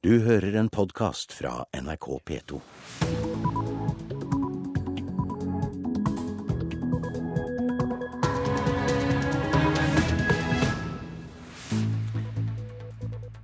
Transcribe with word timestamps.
Du 0.00 0.14
hører 0.24 0.54
en 0.56 0.68
podkast 0.72 1.34
fra 1.36 1.66
NRK 1.76 2.06
P2. 2.24 2.60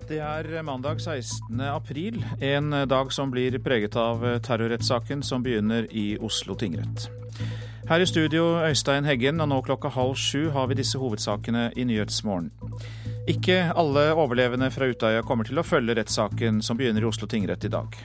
Det 0.08 0.16
er 0.16 0.62
mandag 0.62 1.00
16. 1.04 1.60
april, 1.60 2.24
en 2.40 2.70
dag 2.88 3.12
som 3.12 3.28
blir 3.30 3.58
preget 3.60 3.96
av 4.00 4.24
terrorrettssaken 4.40 5.20
som 5.20 5.44
begynner 5.44 5.84
i 5.92 6.16
Oslo 6.16 6.56
tingrett. 6.56 7.10
Her 7.90 8.00
i 8.00 8.08
studio 8.08 8.64
Øystein 8.64 9.04
Heggen, 9.04 9.44
og 9.44 9.52
nå 9.52 9.60
klokka 9.60 9.92
halv 9.92 10.16
sju 10.16 10.48
har 10.56 10.72
vi 10.72 10.80
disse 10.80 10.96
hovedsakene 10.96 11.68
i 11.76 11.84
Nyhetsmorgen. 11.84 12.48
Ikke 13.26 13.56
alle 13.74 14.12
overlevende 14.14 14.68
fra 14.70 14.86
Utøya 14.86 15.24
kommer 15.26 15.48
til 15.48 15.58
å 15.58 15.66
følge 15.66 15.96
rettssaken 15.98 16.60
som 16.62 16.78
begynner 16.78 17.02
i 17.02 17.08
Oslo 17.08 17.26
tingrett 17.26 17.64
i 17.66 17.72
dag. 17.72 17.96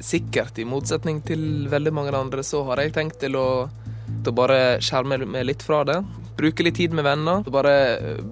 Sikkert, 0.00 0.58
i 0.58 0.66
motsetning 0.66 1.20
til 1.22 1.68
veldig 1.70 1.92
mange 1.94 2.14
andre, 2.16 2.42
så 2.42 2.64
har 2.70 2.82
jeg 2.82 2.94
tenkt 2.96 3.20
til 3.22 3.36
å, 3.38 3.68
til 4.08 4.32
å 4.32 4.34
bare 4.34 4.58
skjerme 4.82 5.20
meg 5.22 5.46
litt 5.46 5.62
fra 5.62 5.84
det. 5.86 6.00
Bruke 6.40 6.64
litt 6.66 6.80
tid 6.80 6.96
med 6.96 7.06
venner. 7.06 7.44
Bare 7.46 7.74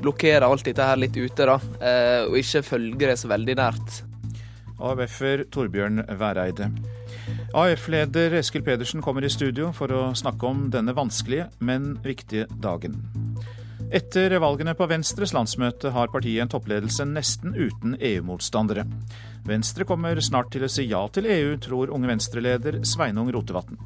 blokkere 0.01 0.49
alt 0.49 0.67
dette 0.67 0.91
her 0.91 0.99
litt 0.99 1.15
ute, 1.15 1.47
da. 1.47 1.59
Eh, 1.79 2.27
og 2.27 2.39
ikke 2.41 2.65
følge 2.67 3.13
det 3.13 3.19
så 3.21 3.31
veldig 3.31 3.59
nært. 3.61 4.01
AUF-er 4.79 5.45
Torbjørn 5.55 6.03
Væreide. 6.19 6.73
AUF-leder 7.55 8.39
Eskil 8.41 8.65
Pedersen 8.67 9.05
kommer 9.05 9.25
i 9.25 9.31
studio 9.31 9.71
for 9.77 9.93
å 9.95 10.03
snakke 10.19 10.51
om 10.51 10.67
denne 10.73 10.97
vanskelige, 10.97 11.51
men 11.63 11.95
viktige 12.03 12.49
dagen. 12.63 12.99
Etter 13.89 14.35
valgene 14.37 14.75
på 14.77 14.85
Venstres 14.85 15.31
landsmøte 15.33 15.95
har 15.95 16.11
partiet 16.13 16.43
en 16.43 16.51
toppledelse 16.53 17.07
nesten 17.09 17.55
uten 17.57 17.95
EU-motstandere. 17.97 18.85
Venstre 19.49 19.87
kommer 19.89 20.21
snart 20.21 20.51
til 20.53 20.67
å 20.67 20.69
si 20.69 20.85
ja 20.91 21.07
til 21.09 21.25
EU, 21.25 21.55
tror 21.65 21.95
Unge 21.97 22.11
Venstre-leder 22.11 22.83
Sveinung 22.85 23.31
Rotevatn. 23.33 23.81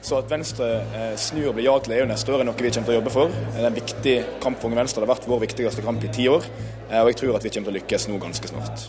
Så 0.00 0.22
at 0.22 0.30
Venstre 0.30 0.70
eh, 0.96 1.12
snur 1.20 1.50
og 1.50 1.58
blir 1.58 1.66
ja 1.66 1.74
til 1.84 1.98
EU 1.98 2.06
neste 2.08 2.32
år 2.32 2.40
er 2.40 2.48
noe 2.48 2.56
vi 2.56 2.70
kommer 2.72 2.88
til 2.88 2.94
å 2.94 2.98
jobbe 3.02 3.12
for. 3.12 3.34
Det 3.34 3.60
er 3.60 3.68
en 3.68 3.76
viktig 3.76 4.16
kamp 4.40 4.62
for 4.62 4.70
Unge 4.70 4.80
Venstre. 4.80 5.02
Det 5.02 5.10
har 5.10 5.12
vært 5.12 5.28
vår 5.28 5.44
viktigste 5.44 5.84
kamp 5.84 6.08
i 6.08 6.14
ti 6.14 6.30
år. 6.32 6.48
Eh, 6.88 7.02
og 7.02 7.12
jeg 7.12 7.20
tror 7.20 7.36
at 7.36 7.44
vi 7.44 7.52
kommer 7.52 7.68
til 7.68 7.76
å 7.76 7.78
lykkes 7.82 8.08
nå 8.08 8.22
ganske 8.24 8.52
snart. 8.54 8.88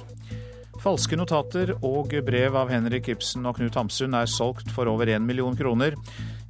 Falske 0.79 1.19
notater 1.19 1.75
og 1.83 2.15
brev 2.23 2.55
av 2.55 2.71
Henrik 2.71 3.11
Ibsen 3.11 3.43
og 3.49 3.59
Knut 3.59 3.75
Hamsun 3.75 4.15
er 4.15 4.31
solgt 4.31 4.71
for 4.71 4.87
over 4.87 5.11
1 5.11 5.27
million 5.27 5.59
kroner. 5.59 5.99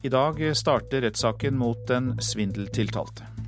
I 0.05 0.13
dag 0.13 0.37
starter 0.53 1.07
rettssaken 1.07 1.57
mot 1.57 1.81
den 1.89 2.13
svindeltiltalte. 2.21 3.38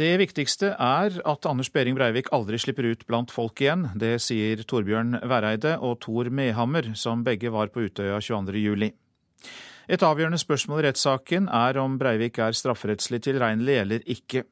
Det 0.00 0.14
viktigste 0.16 0.70
er 0.80 1.16
at 1.28 1.44
Anders 1.44 1.68
Behring 1.74 1.92
Breivik 1.98 2.30
aldri 2.32 2.56
slipper 2.62 2.86
ut 2.88 3.02
blant 3.04 3.32
folk 3.34 3.60
igjen. 3.60 3.82
Det 4.00 4.14
sier 4.24 4.62
Torbjørn 4.64 5.18
Væreide 5.28 5.74
og 5.76 5.98
Tor 6.00 6.30
Mehammer, 6.32 6.94
som 6.96 7.20
begge 7.26 7.50
var 7.52 7.68
på 7.74 7.84
Utøya 7.84 8.16
22.07. 8.24 8.86
Et 9.92 10.06
avgjørende 10.06 10.40
spørsmål 10.40 10.80
i 10.80 10.86
rettssaken 10.86 11.50
er 11.52 11.76
om 11.82 11.98
Breivik 12.00 12.40
er 12.40 12.56
strafferettslig 12.56 13.20
tilregnelig 13.26 13.76
eller 13.82 14.06
ikke. 14.08 14.46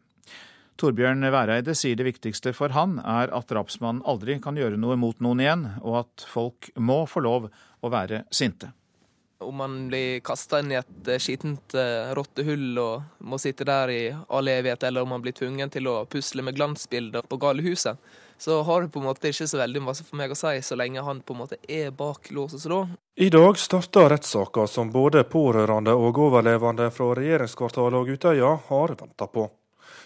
Torbjørn 0.76 1.24
Væreide 1.32 1.72
sier 1.78 1.96
det 1.96 2.10
viktigste 2.10 2.52
for 2.52 2.76
han 2.76 2.98
er 3.00 3.32
at 3.32 3.48
drapsmannen 3.48 4.04
aldri 4.04 4.36
kan 4.44 4.58
gjøre 4.58 4.76
noe 4.76 4.98
mot 5.00 5.16
noen 5.24 5.40
igjen, 5.46 5.64
og 5.80 6.02
at 6.02 6.28
folk 6.28 6.68
må 6.76 7.06
få 7.08 7.24
lov 7.24 7.48
å 7.48 7.94
være 7.94 8.26
sinte. 8.28 8.74
Om 9.40 9.56
man 9.56 9.74
blir 9.88 10.20
kasta 10.20 10.58
inn 10.58 10.72
i 10.72 10.78
et 10.80 11.08
eh, 11.08 11.20
skittent 11.22 11.74
uh, 11.78 12.10
rottehull 12.18 12.78
og 12.82 13.22
må 13.22 13.38
sitte 13.38 13.66
der 13.68 13.92
i 13.94 14.00
all 14.10 14.50
evighet, 14.50 14.82
eller 14.88 15.06
om 15.06 15.12
man 15.14 15.22
blir 15.22 15.36
tvungen 15.36 15.70
til 15.70 15.86
å 15.86 16.00
pusle 16.10 16.42
med 16.42 16.56
glansbilder 16.58 17.22
på 17.22 17.38
galehuset, 17.38 18.00
så 18.38 18.62
har 18.62 18.82
det 18.82 18.88
på 18.94 18.98
en 18.98 19.06
måte 19.06 19.30
ikke 19.30 19.46
så 19.46 19.60
veldig 19.60 19.82
masse 19.82 20.06
for 20.06 20.18
meg 20.18 20.34
å 20.34 20.38
si, 20.38 20.56
så 20.62 20.78
lenge 20.78 21.02
han 21.06 21.22
på 21.22 21.34
en 21.34 21.40
måte 21.44 21.58
er 21.68 21.94
bak 21.94 22.32
lås 22.34 22.56
og 22.58 22.64
slå. 22.64 22.80
I 23.18 23.30
dag 23.34 23.58
starter 23.58 24.10
rettssaka 24.10 24.66
som 24.66 24.90
både 24.94 25.24
pårørende 25.30 25.94
og 25.94 26.18
overlevende 26.28 26.90
fra 26.94 27.12
regjeringskvartalet 27.18 27.98
og 27.98 28.12
Utøya 28.14 28.52
har 28.68 28.94
venta 28.98 29.30
på. 29.30 29.48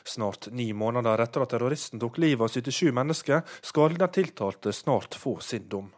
Snart 0.04 0.48
ni 0.50 0.72
måneder 0.72 1.21
etter 1.25 1.44
at 1.44 1.53
terroristen 1.54 2.00
tok 2.00 2.21
livet 2.21 2.48
av 2.48 2.53
77 2.53 2.92
mennesker, 2.97 3.42
skal 3.60 3.97
den 3.97 4.12
tiltalte 4.12 4.72
snart 4.72 5.15
få 5.15 5.38
sin 5.41 5.69
dom. 5.69 5.91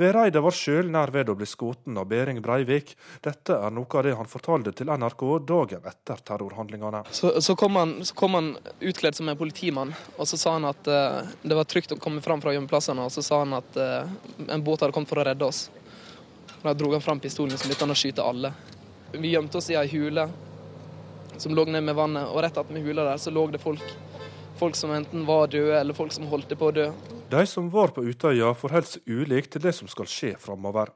Vereide 0.00 0.40
var 0.40 0.54
sjøl 0.56 0.88
nær 0.88 1.10
ved 1.12 1.28
å 1.28 1.34
bli 1.36 1.46
skutt 1.48 1.84
av 1.84 2.06
Behring 2.08 2.38
Breivik. 2.44 2.94
Dette 3.20 3.58
er 3.60 3.74
noe 3.74 3.98
av 3.98 4.06
det 4.06 4.14
han 4.16 4.28
fortalte 4.30 4.72
til 4.72 4.88
NRK 4.88 5.24
dagen 5.44 5.88
etter 5.88 6.22
terrorhandlingene. 6.30 7.02
Så, 7.12 7.34
så, 7.44 7.56
kom, 7.60 7.76
han, 7.76 7.98
så 8.08 8.16
kom, 8.16 8.38
han, 8.38 8.54
utkledd 8.80 9.18
som 9.18 9.28
en 9.28 9.36
politimann, 9.36 9.92
og 10.16 10.28
så 10.28 10.40
sa 10.40 10.56
han 10.56 10.64
at 10.70 10.88
uh, 10.88 11.20
det 11.42 11.58
var 11.58 11.68
trygt 11.68 11.92
å 11.92 12.00
komme 12.00 12.24
fram 12.24 12.40
fra 12.40 12.54
gjemmeplassene. 12.56 13.04
Og 13.04 13.12
så 13.12 13.24
sa 13.26 13.42
han 13.44 13.52
at 13.58 13.76
uh, 13.76 14.08
en 14.48 14.64
båt 14.64 14.80
hadde 14.80 14.96
kommet 14.96 15.12
for 15.12 15.20
å 15.20 15.26
redde 15.28 15.44
oss. 15.44 15.66
Da 16.62 16.72
dro 16.72 16.94
han 16.94 17.04
fram 17.04 17.20
pistolen 17.20 17.58
som 17.58 17.68
begynte 17.68 17.84
han 17.84 17.92
å 17.92 17.98
skyte 17.98 18.24
alle. 18.24 18.54
Vi 19.12 19.34
gjemte 19.34 19.60
oss 19.60 19.68
i 19.68 19.76
ei 19.76 19.88
hule 19.92 20.30
som 21.36 21.52
lå 21.52 21.64
ned 21.68 21.84
med 21.84 21.96
vannet, 21.98 22.30
og 22.32 22.40
rett 22.44 22.56
attmed 22.56 22.84
hula 22.84 23.04
der 23.10 23.20
så 23.20 23.32
lå 23.32 23.44
det 23.52 23.60
folk. 23.60 23.84
Folk 24.56 24.76
som 24.78 24.92
enten 24.94 25.26
var 25.28 25.52
døde, 25.52 25.74
eller 25.80 25.96
folk 25.96 26.12
som 26.14 26.28
holdt 26.32 26.56
på 26.56 26.68
å 26.70 26.76
dø. 26.76 26.92
De 27.32 27.46
som 27.46 27.70
var 27.72 27.94
på 27.96 28.02
Utøya 28.04 28.50
forholder 28.52 28.98
seg 28.98 29.08
ulikt 29.08 29.54
til 29.54 29.62
det 29.64 29.72
som 29.72 29.88
skal 29.88 30.08
skje 30.10 30.34
framover. 30.40 30.90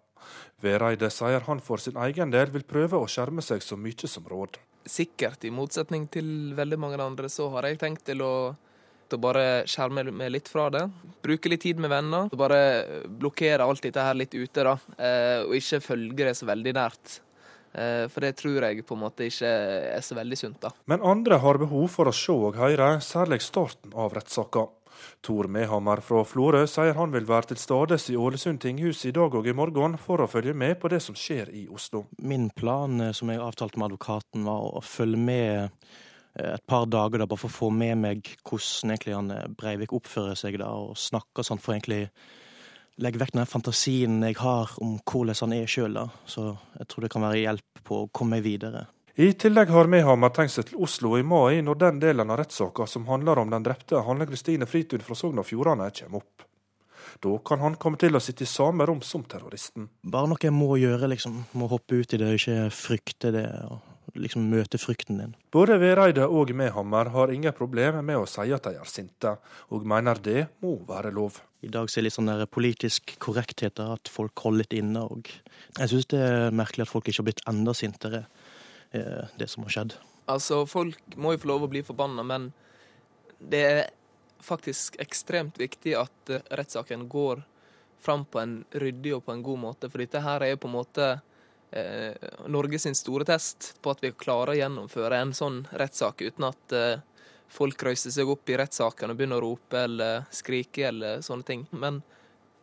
Vereide 0.60 1.08
sier 1.08 1.41
han 1.47 1.62
for 1.64 1.80
sin 1.80 1.97
egen 2.04 2.32
del 2.34 2.50
vil 2.52 2.66
prøve 2.69 3.00
å 3.00 3.08
skjerme 3.08 3.44
seg 3.44 3.64
så 3.64 3.78
mye 3.80 4.10
som 4.10 4.26
råd. 4.28 4.58
Sikkert, 4.84 5.47
i 5.48 5.52
motsetning 5.54 6.04
til 6.12 6.52
veldig 6.58 6.78
mange 6.82 7.00
andre, 7.00 7.30
så 7.32 7.48
har 7.54 7.70
jeg 7.70 7.80
tenkt 7.80 8.04
til 8.10 8.20
å, 8.26 8.34
å 8.52 9.20
bare 9.22 9.64
skjerme 9.64 10.04
meg 10.12 10.34
litt 10.34 10.52
fra 10.52 10.69
det. 10.74 10.84
Bruke 11.24 11.48
litt 11.48 11.64
tid 11.64 11.80
med 11.80 11.94
venner. 11.94 12.28
Bare 12.36 12.60
blokkere 13.08 13.64
alt 13.64 13.88
dette 13.88 14.04
her 14.04 14.20
litt 14.20 14.36
ute, 14.36 14.60
da. 14.60 14.76
Eh, 15.00 15.41
og 15.47 15.56
ikke 15.56 15.84
følge 15.88 16.20
det 16.20 16.36
så 16.36 16.53
veldig 16.53 16.76
nært. 16.76 17.20
Eh, 17.72 18.06
for 18.12 18.28
det 18.28 18.36
tror 18.42 18.68
jeg 18.68 18.84
på 18.84 18.97
en 18.97 19.06
måte 19.08 19.32
ikke 19.32 19.56
er 19.97 20.04
så 20.04 20.20
veldig 20.20 20.44
sunt. 20.44 20.60
da. 20.68 20.76
Men 20.84 21.00
andre 21.00 21.41
har 21.41 21.64
behov 21.64 21.88
for 21.97 22.12
å 22.12 22.16
se 22.16 22.36
og 22.36 22.60
høre, 22.60 22.98
særlig 23.00 23.41
starten 23.48 23.97
av 23.97 24.12
rettssaka. 24.20 24.68
Tor 25.24 25.48
Mehammer 25.52 26.00
fra 26.04 26.22
Florø 26.26 26.64
sier 26.70 26.96
han 26.98 27.12
vil 27.14 27.26
være 27.28 27.52
til 27.52 27.60
stades 27.60 28.08
i 28.12 28.16
Ålesund 28.16 28.60
tinghus 28.62 29.04
i 29.08 29.14
dag 29.16 29.34
og 29.34 29.46
i 29.48 29.54
morgen 29.56 29.98
for 30.00 30.22
å 30.22 30.30
følge 30.30 30.54
med 30.56 30.78
på 30.80 30.90
det 30.92 31.02
som 31.04 31.18
skjer 31.18 31.52
i 31.54 31.66
Oslo. 31.72 32.06
Min 32.22 32.48
plan, 32.54 33.00
eh, 33.00 33.14
som 33.16 33.30
jeg 33.32 33.42
avtalte 33.42 33.80
med 33.80 33.90
advokaten, 33.90 34.46
var 34.46 34.78
å 34.78 34.82
følge 34.84 35.20
med 35.20 35.52
eh, 36.38 36.54
et 36.54 36.66
par 36.68 36.88
dager 36.90 37.22
da, 37.22 37.28
bare 37.28 37.42
for 37.44 37.52
å 37.52 37.58
få 37.58 37.70
med 37.74 38.02
meg 38.02 38.34
hvordan 38.42 38.94
egentlig 38.94 39.16
han 39.16 39.30
eh, 39.34 39.46
Breivik 39.58 39.94
oppfører 39.96 40.38
seg 40.38 40.58
da, 40.62 40.72
og 40.72 40.98
snakker 41.00 41.46
sånn 41.46 41.62
for 41.62 41.76
egentlig 41.76 42.06
legge 43.02 43.20
vekk 43.20 43.34
den 43.36 43.48
fantasien 43.48 44.22
jeg 44.24 44.38
har 44.40 44.72
om 44.80 44.96
hvordan 45.04 45.36
han 45.42 45.56
er 45.58 45.70
sjøl. 45.70 45.98
Så 46.24 46.48
jeg 46.78 46.88
tror 46.88 47.04
det 47.04 47.12
kan 47.12 47.26
være 47.26 47.42
hjelp 47.42 47.82
på 47.84 48.04
å 48.04 48.12
komme 48.12 48.38
meg 48.38 48.46
videre. 48.46 48.86
I 49.19 49.32
tillegg 49.32 49.71
har 49.72 49.88
Mehammer 49.88 50.28
tenkt 50.37 50.53
seg 50.53 50.66
til 50.69 50.82
Oslo 50.84 51.15
i 51.16 51.22
mai, 51.25 51.62
når 51.65 51.78
den 51.81 52.00
delen 52.03 52.28
av 52.28 52.37
rettssaka 52.37 52.84
som 52.84 53.06
handler 53.09 53.38
om 53.41 53.49
den 53.54 53.65
drepte 53.65 54.03
Hanne 54.04 54.27
Kristine 54.28 54.69
Fritun 54.69 55.00
fra 55.00 55.16
Sogn 55.16 55.41
og 55.41 55.47
Fjordane, 55.49 55.87
kommer 55.97 56.21
opp. 56.21 56.44
Da 57.25 57.32
kan 57.49 57.62
han 57.65 57.78
komme 57.81 57.97
til 57.97 58.12
å 58.12 58.21
sitte 58.21 58.44
i 58.44 58.50
samme 58.50 58.84
rom 58.84 59.00
som 59.00 59.25
terroristen. 59.25 59.88
Bare 60.04 60.28
noe 60.28 60.44
jeg 60.44 60.53
må 60.53 60.69
gjøre, 60.77 61.09
liksom. 61.15 61.38
Må 61.56 61.71
hoppe 61.72 62.03
ut 62.03 62.12
i 62.12 62.21
det, 62.21 62.28
og 62.28 62.37
ikke 62.43 62.69
frykte 62.77 63.32
det. 63.32 63.49
og 63.65 63.81
liksom 64.21 64.47
møte 64.49 64.78
frykten 64.81 65.19
din. 65.21 65.33
Både 65.53 65.78
Vereide 65.81 66.27
og 66.28 66.53
Mehammer 66.56 67.10
har 67.12 67.33
ingen 67.33 67.53
problemer 67.56 68.04
med 68.04 68.21
å 68.21 68.28
si 68.28 68.47
at 68.54 68.69
de 68.69 68.77
er 68.78 68.88
sinte, 68.88 69.33
og 69.72 69.87
mener 69.88 70.21
det 70.22 70.47
må 70.65 70.77
være 70.88 71.12
lov. 71.15 71.41
I 71.65 71.72
dag 71.72 71.91
ser 71.91 72.03
det 72.03 72.10
litt 72.10 72.16
sånn 72.16 72.31
der 72.31 72.47
politisk 72.48 73.16
korrekthet 73.22 73.81
at 73.83 74.12
folk 74.12 74.38
holder 74.44 74.65
litt 74.65 74.77
inne. 74.78 75.03
og 75.03 75.28
Jeg 75.78 75.91
syns 75.91 76.09
det 76.12 76.22
er 76.22 76.54
merkelig 76.54 76.87
at 76.87 76.93
folk 76.93 77.09
ikke 77.09 77.22
har 77.22 77.28
blitt 77.31 77.44
enda 77.50 77.75
sintere. 77.77 78.27
Eh, 78.92 79.24
det 79.36 79.48
som 79.48 79.66
har 79.66 79.70
skjedd. 79.70 79.97
Altså, 80.26 80.64
folk 80.66 81.16
må 81.16 81.34
jo 81.34 81.42
få 81.42 81.50
lov 81.52 81.66
å 81.66 81.70
bli 81.70 81.82
forbanna, 81.86 82.22
men 82.26 82.50
det 83.38 83.62
er 83.62 83.84
faktisk 84.42 84.98
ekstremt 85.03 85.59
viktig 85.60 85.94
at 85.98 86.30
eh, 86.30 86.44
rettssaken 86.50 87.09
går 87.09 87.42
fram 88.03 88.24
på 88.24 88.41
en 88.41 88.59
ryddig 88.71 89.15
og 89.16 89.24
på 89.27 89.34
en 89.34 89.42
god 89.42 89.62
måte. 89.62 89.91
For 89.91 90.03
dette 90.03 90.22
her 90.22 90.44
er 90.44 90.54
jo 90.54 90.62
på 90.62 90.71
en 90.71 90.77
måte 90.77 91.09
eh, 91.71 92.78
sin 92.78 92.94
store 92.94 93.24
test 93.24 93.74
på 93.83 93.92
at 93.92 94.03
vi 94.04 94.12
klarer 94.12 94.54
å 94.54 94.59
gjennomføre 94.60 95.21
en 95.21 95.34
sånn 95.34 95.65
rettssak 95.72 96.22
uten 96.22 96.50
at 96.50 96.77
eh, 96.77 97.00
folk 97.48 97.83
røyser 97.83 98.15
seg 98.15 98.28
opp 98.30 98.48
i 98.50 98.59
rettssaken 98.59 99.10
og 99.10 99.18
begynner 99.18 99.42
å 99.42 99.50
rope 99.50 99.83
eller 99.86 100.27
skrike 100.30 100.88
eller 100.91 101.22
sånne 101.27 101.47
ting. 101.47 101.66
Men 101.71 102.03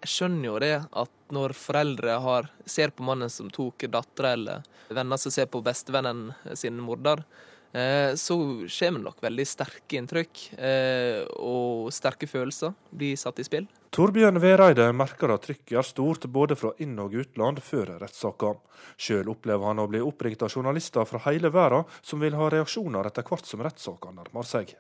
jeg 0.04 0.12
skjønner 0.12 0.50
jo 0.50 0.60
det 0.60 0.74
at 1.00 1.12
når 1.34 1.56
foreldre 1.56 2.20
har, 2.26 2.50
ser 2.68 2.92
på 2.92 3.06
mannen 3.08 3.32
som 3.32 3.50
tok 3.52 3.86
dattera, 3.92 4.34
eller 4.36 4.66
venner 4.94 5.20
som 5.20 5.32
ser 5.32 5.48
på 5.52 5.62
bestevennen 5.64 6.34
sin 6.60 6.82
morder, 6.84 7.24
eh, 7.72 8.12
så 8.20 8.36
kommer 8.68 9.06
nok 9.06 9.24
veldig 9.24 9.46
sterke 9.48 9.98
inntrykk 10.02 10.42
eh, 10.58 11.24
og 11.40 11.88
sterke 11.96 12.28
følelser 12.28 12.76
blir 12.92 13.16
satt 13.20 13.40
i 13.40 13.48
spill. 13.48 13.70
Torbjørn 13.94 14.42
Vereide 14.44 14.90
merker 14.98 15.32
at 15.32 15.46
trykket 15.48 15.78
er 15.80 15.88
stort 15.88 16.28
både 16.36 16.58
fra 16.60 16.74
inn- 16.84 17.00
og 17.00 17.16
utland 17.24 17.62
før 17.64 17.96
rettssaka. 18.02 18.56
Sjøl 18.98 19.32
opplever 19.32 19.70
han 19.70 19.80
å 19.80 19.88
bli 19.88 20.02
oppringt 20.04 20.44
av 20.44 20.52
journalister 20.52 21.08
fra 21.08 21.22
hele 21.30 21.54
verden 21.54 21.88
som 22.02 22.20
vil 22.20 22.36
ha 22.36 22.50
reaksjoner 22.52 23.08
etter 23.08 23.24
hvert 23.30 23.48
som 23.48 23.64
rettssaka 23.64 24.12
nærmer 24.12 24.50
seg. 24.50 24.76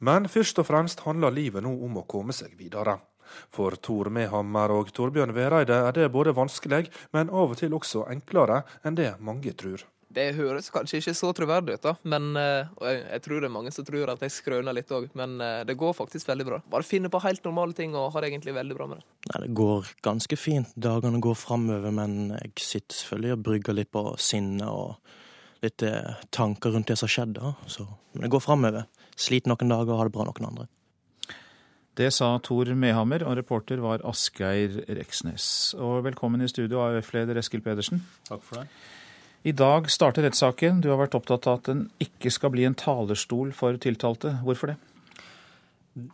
Men 0.00 0.30
først 0.30 0.62
og 0.62 0.68
fremst 0.70 1.02
handler 1.04 1.34
livet 1.34 1.66
nå 1.66 1.74
om 1.84 1.98
å 1.98 2.06
komme 2.08 2.32
seg 2.32 2.54
videre. 2.56 2.96
For 3.54 3.76
Tor 3.82 4.10
Mehammer 4.14 4.74
og 4.74 4.92
Torbjørn 4.96 5.34
Vereide 5.36 5.82
er 5.88 5.94
det 5.96 6.10
både 6.14 6.36
vanskelig, 6.36 6.86
men 7.16 7.30
av 7.30 7.54
og 7.54 7.60
til 7.60 7.76
også 7.76 8.08
enklere 8.12 8.64
enn 8.86 8.98
det 8.98 9.14
mange 9.24 9.54
tror. 9.58 9.86
Det 10.08 10.30
høres 10.38 10.70
kanskje 10.72 11.02
ikke 11.02 11.12
så 11.16 11.30
troverdig 11.36 11.74
ut, 11.76 11.84
da, 11.84 11.92
men, 12.08 12.30
eh, 12.40 12.70
og 12.80 12.86
jeg, 12.88 13.02
jeg, 13.04 13.22
tror 13.26 13.42
det 13.42 13.48
er 13.50 13.52
mange 13.52 13.72
som 13.74 13.84
tror 13.84 14.12
at 14.14 14.22
jeg 14.24 14.32
skrøner 14.32 14.76
litt 14.76 14.92
òg, 14.96 15.10
men 15.18 15.36
eh, 15.44 15.60
det 15.68 15.76
går 15.78 15.92
faktisk 15.98 16.30
veldig 16.30 16.46
bra. 16.48 16.60
Bare 16.72 16.86
finne 16.86 17.10
på 17.12 17.20
helt 17.20 17.44
normale 17.44 17.76
ting 17.76 17.92
og 17.92 18.14
har 18.14 18.24
det 18.24 18.30
egentlig 18.32 18.56
veldig 18.56 18.78
bra 18.78 18.86
med 18.88 19.02
det. 19.02 19.08
Nei, 19.28 19.42
Det 19.44 19.52
går 19.60 19.92
ganske 20.08 20.40
fint. 20.40 20.72
Dagene 20.80 21.20
går 21.20 21.36
framover, 21.36 21.92
men 21.92 22.32
jeg 22.38 22.54
sitter 22.56 23.02
selvfølgelig 23.02 23.36
og 23.36 23.44
brygger 23.50 23.76
litt 23.76 23.92
på 23.92 24.04
sinne 24.16 24.72
og 24.72 24.96
litt 25.66 25.84
eh, 25.84 26.16
tanker 26.32 26.72
rundt 26.72 26.88
det 26.88 26.96
som 26.96 27.10
har 27.10 27.14
skjedd. 27.18 27.36
da. 27.36 27.52
Så, 27.68 27.84
men 28.14 28.24
det 28.24 28.32
går 28.32 28.44
framover. 28.48 28.88
Sliter 29.18 29.52
noen 29.52 29.76
dager 29.76 29.92
og 29.92 30.00
har 30.00 30.08
det 30.08 30.16
bra 30.16 30.24
noen 30.24 30.50
andre. 30.54 30.68
Det 31.98 32.12
sa 32.14 32.28
Tor 32.38 32.68
Mehammer, 32.78 33.24
og 33.26 33.34
reporter 33.40 33.80
var 33.82 34.04
Asgeir 34.06 34.76
Reksnes. 34.86 35.74
Og 35.82 36.04
velkommen 36.06 36.44
i 36.44 36.46
studio, 36.46 36.78
AUF-leder 36.84 37.40
Eskil 37.40 37.64
Pedersen. 37.64 38.04
Takk 38.28 38.44
for 38.46 38.60
det. 38.60 38.68
I 39.42 39.54
dag 39.56 39.88
starter 39.90 40.22
rettssaken. 40.22 40.78
Du 40.84 40.92
har 40.92 41.00
vært 41.00 41.16
opptatt 41.18 41.48
av 41.50 41.58
at 41.58 41.70
den 41.72 41.80
ikke 41.98 42.30
skal 42.30 42.52
bli 42.54 42.68
en 42.68 42.78
talerstol 42.78 43.50
for 43.50 43.74
tiltalte. 43.82 44.36
Hvorfor 44.46 44.70
det? 44.70 44.76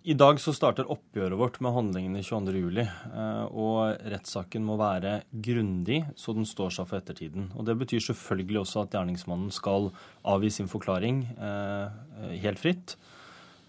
I 0.09 0.17
dag 0.17 0.41
så 0.41 0.55
starter 0.57 0.89
oppgjøret 0.89 1.37
vårt 1.37 1.61
med 1.61 1.77
handlingene 1.77 2.25
22.07. 2.25 2.81
Eh, 2.81 3.45
og 3.53 4.09
rettssaken 4.15 4.65
må 4.65 4.79
være 4.81 5.19
grundig, 5.45 6.01
så 6.17 6.33
den 6.33 6.49
står 6.49 6.73
seg 6.79 6.89
for 6.89 7.03
ettertiden. 7.03 7.51
Og 7.59 7.69
Det 7.69 7.77
betyr 7.83 8.07
selvfølgelig 8.09 8.63
også 8.63 8.87
at 8.87 8.97
gjerningsmannen 8.97 9.53
skal 9.53 9.91
avgi 10.25 10.55
sin 10.63 10.73
forklaring 10.73 11.27
eh, 11.37 12.41
helt 12.41 12.65
fritt. 12.65 12.97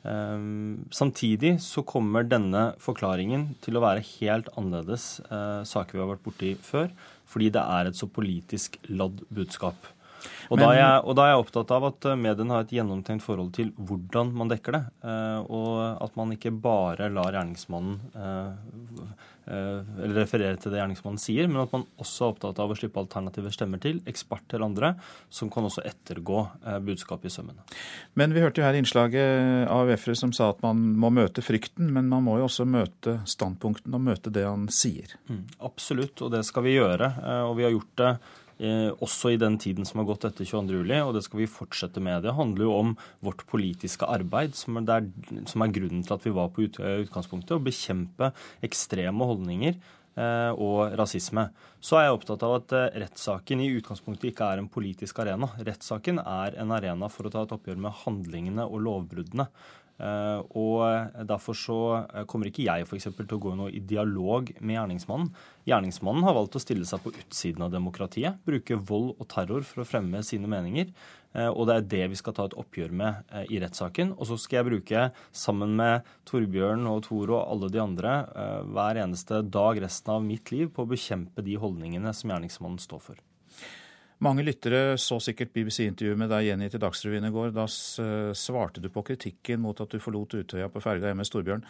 Eh, 0.05 0.45
samtidig 0.93 1.55
så 1.65 1.83
kommer 1.87 2.27
denne 2.29 2.69
forklaringen 2.83 3.49
til 3.65 3.77
å 3.77 3.83
være 3.85 4.05
helt 4.19 4.51
annerledes 4.55 5.09
saker 5.65 5.97
vi 5.97 6.03
har 6.03 6.13
vært 6.13 6.25
borti 6.25 6.55
før 6.61 6.89
fordi 7.25 7.49
det 7.55 7.61
er 7.61 7.89
et 7.89 7.97
så 7.97 8.07
politisk 8.07 8.77
ladd 8.93 9.23
budskap. 9.33 9.94
Og, 10.49 10.57
Men, 10.57 10.65
da 10.65 10.71
jeg, 10.75 11.03
og, 11.03 11.13
da 11.17 11.25
er 11.25 11.33
jeg, 11.33 11.43
opptatt 11.45 11.71
av 11.75 11.87
at 11.89 12.09
eh, 12.09 12.17
mediene 12.19 12.55
har 12.55 12.65
et 12.65 12.73
gjennomtenkt 12.75 13.25
forhold 13.25 13.53
til 13.57 13.71
hvordan 13.75 14.33
man 14.37 14.51
dekker 14.51 14.77
det. 14.77 14.83
Eh, 15.05 15.39
og 15.45 16.03
at 16.05 16.19
man 16.19 16.33
ikke 16.35 16.53
bare 16.53 17.09
lar 17.13 17.33
gjerningsmannen 17.35 17.97
eh, 18.15 18.51
eller 19.45 20.15
referere 20.17 20.57
til 20.57 20.73
det 20.73 20.79
gjerningsmannen 20.79 21.21
sier, 21.21 21.45
men 21.45 21.61
at 21.61 21.73
man 21.75 21.83
også 22.01 22.23
er 22.23 22.31
opptatt 22.33 22.59
av 22.63 22.71
å 22.73 22.77
slippe 22.79 22.97
alternative 22.97 23.51
stemmer 23.53 23.77
til, 23.83 23.99
eksperter 24.09 24.57
eller 24.57 24.71
andre, 24.71 24.89
som 25.29 25.51
kan 25.53 25.67
også 25.67 25.83
ettergå 25.85 26.39
budskapet 26.81 27.29
i 27.29 27.33
sømmene. 27.35 27.61
Men 28.17 28.33
vi 28.33 28.41
hørte 28.41 28.63
jo 28.63 28.65
her 28.65 28.79
innslaget 28.79 29.69
av 29.69 29.85
AUF-ere 29.85 30.17
som 30.17 30.33
sa 30.33 30.47
at 30.49 30.65
man 30.65 30.81
må 30.97 31.11
møte 31.13 31.45
frykten, 31.45 31.91
men 31.93 32.09
man 32.09 32.25
må 32.25 32.39
jo 32.39 32.47
også 32.47 32.65
møte 32.65 33.19
standpunkten 33.29 33.93
og 33.93 34.01
møte 34.07 34.33
det 34.33 34.47
han 34.47 34.65
sier. 34.73 35.13
Mm, 35.29 35.43
absolutt, 35.69 36.25
og 36.25 36.33
det 36.33 36.41
skal 36.49 36.65
vi 36.65 36.79
gjøre. 36.79 37.11
Og 37.45 37.53
vi 37.59 37.67
har 37.67 37.75
gjort 37.77 37.93
det 38.01 38.11
også 38.55 39.33
i 39.33 39.39
den 39.39 39.57
tiden 39.59 39.87
som 39.87 39.99
har 39.99 40.07
gått 40.07 40.25
etter 40.29 40.47
22.07, 40.47 40.93
og 41.03 41.11
det 41.17 41.23
skal 41.25 41.41
vi 41.41 41.49
fortsette 41.51 42.03
med. 42.03 42.23
Det 42.23 42.35
handler 42.37 42.63
jo 42.63 42.75
om 42.75 42.93
vårt 43.25 43.43
politiske 43.49 44.07
arbeid, 44.07 44.55
som 44.55 44.79
er, 44.79 45.09
som 45.49 45.65
er 45.65 45.75
grunnen 45.75 46.05
til 46.05 46.15
at 46.15 46.23
vi 46.23 46.33
var 46.35 46.53
på 46.55 46.63
utgangspunktet. 46.69 47.57
Å 47.57 47.65
bekjempe 47.65 48.31
ekstreme 48.63 49.27
holdninger 49.27 49.75
eh, 49.75 50.51
og 50.55 50.95
rasisme. 50.99 51.49
Så 51.83 51.99
er 51.99 52.07
jeg 52.07 52.17
opptatt 52.17 52.45
av 52.47 52.57
at 52.61 52.75
eh, 52.77 52.99
rettssaken 53.03 53.63
i 53.63 53.71
utgangspunktet 53.75 54.31
ikke 54.31 54.47
er 54.51 54.61
en 54.61 54.71
politisk 54.71 55.19
arena. 55.23 55.51
Rettssaken 55.59 56.21
er 56.23 56.59
en 56.61 56.75
arena 56.75 57.11
for 57.11 57.27
å 57.27 57.33
ta 57.33 57.43
et 57.45 57.55
oppgjør 57.55 57.81
med 57.87 57.99
handlingene 58.05 58.67
og 58.67 58.85
lovbruddene. 58.87 59.49
Eh, 59.95 60.39
og 60.59 61.25
Derfor 61.27 61.55
så 61.55 61.79
eh, 62.03 62.23
kommer 62.27 62.49
ikke 62.49 62.65
jeg 62.65 62.87
for 62.87 62.97
eksempel, 62.97 63.27
til 63.27 63.39
å 63.39 63.43
gå 63.45 63.53
noe 63.55 63.71
i 63.71 63.83
dialog 63.83 64.51
med 64.59 64.75
gjerningsmannen. 64.75 65.29
Gjerningsmannen 65.69 66.25
har 66.27 66.35
valgt 66.37 66.57
å 66.59 66.61
stille 66.61 66.87
seg 66.87 67.03
på 67.03 67.13
utsiden 67.15 67.63
av 67.65 67.73
demokratiet, 67.73 68.41
bruke 68.45 68.77
vold 68.77 69.13
og 69.15 69.29
terror 69.31 69.65
for 69.67 69.83
å 69.83 69.87
fremme 69.87 70.21
sine 70.25 70.49
meninger. 70.51 70.91
Eh, 71.35 71.47
og 71.47 71.69
det 71.69 71.77
er 71.77 71.87
det 71.93 72.09
vi 72.11 72.19
skal 72.19 72.35
ta 72.35 72.47
et 72.49 72.57
oppgjør 72.59 72.95
med 72.95 73.37
i 73.51 73.61
rettssaken. 73.63 74.15
Og 74.19 74.29
så 74.31 74.39
skal 74.41 74.61
jeg 74.61 74.69
bruke, 74.71 75.05
sammen 75.35 75.77
med 75.79 76.09
Torbjørn 76.27 76.87
og 76.91 77.05
Tor 77.07 77.31
og 77.31 77.41
alle 77.43 77.71
de 77.71 77.83
andre, 77.83 78.17
hver 78.71 78.99
eneste 79.03 79.41
dag 79.47 79.79
resten 79.83 80.15
av 80.15 80.25
mitt 80.25 80.51
liv 80.53 80.71
på 80.73 80.83
å 80.83 80.91
bekjempe 80.91 81.45
de 81.45 81.57
holdningene 81.59 82.13
som 82.15 82.33
gjerningsmannen 82.33 82.83
står 82.83 83.03
for. 83.11 83.23
Mange 84.25 84.45
lyttere 84.45 84.95
så 84.97 85.19
sikkert 85.21 85.53
BBC-intervjuet 85.53 86.17
med 86.17 86.31
deg 86.33 86.47
gjengitt 86.47 86.77
i 86.77 86.81
Dagsrevyen 86.81 87.27
i 87.27 87.33
går. 87.33 87.51
Da 87.53 87.67
svarte 87.69 88.81
du 88.81 88.89
på 88.89 89.03
kritikken 89.05 89.61
mot 89.61 89.77
at 89.83 89.91
du 89.93 90.01
forlot 90.01 90.33
Utøya 90.39 90.71
på 90.73 90.81
ferga 90.81 91.11
hjemme 91.11 91.21
med 91.21 91.29
Storbjørn. 91.29 91.65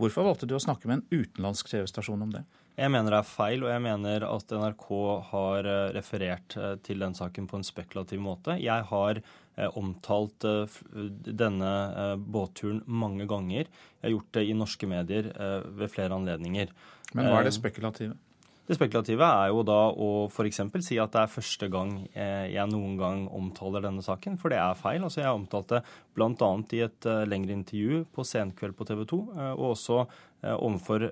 Hvorfor 0.00 0.26
valgte 0.26 0.48
du 0.50 0.56
å 0.56 0.62
snakke 0.62 0.90
med 0.90 1.00
en 1.00 1.22
utenlandsk 1.22 1.70
TV-stasjon 1.70 2.24
om 2.26 2.32
det? 2.34 2.42
Jeg 2.74 2.90
mener 2.90 3.14
det 3.14 3.20
er 3.20 3.28
feil, 3.28 3.62
og 3.62 3.70
jeg 3.70 3.82
mener 3.84 4.24
at 4.26 4.50
NRK 4.58 4.88
har 5.28 5.68
eh, 5.70 5.90
referert 5.94 6.56
eh, 6.58 6.72
til 6.82 7.04
den 7.04 7.14
saken 7.14 7.46
på 7.46 7.60
en 7.60 7.66
spekulativ 7.66 8.18
måte. 8.22 8.56
Jeg 8.58 8.88
har 8.88 9.20
eh, 9.20 9.78
omtalt 9.78 10.42
denne 10.42 11.70
båtturen 12.18 12.82
mange 12.90 13.28
ganger. 13.30 13.70
Jeg 13.70 14.08
har 14.08 14.16
gjort 14.16 14.32
det 14.34 14.46
i 14.48 14.58
norske 14.58 14.90
medier 14.90 15.30
ved 15.78 15.92
flere 15.94 16.18
anledninger. 16.18 16.74
Men 17.14 17.30
hva 17.30 17.44
er 17.44 17.46
det 17.46 17.54
spekulative? 17.54 18.18
Det 18.64 18.78
spekulative 18.78 19.26
er 19.28 19.50
jo 19.52 19.60
da 19.66 19.80
å 19.92 20.08
f.eks. 20.30 20.62
si 20.86 20.96
at 21.00 21.12
det 21.12 21.20
er 21.20 21.32
første 21.32 21.66
gang 21.72 21.98
eh, 22.16 22.46
jeg 22.54 22.70
noen 22.70 22.94
gang 22.96 23.24
omtaler 23.36 23.84
denne 23.84 24.00
saken, 24.04 24.38
for 24.40 24.52
det 24.52 24.56
er 24.56 24.78
feil. 24.78 25.04
Altså 25.04 25.20
Jeg 25.20 25.36
omtalte 25.36 25.82
bl.a. 26.16 26.48
i 26.72 26.80
et 26.86 27.08
uh, 27.10 27.26
lengre 27.28 27.52
intervju 27.58 28.04
på 28.14 28.24
Senkveld 28.24 28.76
på 28.78 28.86
TV 28.88 29.02
2, 29.10 29.18
uh, 29.34 29.50
og 29.52 29.66
også 29.74 30.04
overfor 30.44 31.06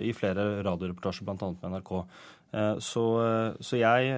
i 0.00 0.12
flere 0.16 0.44
radioreportasjer, 0.64 1.26
bl.a. 1.28 1.50
med 1.52 1.74
NRK. 1.74 1.90
Så, 2.80 3.02
så 3.60 3.76
jeg, 3.76 4.14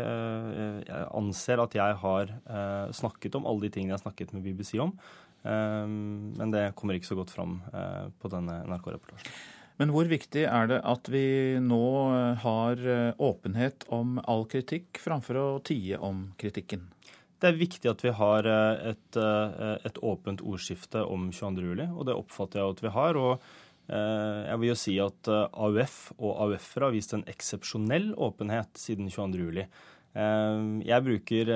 anser 1.19 1.63
at 1.65 1.75
jeg 1.75 1.97
har 2.05 2.31
snakket 2.95 3.41
om 3.41 3.49
alle 3.51 3.65
de 3.65 3.73
tingene 3.75 3.97
jeg 3.97 3.99
har 3.99 4.05
snakket 4.05 4.37
med 4.37 4.47
BBC 4.47 4.77
om, 4.85 4.95
men 5.43 6.55
det 6.55 6.69
kommer 6.79 6.95
ikke 6.95 7.11
så 7.11 7.19
godt 7.19 7.35
fram 7.35 7.59
på 8.23 8.31
denne 8.31 8.61
NRK-reportasjen. 8.71 9.56
Men 9.77 9.93
hvor 9.93 10.09
viktig 10.09 10.47
er 10.49 10.71
det 10.71 10.79
at 10.89 11.09
vi 11.13 11.27
nå 11.61 11.85
eh, 12.09 12.45
har 12.45 12.81
eh, 12.81 13.13
åpenhet 13.21 13.85
om 13.93 14.17
all 14.25 14.47
kritikk, 14.49 14.97
framfor 15.03 15.41
å 15.41 15.49
tie 15.65 15.99
om 16.01 16.31
kritikken? 16.41 16.89
Det 17.37 17.51
er 17.51 17.59
viktig 17.61 17.91
at 17.91 18.01
vi 18.05 18.15
har 18.17 18.49
eh, 18.49 18.95
et, 18.95 19.19
et 19.85 20.01
åpent 20.01 20.41
ordskifte 20.41 21.05
om 21.05 21.29
22.07, 21.29 21.85
og 21.93 22.09
det 22.09 22.17
oppfatter 22.17 22.63
jeg 22.63 22.77
at 22.77 22.85
vi 22.87 22.97
har. 22.97 23.21
og 23.21 23.55
jeg 23.87 24.59
vil 24.59 24.67
jo 24.73 24.75
si 24.75 24.93
at 24.99 25.29
AUF 25.31 25.93
og 26.17 26.41
AUF-ere 26.43 26.89
har 26.89 26.95
vist 26.97 27.13
en 27.15 27.23
eksepsjonell 27.31 28.09
åpenhet 28.19 28.81
siden 28.83 29.07
22.07. 29.15 29.61
Jeg 30.83 31.05
bruker 31.07 31.53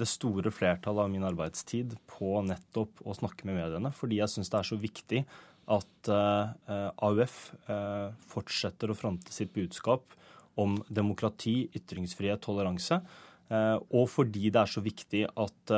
det 0.00 0.08
store 0.08 0.48
flertallet 0.54 1.04
av 1.04 1.12
min 1.12 1.26
arbeidstid 1.28 1.92
på 2.08 2.32
nettopp 2.48 3.04
å 3.04 3.18
snakke 3.18 3.44
med 3.44 3.58
mediene, 3.58 3.92
fordi 3.92 4.22
jeg 4.22 4.32
syns 4.32 4.48
det 4.54 4.56
er 4.62 4.70
så 4.70 4.80
viktig 4.80 5.20
at 5.68 6.10
eh, 6.12 6.90
AUF 7.04 7.36
eh, 7.68 8.08
fortsetter 8.30 8.90
å 8.90 8.96
fronte 8.96 9.34
sitt 9.34 9.52
budskap 9.56 10.14
om 10.58 10.78
demokrati, 10.88 11.68
ytringsfrihet, 11.76 12.40
toleranse. 12.44 13.00
Eh, 13.48 13.76
og 13.92 14.08
fordi 14.12 14.48
det 14.54 14.62
er 14.62 14.72
så 14.72 14.82
viktig 14.84 15.22
at 15.28 15.74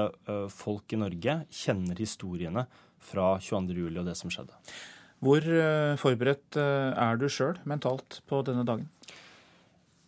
folk 0.55 0.95
i 0.95 1.01
Norge 1.01 1.37
kjenner 1.55 1.99
historiene 2.01 2.67
fra 3.01 3.35
22.07. 3.43 3.99
og 4.01 4.09
det 4.09 4.17
som 4.19 4.33
skjedde. 4.33 4.57
Hvor 5.21 5.45
forberedt 6.01 6.57
er 6.57 7.19
du 7.21 7.27
sjøl 7.29 7.59
mentalt 7.69 8.23
på 8.29 8.39
denne 8.47 8.65
dagen? 8.65 8.87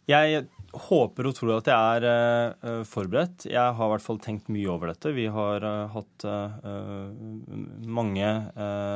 Jeg 0.08 0.46
håper 0.72 1.28
og 1.28 1.34
tror 1.36 1.52
at 1.58 1.68
jeg 1.68 2.02
er 2.02 2.54
uh, 2.64 2.82
forberedt. 2.88 3.46
Jeg 3.50 3.76
har 3.76 3.88
i 3.88 3.92
hvert 3.92 4.04
fall 4.04 4.20
tenkt 4.22 4.48
mye 4.52 4.70
over 4.72 4.92
dette. 4.92 5.12
Vi 5.12 5.26
har 5.32 5.64
uh, 5.66 5.92
hatt 5.92 6.24
uh, 6.24 7.12
mange 7.84 8.30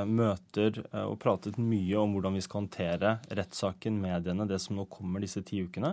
møter 0.09 0.79
og 1.03 1.17
pratet 1.21 1.59
mye 1.61 1.99
om 2.01 2.15
hvordan 2.15 2.37
vi 2.37 2.43
skal 2.45 2.63
håndtere 2.63 3.17
rettssaken, 3.29 3.99
mediene, 4.01 4.47
det 4.49 4.59
som 4.63 4.79
nå 4.79 4.87
kommer 4.91 5.23
disse 5.23 5.43
ti 5.47 5.61
ukene. 5.65 5.93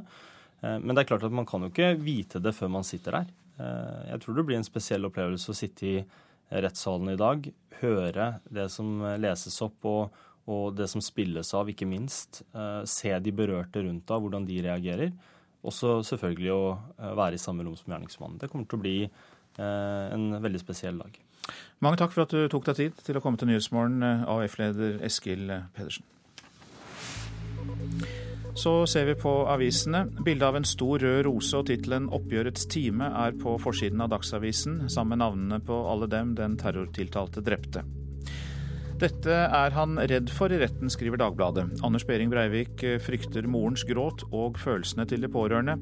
men 0.62 0.94
det 0.94 1.04
er 1.04 1.08
klart 1.10 1.25
at 1.28 1.36
man 1.36 1.48
kan 1.50 1.66
jo 1.66 1.72
ikke 1.72 1.96
vite 2.00 2.40
det 2.40 2.54
før 2.56 2.72
man 2.72 2.86
sitter 2.88 3.18
der. 3.18 3.32
jeg 4.12 4.22
tror 4.24 4.36
det 4.38 4.46
blir 4.48 4.58
en 4.58 4.68
spesiell 4.68 5.06
opplevelse 5.06 5.52
å 5.52 5.58
sitte 5.58 5.88
i 5.88 5.98
rettssalen 6.50 7.13
i 7.13 7.20
dag, 7.20 7.50
høre 7.82 8.28
det 8.50 8.70
som 8.72 9.04
leses 9.20 9.60
opp 9.66 9.90
og, 9.90 10.16
og 10.48 10.78
det 10.78 10.88
som 10.92 11.04
spilles 11.04 11.54
av, 11.54 11.70
ikke 11.70 11.90
minst. 11.90 12.44
se 12.86 13.13
de 13.20 13.36
berørte 13.36 13.84
rundt 13.84 14.12
av, 14.12 14.24
hvordan 14.24 14.48
de 14.48 14.62
reagerer. 14.63 15.12
Også 15.63 16.01
selvfølgelig 16.03 16.51
å 16.51 16.63
eh, 16.74 17.13
være 17.15 17.38
i 17.38 17.41
samme 17.41 17.63
rom 17.65 17.77
som 17.79 17.93
gjerningsmannen. 17.93 18.39
Det 18.41 18.50
kommer 18.51 18.67
til 18.67 18.79
å 18.79 18.84
bli 18.84 18.98
eh, 19.05 20.08
en 20.13 20.34
veldig 20.43 20.62
spesiell 20.62 21.00
dag. 21.00 21.20
Mange 21.84 22.00
takk 22.00 22.13
for 22.15 22.25
at 22.25 22.36
du 22.36 22.48
tok 22.51 22.67
deg 22.70 22.79
tid 22.79 23.00
til 23.03 23.20
å 23.20 23.24
komme 23.24 23.39
til 23.39 23.51
Nyhetsmorgen, 23.51 24.03
eh, 24.03 24.27
AUF-leder 24.27 25.00
Eskil 25.08 25.48
Pedersen. 25.75 26.08
Så 28.60 28.74
ser 28.86 29.08
vi 29.08 29.15
på 29.17 29.32
avisene. 29.50 30.03
Bildet 30.22 30.46
av 30.46 30.60
en 30.60 30.67
stor 30.67 31.01
rød 31.01 31.24
rose 31.25 31.58
og 31.58 31.65
tittelen 31.72 32.05
'Oppgjørets 32.12 32.67
time' 32.70 33.10
er 33.25 33.32
på 33.32 33.55
forsiden 33.58 34.03
av 34.03 34.12
Dagsavisen, 34.13 34.89
sammen 34.89 35.17
med 35.17 35.24
navnene 35.24 35.60
på 35.63 35.79
alle 35.89 36.08
dem 36.08 36.36
den 36.36 36.58
terrortiltalte 36.58 37.41
drepte. 37.41 37.82
Dette 39.03 39.36
er 39.36 39.74
han 39.75 39.98
redd 40.00 40.29
for 40.31 40.53
i 40.53 40.57
retten, 40.62 40.88
skriver 40.91 41.19
Dagbladet. 41.19 41.65
Anders 41.83 42.05
Behring 42.07 42.29
Breivik 42.31 42.79
frykter 43.03 43.43
morens 43.51 43.83
gråt 43.83 44.24
og 44.29 44.55
følelsene 44.62 45.03
til 45.10 45.25
de 45.25 45.27
pårørende. 45.31 45.75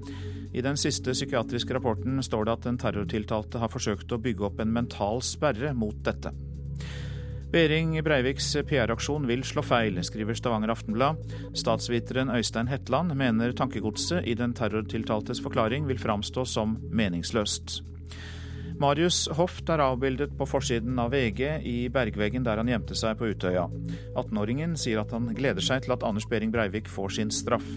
I 0.57 0.63
den 0.65 0.79
siste 0.79 1.13
psykiatriske 1.13 1.75
rapporten 1.77 2.17
står 2.25 2.47
det 2.47 2.55
at 2.55 2.65
den 2.65 2.79
terrortiltalte 2.81 3.61
har 3.61 3.69
forsøkt 3.69 4.09
å 4.09 4.19
bygge 4.23 4.47
opp 4.47 4.63
en 4.63 4.73
mental 4.73 5.21
sperre 5.21 5.75
mot 5.77 5.99
dette. 6.01 6.33
Behring 7.51 7.93
Breiviks 8.01 8.49
PR-aksjon 8.65 9.29
vil 9.29 9.45
slå 9.45 9.61
feil, 9.69 10.01
skriver 10.07 10.39
Stavanger 10.39 10.73
Aftenblad. 10.73 11.21
Statsviteren 11.53 12.33
Øystein 12.33 12.71
Hetland 12.71 13.13
mener 13.19 13.53
tankegodset 13.53 14.25
i 14.25 14.33
den 14.39 14.57
terrortiltaltes 14.57 15.43
forklaring 15.45 15.85
vil 15.85 16.01
framstå 16.01 16.47
som 16.47 16.79
meningsløst. 16.89 17.83
Marius 18.81 19.27
Hoft 19.37 19.69
er 19.69 19.81
avbildet 19.83 20.31
på 20.37 20.45
forsiden 20.49 20.97
av 21.01 21.11
VG 21.13 21.41
i 21.69 21.75
bergveggen 21.93 22.45
der 22.45 22.57
han 22.57 22.69
gjemte 22.71 22.95
seg 22.97 23.19
på 23.19 23.29
Utøya. 23.29 23.67
18-åringen 24.17 24.73
sier 24.79 25.03
at 25.03 25.11
han 25.13 25.27
gleder 25.37 25.61
seg 25.61 25.83
til 25.85 25.93
at 25.93 26.05
Anders 26.07 26.25
Behring 26.29 26.53
Breivik 26.53 26.89
får 26.89 27.17
sin 27.19 27.33
straff. 27.33 27.67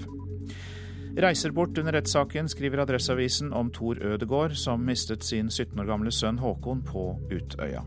Reiser 1.20 1.52
bort 1.54 1.76
under 1.78 1.94
rettssaken, 1.94 2.48
skriver 2.50 2.82
Adresseavisen 2.82 3.52
om 3.54 3.68
Tor 3.74 4.00
Ødegård, 4.02 4.56
som 4.58 4.82
mistet 4.82 5.26
sin 5.26 5.50
17 5.50 5.78
år 5.78 5.92
gamle 5.92 6.14
sønn 6.14 6.40
Håkon 6.42 6.82
på 6.88 7.04
Utøya. 7.30 7.84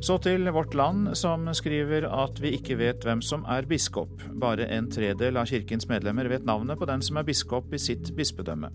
Så 0.00 0.16
til 0.22 0.48
Vårt 0.54 0.74
Land, 0.78 1.12
som 1.18 1.46
skriver 1.54 2.06
at 2.08 2.40
vi 2.40 2.54
ikke 2.56 2.78
vet 2.78 3.04
hvem 3.04 3.20
som 3.22 3.44
er 3.50 3.66
biskop. 3.68 4.22
Bare 4.40 4.70
en 4.74 4.88
tredel 4.90 5.36
av 5.36 5.50
kirkens 5.50 5.88
medlemmer 5.90 6.30
vet 6.30 6.46
navnet 6.46 6.78
på 6.78 6.88
den 6.88 7.02
som 7.02 7.18
er 7.18 7.26
biskop 7.26 7.74
i 7.74 7.82
sitt 7.82 8.14
bispedømme. 8.16 8.70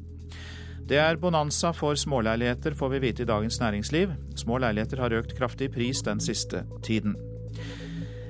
Det 0.84 0.98
er 1.00 1.16
bonanza 1.16 1.70
for 1.72 1.96
småleiligheter, 1.96 2.74
får 2.76 2.90
vi 2.92 3.00
vite 3.00 3.24
i 3.24 3.28
Dagens 3.28 3.60
Næringsliv. 3.62 4.12
Små 4.36 4.58
leiligheter 4.60 5.00
har 5.00 5.16
økt 5.16 5.32
kraftig 5.38 5.70
pris 5.72 6.02
den 6.04 6.20
siste 6.20 6.66
tiden. 6.84 7.16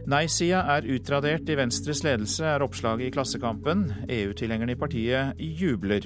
Nei-sida 0.06 0.60
er 0.76 0.86
utradert 0.86 1.50
i 1.50 1.58
Venstres 1.58 2.04
ledelse, 2.06 2.46
er 2.46 2.62
oppslaget 2.62 3.08
i 3.08 3.16
Klassekampen. 3.16 3.88
EU-tilhengerne 4.06 4.76
i 4.76 4.78
partiet 4.78 5.42
jubler. 5.42 6.06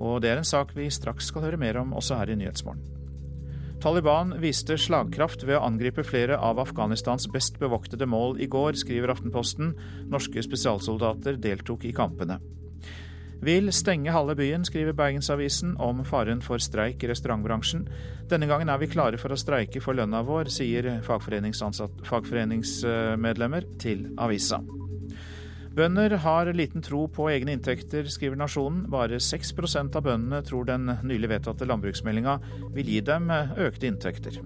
Og 0.00 0.22
det 0.24 0.32
er 0.32 0.40
en 0.40 0.48
sak 0.48 0.72
vi 0.78 0.88
straks 0.88 1.28
skal 1.28 1.44
høre 1.44 1.60
mer 1.60 1.82
om 1.82 1.92
også 1.92 2.22
her 2.22 2.32
i 2.32 2.40
Nyhetsmorgen. 2.40 2.84
Taliban 3.82 4.32
viste 4.40 4.78
slagkraft 4.80 5.44
ved 5.44 5.58
å 5.58 5.66
angripe 5.66 6.06
flere 6.06 6.40
av 6.40 6.62
Afghanistans 6.62 7.28
best 7.28 7.60
bevoktede 7.60 8.08
mål 8.08 8.40
i 8.40 8.48
går, 8.48 8.80
skriver 8.80 9.12
Aftenposten. 9.12 9.74
Norske 10.08 10.40
spesialsoldater 10.40 11.36
deltok 11.36 11.84
i 11.84 11.92
kampene 11.92 12.40
vil 13.44 13.68
stenge 13.74 14.12
halve 14.14 14.36
byen, 14.38 14.64
skriver 14.64 14.92
Bergensavisen 14.96 15.76
om 15.82 16.04
faren 16.04 16.42
for 16.44 16.58
streik 16.62 17.04
i 17.04 17.08
restaurantbransjen. 17.10 17.88
Denne 18.30 18.46
gangen 18.50 18.68
er 18.72 18.78
vi 18.80 18.88
klare 18.90 19.18
for 19.20 19.30
å 19.32 19.36
streike 19.38 19.80
for 19.84 19.94
lønna 19.98 20.20
vår, 20.26 20.44
sier 20.52 20.84
fagforeningsmedlemmer 21.06 23.62
til 23.82 23.98
avisa. 24.18 24.58
Bønder 25.76 26.10
har 26.24 26.48
liten 26.56 26.80
tro 26.80 27.04
på 27.12 27.28
egne 27.28 27.52
inntekter, 27.52 28.08
skriver 28.08 28.36
Nasjonen. 28.40 28.88
Bare 28.88 29.20
6% 29.20 29.98
av 29.98 30.02
bøndene 30.06 30.40
tror 30.46 30.64
den 30.64 30.88
nylig 31.04 31.28
vedtatte 31.34 31.68
landbruksmeldinga 31.68 32.38
vil 32.72 32.88
gi 32.94 33.00
dem 33.04 33.28
økte 33.28 33.86
inntekter. 33.90 34.40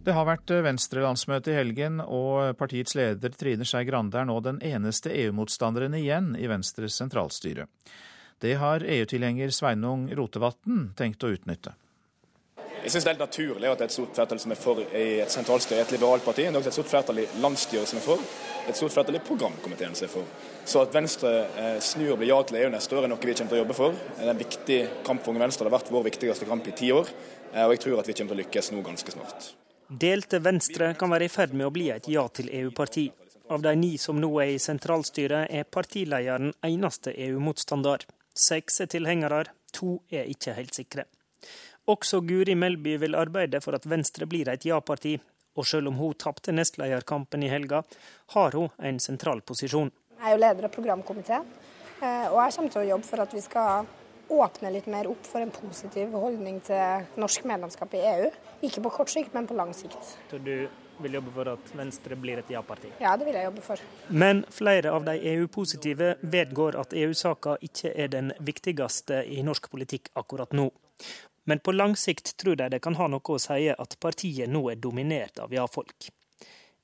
Det 0.00 0.14
har 0.16 0.24
vært 0.24 0.48
eh, 0.54 0.62
Venstre-landsmøte 0.64 1.52
i 1.52 1.58
helgen, 1.58 2.00
og 2.00 2.56
partiets 2.56 2.94
leder 2.96 3.34
Trine 3.36 3.66
Skei 3.68 3.84
Grande 3.84 4.16
er 4.16 4.24
nå 4.30 4.38
den 4.40 4.60
eneste 4.64 5.12
EU-motstanderen 5.12 5.92
igjen 5.98 6.32
i 6.40 6.48
Venstres 6.48 6.96
sentralstyre. 6.96 7.66
Det 8.40 8.54
har 8.56 8.80
EU-tilhenger 8.80 9.52
Sveinung 9.52 10.08
Rotevatn 10.16 10.94
tenkt 10.96 11.26
å 11.26 11.34
utnytte. 11.34 11.74
Jeg 12.80 12.94
synes 12.94 13.04
det 13.04 13.10
er 13.10 13.12
helt 13.18 13.26
naturlig 13.26 13.68
at 13.68 13.76
det 13.76 13.84
er 13.84 13.90
et 13.90 13.92
stort 13.98 14.16
flertall 14.16 14.40
som 14.40 14.54
er 14.54 14.60
for 14.62 14.80
i 14.80 15.04
et 15.20 15.34
sentralstyre 15.34 15.84
et 15.84 15.92
liberalt 15.92 16.24
parti. 16.24 16.46
Det 16.46 16.54
er 16.54 16.60
også 16.62 16.72
et 16.72 16.78
stort 16.78 16.92
flertall 16.94 17.20
i 17.20 17.28
landsstyret 17.44 17.92
som 17.92 18.00
er 18.00 18.06
for, 18.06 18.24
et 18.64 18.80
stort 18.80 18.96
flertall 18.96 19.20
i 19.20 19.24
programkomiteen 19.26 19.98
som 19.98 20.08
er 20.08 20.14
for. 20.14 20.34
Så 20.64 20.86
at 20.86 20.96
Venstre 20.96 21.36
eh, 21.60 21.76
snur 21.84 22.14
og 22.14 22.22
blir 22.22 22.32
ja 22.32 22.40
til 22.48 22.62
EU 22.62 22.72
neste 22.72 22.96
år 22.96 23.04
er 23.04 23.12
noe 23.12 23.20
vi 23.20 23.36
kommer 23.36 23.52
til 23.52 23.60
å 23.60 23.64
jobbe 23.66 23.76
for. 23.76 24.04
Det 24.16 24.24
er 24.24 24.32
en 24.32 24.44
viktig 24.46 24.82
kamp 25.04 25.20
for 25.20 25.34
Unge 25.34 25.44
Venstre. 25.44 25.68
Det 25.68 25.74
har 25.74 25.76
vært 25.76 25.92
vår 25.92 26.08
viktigste 26.08 26.48
kamp 26.48 26.72
i 26.72 26.78
ti 26.80 26.88
år, 26.96 27.12
eh, 27.52 27.66
og 27.66 27.76
jeg 27.76 27.84
tror 27.84 28.00
at 28.00 28.08
vi 28.08 28.16
kommer 28.16 28.32
til 28.32 28.40
å 28.40 28.46
lykkes 28.46 28.72
nå 28.72 28.86
ganske 28.88 29.20
snart. 29.20 29.52
Delte 29.90 30.38
Venstre 30.38 30.92
kan 30.94 31.10
være 31.10 31.26
i 31.26 31.30
ferd 31.32 31.50
med 31.50 31.66
å 31.66 31.72
bli 31.74 31.88
et 31.90 32.04
ja 32.06 32.22
til 32.30 32.46
EU-parti. 32.54 33.08
Av 33.50 33.62
de 33.64 33.72
ni 33.74 33.96
som 33.98 34.20
nå 34.22 34.28
er 34.38 34.52
i 34.54 34.60
sentralstyret, 34.62 35.50
er 35.50 35.66
partilederen 35.66 36.52
eneste 36.62 37.10
EU-motstander. 37.10 38.04
Seks 38.30 38.84
er 38.84 38.90
tilhengere, 38.92 39.48
to 39.74 39.96
er 40.06 40.30
ikke 40.30 40.54
helt 40.54 40.78
sikre. 40.78 41.08
Også 41.90 42.20
Guri 42.22 42.54
Melby 42.54 42.94
vil 43.02 43.18
arbeide 43.18 43.58
for 43.64 43.74
at 43.74 43.88
Venstre 43.90 44.30
blir 44.30 44.52
et 44.52 44.68
ja-parti, 44.68 45.16
og 45.58 45.66
selv 45.66 45.90
om 45.90 45.98
hun 45.98 46.14
tapte 46.14 46.54
nestlederkampen 46.54 47.42
i 47.42 47.50
helga, 47.50 47.82
har 48.36 48.54
hun 48.54 48.70
en 48.78 49.02
sentral 49.02 49.42
posisjon. 49.42 49.90
Jeg 50.20 50.28
er 50.28 50.36
jo 50.36 50.44
leder 50.44 50.70
av 50.70 50.76
programkomiteen, 50.76 51.50
eh, 51.98 52.28
og 52.30 52.38
jeg 52.44 52.54
kommer 52.60 52.76
til 52.76 52.84
å 52.84 52.90
jobbe 52.92 53.10
for 53.10 53.26
at 53.26 53.34
vi 53.34 53.42
skal 53.42 53.90
åpne 54.30 54.70
litt 54.74 54.86
mer 54.90 55.08
opp 55.10 55.26
for 55.26 55.42
en 55.42 55.50
positiv 55.54 56.12
holdning 56.14 56.60
til 56.66 57.08
norsk 57.20 57.46
medlemskap 57.48 57.94
i 57.98 58.04
EU. 58.12 58.30
Ikke 58.66 58.84
på 58.84 58.92
kort 59.00 59.12
sikt, 59.12 59.34
men 59.34 59.48
på 59.50 59.56
lang 59.58 59.72
sikt. 59.76 60.16
Så 60.30 60.38
du 60.38 60.68
vil 61.00 61.16
jobbe 61.16 61.32
for 61.34 61.48
at 61.54 61.72
Venstre 61.76 62.16
blir 62.20 62.42
et 62.42 62.52
ja-parti? 62.52 62.92
Ja, 63.00 63.14
det 63.16 63.26
vil 63.28 63.38
jeg 63.38 63.48
jobbe 63.48 63.64
for. 63.64 63.82
Men 64.08 64.44
flere 64.52 64.92
av 64.92 65.06
de 65.08 65.16
EU-positive 65.32 66.14
vedgår 66.20 66.76
at 66.80 66.94
EU-saka 66.96 67.56
ikke 67.64 67.94
er 67.96 68.12
den 68.12 68.32
viktigste 68.44 69.24
i 69.24 69.40
norsk 69.46 69.70
politikk 69.72 70.12
akkurat 70.20 70.52
nå. 70.56 70.68
Men 71.48 71.62
på 71.64 71.72
lang 71.72 71.96
sikt 71.96 72.36
tror 72.36 72.58
de 72.60 72.68
det 72.70 72.82
kan 72.84 72.98
ha 73.00 73.08
noe 73.08 73.34
å 73.34 73.40
si 73.40 73.70
at 73.72 73.96
partiet 74.00 74.50
nå 74.50 74.66
er 74.70 74.76
dominert 74.76 75.40
av 75.40 75.54
ja-folk. 75.54 76.10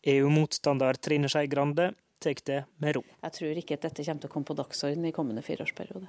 EU-motstander 0.07 0.99
Trine 1.03 1.29
Skei 1.29 1.47
Grande 1.51 1.93
tar 2.23 2.41
det 2.45 2.63
med 2.83 2.97
ro. 2.97 3.03
Jeg 3.23 3.33
tror 3.39 3.59
ikke 3.61 3.77
at 3.77 3.85
dette 3.91 4.05
kommer 4.07 4.23
til 4.23 4.31
å 4.31 4.33
komme 4.33 4.49
på 4.49 4.57
dagsordenen 4.57 5.11
i 5.11 5.15
kommende 5.15 5.45
fireårsperiode. 5.45 6.09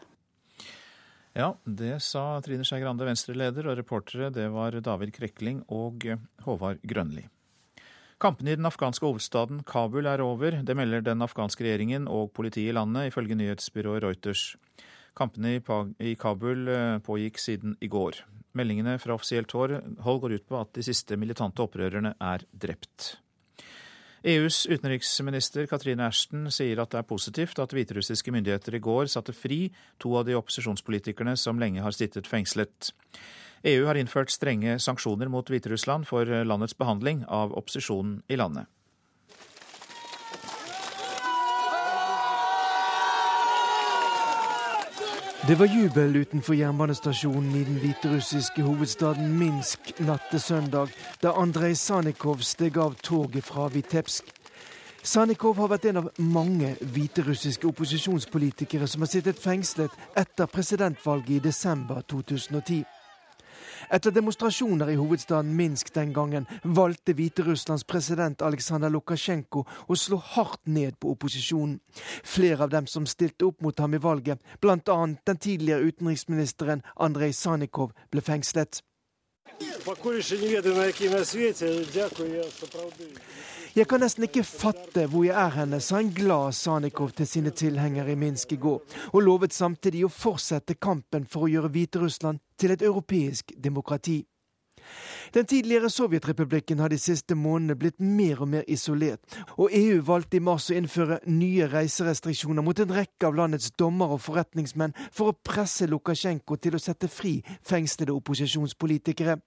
Ja, 1.38 1.52
det 1.70 2.00
sa 2.02 2.40
Trine 2.42 2.66
Skei 2.66 2.80
Grande, 2.82 3.06
Venstre-leder, 3.06 3.68
og 3.70 3.76
reportere 3.78 4.32
det 4.34 4.48
var 4.50 4.74
David 4.82 5.12
Krekling 5.14 5.60
og 5.70 6.08
Håvard 6.42 6.82
Grønli. 6.82 7.28
Kampene 8.18 8.56
i 8.56 8.58
den 8.58 8.66
afghanske 8.66 9.06
hovedstaden 9.06 9.60
Kabul 9.70 10.10
er 10.10 10.24
over. 10.26 10.58
Det 10.66 10.74
melder 10.74 11.04
den 11.06 11.22
afghanske 11.22 11.62
regjeringen 11.62 12.08
og 12.10 12.32
politiet 12.34 12.72
i 12.72 12.74
landet, 12.74 13.12
ifølge 13.12 13.38
nyhetsbyrået 13.38 14.02
Reuters. 14.02 14.48
Kampene 15.18 15.60
i 16.02 16.16
Kabul 16.18 16.74
eh, 16.74 16.98
pågikk 17.06 17.38
siden 17.38 17.78
i 17.86 17.92
går. 17.94 18.24
Meldingene 18.58 18.98
fra 18.98 19.14
offisielt 19.14 19.54
hold 19.54 19.78
går 20.02 20.40
ut 20.40 20.50
på 20.50 20.58
at 20.58 20.74
de 20.74 20.88
siste 20.90 21.22
militante 21.22 21.62
opprørerne 21.62 22.16
er 22.18 22.50
drept. 22.50 23.20
EUs 24.24 24.66
utenriksminister 24.66 25.68
Katrine 25.70 26.08
Ashton 26.08 26.48
sier 26.54 26.80
at 26.82 26.94
det 26.94 27.02
er 27.02 27.10
positivt 27.10 27.60
at 27.62 27.74
hviterussiske 27.76 28.34
myndigheter 28.34 28.78
i 28.78 28.82
går 28.82 29.12
satte 29.12 29.36
fri 29.36 29.68
to 30.02 30.16
av 30.18 30.26
de 30.26 30.38
opposisjonspolitikerne 30.40 31.36
som 31.38 31.62
lenge 31.62 31.84
har 31.86 31.94
sittet 31.94 32.30
fengslet. 32.30 32.92
EU 33.68 33.86
har 33.86 33.98
innført 33.98 34.34
strenge 34.34 34.78
sanksjoner 34.82 35.30
mot 35.34 35.50
Hviterussland 35.50 36.08
for 36.10 36.26
landets 36.26 36.78
behandling 36.78 37.24
av 37.26 37.54
opposisjonen 37.58 38.22
i 38.30 38.38
landet. 38.38 38.70
Det 45.48 45.56
var 45.56 45.66
jubel 45.66 46.16
utenfor 46.16 46.54
jernbanestasjonen 46.54 47.56
i 47.56 47.64
den 47.64 47.78
hviterussiske 47.80 48.66
hovedstaden 48.66 49.30
Minsk 49.40 49.94
natt 50.04 50.26
til 50.28 50.42
søndag, 50.44 50.92
da 51.24 51.32
Andrej 51.40 51.78
Sanikov 51.80 52.44
steg 52.44 52.76
av 52.84 52.98
toget 53.00 53.48
fra 53.48 53.70
Vitebsk. 53.72 54.28
Sanikov 55.08 55.56
har 55.62 55.72
vært 55.72 55.88
en 55.88 56.02
av 56.02 56.10
mange 56.20 56.74
hviterussiske 56.82 57.64
opposisjonspolitikere 57.70 58.92
som 58.92 59.06
har 59.06 59.14
sittet 59.14 59.40
fengslet 59.40 59.96
etter 60.20 60.52
presidentvalget 60.52 61.38
i 61.38 61.44
desember 61.48 62.04
2010. 62.12 62.84
Etter 63.90 64.12
demonstrasjoner 64.12 64.90
i 64.92 64.96
hovedstaden 65.00 65.54
Minsk 65.56 65.94
den 65.96 66.14
gangen 66.14 66.48
valgte 66.64 67.14
Hviterusslands 67.16 67.86
president 67.88 68.42
Aleksandr 68.44 68.92
Lukasjenko 68.92 69.64
å 69.64 69.96
slå 69.96 70.20
hardt 70.34 70.68
ned 70.68 70.98
på 71.00 71.14
opposisjonen. 71.14 71.78
Flere 72.24 72.68
av 72.68 72.74
dem 72.74 72.90
som 72.92 73.08
stilte 73.08 73.48
opp 73.48 73.64
mot 73.64 73.80
ham 73.80 73.96
i 73.96 74.02
valget, 74.04 74.44
bl.a. 74.60 74.98
den 75.30 75.40
tidligere 75.40 75.88
utenriksministeren 75.88 76.84
Andrej 76.96 77.34
Sanikov, 77.40 77.96
ble 78.12 78.22
fengslet. 78.22 78.82
Jeg 83.78 83.86
kan 83.86 84.02
nesten 84.02 84.24
ikke 84.26 84.42
fatte 84.42 85.04
hvor 85.06 85.22
jeg 85.28 85.36
er 85.38 85.52
henne, 85.54 85.78
sa 85.86 86.00
en 86.02 86.08
glad 86.10 86.56
Sanikov 86.58 87.12
til 87.14 87.28
sine 87.30 87.52
tilhengere 87.54 88.10
i 88.10 88.18
Minsk 88.18 88.56
i 88.56 88.58
går, 88.58 88.80
og 89.14 89.22
lovet 89.22 89.54
samtidig 89.54 90.00
å 90.08 90.10
fortsette 90.10 90.80
kampen 90.82 91.28
for 91.30 91.46
å 91.46 91.50
gjøre 91.52 91.70
Hviterussland 91.76 92.42
til 92.58 92.74
et 92.74 92.82
europeisk 92.82 93.54
demokrati. 93.54 94.24
Den 95.34 95.46
tidligere 95.46 95.92
Sovjetrepublikken 95.94 96.80
har 96.82 96.90
de 96.90 96.98
siste 96.98 97.36
månedene 97.38 97.76
blitt 97.78 98.02
mer 98.02 98.42
og 98.42 98.50
mer 98.56 98.66
isolert, 98.66 99.38
og 99.58 99.70
EU 99.70 100.02
valgte 100.08 100.40
i 100.40 100.46
mars 100.48 100.72
å 100.72 100.78
innføre 100.80 101.20
nye 101.30 101.68
reiserestriksjoner 101.70 102.66
mot 102.66 102.82
en 102.82 102.96
rekke 102.98 103.30
av 103.30 103.38
landets 103.38 103.76
dommere 103.78 104.18
og 104.18 104.24
forretningsmenn 104.26 104.98
for 105.12 105.30
å 105.30 105.38
presse 105.38 105.86
Lukasjenko 105.86 106.58
til 106.58 106.80
å 106.80 106.82
sette 106.82 107.12
fri 107.12 107.36
fengslede 107.62 108.16
opposisjonspolitikere. 108.18 109.38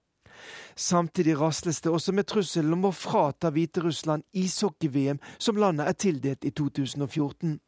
Samtidig 0.75 1.39
rasles 1.39 1.81
det 1.81 1.91
også 1.91 2.13
med 2.15 2.27
trusselen 2.29 2.73
om 2.77 2.87
å 2.89 2.95
frata 2.95 3.51
Hviterussland 3.51 4.23
ishockey-VM, 4.33 5.19
som 5.37 5.59
landet 5.59 5.87
er 5.87 5.99
tildelt 5.99 6.47
i 6.47 6.53
2014. 6.55 7.59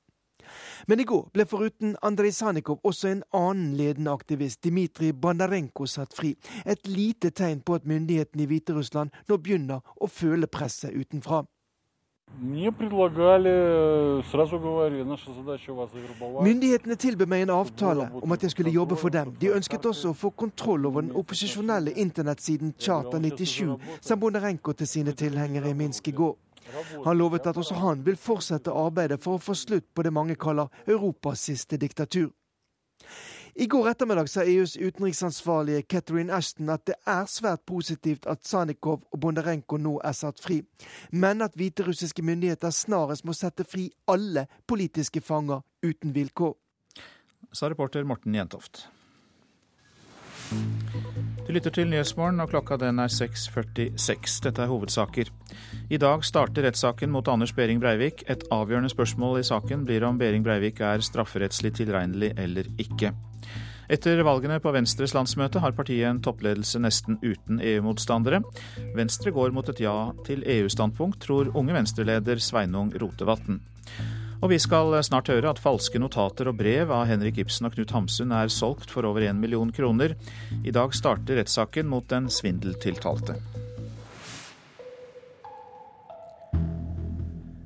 Men 0.87 0.99
i 0.99 1.05
går 1.07 1.29
ble 1.33 1.45
foruten 1.47 1.95
Andrej 2.03 2.33
Sanikov 2.37 2.81
også 2.83 3.09
en 3.09 3.23
annen 3.37 3.73
ledende 3.79 4.11
aktivist, 4.11 4.61
Dmitrij 4.65 5.13
Bandarenko, 5.13 5.87
satt 5.87 6.13
fri. 6.17 6.33
Et 6.65 6.87
lite 6.87 7.31
tegn 7.31 7.63
på 7.63 7.77
at 7.77 7.87
myndighetene 7.89 8.43
i 8.43 8.49
Hviterussland 8.51 9.13
nå 9.29 9.39
begynner 9.39 9.83
å 9.95 10.11
føle 10.11 10.51
presset 10.51 10.95
utenfra. 10.95 11.43
Myndighetene 16.43 16.95
tilbød 16.95 17.27
meg 17.29 17.41
en 17.41 17.49
avtale 17.53 18.09
om 18.21 18.31
at 18.31 18.43
jeg 18.43 18.51
skulle 18.51 18.71
jobbe 18.73 18.95
for 18.97 19.09
dem. 19.13 19.35
De 19.41 19.51
ønsket 19.53 19.85
også 19.85 20.09
å 20.09 20.17
få 20.17 20.29
kontroll 20.29 20.85
over 20.89 21.01
den 21.05 21.13
opposisjonelle 21.15 21.93
internettsiden 21.93 22.73
Charter97, 22.81 23.77
som 24.01 24.19
Bondarenko 24.19 24.73
til 24.73 24.87
sine 24.87 25.13
tilhengere 25.13 25.69
i 25.69 25.77
Minsk 25.77 26.07
i 26.09 26.15
går. 26.17 26.35
Han 27.05 27.17
lovet 27.17 27.47
at 27.47 27.57
også 27.57 27.75
han 27.75 28.05
vil 28.05 28.17
fortsette 28.17 28.71
arbeidet 28.71 29.21
for 29.21 29.37
å 29.37 29.43
få 29.43 29.53
slutt 29.53 29.85
på 29.93 30.01
det 30.03 30.13
mange 30.13 30.35
kaller 30.35 30.67
Europas 30.87 31.39
siste 31.51 31.77
diktatur. 31.77 32.31
I 33.55 33.65
går 33.65 33.89
ettermiddag 33.89 34.29
sa 34.29 34.43
EUs 34.43 34.77
utenriksansvarlige 34.77 35.81
Catherine 35.81 36.33
Ashton 36.33 36.71
at 36.73 36.87
det 36.89 36.95
er 37.05 37.27
svært 37.29 37.61
positivt 37.69 38.25
at 38.25 38.41
Sanikov 38.47 39.03
og 39.11 39.19
Bondarenko 39.21 39.77
nå 39.77 39.99
er 40.01 40.15
satt 40.17 40.41
fri, 40.41 40.63
men 41.11 41.45
at 41.45 41.53
hviterussiske 41.53 42.25
myndigheter 42.25 42.73
snarest 42.73 43.27
må 43.29 43.35
sette 43.37 43.65
fri 43.69 43.91
alle 44.09 44.47
politiske 44.65 45.21
fanger 45.21 45.61
uten 45.85 46.15
vilkår. 46.15 46.55
Sa 47.53 47.69
reporter 47.69 48.03
Morten 48.09 48.33
Jentoft. 48.33 48.87
Du 51.45 51.51
lytter 51.53 51.69
til 51.69 51.89
Nyhetsmorgen, 51.91 52.39
og 52.39 52.49
klokka 52.49 52.77
den 52.81 52.99
er 53.03 53.11
6.46. 53.11 54.39
Dette 54.47 54.63
er 54.63 54.71
hovedsaker. 54.71 55.29
I 55.93 55.99
dag 56.01 56.25
starter 56.25 56.65
rettssaken 56.65 57.13
mot 57.13 57.27
Anders 57.27 57.53
Behring 57.53 57.81
Breivik. 57.83 58.23
Et 58.29 58.47
avgjørende 58.51 58.89
spørsmål 58.89 59.41
i 59.41 59.45
saken 59.45 59.85
blir 59.85 60.07
om 60.07 60.17
Behring 60.17 60.45
Breivik 60.45 60.81
er 60.81 61.05
strafferettslig 61.05 61.75
tilregnelig 61.77 62.33
eller 62.37 62.69
ikke. 62.81 63.13
Etter 63.91 64.21
valgene 64.23 64.59
på 64.63 64.71
Venstres 64.71 65.13
landsmøte 65.15 65.59
har 65.63 65.75
partiet 65.75 66.07
en 66.07 66.21
toppledelse 66.23 66.79
nesten 66.79 67.19
uten 67.23 67.59
EU-motstandere. 67.59 68.39
Venstre 68.95 69.33
går 69.35 69.51
mot 69.55 69.67
et 69.69 69.83
ja 69.83 70.13
til 70.27 70.43
EU-standpunkt, 70.47 71.19
tror 71.25 71.51
unge 71.53 71.75
Venstre-leder 71.75 72.39
Sveinung 72.43 72.93
Rotevatn. 73.01 73.59
Og 74.43 74.51
vi 74.51 74.59
skal 74.59 74.91
snart 75.07 75.31
høre 75.31 75.53
at 75.53 75.61
falske 75.63 75.99
notater 76.03 76.49
og 76.51 76.57
brev 76.59 76.91
av 76.91 77.05
Henrik 77.07 77.39
Ibsen 77.43 77.69
og 77.69 77.77
Knut 77.77 77.93
Hamsun 77.95 78.33
er 78.35 78.51
solgt 78.51 78.91
for 78.91 79.07
over 79.07 79.23
én 79.23 79.39
million 79.39 79.71
kroner. 79.71 80.17
I 80.63 80.75
dag 80.75 80.95
starter 80.95 81.39
rettssaken 81.39 81.87
mot 81.87 82.07
den 82.11 82.27
svindeltiltalte. 82.27 83.39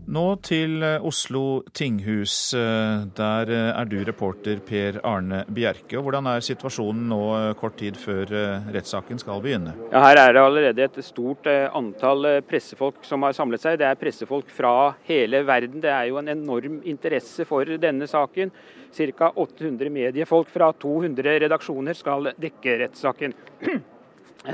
Nå 0.07 0.23
til 0.39 0.79
eh, 0.87 1.03
Oslo 1.03 1.65
tinghus. 1.75 2.53
Eh, 2.55 3.01
der 3.17 3.49
eh, 3.51 3.71
er 3.75 3.89
du 3.91 3.97
reporter 4.07 4.61
Per 4.63 5.01
Arne 5.03 5.41
Bjerke. 5.51 5.97
Og 5.99 6.05
hvordan 6.05 6.29
er 6.31 6.45
situasjonen 6.45 7.09
nå 7.11 7.19
kort 7.59 7.75
tid 7.81 7.99
før 7.99 8.31
rettssaken 8.71 9.19
skal 9.19 9.43
begynne? 9.43 9.73
Ja, 9.91 10.05
her 10.05 10.21
er 10.21 10.37
det 10.37 10.43
allerede 10.45 10.85
et 10.85 11.01
stort 11.03 11.49
antall 11.49 12.29
pressefolk 12.47 13.03
som 13.07 13.27
har 13.27 13.35
samlet 13.35 13.65
seg. 13.65 13.81
Det 13.81 13.89
er 13.89 13.99
pressefolk 13.99 14.53
fra 14.53 14.93
hele 15.09 15.43
verden. 15.47 15.83
Det 15.83 15.91
er 15.91 16.07
jo 16.13 16.21
en 16.21 16.31
enorm 16.31 16.79
interesse 16.87 17.43
for 17.49 17.67
denne 17.67 18.07
saken. 18.07 18.55
Ca. 18.95 19.33
800 19.35 19.91
mediefolk 19.91 20.47
fra 20.49 20.71
200 20.71 21.43
redaksjoner 21.43 21.99
skal 21.99 22.31
dekke 22.39 22.79
rettssaken. 22.85 23.35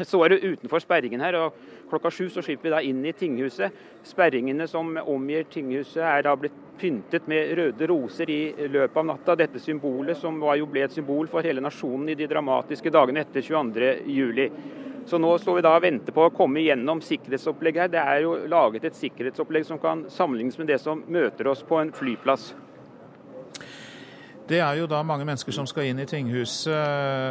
Så 0.02 0.24
er 0.26 0.34
det 0.34 0.44
utenfor 0.44 0.82
sperringen 0.82 1.22
her. 1.22 1.36
og 1.38 1.54
Klokka 1.90 2.10
sju 2.10 2.30
så 2.34 2.42
slipper 2.42 2.70
vi 2.70 2.74
da 2.74 2.82
inn 2.82 3.04
i 3.06 3.14
tinghuset. 3.14 3.74
Sperringene 4.08 4.66
som 4.68 4.96
omgir 4.98 5.46
tinghuset 5.52 6.02
er 6.02 6.24
da 6.26 6.34
blitt 6.40 6.56
pyntet 6.82 7.28
med 7.30 7.54
røde 7.60 7.88
roser 7.92 8.30
i 8.34 8.68
løpet 8.68 8.98
av 8.98 9.06
natta. 9.12 9.36
Dette 9.38 9.62
symbolet 9.62 10.18
som 10.18 10.40
var 10.42 10.58
jo 10.58 10.66
ble 10.72 10.88
et 10.88 10.96
symbol 10.96 11.30
for 11.30 11.46
hele 11.46 11.62
nasjonen 11.62 12.10
i 12.10 12.18
de 12.18 12.30
dramatiske 12.32 12.90
dagene 12.94 13.22
etter 13.22 13.46
22.07. 13.46 14.50
Så 15.06 15.20
nå 15.20 15.36
står 15.38 15.60
vi 15.60 15.66
da 15.66 15.76
og 15.76 15.84
venter 15.84 16.16
på 16.16 16.26
å 16.26 16.34
komme 16.34 16.64
gjennom 16.64 17.02
sikkerhetsopplegget 17.04 17.86
her. 17.86 17.94
Det 17.94 18.04
er 18.04 18.26
jo 18.26 18.36
laget 18.50 18.88
et 18.88 18.98
sikkerhetsopplegg 18.98 19.68
som 19.68 19.82
kan 19.82 20.06
sammenlignes 20.10 20.58
med 20.58 20.72
det 20.72 20.80
som 20.82 21.04
møter 21.12 21.52
oss 21.52 21.62
på 21.68 21.82
en 21.82 21.92
flyplass. 21.94 22.54
Det 24.44 24.60
er 24.60 24.76
jo 24.76 24.88
da 24.92 25.00
mange 25.08 25.24
mennesker 25.24 25.56
som 25.56 25.68
skal 25.70 25.88
inn 25.88 26.02
i 26.04 26.08
tinghuset, 26.10 26.74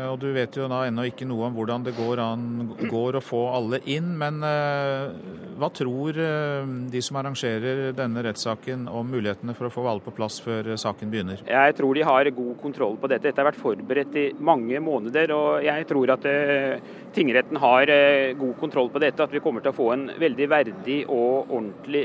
og 0.08 0.16
du 0.22 0.30
vet 0.32 0.56
jo 0.56 0.64
da 0.70 0.82
ennå 0.88 1.04
ikke 1.10 1.26
noe 1.28 1.50
om 1.50 1.56
hvordan 1.58 1.84
det 1.84 1.92
går, 1.96 2.22
an, 2.24 2.46
går 2.88 3.18
å 3.18 3.22
få 3.24 3.42
alle 3.52 3.82
inn. 3.92 4.14
Men 4.16 4.38
uh, 4.40 5.12
hva 5.60 5.68
tror 5.76 6.16
uh, 6.16 6.64
de 6.92 7.02
som 7.04 7.18
arrangerer 7.20 7.90
denne 7.96 8.24
rettssaken 8.24 8.86
om 8.88 9.12
mulighetene 9.12 9.52
for 9.58 9.68
å 9.68 9.74
få 9.74 9.84
alle 9.90 10.04
på 10.04 10.14
plass 10.16 10.40
før 10.40 10.72
saken 10.80 11.12
begynner? 11.12 11.44
Jeg 11.44 11.76
tror 11.76 12.00
de 12.00 12.06
har 12.08 12.32
god 12.32 12.56
kontroll 12.62 12.96
på 12.96 13.12
dette. 13.12 13.28
Dette 13.28 13.44
har 13.44 13.50
vært 13.50 13.60
forberedt 13.60 14.16
i 14.16 14.26
mange 14.40 14.80
måneder. 14.80 15.36
Og 15.36 15.68
jeg 15.68 15.88
tror 15.92 16.16
at 16.16 16.28
uh, 16.32 16.92
tingretten 17.14 17.58
har 17.62 17.90
god 18.38 18.54
kontroll 18.60 18.90
på 18.92 19.02
dette. 19.02 19.22
At 19.22 19.32
vi 19.34 19.42
kommer 19.44 19.64
til 19.64 19.72
å 19.72 19.76
få 19.76 19.88
en 19.94 20.06
veldig 20.20 20.48
verdig 20.50 20.98
og 21.06 21.50
ordentlig 21.52 22.04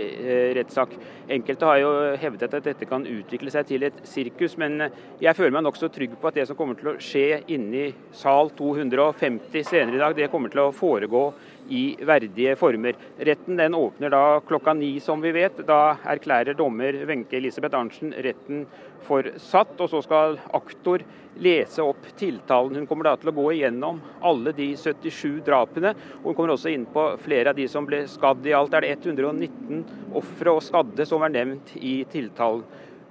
rettssak. 0.57 0.95
Enkelte 1.37 1.69
har 1.69 1.81
jo 1.81 1.91
hevdet 2.21 2.53
at 2.57 2.69
dette 2.69 2.87
kan 2.89 3.05
utvikle 3.07 3.51
seg 3.53 3.67
til 3.69 3.87
et 3.87 4.01
sirkus. 4.07 4.57
men 4.57 4.89
jeg 5.19 5.35
føler 5.35 5.55
meg 5.57 5.67
nokså 5.67 5.89
trygg 5.93 6.17
på 6.19 6.27
at 6.27 6.39
det 6.39 6.47
som 6.47 6.55
kommer 6.55 6.75
til 6.79 6.93
å 6.93 6.97
skje 7.01 7.43
inni 7.47 7.91
sal 8.11 8.51
250 8.57 9.63
senere 9.63 9.95
i 9.95 10.03
dag, 10.03 10.15
det 10.15 10.31
kommer 10.31 10.49
til 10.49 10.65
å 10.65 10.73
foregå 10.75 11.33
i 11.69 11.97
verdige 12.05 12.55
former. 12.59 12.97
Retten 13.17 13.57
den 13.57 13.75
åpner 13.75 14.11
da 14.13 14.39
klokka 14.47 14.73
ni, 14.73 14.99
som 14.99 15.21
vi 15.21 15.31
vet. 15.35 15.63
Da 15.67 15.97
erklærer 16.07 16.57
dommer 16.57 16.95
Wenche 17.09 17.37
Elisabeth 17.37 17.77
Arntzen 17.77 18.13
retten 18.23 18.65
for 19.07 19.27
satt. 19.41 19.75
Og 19.79 19.91
så 19.91 20.01
skal 20.05 20.39
aktor 20.57 21.03
lese 21.41 21.83
opp 21.85 22.07
tiltalen. 22.17 22.79
Hun 22.79 22.89
kommer 22.89 23.09
da 23.09 23.15
til 23.19 23.31
å 23.31 23.35
gå 23.37 23.47
igjennom 23.57 24.01
alle 24.25 24.53
de 24.57 24.71
77 24.77 25.43
drapene. 25.47 25.93
Hun 26.23 26.33
kommer 26.33 26.55
også 26.55 26.73
inn 26.73 26.87
på 26.89 27.09
flere 27.23 27.53
av 27.53 27.59
de 27.59 27.67
som 27.71 27.85
ble 27.87 28.03
skadd. 28.09 28.45
I 28.47 28.57
alt 28.57 28.75
er 28.77 28.87
det 28.87 28.97
119 28.97 29.85
ofre 30.17 30.57
og 30.57 30.65
skadde 30.65 31.07
som 31.07 31.25
er 31.25 31.35
nevnt 31.35 31.75
i 31.77 31.99
tiltalen. 32.11 32.65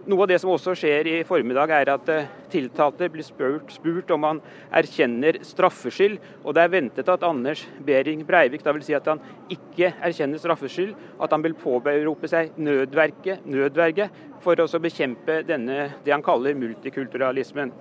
Noe 0.07 0.23
av 0.23 0.29
det 0.31 0.37
som 0.39 0.53
også 0.55 0.71
skjer 0.79 1.09
i 1.11 1.15
formiddag, 1.27 1.73
er 1.75 1.89
at 1.91 2.11
eh, 2.15 2.29
tiltalte 2.53 3.09
blir 3.11 3.27
spurt, 3.27 3.73
spurt 3.75 4.13
om 4.15 4.23
han 4.23 4.41
erkjenner 4.79 5.41
straffskyld. 5.43 6.21
Og 6.45 6.55
det 6.55 6.63
er 6.63 6.71
ventet 6.71 7.11
at 7.11 7.27
Anders 7.27 7.65
Behring 7.83 8.23
Breivik 8.29 8.63
vil 8.63 8.85
si 8.87 8.95
at 8.95 9.11
han 9.11 9.19
ikke 9.51 9.91
erkjenner 10.07 10.39
straffskyld. 10.39 10.95
At 11.19 11.35
han 11.35 11.43
vil 11.43 11.59
påberope 11.59 12.31
seg 12.31 12.55
nødverke, 12.55 13.41
nødverge 13.51 14.07
for 14.47 14.63
å 14.63 14.69
bekjempe 14.79 15.41
denne, 15.49 15.89
det 16.07 16.15
han 16.15 16.23
kaller 16.23 16.55
multikulturalismen. 16.55 17.75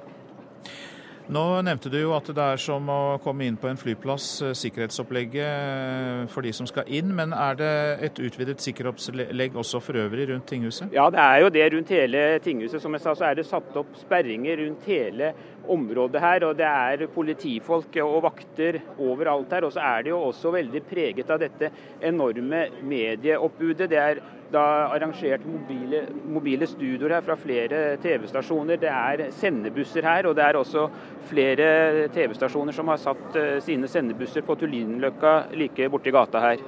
Nå 1.25 1.41
nevnte 1.65 1.89
du 1.89 1.95
jo 1.97 2.11
at 2.13 2.27
det 2.37 2.43
er 2.43 2.59
som 2.61 2.85
å 2.91 3.17
komme 3.23 3.47
inn 3.47 3.55
på 3.57 3.65
en 3.65 3.79
flyplass, 3.81 4.27
eh, 4.45 4.51
sikkerhetsopplegget 4.53 5.41
eh, 5.41 6.19
for 6.29 6.45
de 6.45 6.51
som 6.53 6.67
skal 6.69 6.85
inn. 6.85 7.09
Men 7.17 7.33
er 7.33 7.57
det 7.57 7.71
et 8.05 8.21
utvidet 8.27 8.61
sikkerhetsopplegg 8.61 9.57
også 9.57 9.81
for 9.81 9.97
øvrig 10.03 10.27
rundt 10.29 10.45
tinghuset? 10.51 10.93
Ja, 10.93 11.07
det 11.09 11.23
er 11.23 11.41
jo 11.41 11.49
det 11.49 11.65
rundt 11.73 11.93
hele 11.95 12.23
tinghuset. 12.45 12.77
Som 12.83 12.93
jeg 12.93 13.01
sa, 13.01 13.15
så 13.17 13.25
er 13.31 13.39
det 13.39 13.47
satt 13.49 13.73
opp 13.81 13.97
sperringer 13.97 14.61
rundt 14.61 14.85
hele 14.85 15.31
området 15.65 16.21
her. 16.21 16.45
Og 16.45 16.61
det 16.61 16.69
er 16.69 17.07
politifolk 17.15 17.97
og 18.05 18.21
vakter 18.27 18.77
overalt 18.99 19.57
her. 19.57 19.65
Og 19.65 19.73
så 19.73 19.81
er 19.81 20.05
det 20.05 20.13
jo 20.13 20.21
også 20.29 20.53
veldig 20.53 20.85
preget 20.85 21.33
av 21.33 21.41
dette 21.41 21.73
enorme 22.05 22.67
medieoppbudet. 22.85 23.89
Det 23.89 24.03
er 24.03 24.21
da 24.55 24.65
arrangert 24.95 25.45
mobile, 25.47 26.01
mobile 26.31 26.67
studioer 26.69 27.17
her 27.17 27.25
fra 27.25 27.35
flere 27.39 27.81
TV-stasjoner. 28.03 28.79
Det 28.81 28.91
er 28.91 29.25
sendebusser 29.35 30.07
her, 30.07 30.29
og 30.29 30.37
det 30.37 30.45
er 30.47 30.59
også 30.59 30.87
flere 31.29 31.69
TV-stasjoner 32.15 32.75
som 32.75 32.91
har 32.93 33.01
satt 33.01 33.39
eh, 33.39 33.57
sine 33.65 33.89
sendebusser 33.91 34.45
på 34.47 34.57
Tullinløkka 34.59 35.35
like 35.59 35.89
borti 35.91 36.13
gata 36.15 36.43
her. 36.47 36.65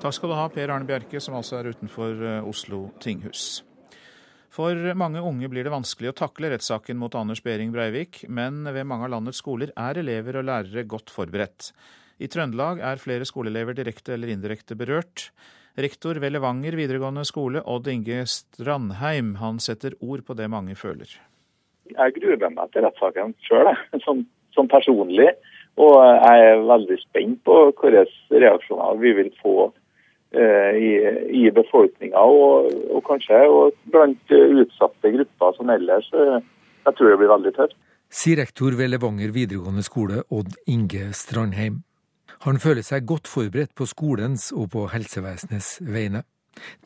Takk 0.00 0.16
skal 0.16 0.32
du 0.32 0.38
ha, 0.38 0.46
Per 0.52 0.72
Arne 0.72 0.88
Bjerke, 0.88 1.20
som 1.20 1.36
altså 1.36 1.60
er 1.60 1.74
utenfor 1.74 2.24
eh, 2.24 2.48
Oslo 2.48 2.88
tinghus. 3.02 3.60
For 4.50 4.74
mange 4.98 5.22
unge 5.22 5.46
blir 5.46 5.62
det 5.62 5.70
vanskelig 5.70 6.10
å 6.10 6.18
takle 6.24 6.50
rettssaken 6.50 6.98
mot 6.98 7.14
Anders 7.14 7.42
Behring 7.44 7.70
Breivik, 7.74 8.24
men 8.26 8.64
ved 8.66 8.88
mange 8.88 9.06
av 9.06 9.14
landets 9.14 9.38
skoler 9.38 9.70
er 9.78 10.00
elever 10.00 10.40
og 10.40 10.48
lærere 10.48 10.88
godt 10.90 11.12
forberedt. 11.14 11.70
I 12.20 12.28
Trøndelag 12.28 12.82
er 12.84 13.00
flere 13.00 13.28
skoleelever 13.28 13.76
direkte 13.78 14.16
eller 14.16 14.32
indirekte 14.34 14.76
berørt. 14.76 15.28
Rektor 15.78 16.18
ved 16.18 16.32
Levanger 16.34 16.74
videregående 16.74 17.22
skole, 17.24 17.62
Odd 17.62 17.86
Inge 17.88 18.24
Strandheim, 18.26 19.36
han 19.38 19.60
setter 19.62 19.94
ord 20.02 20.24
på 20.26 20.34
det 20.34 20.48
mange 20.50 20.74
føler. 20.74 21.12
Jeg 21.90 22.14
gruer 22.16 22.50
meg 22.50 22.72
til 22.74 22.86
rettssaken 22.86 23.34
sjøl, 23.46 23.70
som, 24.04 24.24
som, 24.54 24.68
personlig. 24.70 25.30
Og 25.80 25.94
jeg 26.02 26.48
er 26.48 26.64
veldig 26.66 26.96
spent 26.98 27.38
på 27.46 27.56
hvilke 27.70 28.02
reaksjoner 28.34 28.98
vi 29.00 29.12
vil 29.16 29.30
få 29.38 29.54
eh, 30.34 30.74
i, 30.76 30.90
i 31.42 31.44
befolkninga, 31.54 32.18
og, 32.18 32.72
og, 32.90 33.04
kanskje 33.06 33.38
og 33.48 33.78
blant 33.94 34.34
utsatte 34.34 35.14
grupper 35.14 35.54
som 35.56 35.70
ellers. 35.70 36.10
Eh, 36.10 36.40
jeg 36.88 36.98
tror 36.98 37.12
det 37.12 37.20
blir 37.22 37.32
veldig 37.32 37.54
tøft. 37.56 37.78
Sier 38.10 38.42
rektor 38.42 38.74
ved 38.74 38.90
Levanger 38.90 39.30
videregående 39.30 39.86
skole, 39.86 40.24
Odd 40.34 40.58
Inge 40.66 41.12
Strandheim. 41.14 41.84
Han 42.46 42.56
føler 42.60 42.84
seg 42.86 43.04
godt 43.08 43.28
forberedt 43.28 43.74
på 43.76 43.84
skolens 43.88 44.48
og 44.56 44.70
på 44.72 44.86
helsevesenets 44.92 45.78
vegne. 45.84 46.22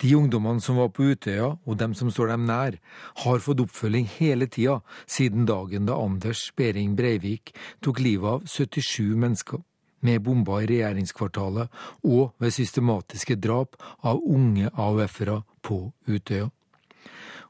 De 0.02 0.10
ungdommene 0.16 0.62
som 0.62 0.76
var 0.78 0.90
på 0.94 1.06
Utøya, 1.14 1.54
og 1.64 1.78
dem 1.78 1.94
som 1.94 2.10
står 2.12 2.32
dem 2.32 2.46
nær, 2.48 2.76
har 3.22 3.42
fått 3.42 3.62
oppfølging 3.62 4.08
hele 4.18 4.48
tida 4.50 4.80
siden 5.06 5.46
dagen 5.48 5.86
da 5.88 5.96
Anders 5.98 6.48
Behring 6.58 6.96
Breivik 6.98 7.54
tok 7.82 8.02
livet 8.02 8.30
av 8.30 8.44
77 8.50 9.14
mennesker, 9.14 9.62
med 10.04 10.20
bomber 10.26 10.60
i 10.60 10.68
regjeringskvartalet 10.68 11.70
og 12.04 12.34
ved 12.42 12.52
systematiske 12.52 13.38
drap 13.40 13.78
av 14.04 14.20
unge 14.20 14.68
AUF-ere 14.74 15.38
på 15.64 15.78
Utøya. 16.10 16.50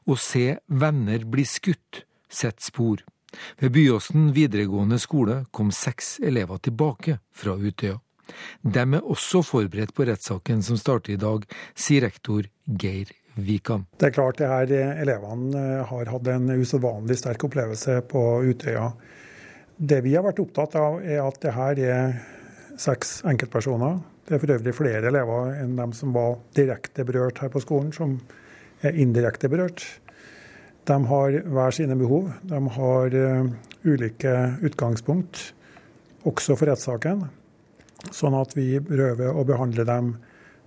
Å 0.05 0.15
se 0.15 0.59
venner 0.69 1.25
bli 1.25 1.43
skutt 1.49 2.05
setter 2.29 2.69
spor. 2.69 3.01
Ved 3.61 3.75
Byåsen 3.75 4.31
videregående 4.35 4.99
skole 5.01 5.43
kom 5.51 5.71
seks 5.75 6.17
elever 6.23 6.61
tilbake 6.63 7.19
fra 7.35 7.55
Utøya. 7.55 7.99
De 8.61 8.81
er 8.81 9.03
også 9.03 9.43
forberedt 9.45 9.93
på 9.93 10.07
rettssaken 10.09 10.63
som 10.65 10.79
starter 10.81 11.13
i 11.13 11.21
dag, 11.21 11.45
sier 11.77 12.07
rektor 12.07 12.47
Geir 12.65 13.11
Vikan. 13.35 13.85
Det 13.99 14.09
er 14.09 14.15
klart 14.15 14.39
det 14.39 14.47
her 14.49 14.71
elevene 15.03 15.59
eh, 15.59 15.83
har 15.89 16.11
hatt 16.13 16.31
en 16.31 16.49
usedvanlig 16.55 17.17
sterk 17.19 17.43
opplevelse 17.47 17.99
på 18.09 18.23
Utøya. 18.47 18.89
Det 19.75 19.99
vi 20.05 20.15
har 20.15 20.23
vært 20.23 20.39
opptatt 20.39 20.77
av, 20.79 21.01
er 21.03 21.19
at 21.19 21.41
det 21.43 21.53
her 21.55 21.81
er 21.83 22.15
seks 22.79 23.19
enkeltpersoner. 23.27 23.99
Det 24.25 24.37
er 24.37 24.41
for 24.41 24.55
øvrig 24.55 24.73
flere 24.73 25.11
elever 25.11 25.51
enn 25.59 25.75
dem 25.77 25.91
som 25.93 26.15
var 26.15 26.39
direkte 26.57 27.05
berørt 27.05 27.43
her 27.43 27.51
på 27.53 27.61
skolen, 27.63 27.91
som 27.93 28.17
er 28.85 28.95
indirekte 28.97 29.51
berørt. 29.51 29.83
De 30.85 30.97
har 31.09 31.35
hver 31.49 31.73
sine 31.73 31.95
behov. 31.97 32.29
De 32.45 32.59
har 32.77 33.15
uh, 33.17 33.47
ulike 33.85 34.33
utgangspunkt, 34.65 35.41
også 36.25 36.57
for 36.57 36.69
rettssaken. 36.69 37.23
Sånn 38.13 38.37
at 38.37 38.53
vi 38.57 38.75
prøver 38.85 39.33
å 39.33 39.45
behandle 39.47 39.85
dem 39.87 40.13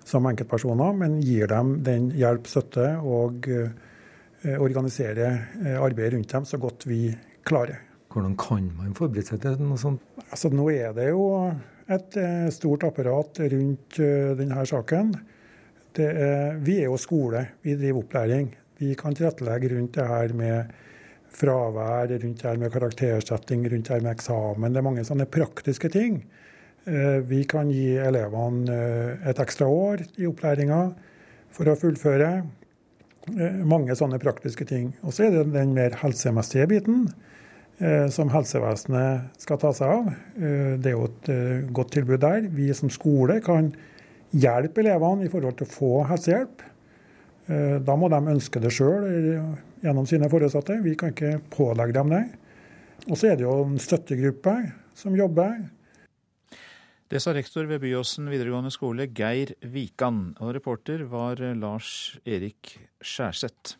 som 0.08 0.26
enkeltpersoner, 0.26 0.96
men 0.98 1.20
gir 1.22 1.46
dem 1.50 1.76
den 1.86 2.10
hjelp, 2.18 2.50
støtte 2.50 2.96
og 2.98 3.46
uh, 3.46 3.70
organiserer 4.58 5.38
uh, 5.62 5.76
arbeidet 5.84 6.16
rundt 6.16 6.34
dem 6.34 6.48
så 6.50 6.58
godt 6.62 6.88
vi 6.90 7.04
klarer. 7.46 7.84
Hvordan 8.08 8.34
kan 8.40 8.70
man 8.74 8.94
forberede 8.98 9.28
seg 9.28 9.42
til 9.44 9.58
noe 9.62 9.78
sånt? 9.78 10.02
Altså, 10.30 10.50
nå 10.50 10.70
er 10.72 10.94
det 10.96 11.10
jo 11.12 11.28
et 11.88 12.16
stort 12.52 12.84
apparat 12.88 13.38
rundt 13.52 13.96
denne 14.36 14.64
saken. 14.68 15.12
Er, 15.98 16.56
vi 16.60 16.78
er 16.82 16.88
jo 16.88 16.98
skole, 17.00 17.42
vi 17.64 17.76
driver 17.76 18.02
opplæring. 18.02 18.50
Vi 18.78 18.94
kan 18.94 19.14
tilrettelegge 19.14 19.72
rundt 19.72 19.96
det 19.98 20.06
her 20.06 20.32
med 20.38 20.74
fravær, 21.34 22.12
rundt 22.12 22.42
det 22.42 22.46
her 22.46 22.60
med 22.60 22.70
karaktersetting, 22.72 23.64
rundt 23.72 23.88
det 23.88 23.94
her 23.94 24.04
med 24.04 24.14
eksamen. 24.14 24.72
Det 24.72 24.78
er 24.78 24.86
mange 24.86 25.06
sånne 25.06 25.26
praktiske 25.26 25.90
ting. 25.90 26.20
Eh, 26.86 27.18
vi 27.26 27.42
kan 27.44 27.72
gi 27.74 27.96
elevene 28.00 28.72
eh, 28.72 29.30
et 29.30 29.40
ekstra 29.42 29.66
år 29.66 30.04
i 30.16 30.28
opplæringa 30.30 30.78
for 31.52 31.68
å 31.68 31.76
fullføre. 31.80 32.30
Eh, 33.34 33.58
mange 33.66 33.96
sånne 33.98 34.20
praktiske 34.22 34.64
ting. 34.68 34.92
Og 35.02 35.16
så 35.16 35.26
er 35.26 35.34
det 35.34 35.48
den 35.56 35.74
mer 35.76 35.98
helsemessige 36.04 36.70
biten 36.70 37.08
som 38.10 38.26
helsevesenet 38.32 39.36
skal 39.38 39.58
ta 39.62 39.68
seg 39.70 39.92
av. 39.94 40.06
Det 40.34 40.88
er 40.90 40.96
jo 40.96 41.04
et 41.06 41.28
godt 41.70 41.92
tilbud 41.94 42.18
der. 42.24 42.48
Vi 42.50 42.64
som 42.74 42.90
skole 42.90 43.36
kan 43.38 43.68
hjelpe 44.34 44.82
elevene 44.82 45.28
i 45.28 45.30
forhold 45.30 45.60
til 45.60 45.68
å 45.68 45.70
få 45.76 45.90
helsehjelp. 46.08 46.64
Eh, 47.48 47.78
da 47.80 47.96
må 47.96 48.10
de 48.12 48.20
ønske 48.34 48.60
det 48.60 48.72
sjøl 48.76 49.06
gjennom 49.82 50.06
sine 50.08 50.28
foresatte. 50.30 50.76
Vi 50.84 50.94
kan 51.00 51.14
ikke 51.14 51.38
pålegge 51.54 51.96
dem 51.96 52.12
det. 52.12 52.22
Og 53.08 53.16
så 53.16 53.30
er 53.30 53.38
det 53.38 53.46
jo 53.46 53.56
en 53.64 53.80
støttegruppe 53.80 54.54
som 54.98 55.16
jobber. 55.16 55.56
Det 57.08 57.22
sa 57.24 57.32
rektor 57.32 57.64
ved 57.64 57.80
Byåsen 57.80 58.28
videregående 58.28 58.72
skole, 58.74 59.06
Geir 59.16 59.54
Vikan. 59.64 60.34
Og 60.44 60.52
reporter 60.58 61.06
var 61.08 61.40
Lars 61.56 62.18
Erik 62.28 62.74
Skjærseth. 63.00 63.78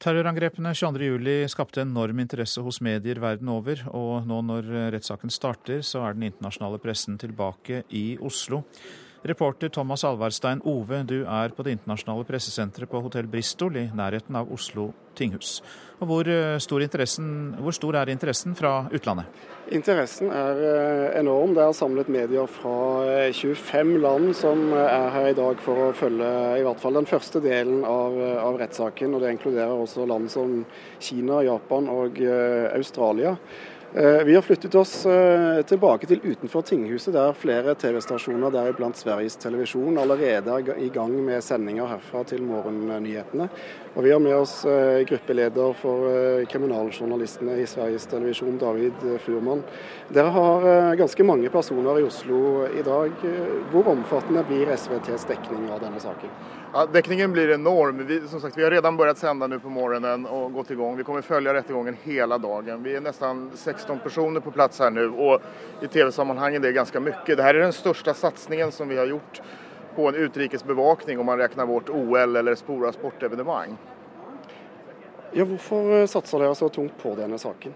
Terrorangrepene 0.00 0.72
22.07 0.76 1.52
skapte 1.52 1.84
enorm 1.84 2.18
interesse 2.20 2.60
hos 2.64 2.80
medier 2.84 3.20
verden 3.22 3.48
over, 3.52 3.84
og 3.92 4.26
nå 4.28 4.40
når 4.44 4.66
rettssaken 4.96 5.32
starter, 5.32 5.84
så 5.86 6.02
er 6.04 6.16
den 6.16 6.26
internasjonale 6.30 6.80
pressen 6.82 7.16
tilbake 7.20 7.84
i 7.92 8.18
Oslo. 8.20 8.64
Reporter 9.24 9.70
Thomas 9.72 10.04
Alvarstein 10.04 10.60
Ove, 10.68 10.98
du 11.08 11.22
er 11.24 11.52
på 11.56 11.64
det 11.64 11.78
internasjonale 11.78 12.26
pressesenteret 12.28 12.90
på 12.90 13.00
hotell 13.00 13.24
Bristol 13.24 13.78
i 13.80 13.86
nærheten 13.96 14.36
av 14.36 14.50
Oslo 14.52 14.90
tinghus. 15.16 15.62
Og 16.02 16.10
hvor, 16.10 16.28
eh, 16.28 16.58
stor 16.58 16.80
hvor 16.84 17.72
stor 17.72 17.96
er 17.96 18.10
interessen 18.12 18.54
fra 18.54 18.86
utlandet? 18.92 19.24
Interessen 19.72 20.28
er 20.28 20.60
eh, 20.60 21.20
enorm. 21.20 21.54
Det 21.54 21.62
er 21.62 21.72
samlet 21.72 22.08
medier 22.08 22.46
fra 22.46 23.32
25 23.32 23.94
eh, 23.94 24.00
land 24.02 24.34
som 24.36 24.72
er 24.74 25.08
her 25.10 25.28
i 25.30 25.38
dag 25.38 25.56
for 25.56 25.86
å 25.86 25.92
følge 25.96 26.58
i 26.58 26.62
hvert 26.66 26.80
fall 26.80 26.92
den 26.92 27.06
første 27.06 27.40
delen 27.40 27.84
av, 27.84 28.20
av 28.44 28.58
rettssaken. 28.60 29.14
og 29.14 29.22
Det 29.22 29.30
inkluderer 29.38 29.72
også 29.72 30.04
land 30.06 30.28
som 30.28 30.66
Kina, 31.00 31.40
Japan 31.42 31.88
og 31.88 32.20
Australia. 32.74 33.38
Eh, 33.96 34.24
vi 34.24 34.34
har 34.34 34.42
flyttet 34.42 34.74
oss 34.74 35.06
eh, 35.06 35.60
tilbake 35.62 36.08
til 36.10 36.18
utenfor 36.24 36.64
tinghuset, 36.66 37.12
der 37.14 37.36
flere 37.38 37.76
TV-stasjoner, 37.78 38.50
deriblant 38.50 38.98
Sveriges 38.98 39.36
Televisjon, 39.38 40.00
allerede 40.02 40.50
er 40.50 40.80
i 40.82 40.88
gang 40.90 41.14
med 41.22 41.44
sendinger 41.46 41.86
herfra 41.92 42.24
til 42.26 42.42
morgennyhetene. 42.42 43.46
Og 43.94 44.02
Vi 44.02 44.10
har 44.10 44.18
med 44.18 44.34
oss 44.34 44.56
eh, 44.66 45.04
gruppeleder 45.06 45.78
for 45.78 46.10
kriminaljournalistene 46.50 47.60
i 47.62 47.68
Sveriges 47.70 48.08
Televisjon, 48.10 48.58
David 48.58 48.98
Furman. 49.22 49.62
Dere 50.10 50.34
har 50.40 50.98
ganske 50.98 51.30
mange 51.30 51.54
personer 51.54 52.02
i 52.02 52.08
Oslo 52.10 52.66
i 52.66 52.82
dag. 52.82 53.14
Hvor 53.70 53.94
omfattende 53.94 54.42
blir 54.50 54.74
SVTs 54.74 55.30
dekning 55.30 55.70
av 55.70 55.86
denne 55.86 56.02
saken? 56.02 56.34
Ja, 56.76 56.86
dekningen 56.92 57.32
blir 57.32 57.50
enorm. 57.50 58.06
Vi, 58.06 58.28
som 58.28 58.40
sagt, 58.40 58.58
vi 58.58 58.64
har 58.64 58.70
redan 58.70 58.96
börjat 58.96 59.18
sända 59.18 59.46
nu 59.46 59.58
på 59.58 59.68
morgonen 59.68 60.26
och 60.26 60.52
gått 60.52 60.70
igång. 60.70 60.96
Vi 60.96 61.04
kommer 61.04 61.22
följa 61.22 61.54
rättegången 61.54 61.96
hela 62.02 62.38
dagen. 62.38 62.82
Vi 62.82 62.96
är 62.96 63.00
nästan 63.00 63.50
16 63.54 63.98
personer 63.98 64.40
på 64.40 64.50
plats 64.50 64.78
här 64.78 64.90
nu 64.90 65.08
och 65.08 65.40
i 65.82 65.86
tv-sammanhangen 65.86 66.62
det 66.62 66.68
är 66.68 66.72
ganska 66.72 67.00
mycket. 67.00 67.36
Det 67.36 67.42
här 67.42 67.54
är 67.54 67.58
den 67.58 67.72
största 67.72 68.14
satsningen 68.14 68.72
som 68.72 68.88
vi 68.88 68.96
har 68.96 69.06
gjort 69.06 69.42
på 69.96 70.08
en 70.08 70.14
utrikesbevakning 70.14 71.18
om 71.18 71.26
man 71.26 71.38
räknar 71.38 71.66
bort 71.66 71.88
OL 71.88 72.36
eller 72.36 72.54
stora 72.54 72.92
sportevenemang. 72.92 73.76
Ja, 75.32 75.44
hvorfor 75.44 76.06
satser 76.06 76.38
ni 76.38 76.54
så 76.54 76.68
tungt 76.68 77.02
på 77.02 77.14
denne 77.14 77.38
saken? 77.38 77.72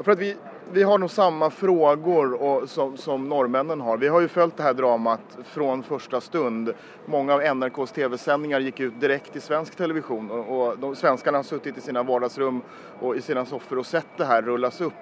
För 0.00 0.12
att 0.12 0.18
vi, 0.18 0.36
vi 0.72 0.82
har 0.82 0.98
nog 0.98 1.10
samma 1.10 1.50
frågor 1.50 2.66
som, 2.66 2.96
som 2.96 3.28
norrmännen 3.28 3.80
har. 3.80 3.96
Vi 3.96 4.08
har 4.08 4.20
ju 4.20 4.28
följt 4.28 4.56
det 4.56 4.62
här 4.62 4.74
dramat 4.74 5.38
från 5.44 5.82
första 5.82 6.20
stund. 6.20 6.72
Många 7.06 7.34
av 7.34 7.40
NRKs 7.56 7.92
tv-sändningar 7.92 8.60
gick 8.60 8.80
ut 8.80 9.00
direkt 9.00 9.36
i 9.36 9.40
svensk 9.40 9.76
television 9.76 10.30
och, 10.30 10.68
och 10.68 10.78
de 10.78 10.86
har 10.88 11.42
suttit 11.42 11.78
i 11.78 11.80
sina 11.80 12.02
vardagsrum 12.02 12.62
och 13.00 13.16
i 13.16 13.20
sina 13.20 13.44
soffor 13.44 13.78
och 13.78 13.86
sett 13.86 14.06
det 14.16 14.24
här 14.24 14.42
rullas 14.42 14.80
upp. 14.80 14.92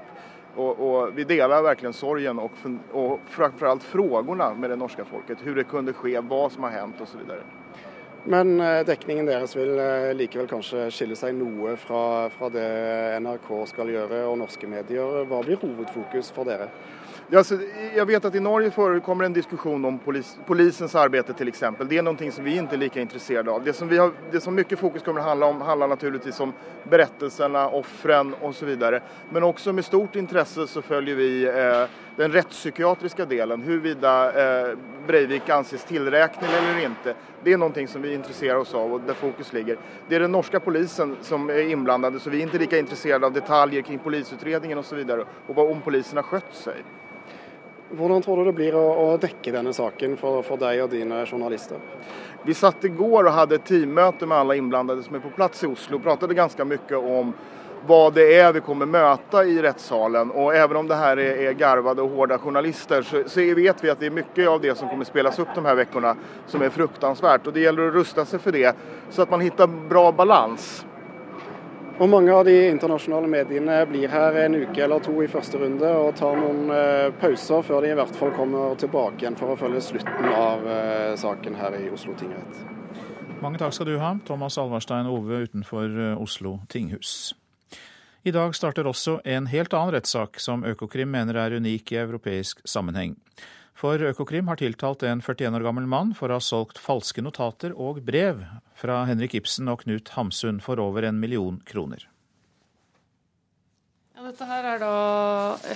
Och, 0.56 0.78
och, 0.78 1.18
vi 1.18 1.24
delar 1.24 1.62
verkligen 1.62 1.92
sorgen 1.92 2.38
och, 2.38 2.52
och 2.92 3.20
framförallt 3.26 3.82
frågorna 3.82 4.54
med 4.54 4.70
det 4.70 4.76
norska 4.76 5.04
folket. 5.04 5.38
Hur 5.42 5.54
det 5.54 5.64
kunde 5.64 5.92
ske, 5.92 6.20
vad 6.20 6.52
som 6.52 6.62
har 6.62 6.70
hänt 6.70 7.00
och 7.00 7.08
så 7.08 7.18
vidare. 7.18 7.40
Men 8.24 8.60
eh, 8.60 8.80
dekningen 8.86 9.26
deres 9.28 9.52
vil 9.56 9.78
eh, 9.78 10.10
likevel 10.16 10.46
kanskje 10.48 10.86
skille 10.94 11.16
seg 11.18 11.34
noe 11.36 11.74
fra, 11.76 12.30
fra, 12.32 12.48
det 12.52 12.68
NRK 13.20 13.50
skal 13.68 13.90
gjøre 13.92 14.22
og 14.30 14.38
norske 14.40 14.68
medier. 14.70 15.26
Hva 15.28 15.42
blir 15.44 15.60
hovedfokus 15.60 16.32
for 16.32 16.48
dere? 16.48 16.70
Ja, 17.32 17.42
jag 17.96 18.06
vet 18.06 18.24
at 18.24 18.34
i 18.34 18.40
Norge 18.40 18.70
forekommer 18.70 19.24
en 19.24 19.32
diskusjon 19.32 19.84
om 19.84 19.98
polis, 19.98 20.34
polisens 20.46 20.94
arbeid 20.94 21.30
exempel. 21.48 21.88
Det 21.88 21.98
er 21.98 22.04
noe 22.04 22.30
som 22.32 22.44
vi 22.44 22.56
ikke 22.60 22.76
er 22.76 22.82
lika 22.82 23.00
interessert 23.00 23.48
av. 23.48 23.64
Det 23.64 23.72
som, 23.72 23.88
vi 23.88 23.96
har, 23.96 24.12
det 24.32 24.40
som 24.44 24.54
mye 24.54 24.76
fokus 24.76 25.02
kommer 25.02 25.20
å 25.20 25.28
handle 25.28 25.46
om 25.46 25.60
handler 25.64 25.88
naturligvis 25.88 26.40
om 26.40 26.52
berättelserna, 26.84 27.68
offren 27.76 28.34
osv. 28.44 28.76
Men 29.32 29.42
også 29.42 29.72
med 29.72 29.84
stort 29.84 30.16
intresse 30.16 30.66
så 30.68 30.82
følger 30.84 31.16
vi 31.16 31.30
eh, 31.48 31.88
den 32.16 32.32
rättspsykiatriska 32.32 33.24
delen, 33.24 33.62
huruvida 33.62 34.32
eh, 34.32 34.78
Breivik 35.06 35.48
anses 35.48 35.84
tillräknelig 35.84 36.54
eller 36.54 36.84
inte. 36.84 37.14
Det 37.44 37.52
är 37.52 37.58
någonting 37.58 37.88
som 37.88 38.02
vi 38.02 38.14
intresserar 38.14 38.56
oss 38.56 38.74
av 38.74 38.92
och 38.92 39.00
där 39.00 39.14
fokus 39.14 39.52
ligger. 39.52 39.78
Det 40.08 40.16
är 40.16 40.20
den 40.20 40.32
norska 40.32 40.60
polisen 40.60 41.16
som 41.20 41.50
är 41.50 41.70
inblandade 41.70 42.20
så 42.20 42.30
vi 42.30 42.38
är 42.38 42.42
inte 42.42 42.58
lika 42.58 42.78
intresserade 42.78 43.26
av 43.26 43.32
detaljer 43.32 43.82
kring 43.82 43.98
polisutredningen 43.98 44.78
och 44.78 44.84
så 44.84 44.96
vidare 44.96 45.24
och 45.46 45.54
vad, 45.54 45.70
om 45.70 45.80
polisen 45.80 46.16
har 46.16 46.22
skött 46.22 46.54
sig. 46.54 46.76
Hvordan 47.90 48.22
tror 48.22 48.36
du 48.36 48.44
det 48.44 48.52
blir 48.52 48.74
å, 48.74 49.16
dekke 49.20 49.52
denne 49.52 49.72
saken 49.72 50.16
for, 50.18 50.42
for 50.42 50.58
deg 50.58 50.80
og 50.82 50.90
dine 50.90 51.20
journalister? 51.26 51.78
Vi 52.42 52.54
satt 52.54 52.84
igår 52.84 53.24
och 53.24 53.32
hade 53.32 53.54
ett 53.54 53.66
teammöte 53.66 54.26
med 54.26 54.38
alla 54.38 54.54
inblandade 54.54 55.02
som 55.02 55.14
är 55.14 55.20
på 55.20 55.30
plats 55.30 55.64
i 55.64 55.66
Oslo 55.66 55.96
och 55.96 56.02
pratade 56.02 56.34
ganska 56.34 56.64
mycket 56.64 56.96
om 56.96 57.32
vad 57.86 58.14
det 58.14 58.38
är 58.38 58.52
vi 58.52 58.60
kommer 58.60 58.86
möta 58.86 59.44
i 59.44 59.62
rättssalen. 59.62 60.30
Och 60.30 60.54
även 60.54 60.76
om 60.76 60.88
det 60.88 60.94
här 60.94 61.16
är, 61.16 61.48
är 61.48 61.52
garvade 61.52 62.02
och 62.02 62.10
hårda 62.10 62.38
journalister 62.38 63.02
så, 63.02 63.22
så 63.26 63.40
vet 63.40 63.84
vi 63.84 63.90
att 63.90 64.00
det 64.00 64.06
är 64.06 64.10
mycket 64.10 64.48
av 64.48 64.60
det 64.60 64.78
som 64.78 64.88
kommer 64.88 65.04
spelas 65.04 65.38
upp 65.38 65.48
de 65.54 65.64
här 65.64 65.74
veckorna 65.74 66.16
som 66.46 66.62
är 66.62 66.70
fruktansvärt. 66.70 67.46
Och 67.46 67.52
det 67.52 67.60
gäller 67.60 67.88
att 67.88 67.94
rusta 67.94 68.24
sig 68.24 68.38
för 68.38 68.52
det 68.52 68.76
så 69.10 69.22
att 69.22 69.30
man 69.30 69.40
hittar 69.40 69.66
bra 69.66 70.12
balans. 70.12 70.86
Og 71.98 72.08
Mange 72.08 72.32
av 72.32 72.44
de 72.44 72.70
internasjonale 72.70 73.26
mediene 73.30 73.76
blir 73.86 74.08
her 74.10 74.34
en 74.34 74.54
uke 74.54 74.82
eller 74.82 74.98
to 74.98 75.12
i 75.22 75.28
første 75.30 75.60
runde 75.60 75.86
og 75.94 76.16
tar 76.18 76.34
noen 76.40 76.72
eh, 76.74 77.12
pauser 77.20 77.62
før 77.62 77.86
de 77.86 77.92
i 77.92 77.98
hvert 78.00 78.18
fall 78.18 78.32
kommer 78.34 78.74
tilbake 78.82 79.22
igjen 79.22 79.38
for 79.38 79.54
å 79.54 79.58
følge 79.60 79.82
slutten 79.92 80.26
av 80.34 80.66
eh, 80.66 81.12
saken 81.20 81.54
her 81.54 81.78
i 81.78 81.86
Oslo 81.94 82.16
tingrett. 82.18 82.64
Mange 83.44 83.62
takk 83.62 83.76
skal 83.76 83.92
du 83.92 83.94
ha, 84.02 84.10
Thomas 84.26 84.58
Alverstein 84.58 85.06
Ove 85.06 85.44
utenfor 85.46 85.86
eh, 85.86 86.18
Oslo 86.18 86.56
tinghus. 86.72 87.30
I 88.24 88.32
dag 88.32 88.54
starter 88.56 88.86
også 88.88 89.18
en 89.28 89.44
helt 89.52 89.74
annen 89.76 89.92
rettssak 89.98 90.38
som 90.40 90.62
Økokrim 90.64 91.10
mener 91.12 91.36
er 91.36 91.58
unik 91.60 91.90
i 91.92 91.98
europeisk 92.00 92.62
sammenheng. 92.64 93.18
For 93.76 94.00
Økokrim 94.00 94.48
har 94.48 94.56
tiltalt 94.56 95.04
en 95.04 95.20
41 95.20 95.58
år 95.58 95.66
gammel 95.66 95.84
mann 95.84 96.14
for 96.16 96.32
å 96.32 96.38
ha 96.38 96.44
solgt 96.44 96.80
falske 96.80 97.20
notater 97.20 97.74
og 97.76 98.00
brev 98.06 98.40
fra 98.80 99.02
Henrik 99.10 99.36
Ibsen 99.36 99.68
og 99.68 99.84
Knut 99.84 100.14
Hamsun 100.16 100.62
for 100.64 100.80
over 100.80 101.04
en 101.04 101.20
million 101.20 101.60
kroner. 101.68 102.08
Ja, 104.16 104.24
dette 104.30 104.48
her 104.48 104.70
er 104.72 104.80
da 104.80 104.96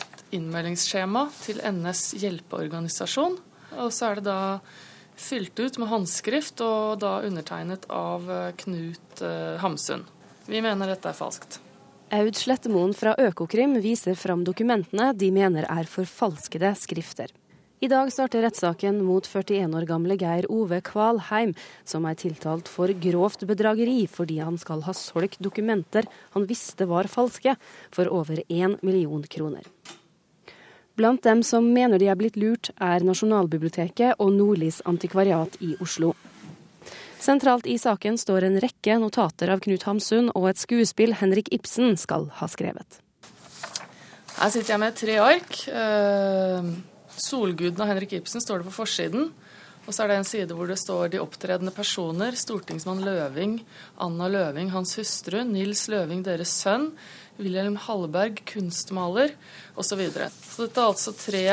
et 0.01 0.25
innmeldingsskjema 0.33 1.29
til 1.43 1.61
NS 1.61 2.15
hjelpeorganisasjon. 2.25 3.41
Og 3.77 3.93
så 3.93 4.09
er 4.09 4.23
det 4.23 4.29
da 4.31 4.41
fylt 5.21 5.59
ut 5.61 5.77
med 5.77 5.93
håndskrift 5.93 6.65
og 6.65 7.05
da 7.05 7.19
undertegnet 7.29 7.85
av 7.93 8.25
Knut 8.65 9.21
eh, 9.21 9.57
Hamsun. 9.61 10.09
Vi 10.49 10.65
mener 10.65 10.97
dette 10.97 11.13
er 11.13 11.25
falskt. 11.27 11.61
Aud 12.09 12.39
Slettemoen 12.41 12.95
fra 12.97 13.13
Økokrim 13.21 13.75
viser 13.85 14.15
fram 14.17 14.41
dokumentene 14.41 15.11
de 15.13 15.29
mener 15.29 15.67
er 15.69 15.85
forfalskede 15.85 16.71
skrifter. 16.81 17.29
I 17.85 17.91
dag 17.93 18.09
starter 18.11 18.47
rettssaken 18.47 19.03
mot 19.05 19.29
41 19.29 19.77
år 19.77 19.85
gamle 19.87 20.17
Geir 20.17 20.49
Ove 20.49 20.81
Kvalheim, 20.87 21.53
som 21.85 22.07
er 22.09 22.17
tiltalt 22.17 22.71
for 22.73 22.89
grovt 23.05 23.45
bedrageri 23.51 24.07
fordi 24.09 24.39
han 24.41 24.57
skal 24.57 24.87
ha 24.89 24.95
solgt 24.97 25.37
dokumenter 25.45 26.09
han 26.33 26.49
visste 26.49 26.89
var 26.89 27.11
falske, 27.13 27.59
for 27.93 28.09
over 28.09 28.41
én 28.49 28.79
million 28.81 29.23
kroner. 29.29 29.69
Blant 30.97 31.23
dem 31.29 31.45
som 31.45 31.69
mener 31.77 32.01
de 32.01 32.09
er 32.09 32.17
blitt 32.17 32.41
lurt, 32.41 32.73
er 32.81 33.05
Nasjonalbiblioteket 33.05 34.17
og 34.17 34.33
Nordlys 34.33 34.81
antikvariat 34.89 35.61
i 35.61 35.77
Oslo. 35.85 36.17
Sentralt 37.19 37.67
i 37.67 37.79
saken 37.79 38.19
står 38.19 38.47
en 38.47 38.61
rekke 38.63 38.99
notater 39.03 39.51
av 39.51 39.63
Knut 39.65 39.85
Hamsun 39.89 40.31
og 40.39 40.49
et 40.53 40.61
skuespill 40.61 41.17
Henrik 41.19 41.51
Ibsen 41.55 41.97
skal 41.99 42.29
ha 42.39 42.47
skrevet. 42.51 43.01
Her 44.39 44.55
sitter 44.55 44.77
jeg 44.77 44.83
med 44.85 44.97
tre 44.99 45.19
ark. 45.19 45.59
Eh, 45.67 46.73
Solguden 47.19 47.83
av 47.83 47.91
Henrik 47.91 48.15
Ibsen 48.21 48.43
står 48.43 48.63
det 48.63 48.69
på 48.71 48.77
forsiden. 48.77 49.33
Og 49.89 49.95
så 49.97 50.05
er 50.05 50.13
det 50.13 50.19
en 50.21 50.29
side 50.29 50.55
hvor 50.55 50.69
det 50.69 50.77
står 50.79 51.11
de 51.11 51.21
opptredende 51.23 51.73
personer. 51.75 52.37
Stortingsmann 52.39 53.01
Løving, 53.03 53.59
Anna 54.05 54.29
Løving, 54.31 54.71
hans 54.75 54.95
hustru, 55.01 55.41
Nils 55.49 55.87
Løving, 55.89 56.21
deres 56.27 56.53
sønn, 56.61 56.91
Wilhelm 57.41 57.79
Hallberg, 57.87 58.43
kunstmaler, 58.47 59.33
osv. 59.75 59.89
Så, 59.89 59.99
videre. 59.99 60.29
så 60.45 60.67
dette 60.67 60.85
er 60.85 60.93
altså 60.93 61.15
tre 61.17 61.47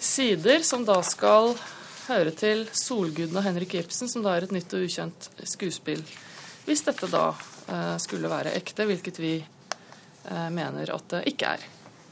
sider 0.00 0.64
som 0.64 0.86
da 0.88 0.96
skal 1.04 1.52
høre 2.10 2.32
til 2.36 2.66
Solguden 2.76 3.38
av 3.38 3.46
Henrik 3.46 3.74
Ibsen, 3.78 4.10
som 4.10 4.24
da 4.24 4.34
er 4.36 4.46
et 4.46 4.54
nytt 4.54 4.72
og 4.76 4.86
ukjent 4.86 5.28
skuespill. 5.46 6.02
Hvis 6.66 6.84
dette 6.86 7.08
da 7.10 7.30
eh, 7.32 7.96
skulle 8.02 8.30
være 8.30 8.54
ekte, 8.58 8.86
hvilket 8.88 9.20
vi 9.22 9.34
eh, 9.40 10.48
mener 10.54 10.92
at 10.94 11.06
det 11.14 11.26
ikke 11.32 11.54
er. 11.56 11.66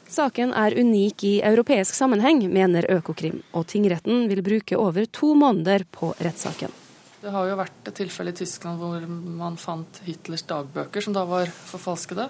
Saken 0.09 0.55
er 0.57 0.73
unik 0.79 1.25
i 1.29 1.35
europeisk 1.45 1.93
sammenheng, 1.95 2.41
mener 2.49 2.87
Økokrim, 2.95 3.43
og 3.53 3.67
tingretten 3.69 4.25
vil 4.31 4.41
bruke 4.47 4.79
over 4.81 5.05
to 5.13 5.35
måneder 5.37 5.85
på 5.93 6.15
rettssaken. 6.17 6.73
Det 7.19 7.33
har 7.35 7.49
jo 7.51 7.59
vært 7.59 7.91
et 7.91 7.97
tilfelle 7.99 8.33
i 8.33 8.39
Tyskland 8.39 8.79
hvor 8.81 9.03
man 9.09 9.59
fant 9.61 10.01
Hitlers 10.07 10.47
dagbøker, 10.49 11.05
som 11.05 11.17
da 11.17 11.27
var 11.29 11.51
forfalskede. 11.51 12.29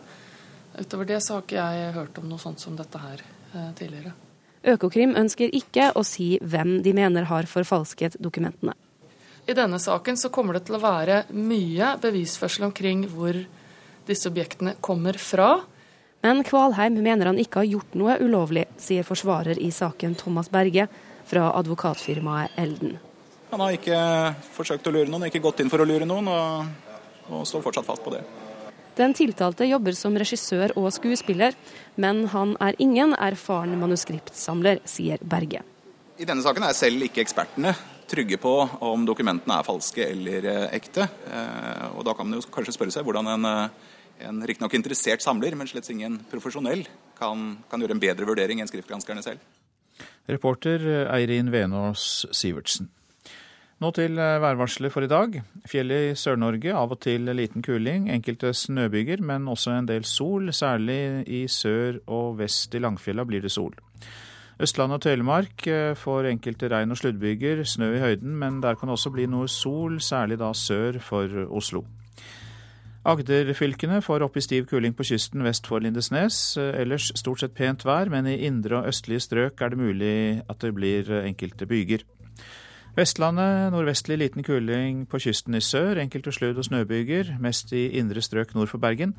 Utover 0.79 1.07
det 1.07 1.21
så 1.23 1.37
har 1.37 1.45
ikke 1.45 1.61
jeg 1.61 1.93
hørt 1.99 2.19
om 2.19 2.27
noe 2.31 2.43
sånt 2.43 2.65
som 2.65 2.75
dette 2.79 3.03
her 3.03 3.23
eh, 3.23 3.71
tidligere. 3.79 4.17
Økokrim 4.66 5.14
ønsker 5.18 5.53
ikke 5.55 5.92
å 5.94 6.03
si 6.07 6.37
hvem 6.42 6.81
de 6.83 6.92
mener 6.97 7.29
har 7.31 7.47
forfalsket 7.51 8.18
dokumentene. 8.23 8.75
I 9.49 9.55
denne 9.57 9.79
saken 9.81 10.18
så 10.21 10.29
kommer 10.29 10.59
det 10.59 10.66
til 10.68 10.77
å 10.77 10.83
være 10.83 11.23
mye 11.33 11.94
bevisførsel 12.03 12.66
omkring 12.66 13.07
hvor 13.09 13.38
disse 14.09 14.29
objektene 14.29 14.75
kommer 14.85 15.16
fra. 15.21 15.62
Men 16.25 16.42
Kvalheim 16.44 16.99
mener 17.01 17.31
han 17.31 17.38
ikke 17.40 17.62
har 17.62 17.71
gjort 17.71 17.94
noe 17.97 18.18
ulovlig, 18.21 18.66
sier 18.77 19.07
forsvarer 19.07 19.61
i 19.62 19.71
saken 19.73 20.18
Thomas 20.18 20.51
Berge 20.53 20.88
fra 21.29 21.53
advokatfirmaet 21.61 22.59
Elden. 22.61 22.99
Han 23.49 23.64
har 23.64 23.79
ikke 23.79 23.99
forsøkt 24.53 24.90
å 24.90 24.92
lure 24.92 25.09
noen, 25.09 25.29
ikke 25.31 25.40
gått 25.40 25.62
inn 25.64 25.73
for 25.73 25.81
å 25.81 25.88
lure 25.88 26.09
noen, 26.09 26.29
og, 26.29 27.31
og 27.31 27.47
står 27.49 27.64
fortsatt 27.64 27.88
fast 27.88 28.05
på 28.05 28.12
det. 28.12 28.21
Den 28.99 29.15
tiltalte 29.15 29.67
jobber 29.69 29.95
som 29.95 30.17
regissør 30.19 30.75
og 30.79 30.89
skuespiller, 30.95 31.55
men 31.97 32.25
han 32.33 32.57
er 32.61 32.79
ingen 32.83 33.15
erfaren 33.15 33.77
manuskriptsamler, 33.79 34.83
sier 34.91 35.23
Berge. 35.23 35.63
I 36.19 36.27
denne 36.27 36.43
saken 36.43 36.67
er 36.67 36.75
selv 36.75 37.07
ikke 37.07 37.23
ekspertene 37.23 37.77
trygge 38.09 38.41
på 38.41 38.55
om 38.89 39.05
dokumentene 39.07 39.61
er 39.61 39.67
falske 39.67 40.03
eller 40.03 40.49
eh, 40.49 40.65
ekte. 40.79 41.05
Eh, 41.29 41.87
og 41.93 42.03
da 42.09 42.15
kan 42.17 42.27
man 42.27 42.41
jo 42.41 42.51
kanskje 42.51 42.75
spørre 42.75 42.95
seg 42.95 43.07
hvordan 43.07 43.31
en 43.37 43.49
eh, 43.53 43.87
en 44.27 44.43
riktignok 44.47 44.75
interessert 44.75 45.23
samler, 45.23 45.55
men 45.55 45.69
slett 45.71 45.89
ingen 45.93 46.19
profesjonell, 46.31 46.85
kan, 47.19 47.53
kan 47.71 47.83
gjøre 47.83 47.95
en 47.95 48.03
bedre 48.03 48.27
vurdering 48.27 48.59
enn 48.63 48.71
skriftgranskerne 48.71 49.23
selv. 49.23 49.43
Reporter 50.27 50.83
Eirin 51.15 51.53
Venås 51.55 52.27
Sivertsen. 52.35 52.91
Nå 53.79 53.93
til 53.95 54.19
eh, 54.19 54.41
værvarselet 54.43 54.91
for 54.91 55.07
i 55.07 55.11
dag. 55.11 55.37
Fjellet 55.71 56.09
i 56.09 56.14
Sør-Norge 56.19 56.73
av 56.75 56.91
og 56.91 56.99
til 57.05 57.31
liten 57.31 57.62
kuling, 57.62 58.09
enkelte 58.11 58.51
snøbyger, 58.51 59.23
men 59.23 59.47
også 59.47 59.77
en 59.77 59.87
del 59.87 60.03
sol. 60.03 60.51
Særlig 60.51 61.23
i 61.31 61.45
sør 61.47 62.01
og 62.11 62.41
vest 62.41 62.75
i 62.75 62.81
Langfjella 62.83 63.23
blir 63.29 63.45
det 63.47 63.53
sol. 63.55 63.77
Østlandet 64.59 64.99
og 64.99 65.05
Telemark 65.07 65.69
eh, 65.71 65.93
får 65.95 66.27
enkelte 66.33 66.73
regn- 66.73 66.91
og 66.91 66.99
sluddbyger, 66.99 67.62
snø 67.62 67.93
i 67.95 68.03
høyden, 68.03 68.35
men 68.41 68.59
der 68.64 68.75
kan 68.75 68.91
det 68.91 68.99
også 68.99 69.14
bli 69.14 69.29
noe 69.31 69.47
sol, 69.47 70.01
særlig 70.03 70.41
da 70.43 70.51
sør 70.59 70.99
for 70.99 71.47
Oslo. 71.47 71.85
Agderfylkene 73.07 74.03
får 74.03 74.27
opp 74.27 74.37
i 74.37 74.43
stiv 74.43 74.67
kuling 74.67 74.99
på 74.99 75.07
kysten 75.07 75.47
vest 75.47 75.71
for 75.71 75.79
Lindesnes. 75.79 76.59
Ellers 76.59 77.12
stort 77.14 77.47
sett 77.47 77.55
pent 77.55 77.87
vær, 77.87 78.11
men 78.11 78.27
i 78.27 78.41
indre 78.51 78.83
og 78.83 78.91
østlige 78.91 79.23
strøk 79.23 79.62
er 79.62 79.71
det 79.71 79.79
mulig 79.79 80.14
at 80.51 80.67
det 80.67 80.75
blir 80.75 81.14
enkelte 81.23 81.71
byger. 81.71 82.03
Vestlandet 82.99 83.71
nordvestlig 83.71 84.17
liten 84.19 84.43
kuling 84.43 85.05
på 85.07 85.21
kysten 85.23 85.55
i 85.55 85.61
sør, 85.63 86.01
enkelte 86.03 86.33
sludd- 86.35 86.57
og 86.59 86.67
snøbyger, 86.67 87.37
mest 87.39 87.71
i 87.71 87.85
indre 88.01 88.19
strøk 88.19 88.57
nord 88.57 88.73
for 88.73 88.83
Bergen. 88.83 89.13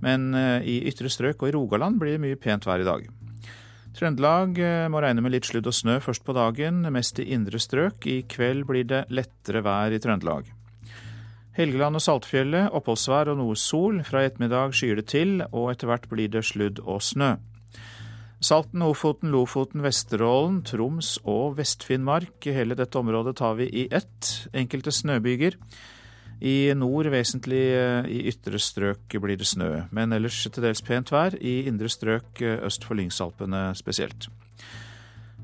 Men 0.00 0.30
eh, 0.32 0.64
i 0.64 0.78
ytre 0.88 1.10
strøk 1.12 1.42
og 1.42 1.50
i 1.50 1.52
Rogaland 1.52 1.98
blir 2.00 2.16
det 2.16 2.22
mye 2.22 2.40
pent 2.40 2.64
vær 2.64 2.80
i 2.80 2.88
dag. 2.88 3.04
Trøndelag 3.98 4.56
eh, 4.56 4.86
må 4.88 5.04
regne 5.04 5.20
med 5.20 5.34
litt 5.34 5.44
sludd 5.44 5.68
og 5.68 5.76
snø 5.76 5.98
først 6.00 6.24
på 6.24 6.32
dagen, 6.38 6.80
mest 6.94 7.20
i 7.20 7.28
indre 7.36 7.60
strøk. 7.60 8.08
I 8.08 8.22
kveld 8.32 8.64
blir 8.70 8.88
det 8.88 9.04
lettere 9.12 9.60
vær 9.66 9.92
i 9.92 10.00
Trøndelag. 10.00 10.48
Helgeland 11.52 12.00
og 12.00 12.06
Saltfjellet 12.06 12.72
oppholdsvær 12.72 13.34
og 13.34 13.42
noe 13.42 13.60
sol. 13.60 14.00
Fra 14.08 14.24
i 14.24 14.30
ettermiddag 14.30 14.72
skyer 14.72 15.02
det 15.02 15.10
til, 15.12 15.42
og 15.52 15.74
etter 15.74 15.92
hvert 15.92 16.08
blir 16.08 16.32
det 16.32 16.46
sludd 16.48 16.80
og 16.80 17.04
snø. 17.04 17.34
Salten, 18.42 18.82
Ofoten, 18.82 19.30
Lofoten, 19.30 19.84
Vesterålen, 19.84 20.64
Troms 20.66 21.14
og 21.22 21.60
Vest-Finnmark. 21.60 22.42
Hele 22.50 22.74
dette 22.74 22.98
området 22.98 23.36
tar 23.38 23.54
vi 23.60 23.68
i 23.70 23.84
ett. 23.94 24.48
Enkelte 24.50 24.90
snøbyger. 24.90 25.54
I 26.42 26.72
nord 26.74 27.06
vesentlig 27.14 27.62
eh, 27.70 28.08
i 28.10 28.24
ytre 28.32 28.58
strøk 28.58 29.14
blir 29.22 29.38
det 29.38 29.46
snø, 29.46 29.84
men 29.94 30.10
ellers 30.10 30.40
til 30.42 30.66
dels 30.66 30.82
pent 30.82 31.14
vær. 31.14 31.36
I 31.38 31.68
indre 31.70 31.86
strøk 31.86 32.42
eh, 32.42 32.58
øst 32.66 32.82
for 32.82 32.98
Lyngsalpene 32.98 33.68
spesielt. 33.78 34.26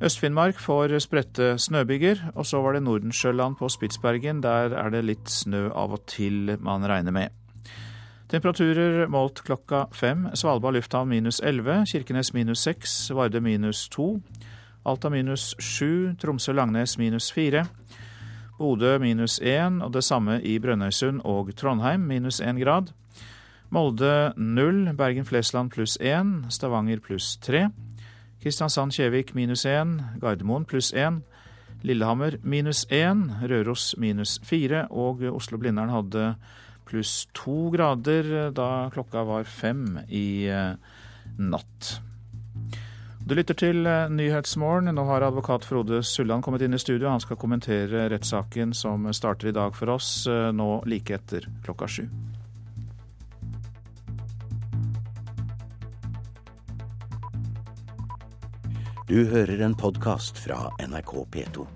Øst-Finnmark 0.03 0.59
får 0.59 0.99
spredte 0.99 1.53
snøbyger, 1.59 2.33
og 2.35 2.51
så 2.51 2.59
var 2.67 2.75
det 2.75 2.83
Nordensjøland 2.83 3.61
på 3.63 3.71
Spitsbergen. 3.71 4.43
Der 4.43 4.75
er 4.75 4.91
det 4.91 5.07
litt 5.07 5.31
snø 5.31 5.69
av 5.71 5.95
og 5.95 6.03
til, 6.11 6.57
man 6.59 6.83
regner 6.83 7.15
med. 7.15 7.38
Temperaturer 8.29 9.07
målt 9.07 9.41
klokka 9.41 9.87
fem. 9.93 10.27
Svalbard 10.37 10.75
lufthavn 10.77 11.09
minus 11.09 11.41
11, 11.41 11.87
Kirkenes 11.89 12.35
minus 12.37 12.61
6, 12.61 13.11
Vardø 13.17 13.41
minus 13.41 13.87
2, 13.89 14.21
Alta 14.85 15.09
minus 15.09 15.55
7, 15.59 16.17
Tromsø-Langnes 16.21 16.99
minus 16.99 17.31
4, 17.33 17.65
Bodø 18.59 18.99
minus 18.99 19.39
1, 19.41 19.81
og 19.81 19.93
det 19.97 20.05
samme 20.05 20.43
i 20.45 20.59
Brønnøysund 20.61 21.23
og 21.25 21.55
Trondheim 21.57 22.05
minus 22.05 22.43
1 22.45 22.61
grad. 22.61 22.93
Molde 23.71 24.35
0, 24.37 24.93
Bergen-Flesland 24.99 25.73
pluss 25.73 25.97
1, 25.97 26.53
Stavanger 26.53 27.01
pluss 27.01 27.37
3. 27.41 27.71
Kristiansand-Kjevik 28.45 29.33
minus 29.35 29.65
1, 29.65 30.21
Gardermoen 30.21 30.69
pluss 30.69 30.93
1, 30.93 31.23
Lillehammer 31.83 32.37
minus 32.43 32.85
1, 32.91 33.41
Røros 33.49 33.95
minus 33.97 34.37
4 34.45 34.89
og 34.91 35.25
Oslo-Blindern 35.33 35.97
hadde 35.97 36.35
pluss 36.89 37.29
to 37.37 37.69
grader 37.75 38.51
da 38.57 38.89
klokka 38.95 39.25
var 39.29 39.45
fem 39.45 40.01
i 40.09 40.49
eh, 40.49 40.75
natt. 41.39 41.99
Du 43.29 43.35
lytter 43.37 43.57
til 43.61 43.85
eh, 43.85 44.09
Nyhetsmorgen. 44.09 44.89
Nå 44.97 45.05
har 45.05 45.27
advokat 45.27 45.67
Frode 45.69 46.01
Sulland 46.07 46.45
kommet 46.47 46.65
inn 46.65 46.73
i 46.73 46.81
studio. 46.81 47.11
Han 47.13 47.21
skal 47.21 47.37
kommentere 47.37 48.07
rettssaken 48.09 48.73
som 48.73 49.05
starter 49.13 49.51
i 49.51 49.57
dag 49.57 49.77
for 49.77 49.93
oss, 49.93 50.27
eh, 50.27 50.49
nå 50.57 50.71
like 50.89 51.13
etter 51.13 51.45
klokka 51.67 51.89
sju. 51.93 52.09
Du 59.09 59.25
hører 59.29 59.61
en 59.65 59.77
podkast 59.77 60.37
fra 60.41 60.69
NRK 60.85 61.13
P2. 61.33 61.69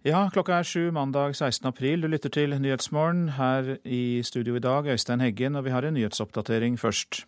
Ja, 0.00 0.22
klokka 0.32 0.54
er 0.56 0.64
sju 0.64 0.86
mandag 0.96 1.34
16. 1.36 1.66
april. 1.68 2.00
Du 2.00 2.08
lytter 2.08 2.32
til 2.32 2.54
Nyhetsmorgen. 2.56 3.34
Her 3.36 3.74
i 3.84 4.22
studio 4.24 4.54
i 4.56 4.62
dag, 4.64 4.86
Øystein 4.88 5.20
Heggen, 5.20 5.58
og 5.60 5.66
vi 5.66 5.74
har 5.74 5.84
en 5.84 5.92
nyhetsoppdatering 5.92 6.78
først. 6.80 7.26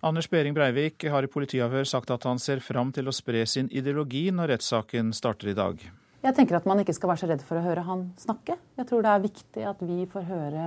Anders 0.00 0.28
Behring 0.32 0.54
Breivik 0.56 1.04
har 1.04 1.26
i 1.26 1.28
politiavhør 1.28 1.84
sagt 1.84 2.08
at 2.10 2.24
han 2.24 2.40
ser 2.40 2.62
fram 2.64 2.94
til 2.96 3.10
å 3.10 3.12
spre 3.12 3.42
sin 3.44 3.68
ideologi 3.68 4.30
når 4.32 4.54
rettssaken 4.54 5.12
starter 5.12 5.50
i 5.52 5.54
dag. 5.58 5.84
Jeg 6.24 6.36
tenker 6.38 6.56
at 6.56 6.70
man 6.70 6.80
ikke 6.80 6.94
skal 6.96 7.12
være 7.12 7.22
så 7.26 7.28
redd 7.28 7.44
for 7.44 7.60
å 7.60 7.66
høre 7.66 7.84
han 7.84 8.06
snakke. 8.16 8.56
Jeg 8.80 8.88
tror 8.88 9.04
det 9.04 9.12
er 9.12 9.26
viktig 9.26 9.66
at 9.68 9.82
vi 9.84 10.06
får 10.08 10.24
høre 10.30 10.64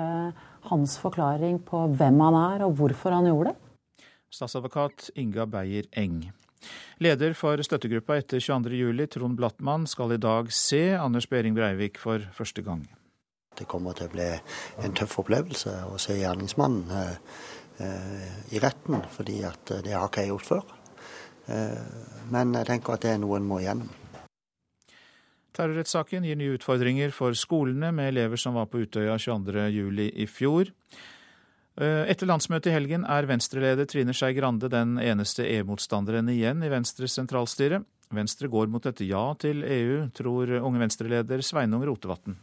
hans 0.70 1.00
forklaring 1.02 1.58
på 1.66 1.88
hvem 1.96 2.22
han 2.22 2.38
er 2.38 2.68
og 2.68 2.78
hvorfor 2.78 3.18
han 3.18 3.32
gjorde 3.32 3.56
det. 3.56 4.06
Statsadvokat 4.30 5.10
Inga 5.18 5.50
Beyer 5.50 5.90
Eng. 5.98 6.22
Leder 7.02 7.36
for 7.38 7.62
støttegruppa 7.66 8.20
etter 8.22 8.42
22.07, 8.44 9.06
Trond 9.16 9.38
Blattmann, 9.40 9.88
skal 9.90 10.16
i 10.16 10.20
dag 10.22 10.52
se 10.54 10.84
Anders 10.98 11.30
Behring 11.30 11.56
Breivik 11.58 11.98
for 12.02 12.24
første 12.36 12.64
gang. 12.66 12.84
Det 13.58 13.68
kommer 13.70 13.98
til 13.98 14.08
å 14.08 14.14
bli 14.14 14.28
en 14.86 14.94
tøff 14.96 15.18
opplevelse 15.22 15.74
å 15.92 15.98
se 16.02 16.16
gjerningsmannen 16.20 16.94
eh, 16.98 17.16
eh, 17.84 18.30
i 18.56 18.62
retten, 18.64 19.02
fordi 19.12 19.42
at 19.48 19.74
det 19.84 19.96
har 19.96 20.08
ikke 20.08 20.24
jeg 20.26 20.32
gjort 20.32 20.48
før. 20.48 20.78
Eh, 21.52 22.06
men 22.32 22.56
jeg 22.60 22.70
tenker 22.70 22.96
at 22.96 23.06
det 23.06 23.16
er 23.16 23.22
noe 23.22 23.40
en 23.42 23.50
må 23.50 23.60
igjennom. 23.62 23.90
Terrorrettssaken 25.52 26.24
gir 26.24 26.38
nye 26.40 26.56
utfordringer 26.56 27.12
for 27.12 27.36
skolene, 27.36 27.92
med 27.92 28.14
elever 28.14 28.40
som 28.40 28.56
var 28.56 28.70
på 28.72 28.86
Utøya 28.86 29.18
22.07 29.20 30.06
i 30.08 30.28
fjor. 30.32 30.72
Eh, 31.80 32.04
etter 32.12 32.28
landsmøtet 32.28 32.72
i 32.72 32.76
helgen 32.76 33.06
er 33.08 33.28
Venstre-leder 33.30 33.88
Trine 33.88 34.14
Skei 34.16 34.34
Grande 34.36 34.68
den 34.72 34.98
eneste 35.00 35.46
EU-motstanderen 35.48 36.28
igjen 36.34 36.64
i 36.66 36.72
Venstres 36.72 37.16
sentralstyre. 37.16 37.84
Venstre 38.12 38.50
går 38.52 38.68
mot 38.68 38.86
et 38.90 39.06
ja 39.08 39.24
til 39.40 39.64
EU, 39.64 40.08
tror 40.12 40.58
unge 40.60 40.82
Venstre-leder 40.84 41.44
Sveinung 41.48 41.86
Rotevatn. 41.88 42.36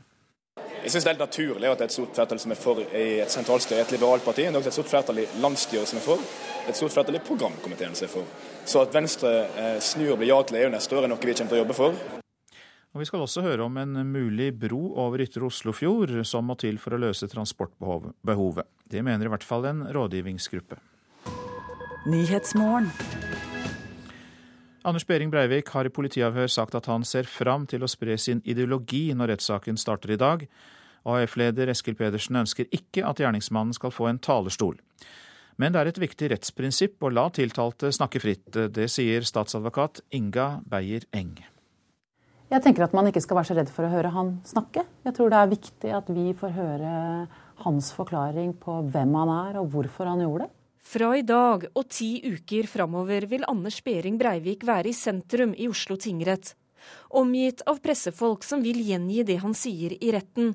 Jeg 0.79 0.93
synes 0.93 1.05
det 1.05 1.11
er 1.11 1.17
helt 1.17 1.27
naturlig 1.27 1.69
at 1.69 1.81
det 1.81 1.85
er 1.85 1.91
et 1.91 1.95
stort 1.97 2.15
flertall 2.17 2.39
som 2.41 2.53
er 2.55 2.59
for 2.59 2.79
i 2.81 3.07
et 3.21 3.33
sentralstyre 3.33 3.83
et 3.83 3.91
liberalt 3.93 4.25
parti. 4.25 4.47
Det 4.47 4.55
er 4.55 4.61
også 4.61 4.71
et 4.71 4.77
stort 4.79 4.93
flertall 4.93 5.19
i 5.21 5.27
landsstyret 5.43 5.91
som 5.91 5.99
er 5.99 6.07
for. 6.07 6.23
Et 6.71 6.79
stort 6.79 6.95
flertall 6.95 7.19
i 7.19 7.25
programkomiteen 7.27 7.99
som 7.99 8.07
er 8.07 8.13
for. 8.13 8.31
Så 8.65 8.87
at 8.87 8.95
Venstre 8.95 9.35
eh, 9.45 9.77
snur 9.85 10.15
og 10.15 10.23
blir 10.23 10.31
ja 10.31 10.39
til 10.47 10.63
EU 10.63 10.71
neste 10.73 10.97
år, 10.97 11.05
er 11.05 11.13
noe 11.13 11.21
vi 11.21 11.35
kommer 11.35 11.53
til 11.53 11.59
å 11.59 11.63
jobbe 11.65 11.77
for. 11.77 12.01
Og 12.95 13.03
Vi 13.03 13.09
skal 13.09 13.21
også 13.21 13.45
høre 13.45 13.67
om 13.67 13.77
en 13.77 14.01
mulig 14.09 14.53
bro 14.59 14.95
over 14.97 15.21
Ytre 15.21 15.45
Oslofjord 15.47 16.15
som 16.27 16.49
må 16.49 16.57
til 16.59 16.81
for 16.81 16.97
å 16.97 17.01
løse 17.03 17.29
transportbehovet. 17.29 18.65
Det 18.89 19.05
mener 19.05 19.29
i 19.29 19.33
hvert 19.33 19.45
fall 19.45 19.69
en 19.69 19.85
rådgivningsgruppe. 19.93 20.81
Anders 24.89 25.05
Behring 25.05 25.31
Breivik 25.31 25.69
har 25.75 25.85
i 25.85 25.93
politiavhør 25.93 26.49
sagt 26.49 26.75
at 26.79 26.87
han 26.89 27.05
ser 27.05 27.29
fram 27.29 27.67
til 27.69 27.85
å 27.85 27.91
spre 27.91 28.17
sin 28.17 28.41
ideologi 28.49 29.11
når 29.13 29.35
rettssaken 29.35 29.77
starter 29.77 30.15
i 30.15 30.21
dag. 30.21 30.47
AF-leder 31.05 31.69
Eskil 31.69 31.97
Pedersen 31.99 32.41
ønsker 32.41 32.71
ikke 32.73 33.05
at 33.05 33.21
gjerningsmannen 33.21 33.77
skal 33.77 33.93
få 33.93 34.09
en 34.09 34.23
talerstol. 34.23 34.79
Men 35.61 35.75
det 35.75 35.83
er 35.83 35.93
et 35.93 36.01
viktig 36.01 36.33
rettsprinsipp 36.33 37.05
å 37.05 37.13
la 37.13 37.27
tiltalte 37.35 37.93
snakke 37.93 38.23
fritt. 38.23 38.49
Det 38.55 38.89
sier 38.89 39.27
statsadvokat 39.27 40.05
Inga 40.15 40.63
Beyer 40.65 41.05
Eng. 41.13 41.37
Jeg 42.49 42.65
tenker 42.65 42.87
at 42.87 42.95
man 42.97 43.05
ikke 43.11 43.21
skal 43.21 43.37
være 43.37 43.51
så 43.51 43.55
redd 43.59 43.71
for 43.73 43.85
å 43.85 43.91
høre 43.93 44.11
han 44.15 44.39
snakke. 44.49 44.87
Jeg 45.05 45.17
tror 45.17 45.33
det 45.33 45.41
er 45.41 45.51
viktig 45.51 45.91
at 45.99 46.07
vi 46.09 46.31
får 46.37 46.55
høre 46.57 46.93
hans 47.65 47.91
forklaring 47.93 48.55
på 48.63 48.79
hvem 48.89 49.19
han 49.21 49.33
er 49.35 49.59
og 49.61 49.69
hvorfor 49.75 50.09
han 50.09 50.23
gjorde 50.25 50.47
det. 50.47 50.55
Fra 50.89 51.11
i 51.19 51.25
dag 51.27 51.67
og 51.77 51.91
ti 51.93 52.15
uker 52.25 52.71
framover 52.71 53.27
vil 53.29 53.45
Anders 53.51 53.83
Behring 53.85 54.17
Breivik 54.17 54.65
være 54.65 54.89
i 54.89 54.97
sentrum 54.97 55.53
i 55.53 55.69
Oslo 55.69 55.99
tingrett. 56.01 56.55
Omgitt 57.21 57.61
av 57.69 57.83
pressefolk 57.85 58.47
som 58.47 58.65
vil 58.65 58.81
gjengi 58.81 59.27
det 59.29 59.43
han 59.43 59.53
sier 59.53 59.93
i 59.99 60.15
retten. 60.15 60.55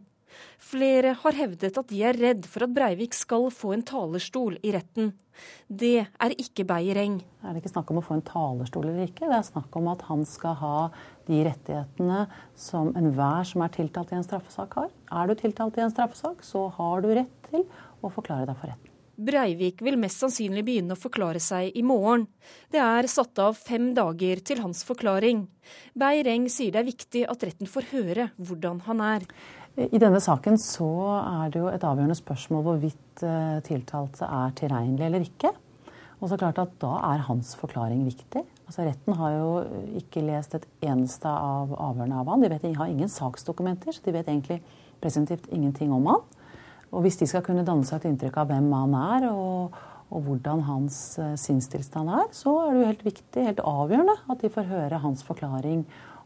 Flere 0.62 1.14
har 1.20 1.38
hevdet 1.38 1.78
at 1.80 1.90
de 1.90 2.00
er 2.06 2.18
redd 2.20 2.48
for 2.50 2.66
at 2.66 2.74
Breivik 2.76 3.16
skal 3.18 3.50
få 3.54 3.74
en 3.76 3.86
talerstol 3.86 4.58
i 4.64 4.74
retten. 4.76 5.12
Det 5.68 6.06
er 6.06 6.36
ikke 6.38 6.66
Beyer-Eng. 6.70 7.20
Det 7.20 7.50
er 7.50 7.60
ikke 7.60 7.74
snakk 7.74 7.92
om 7.92 8.00
å 8.00 8.06
få 8.06 8.18
en 8.18 8.26
talerstol 8.28 8.88
eller 8.88 9.10
ikke. 9.10 9.28
Det 9.28 9.40
er 9.40 9.50
snakk 9.50 9.76
om 9.80 9.90
at 9.94 10.06
han 10.10 10.24
skal 10.30 10.58
ha 10.62 10.78
de 11.28 11.42
rettighetene 11.48 12.24
som 12.60 12.94
enhver 13.00 13.50
som 13.50 13.66
er 13.66 13.76
tiltalt 13.76 14.14
i 14.14 14.20
en 14.20 14.26
straffesak 14.28 14.80
har. 14.80 14.90
Er 15.12 15.30
du 15.30 15.38
tiltalt 15.40 15.78
i 15.80 15.86
en 15.86 15.94
straffesak, 15.94 16.46
så 16.46 16.68
har 16.78 17.04
du 17.04 17.14
rett 17.14 17.38
til 17.50 17.68
å 18.04 18.12
forklare 18.14 18.50
deg 18.50 18.60
for 18.60 18.72
retten. 18.72 18.90
Breivik 19.14 19.84
vil 19.86 20.00
mest 20.02 20.24
sannsynlig 20.24 20.64
begynne 20.66 20.96
å 20.96 21.00
forklare 21.00 21.38
seg 21.44 21.76
i 21.78 21.84
morgen. 21.86 22.26
Det 22.74 22.82
er 22.82 23.06
satt 23.12 23.38
av 23.38 23.54
fem 23.54 23.92
dager 23.94 24.42
til 24.42 24.64
hans 24.64 24.82
forklaring. 24.88 25.44
Beireng 25.94 26.48
sier 26.50 26.74
det 26.74 26.82
er 26.82 26.88
viktig 26.90 27.22
at 27.30 27.46
retten 27.46 27.70
får 27.70 27.92
høre 27.92 28.32
hvordan 28.42 28.82
han 28.88 29.04
er. 29.06 29.28
I 29.74 29.98
denne 29.98 30.20
saken 30.22 30.60
så 30.62 30.88
er 31.18 31.54
det 31.54 31.58
jo 31.58 31.70
et 31.72 31.82
avgjørende 31.82 32.18
spørsmål 32.18 32.66
hvorvidt 32.68 33.24
eh, 33.26 33.62
tiltalte 33.66 34.28
er 34.28 34.52
tilregnelig 34.60 35.08
eller 35.08 35.26
ikke. 35.26 35.50
Og 36.22 36.30
så 36.30 36.38
klart 36.38 36.62
at 36.62 36.76
Da 36.80 36.92
er 37.10 37.26
hans 37.26 37.56
forklaring 37.58 38.06
viktig. 38.06 38.44
Altså 38.68 38.86
Retten 38.86 39.18
har 39.18 39.34
jo 39.34 39.50
ikke 39.98 40.22
lest 40.24 40.54
et 40.56 40.68
eneste 40.86 41.28
av 41.28 41.74
avhørene 41.74 42.22
av 42.22 42.30
han. 42.30 42.46
De, 42.46 42.52
vet, 42.54 42.78
har 42.78 42.88
ingen 42.88 43.10
saksdokumenter, 43.10 43.92
så 43.92 44.06
de 44.06 44.14
vet 44.14 44.30
egentlig 44.30 44.62
presentivt 45.02 45.50
ingenting 45.52 45.92
om 45.92 46.06
han. 46.08 46.22
Og 46.94 47.04
hvis 47.04 47.18
de 47.20 47.28
skal 47.28 47.44
kunne 47.44 47.66
danne 47.66 47.84
seg 47.84 48.00
et 48.00 48.12
inntrykk 48.12 48.40
av 48.40 48.54
hvem 48.54 48.70
han 48.78 48.96
er, 49.00 49.28
og, 49.34 49.76
og 50.14 50.26
hvordan 50.28 50.64
hans 50.70 51.18
uh, 51.18 51.34
sinnstilstand 51.40 52.14
er, 52.14 52.30
så 52.32 52.54
er 52.62 52.72
det 52.72 52.80
jo 52.80 52.90
helt 52.92 53.06
viktig, 53.10 53.46
helt 53.50 53.64
avgjørende, 53.66 54.16
at 54.30 54.46
de 54.46 54.54
får 54.54 54.70
høre 54.70 55.02
hans 55.04 55.26
forklaring 55.26 55.84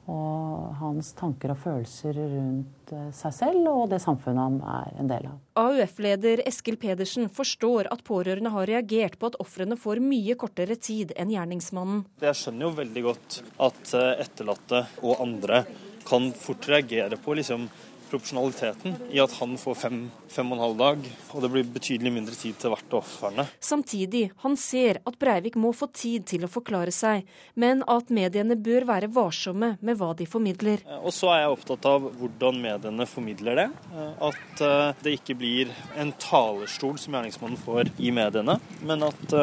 og 0.08 0.76
hans 0.80 1.12
tanker 1.18 1.52
og 1.52 1.60
følelser 1.60 2.16
rundt 2.16 2.94
uh, 2.96 3.10
seg 3.16 3.34
selv 3.36 3.68
og 3.72 3.90
det 3.92 4.00
samfunnet 4.04 4.40
han 4.40 4.60
er 4.62 5.02
en 5.02 5.12
del 5.12 5.28
av. 5.30 5.42
AUF-leder 5.60 6.46
Eskil 6.48 6.80
Pedersen 6.80 7.28
forstår 7.34 7.90
at 7.92 8.06
pårørende 8.08 8.54
har 8.54 8.70
reagert 8.70 9.20
på 9.20 9.32
at 9.32 9.40
ofrene 9.44 9.76
får 9.80 10.00
mye 10.04 10.38
kortere 10.40 10.78
tid 10.80 11.12
enn 11.20 11.34
gjerningsmannen. 11.34 12.06
Jeg 12.24 12.40
skjønner 12.40 12.70
jo 12.70 12.72
veldig 12.80 13.06
godt 13.10 13.42
at 13.68 13.94
eh, 14.00 14.14
etterlatte 14.24 14.86
og 15.04 15.22
andre 15.28 15.66
kan 16.08 16.32
fort 16.40 16.70
reagere 16.72 17.20
på 17.20 17.36
liksom 17.36 17.68
proporsjonaliteten 18.10 18.96
i 19.14 19.22
at 19.24 19.34
han 19.40 19.58
får 19.60 19.78
fem, 19.82 20.00
fem 20.32 20.52
og 20.52 20.58
en 20.58 20.64
halv 20.64 20.78
dag, 20.82 21.10
og 21.34 21.44
det 21.44 21.52
blir 21.54 21.70
betydelig 21.78 22.14
mindre 22.14 22.36
tid 22.38 22.58
til 22.62 22.74
hvert 22.74 22.94
av 22.94 23.02
ofrene. 23.02 23.48
Samtidig, 23.64 24.24
han 24.44 24.58
ser 24.60 25.02
at 25.08 25.20
Breivik 25.20 25.58
må 25.60 25.74
få 25.76 25.90
tid 25.94 26.28
til 26.30 26.46
å 26.48 26.52
forklare 26.52 26.94
seg, 26.96 27.28
men 27.56 27.84
at 27.90 28.12
mediene 28.14 28.58
bør 28.60 28.88
være 28.90 29.12
varsomme 29.14 29.74
med 29.82 30.00
hva 30.00 30.14
de 30.18 30.28
formidler. 30.30 30.84
Eh, 30.88 31.02
og 31.02 31.14
så 31.16 31.32
er 31.34 31.44
jeg 31.44 31.56
opptatt 31.58 31.90
av 31.90 32.10
hvordan 32.20 32.62
mediene 32.64 33.08
formidler 33.10 33.62
det. 33.62 33.68
Eh, 33.94 34.26
at 34.30 34.66
eh, 34.66 35.04
det 35.04 35.16
ikke 35.20 35.38
blir 35.40 35.74
en 36.00 36.14
talerstol 36.22 36.98
som 37.02 37.18
gjerningsmannen 37.18 37.62
får 37.62 37.94
i 37.98 38.12
mediene, 38.16 38.58
men 38.88 39.06
at 39.08 39.38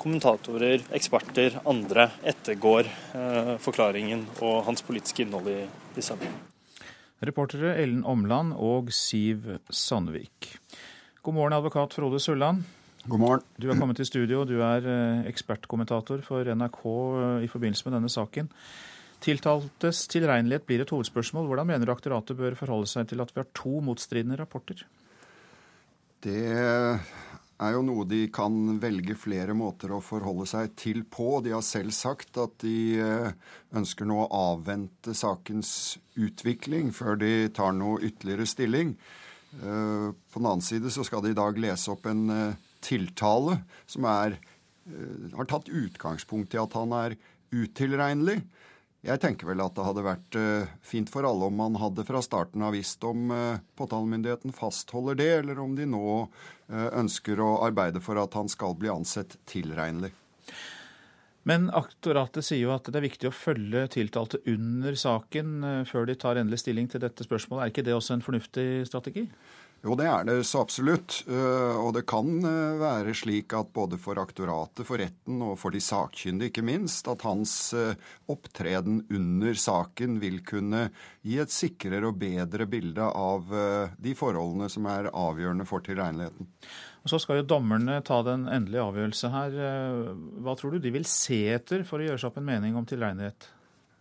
kommentatorer, 0.00 0.84
eksperter, 0.94 1.58
andre 1.68 2.08
ettergår 2.26 2.88
forklaringen 3.62 4.24
og 4.40 4.62
hans 4.68 4.84
politiske 4.86 5.26
innhold 5.26 5.50
i, 5.52 5.60
i 5.96 6.04
saken. 6.04 6.51
Reportere 7.22 7.76
Ellen 7.78 8.00
Omland 8.02 8.50
og 8.58 8.88
Siv 8.90 9.44
Sandvik. 9.70 10.56
God 11.22 11.36
morgen, 11.36 11.54
advokat 11.54 11.94
Frode 11.94 12.18
Sulland. 12.18 12.64
God 13.06 13.20
morgen. 13.22 13.44
Du 13.62 13.68
er 13.70 13.78
kommet 13.78 14.00
til 14.00 14.08
studio. 14.08 14.40
Du 14.42 14.56
er 14.58 14.82
eh, 14.82 15.20
ekspertkommentator 15.30 16.18
for 16.26 16.50
NRK 16.50 16.80
eh, 16.82 17.44
i 17.46 17.50
forbindelse 17.52 17.86
med 17.86 17.94
denne 17.94 18.10
saken. 18.10 18.50
Tiltaltes 19.22 20.02
tilregnelighet 20.10 20.66
blir 20.66 20.82
et 20.82 20.90
hovedspørsmål. 20.90 21.46
Hvordan 21.46 21.70
mener 21.70 21.86
du 21.86 21.94
aktoratet 21.94 22.40
bør 22.40 22.58
forholde 22.58 22.90
seg 22.90 23.06
til 23.12 23.22
at 23.22 23.30
vi 23.30 23.38
har 23.38 23.50
to 23.54 23.78
motstridende 23.86 24.40
rapporter? 24.42 24.82
Det 26.26 26.42
er 27.62 27.76
jo 27.76 27.82
noe 27.86 28.06
de 28.08 28.26
kan 28.34 28.54
velge 28.82 29.14
flere 29.18 29.54
måter 29.56 29.92
å 29.94 30.02
forholde 30.04 30.46
seg 30.50 30.74
til 30.78 31.02
på. 31.08 31.40
De 31.44 31.54
har 31.54 31.64
selv 31.66 31.94
sagt 31.96 32.38
at 32.42 32.56
de 32.64 32.98
eh, 33.02 33.28
ønsker 33.78 34.08
nå 34.08 34.18
å 34.24 34.30
avvente 34.52 35.14
sakens 35.16 35.98
utvikling 36.18 36.90
før 36.96 37.20
de 37.22 37.32
tar 37.54 37.74
noe 37.76 38.02
ytterligere 38.02 38.48
stilling. 38.50 38.94
Eh, 39.58 40.08
på 40.10 40.40
den 40.40 40.48
annen 40.48 40.64
side 40.64 40.92
så 40.92 41.06
skal 41.06 41.24
de 41.24 41.34
i 41.34 41.38
dag 41.38 41.60
lese 41.60 41.92
opp 41.94 42.08
en 42.10 42.24
eh, 42.34 42.58
tiltale 42.82 43.60
som 43.86 44.08
er, 44.10 44.40
har 45.36 45.46
tatt 45.46 45.68
utgangspunkt 45.70 46.56
i 46.56 46.58
at 46.58 46.72
han 46.74 46.90
er 46.98 47.14
utilregnelig. 47.54 48.40
Jeg 49.02 49.18
tenker 49.18 49.48
vel 49.48 49.58
at 49.64 49.74
det 49.74 49.82
hadde 49.82 50.04
vært 50.06 50.36
fint 50.86 51.10
for 51.10 51.26
alle 51.26 51.48
om 51.50 51.56
man 51.58 51.74
hadde 51.80 52.04
fra 52.06 52.20
starten 52.22 52.62
av 52.62 52.76
visst 52.76 53.02
om 53.02 53.32
påtalemyndigheten 53.74 54.54
fastholder 54.54 55.18
det, 55.18 55.30
eller 55.40 55.58
om 55.58 55.74
de 55.74 55.88
nå 55.90 56.12
Eh, 56.72 56.88
ønsker 56.96 57.40
å 57.42 57.58
arbeide 57.66 58.00
for 58.00 58.16
at 58.20 58.32
han 58.38 58.48
skal 58.48 58.76
bli 58.80 58.88
ansett 58.88 59.36
tilregnelig. 59.50 60.12
Men 61.44 61.66
aktoratet 61.74 62.46
sier 62.46 62.62
jo 62.62 62.70
at 62.72 62.86
det 62.86 63.00
er 63.00 63.04
viktig 63.04 63.28
å 63.28 63.34
følge 63.34 63.82
tiltalte 63.92 64.40
under 64.48 64.96
saken 64.96 65.66
eh, 65.68 65.80
før 65.88 66.06
de 66.08 66.16
tar 66.16 66.40
endelig 66.40 66.62
stilling 66.62 66.88
til 66.88 67.02
dette 67.02 67.26
spørsmålet. 67.26 67.64
Er 67.64 67.74
ikke 67.74 67.84
det 67.84 67.96
også 67.96 68.16
en 68.16 68.24
fornuftig 68.24 68.66
strategi? 68.88 69.26
Jo, 69.82 69.96
det 69.98 70.06
er 70.06 70.26
det 70.28 70.36
så 70.46 70.60
absolutt. 70.62 71.24
Eh, 71.26 71.78
og 71.78 71.90
det 71.96 72.04
kan 72.10 72.28
eh, 72.46 72.76
være 72.78 73.14
slik 73.18 73.54
at 73.58 73.72
både 73.74 73.98
for 73.98 74.20
aktoratet, 74.22 74.84
for 74.86 75.02
retten 75.02 75.42
og 75.42 75.56
for 75.58 75.74
de 75.74 75.82
sakkyndige 75.82 76.52
ikke 76.52 76.66
minst, 76.66 77.10
at 77.10 77.24
hans 77.26 77.56
opptreden 78.30 79.02
under 79.10 79.58
saken 79.58 80.20
vil 80.22 80.38
kunne 80.46 80.86
gi 81.26 81.40
et 81.42 81.52
sikrere 81.52 82.12
og 82.12 82.20
bedre 82.22 82.68
bilde 82.70 83.04
av 83.04 83.50
de 83.98 84.14
forholdene 84.18 84.68
som 84.70 84.86
er 84.90 85.10
avgjørende 85.10 85.66
for 85.68 85.84
tilregneligheten. 85.84 86.48
Og 87.02 87.10
Så 87.10 87.18
skal 87.22 87.40
jo 87.40 87.48
dommerne 87.56 87.98
ta 88.06 88.20
den 88.26 88.46
endelige 88.46 88.84
avgjørelse 88.84 89.30
her. 89.32 89.56
Eh, 89.58 90.12
hva 90.44 90.54
tror 90.58 90.74
du 90.74 90.82
de 90.82 90.94
vil 90.94 91.08
se 91.08 91.40
etter 91.56 91.82
for 91.88 91.98
å 91.98 92.06
gjøre 92.06 92.22
seg 92.22 92.30
opp 92.30 92.38
en 92.38 92.46
mening 92.46 92.78
om 92.78 92.86
tilregnelighet? 92.86 93.48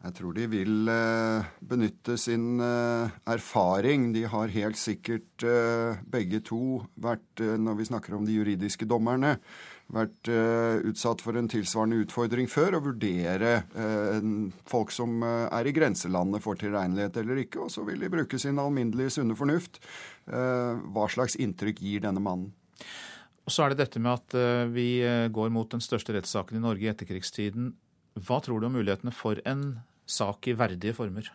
Jeg 0.02 0.16
tror 0.18 0.34
de 0.34 0.48
vil 0.50 0.90
eh, 0.90 1.50
benytte 1.62 2.16
sin 2.18 2.62
eh, 2.64 3.12
erfaring. 3.30 4.08
De 4.16 4.24
har 4.30 4.54
helt 4.54 4.80
sikkert 4.82 5.46
begge 6.12 6.42
to 6.46 6.82
vært, 7.02 7.42
når 7.42 7.78
vi 7.78 7.88
snakker 7.90 8.18
om 8.18 8.26
de 8.26 8.36
juridiske 8.36 8.86
dommerne, 8.90 9.36
vært 9.92 10.30
utsatt 10.88 11.20
for 11.26 11.36
en 11.36 11.50
tilsvarende 11.52 11.98
utfordring 12.06 12.48
før, 12.48 12.78
å 12.78 12.84
vurdere 12.86 13.56
folk 14.70 14.94
som 14.96 15.18
er 15.26 15.68
i 15.68 15.74
grenselandet 15.76 16.46
for 16.46 16.60
tilregnelighet 16.62 17.18
eller 17.24 17.42
ikke. 17.44 17.66
Og 17.66 17.74
så 17.74 17.84
vil 17.90 18.06
de 18.06 18.12
bruke 18.14 18.40
sin 18.40 18.62
alminnelige 18.62 19.18
sunne 19.18 19.36
fornuft. 19.36 19.82
hva 20.30 21.10
slags 21.12 21.36
inntrykk 21.42 21.82
gir 21.84 22.06
denne 22.06 22.24
mannen? 22.24 22.54
Og 23.48 23.54
så 23.54 23.66
er 23.66 23.74
det 23.74 23.82
dette 23.82 24.02
med 24.02 24.14
at 24.14 24.36
eh, 24.38 24.66
vi 24.72 24.88
eh, 25.06 25.30
går 25.34 25.50
mot 25.54 25.70
den 25.72 25.82
største 25.84 26.14
rettssaken 26.16 26.60
i 26.60 26.64
Norge 26.64 26.86
i 26.86 26.92
etterkrigstiden. 26.92 27.74
Hva 28.22 28.42
tror 28.44 28.62
du 28.62 28.68
om 28.68 28.78
mulighetene 28.78 29.14
for 29.16 29.42
en 29.48 29.82
sak 30.12 30.52
i 30.52 30.58
verdige 30.58 30.96
former? 30.98 31.28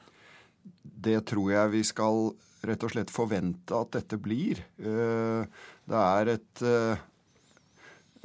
Det 0.83 1.21
tror 1.29 1.53
jeg 1.53 1.75
vi 1.75 1.83
skal 1.87 2.31
rett 2.67 2.87
og 2.87 2.93
slett 2.93 3.13
forvente 3.15 3.77
at 3.77 3.93
dette 3.99 4.19
blir. 4.19 4.63
Eh, 4.79 5.61
det 5.87 6.01
er 6.07 6.35
et 6.37 6.67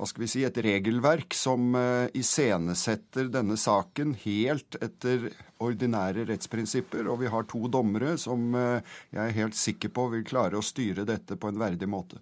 hva 0.01 0.07
skal 0.09 0.23
vi 0.23 0.27
si, 0.31 0.39
et 0.41 0.55
regelverk 0.65 1.35
som 1.37 1.75
iscenesetter 2.17 3.27
denne 3.29 3.53
saken 3.59 4.15
helt 4.23 4.73
etter 4.81 5.27
ordinære 5.61 6.23
rettsprinsipper. 6.31 7.05
Og 7.05 7.19
vi 7.21 7.29
har 7.29 7.45
to 7.45 7.67
dommere 7.69 8.15
som 8.17 8.47
jeg 8.57 9.21
er 9.21 9.35
helt 9.35 9.59
sikker 9.59 9.93
på 9.93 10.07
vil 10.15 10.25
klare 10.25 10.57
å 10.57 10.65
styre 10.65 11.05
dette 11.05 11.37
på 11.37 11.51
en 11.51 11.61
verdig 11.61 11.91
måte. 11.91 12.17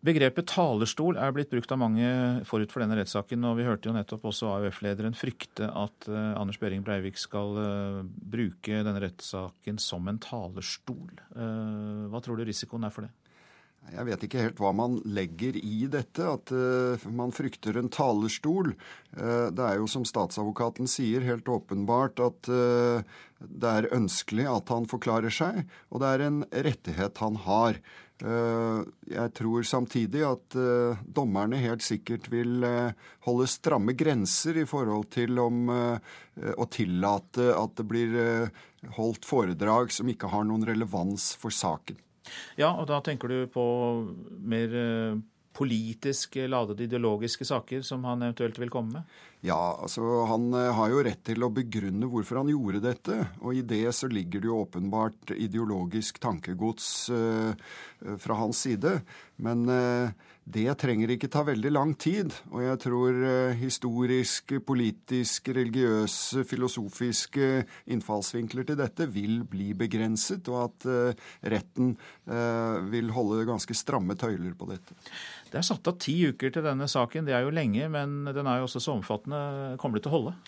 Begrepet 0.00 0.46
talerstol 0.48 1.18
er 1.20 1.32
blitt 1.36 1.50
brukt 1.52 1.72
av 1.74 1.80
mange 1.82 2.08
forut 2.48 2.72
for 2.72 2.80
denne 2.80 2.96
rettssaken. 2.96 3.42
og 3.44 3.58
Vi 3.58 3.66
hørte 3.66 3.90
jo 3.90 3.92
nettopp 3.92 4.24
også 4.30 4.48
AUF-lederen 4.54 5.16
frykte 5.16 5.68
at 5.68 6.08
uh, 6.08 6.40
Anders 6.40 6.56
Behring 6.62 6.80
Breivik 6.86 7.20
skal 7.20 7.52
uh, 7.60 7.98
bruke 8.04 8.80
denne 8.80 9.02
rettssaken 9.04 9.76
som 9.82 10.08
en 10.08 10.20
talerstol. 10.24 11.20
Uh, 11.36 12.08
hva 12.08 12.22
tror 12.24 12.40
du 12.40 12.46
risikoen 12.48 12.88
er 12.88 12.94
for 12.94 13.04
det? 13.04 13.12
Jeg 13.90 14.06
vet 14.06 14.24
ikke 14.26 14.42
helt 14.44 14.60
hva 14.60 14.70
man 14.76 14.98
legger 15.08 15.56
i 15.58 15.86
dette, 15.90 16.22
at 16.22 16.52
man 17.10 17.32
frykter 17.34 17.78
en 17.80 17.88
talerstol. 17.90 18.74
det 19.16 19.64
er 19.64 19.80
jo 19.80 19.88
som 19.90 20.04
statsadvokaten 20.06 20.86
sier, 20.90 21.24
helt 21.26 21.48
åpenbart 21.50 22.20
at 22.22 22.50
det 23.40 23.72
er 23.72 23.88
ønskelig 23.96 24.46
at 24.52 24.70
han 24.70 24.86
forklarer 24.90 25.32
seg, 25.34 25.64
og 25.90 26.04
det 26.04 26.12
er 26.12 26.24
en 26.26 26.38
rettighet 26.52 27.18
han 27.24 27.40
har. 27.46 27.80
Jeg 28.20 29.32
tror 29.40 29.64
samtidig 29.66 30.22
at 30.28 30.58
dommerne 31.08 31.58
helt 31.58 31.82
sikkert 31.82 32.28
vil 32.30 32.62
holde 33.26 33.48
stramme 33.50 33.96
grenser 33.98 34.60
i 34.60 34.68
forhold 34.68 35.08
til 35.16 35.40
om 35.40 35.72
å 35.72 36.68
tillate 36.70 37.48
at 37.56 37.74
det 37.80 37.88
blir 37.90 38.14
holdt 39.00 39.26
foredrag 39.26 39.90
som 39.96 40.12
ikke 40.12 40.30
har 40.30 40.46
noen 40.46 40.68
relevans 40.68 41.32
for 41.40 41.50
saken. 41.54 41.98
Ja, 42.60 42.72
og 42.72 42.88
da 42.90 43.00
tenker 43.04 43.30
du 43.30 43.38
på 43.52 43.64
mer 44.40 44.74
politisk 45.56 46.36
ladede 46.48 46.86
ideologiske 46.86 47.44
saker 47.48 47.82
som 47.86 48.04
han 48.06 48.22
eventuelt 48.28 48.60
vil 48.62 48.72
komme 48.72 49.00
med? 49.00 49.18
Ja, 49.40 49.78
altså 49.82 50.04
han 50.28 50.52
eh, 50.52 50.72
har 50.76 50.90
jo 50.92 51.04
rett 51.04 51.22
til 51.24 51.40
å 51.44 51.52
begrunne 51.54 52.08
hvorfor 52.12 52.42
han 52.42 52.50
gjorde 52.52 52.82
dette. 52.84 53.16
Og 53.40 53.56
i 53.56 53.64
det 53.64 53.86
så 53.96 54.10
ligger 54.10 54.42
det 54.42 54.50
jo 54.50 54.58
åpenbart 54.66 55.32
ideologisk 55.32 56.20
tankegods 56.20 56.90
uh, 57.08 57.54
fra 58.20 58.36
hans 58.36 58.60
side. 58.66 58.98
Men 59.40 59.64
uh, 59.64 60.12
det 60.44 60.66
trenger 60.82 61.14
ikke 61.14 61.30
ta 61.32 61.46
veldig 61.48 61.72
lang 61.72 61.94
tid. 61.96 62.36
Og 62.52 62.66
jeg 62.66 62.82
tror 62.84 63.16
uh, 63.16 63.56
historiske, 63.56 64.60
politiske, 64.60 65.56
religiøse, 65.56 66.44
filosofiske 66.44 67.50
innfallsvinkler 67.96 68.68
til 68.68 68.80
dette 68.82 69.08
vil 69.08 69.40
bli 69.48 69.72
begrenset, 69.72 70.52
og 70.52 70.66
at 70.66 70.88
retten 71.52 71.94
vil 72.90 73.10
holde 73.14 73.46
ganske 73.48 73.74
stramme 73.76 74.14
tøyler 74.18 74.52
på 74.58 74.68
dette. 74.68 74.94
Det 75.50 75.58
er 75.58 75.66
satt 75.66 75.88
av 75.90 75.96
ti 75.98 76.14
uker 76.30 76.52
til 76.54 76.64
denne 76.64 76.86
saken. 76.90 77.26
Det 77.26 77.34
er 77.34 77.42
jo 77.46 77.54
lenge, 77.54 77.88
men 77.90 78.28
den 78.30 78.46
er 78.46 78.60
jo 78.60 78.68
også 78.68 78.82
så 78.84 78.94
omfattende. 78.94 79.29
Kommer 79.80 79.98
de 79.98 80.04
til 80.04 80.12
å 80.12 80.16
holde? 80.18 80.38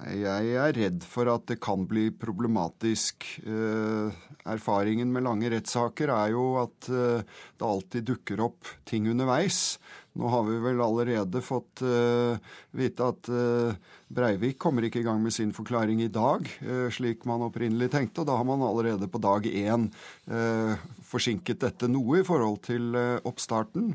Jeg 0.00 0.52
er 0.56 0.72
redd 0.72 1.04
for 1.04 1.28
at 1.28 1.44
det 1.50 1.58
kan 1.60 1.82
bli 1.88 2.06
problematisk. 2.14 3.26
Eh, 3.42 4.20
erfaringen 4.48 5.10
med 5.12 5.26
lange 5.26 5.50
rettssaker 5.52 6.12
er 6.14 6.32
jo 6.32 6.44
at 6.62 6.88
eh, 6.88 7.26
det 7.60 7.66
alltid 7.66 8.06
dukker 8.08 8.40
opp 8.46 8.70
ting 8.88 9.10
underveis. 9.10 9.76
Nå 10.18 10.26
har 10.26 10.42
vi 10.42 10.56
vel 10.58 10.80
allerede 10.82 11.38
fått 11.44 11.84
uh, 11.86 12.34
vite 12.74 13.06
at 13.12 13.28
uh, 13.30 13.74
Breivik 14.10 14.56
kommer 14.58 14.82
ikke 14.82 15.04
i 15.04 15.06
gang 15.06 15.20
med 15.22 15.30
sin 15.30 15.52
forklaring 15.54 16.00
i 16.02 16.10
dag, 16.10 16.48
uh, 16.66 16.88
slik 16.90 17.22
man 17.30 17.44
opprinnelig 17.46 17.92
tenkte. 17.92 18.24
Og 18.24 18.26
da 18.26 18.34
har 18.40 18.48
man 18.48 18.64
allerede 18.66 19.06
på 19.10 19.22
dag 19.22 19.46
én 19.46 19.86
forsinket 21.10 21.62
dette 21.64 21.88
noe 21.90 22.20
i 22.20 22.26
forhold 22.26 22.60
til 22.62 22.94
oppstarten. 23.26 23.88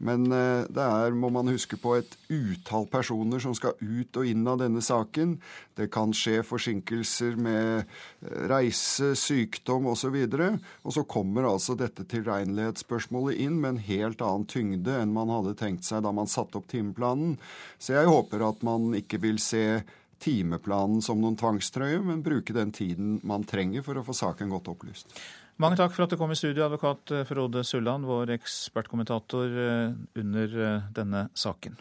Men 0.00 0.24
det 0.24 0.84
er, 0.84 1.12
må 1.12 1.28
man 1.34 1.50
huske 1.52 1.76
på, 1.76 1.98
et 2.00 2.14
utall 2.32 2.86
personer 2.88 3.42
som 3.44 3.52
skal 3.56 3.76
ut 3.76 4.16
og 4.16 4.28
inn 4.28 4.46
av 4.48 4.62
denne 4.62 4.80
saken. 4.80 5.34
Det 5.76 5.90
kan 5.92 6.14
skje 6.16 6.40
forsinkelser 6.48 7.36
med 7.36 7.84
reise, 8.22 9.12
sykdom 9.18 9.88
osv. 9.90 10.14
Og, 10.14 10.36
så 10.36 10.50
og 10.86 10.94
så 10.96 11.04
kommer 11.08 11.48
altså 11.48 11.76
dette 11.78 12.06
tilregnelighetsspørsmålet 12.10 13.42
inn 13.42 13.58
med 13.60 13.74
en 13.74 13.82
helt 13.88 14.22
annen 14.24 14.46
tyngde 14.50 14.94
enn 15.00 15.14
man 15.14 15.32
hadde 15.32 15.56
tenkt 15.58 15.88
seg 15.88 16.04
da 16.06 16.14
man 16.14 16.30
satte 16.30 16.60
opp 16.60 16.70
timeplanen. 16.70 17.36
Så 17.82 17.96
jeg 17.96 18.10
håper 18.10 18.46
at 18.46 18.62
man 18.66 18.92
ikke 18.98 19.20
vil 19.22 19.42
se 19.42 19.82
timeplanen 20.22 21.02
som 21.02 21.18
noen 21.18 21.36
tvangstrøye, 21.38 21.98
men 22.06 22.22
bruke 22.22 22.54
den 22.54 22.70
tiden 22.74 23.16
man 23.26 23.46
trenger 23.48 23.82
for 23.82 23.98
å 23.98 24.04
få 24.06 24.14
saken 24.14 24.52
godt 24.52 24.70
opplyst. 24.70 25.16
Mange 25.62 25.76
takk 25.78 25.92
for 25.94 26.06
at 26.06 26.14
du 26.14 26.18
kom 26.18 26.32
i 26.32 26.38
studio, 26.38 26.64
advokat 26.64 27.12
Frode 27.28 27.62
Sulland, 27.66 28.06
vår 28.08 28.32
ekspertkommentator 28.38 29.58
eh, 29.66 29.98
under 30.18 30.54
eh, 30.58 30.86
denne 30.94 31.26
saken. 31.38 31.76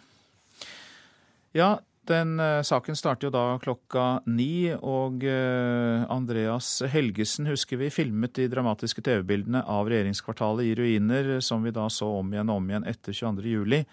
Ja, 1.55 1.77
den 2.11 2.39
eh, 2.39 2.61
saken 2.67 2.97
starter 2.99 3.29
jo 3.29 3.33
da 3.33 3.43
klokka 3.61 4.05
ni, 4.29 4.69
og 4.75 5.23
eh, 5.27 6.03
Andreas 6.11 6.81
Helgesen 6.91 7.49
husker 7.49 7.79
vi 7.81 7.91
filmet 7.93 8.35
de 8.37 8.49
dramatiske 8.51 9.03
TV-bildene 9.05 9.63
av 9.63 9.89
regjeringskvartalet 9.91 10.69
i 10.69 10.75
ruiner, 10.77 11.33
som 11.41 11.63
vi 11.63 11.73
da 11.75 11.87
så 11.89 12.09
om 12.19 12.33
igjen 12.33 12.51
og 12.51 12.61
om 12.61 12.69
igjen 12.71 12.87
etter 12.91 13.15
22.07. 13.15 13.85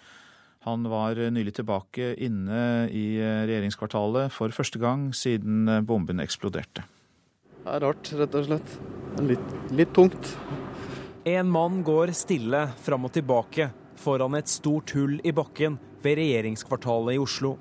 Han 0.67 0.89
var 0.91 1.19
eh, 1.19 1.31
nylig 1.33 1.55
tilbake 1.61 2.13
inne 2.19 2.61
i 2.91 3.05
regjeringskvartalet 3.19 4.35
for 4.35 4.53
første 4.55 4.81
gang 4.81 5.09
siden 5.15 5.79
bomben 5.87 6.19
eksploderte. 6.23 6.85
Det 7.59 7.75
er 7.75 7.83
rart, 7.83 8.11
rett 8.19 8.35
og 8.35 8.47
slett. 8.47 8.75
Litt, 9.25 9.55
litt 9.75 9.95
tungt. 9.95 10.35
En 11.27 11.49
mann 11.51 11.81
går 11.83 12.13
stille 12.15 12.67
fram 12.81 13.07
og 13.09 13.15
tilbake 13.15 13.71
foran 13.99 14.37
et 14.39 14.47
stort 14.47 14.93
hull 14.95 15.17
i 15.27 15.33
bakken 15.35 15.75
ved 16.03 16.21
regjeringskvartalet 16.21 17.17
i 17.17 17.19
Oslo. 17.21 17.57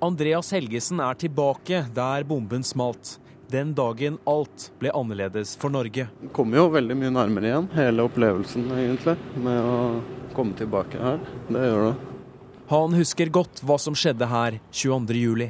Andreas 0.00 0.52
Helgesen 0.52 1.00
er 1.02 1.16
tilbake 1.18 1.80
der 1.94 2.22
bomben 2.24 2.62
smalt. 2.62 3.16
Den 3.50 3.72
dagen 3.74 4.18
alt 4.30 4.68
ble 4.78 4.92
annerledes 4.94 5.56
for 5.58 5.74
Norge. 5.74 6.04
Det 6.20 6.28
kommer 6.36 6.60
jo 6.60 6.68
veldig 6.70 6.94
mye 7.00 7.10
nærmere 7.16 7.48
igjen, 7.48 7.66
hele 7.74 8.04
opplevelsen 8.06 8.68
egentlig, 8.76 9.16
med 9.42 9.58
å 9.58 9.78
komme 10.36 10.54
tilbake 10.54 11.00
her. 11.02 11.18
Det 11.48 11.64
gjør 11.64 11.82
det. 11.88 11.94
Han 12.68 12.94
husker 12.94 13.32
godt 13.34 13.62
hva 13.66 13.78
som 13.82 13.96
skjedde 13.98 14.28
her 14.30 14.60
22.07. 14.70 15.48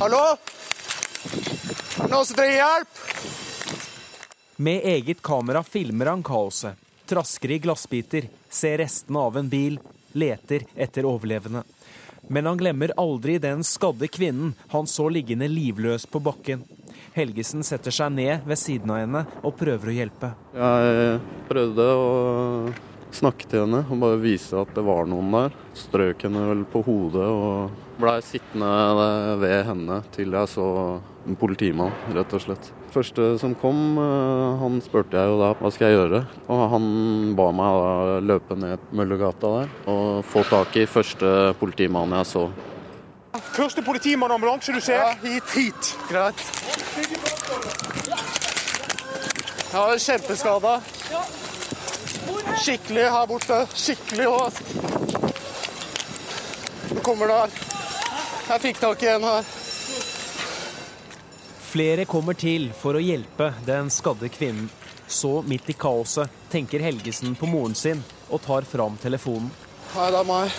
Hallo? 0.00 0.22
Er 0.32 2.08
det 2.08 2.10
noen 2.10 2.26
som 2.26 2.40
trenger 2.40 2.58
hjelp? 2.58 3.02
Med 4.56 4.88
eget 4.96 5.22
kamera 5.22 5.62
filmer 5.62 6.10
han 6.10 6.26
kaoset. 6.26 6.74
Trasker 7.06 7.54
i 7.54 7.60
glassbiter, 7.62 8.26
ser 8.50 8.80
restene 8.82 9.22
av 9.28 9.38
en 9.38 9.52
bil, 9.52 9.78
leter 10.18 10.66
etter 10.74 11.06
overlevende. 11.06 11.62
Men 12.32 12.48
han 12.48 12.56
glemmer 12.56 12.94
aldri 12.96 13.36
den 13.42 13.60
skadde 13.66 14.08
kvinnen 14.08 14.54
han 14.72 14.86
så 14.88 15.10
liggende 15.12 15.50
livløs 15.52 16.06
på 16.08 16.22
bakken. 16.24 16.62
Helgesen 17.12 17.60
setter 17.66 17.92
seg 17.92 18.14
ned 18.14 18.46
ved 18.48 18.56
siden 18.56 18.92
av 18.94 19.02
henne 19.02 19.22
og 19.42 19.52
prøver 19.60 19.92
å 19.92 19.96
hjelpe. 19.98 20.32
Jeg 20.56 21.20
prøvde 21.50 21.88
å 21.92 22.08
snakke 23.12 23.50
til 23.50 23.66
henne 23.66 23.82
og 23.84 24.00
bare 24.00 24.20
vise 24.22 24.56
at 24.56 24.72
det 24.72 24.84
var 24.86 25.04
noen 25.12 25.28
der. 25.36 25.58
Strøk 25.76 26.24
henne 26.24 26.46
vel 26.48 26.64
på 26.72 26.80
hodet 26.88 27.28
og 27.28 27.98
blei 28.00 28.18
sittende 28.24 29.36
ved 29.42 29.58
henne 29.68 30.00
til 30.16 30.32
jeg 30.32 30.52
så 30.54 30.68
en 31.28 31.36
politimann, 31.38 31.92
rett 32.16 32.32
og 32.32 32.46
slett. 32.46 32.72
Første 32.92 33.38
som 33.40 33.54
kom, 33.56 33.96
eh, 33.96 34.58
han 34.60 34.80
spurte 34.84 35.16
jeg 35.16 35.30
jo 35.30 35.38
da 35.40 35.52
hva 35.56 35.70
skal 35.72 35.88
jeg 35.88 35.96
gjøre. 35.96 36.18
Og 36.52 36.60
han 36.74 36.84
ba 37.38 37.46
meg 37.56 37.78
da 37.80 38.18
løpe 38.20 38.56
ned 38.58 38.84
Møllergata 38.92 39.52
der 39.54 39.72
og 39.88 40.24
få 40.28 40.44
tak 40.44 40.76
i 40.76 40.84
første 40.84 41.54
politimann 41.60 42.12
jeg 42.18 42.28
så. 42.28 42.44
Første 43.52 43.82
politimann-ambulanse 43.84 44.74
du 44.76 44.80
ser? 44.80 45.00
Ja, 45.00 45.14
hit, 45.24 45.54
hit. 45.56 45.94
Greit. 46.10 46.36
Jeg 49.72 49.80
er 49.80 50.04
kjempeskada. 50.04 50.74
Skikkelig 52.60 53.08
her 53.16 53.26
borte. 53.26 53.62
Skikkelig 53.72 54.28
og 54.28 54.52
Nå 56.92 57.00
kommer 57.00 57.26
det 57.26 57.40
her. 57.40 57.58
Jeg 58.52 58.60
fikk 58.66 58.80
tak 58.84 59.02
i 59.02 59.14
en 59.14 59.24
her. 59.24 59.61
Flere 61.72 62.04
kommer 62.04 62.36
til 62.36 62.66
for 62.76 62.98
å 62.98 63.00
hjelpe 63.00 63.46
den 63.64 63.86
skadde 63.88 64.28
kvinnen. 64.28 64.66
Så 65.08 65.38
midt 65.48 65.70
i 65.72 65.76
kaoset 65.76 66.28
tenker 66.52 66.84
Helgesen 66.84 67.32
på 67.38 67.48
moren 67.48 67.72
sin 67.76 68.02
og 68.28 68.42
tar 68.44 68.66
fram 68.68 68.98
telefonen. 69.00 69.48
Hei, 69.94 70.10
det 70.12 70.20
er 70.20 70.28
meg. 70.28 70.52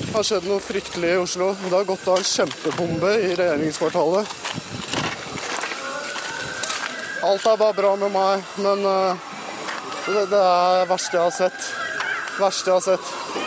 Det 0.00 0.10
har 0.10 0.26
skjedd 0.26 0.48
noe 0.50 0.62
fryktelig 0.62 1.12
i 1.14 1.20
Oslo. 1.22 1.52
Det 1.62 1.70
har 1.70 1.86
gått 1.86 2.10
av 2.10 2.18
en 2.18 2.26
kjempebombe 2.32 3.14
i 3.14 3.32
regjeringskvartalet. 3.38 4.34
Alt 7.30 7.46
er 7.46 7.62
bare 7.62 7.78
bra 7.78 7.96
med 8.02 8.14
meg, 8.14 8.54
men 8.62 8.86
uh, 8.86 9.32
det, 10.06 10.28
det 10.34 10.42
er 10.42 10.80
det 10.82 10.86
verste 10.90 11.18
jeg 11.18 11.28
har 11.28 11.36
sett. 11.42 11.74
Verste 12.42 12.72
jeg 12.72 12.80
har 12.80 12.88
sett. 12.90 13.45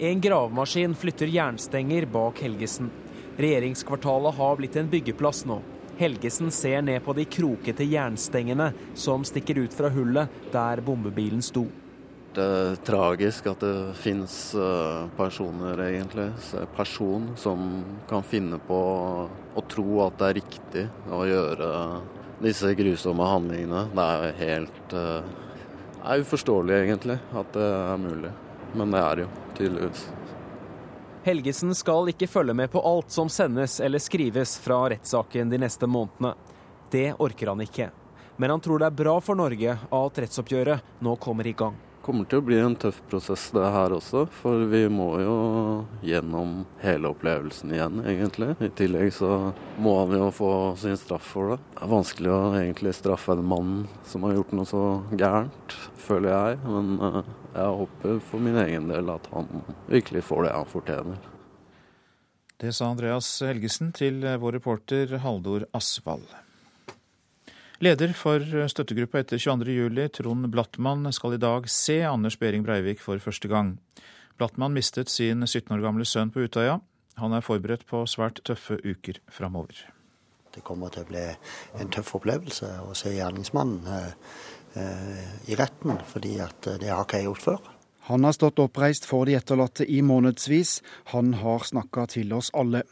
En 0.00 0.20
gravemaskin 0.20 0.94
flytter 0.94 1.26
jernstenger 1.26 2.06
bak 2.06 2.38
Helgesen. 2.42 2.90
Regjeringskvartalet 3.36 4.34
har 4.34 4.56
blitt 4.56 4.76
en 4.76 4.90
byggeplass 4.90 5.42
nå. 5.50 5.56
Helgesen 5.98 6.52
ser 6.54 6.84
ned 6.86 7.02
på 7.02 7.16
de 7.18 7.24
krokete 7.26 7.82
jernstengene 7.82 8.68
som 8.94 9.26
stikker 9.26 9.58
ut 9.58 9.74
fra 9.74 9.90
hullet 9.90 10.30
der 10.52 10.84
bombebilen 10.86 11.42
sto. 11.42 11.66
Det 12.34 12.46
er 12.46 12.78
tragisk 12.86 13.50
at 13.50 13.66
det 13.66 13.74
finnes 13.98 14.38
eh, 14.54 15.10
personer, 15.18 15.82
egentlig, 15.88 16.30
person 16.76 17.32
som 17.34 17.82
kan 18.06 18.22
finne 18.22 18.62
på 18.62 18.80
å 19.26 19.66
tro 19.66 20.04
at 20.06 20.20
det 20.20 20.28
er 20.28 20.38
riktig 20.38 20.88
å 21.10 21.24
gjøre 21.26 21.70
disse 22.44 22.70
grusomme 22.78 23.26
handlingene. 23.26 23.88
Det 23.98 24.10
er 24.14 24.42
helt 24.44 24.94
eh, 24.94 25.38
det 25.98 26.12
er 26.14 26.22
uforståelig, 26.22 26.84
egentlig, 26.84 27.18
at 27.34 27.56
det 27.58 27.72
er 27.74 27.98
mulig. 27.98 28.30
Men 28.72 28.90
det 28.92 29.00
er 29.00 29.16
det 29.16 29.26
jo, 29.26 29.30
tydeligvis. 29.56 30.04
Helgesen 31.24 31.74
skal 31.74 32.08
ikke 32.12 32.28
følge 32.30 32.54
med 32.54 32.70
på 32.72 32.82
alt 32.84 33.10
som 33.12 33.28
sendes 33.28 33.80
eller 33.84 34.00
skrives 34.00 34.58
fra 34.62 34.84
rettssaken 34.92 35.50
de 35.50 35.58
neste 35.60 35.88
månedene. 35.90 36.34
Det 36.90 37.12
orker 37.18 37.52
han 37.52 37.64
ikke. 37.64 37.90
Men 38.36 38.50
han 38.54 38.62
tror 38.64 38.78
det 38.78 38.86
er 38.86 39.00
bra 39.02 39.18
for 39.20 39.36
Norge 39.36 39.74
at 39.76 40.22
rettsoppgjøret 40.22 41.02
nå 41.04 41.16
kommer 41.20 41.46
i 41.46 41.56
gang. 41.58 41.76
Kommer 42.08 42.24
til 42.24 42.40
å 42.40 42.44
bli 42.46 42.56
en 42.56 42.72
tøff 42.80 43.02
prosess 43.10 43.50
det 43.52 43.66
her 43.68 43.92
også, 43.92 44.22
for 44.32 44.62
vi 44.70 44.78
må 44.88 45.10
jo 45.20 45.34
gjennom 46.00 46.62
hele 46.80 47.10
opplevelsen 47.10 47.74
igjen, 47.76 47.98
egentlig. 48.00 48.54
I 48.64 48.70
tillegg 48.78 49.12
så 49.12 49.50
må 49.76 49.92
han 49.98 50.14
jo 50.16 50.30
få 50.32 50.52
sin 50.80 50.96
straff 50.96 51.28
for 51.34 51.52
det. 51.52 51.58
Det 51.74 51.84
er 51.84 51.92
vanskelig 51.92 52.32
å 52.32 52.40
egentlig 52.62 52.94
straffe 52.96 53.36
en 53.36 53.44
mann 53.52 53.76
som 54.08 54.24
har 54.24 54.38
gjort 54.38 54.56
noe 54.56 54.70
så 54.72 54.82
gærent, 55.20 55.76
føler 56.00 56.32
jeg. 56.32 56.64
Men 56.64 56.90
eh, 57.10 57.20
jeg 57.58 57.78
håper 57.82 58.18
for 58.32 58.48
min 58.48 58.56
egen 58.64 58.88
del 58.88 59.12
at 59.12 59.28
han 59.36 59.68
virkelig 59.92 60.24
får 60.32 60.48
det 60.48 60.56
han 60.56 60.72
fortjener. 60.72 61.30
Det 62.56 62.72
sa 62.72 62.88
Andreas 62.88 63.34
Helgesen 63.44 63.92
til 63.92 64.24
vår 64.24 64.62
reporter 64.62 65.18
Haldor 65.28 65.68
Asvald. 65.76 66.24
Leder 67.78 68.10
for 68.10 68.42
støttegruppa 68.42 69.20
etter 69.22 69.38
22.07, 69.38 70.08
Trond 70.16 70.48
Blattmann, 70.50 71.06
skal 71.14 71.36
i 71.36 71.38
dag 71.38 71.68
se 71.70 72.00
Anders 72.02 72.34
Behring 72.40 72.64
Breivik 72.66 72.98
for 72.98 73.22
første 73.22 73.46
gang. 73.46 73.76
Blattmann 74.34 74.74
mistet 74.74 75.12
sin 75.12 75.46
17 75.46 75.76
år 75.76 75.84
gamle 75.84 76.06
sønn 76.08 76.32
på 76.34 76.42
Utøya. 76.42 76.80
Han 77.22 77.36
er 77.38 77.46
forberedt 77.46 77.86
på 77.86 78.00
svært 78.10 78.42
tøffe 78.42 78.80
uker 78.82 79.20
framover. 79.30 79.78
Det 80.50 80.64
kommer 80.66 80.90
til 80.90 81.06
å 81.06 81.10
bli 81.12 81.22
en 81.78 81.94
tøff 81.94 82.16
opplevelse 82.18 82.72
å 82.82 82.98
se 82.98 83.14
gjerningsmannen 83.14 83.86
eh, 83.94 84.12
eh, 84.82 85.32
i 85.46 85.58
retten, 85.62 86.00
fordi 86.10 86.34
at 86.42 86.66
eh, 86.66 86.80
det 86.82 86.90
har 86.90 87.06
ikke 87.06 87.22
jeg 87.22 87.30
gjort 87.30 87.46
før. 87.46 87.72
Han 88.08 88.26
har 88.26 88.34
stått 88.34 88.58
oppreist 88.58 89.06
for 89.06 89.30
de 89.30 89.38
etterlatte 89.38 89.86
i 89.86 90.00
månedsvis. 90.02 90.80
Han 91.14 91.36
har 91.44 91.66
snakka 91.70 92.08
til 92.10 92.34
oss 92.34 92.50
alle. 92.58 92.82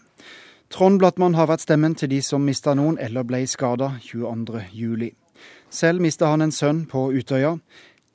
Trond 0.71 0.99
Blattmann 0.99 1.37
har 1.39 1.47
vært 1.47 1.63
stemmen 1.63 1.95
til 1.95 2.11
de 2.11 2.19
som 2.27 2.43
mista 2.43 2.75
noen 2.75 2.97
eller 2.99 3.27
ble 3.27 3.45
skada 3.47 3.93
22.07. 4.03 5.13
Selv 5.71 6.03
mista 6.03 6.31
han 6.33 6.43
en 6.43 6.55
sønn 6.55 6.87
på 6.91 7.09
Utøya. 7.15 7.53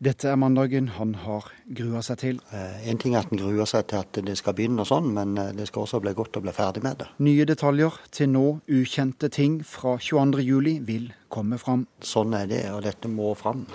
Dette 0.02 0.32
er 0.32 0.38
mandagen 0.42 0.88
han 0.98 1.14
har 1.22 1.48
grua 1.78 2.02
seg 2.02 2.18
til. 2.18 2.40
Eh, 2.52 2.88
en 2.90 2.98
ting 2.98 3.14
er 3.14 3.22
at 3.22 3.32
en 3.32 3.38
gruer 3.38 3.70
seg 3.70 3.86
til 3.92 4.02
at 4.02 4.18
det 4.26 4.34
skal 4.40 4.56
begynne 4.58 4.82
og 4.82 4.90
sånn, 4.90 5.12
men 5.14 5.38
eh, 5.38 5.52
det 5.54 5.68
skal 5.70 5.86
også 5.86 6.02
bli 6.02 6.16
godt 6.18 6.40
å 6.40 6.42
bli 6.42 6.54
ferdig 6.58 6.82
med 6.82 7.04
det. 7.04 7.08
Nye 7.22 7.46
detaljer, 7.46 8.00
til 8.10 8.32
nå 8.34 8.46
ukjente 8.66 9.30
ting 9.30 9.60
fra 9.62 10.00
22.07 10.02 10.82
vil 10.90 11.12
komme 11.32 11.62
fram. 11.62 11.86
Sånn 12.02 12.34
er 12.34 12.50
det, 12.50 12.64
og 12.74 12.82
dette 12.88 13.14
må 13.14 13.36
fram. 13.38 13.68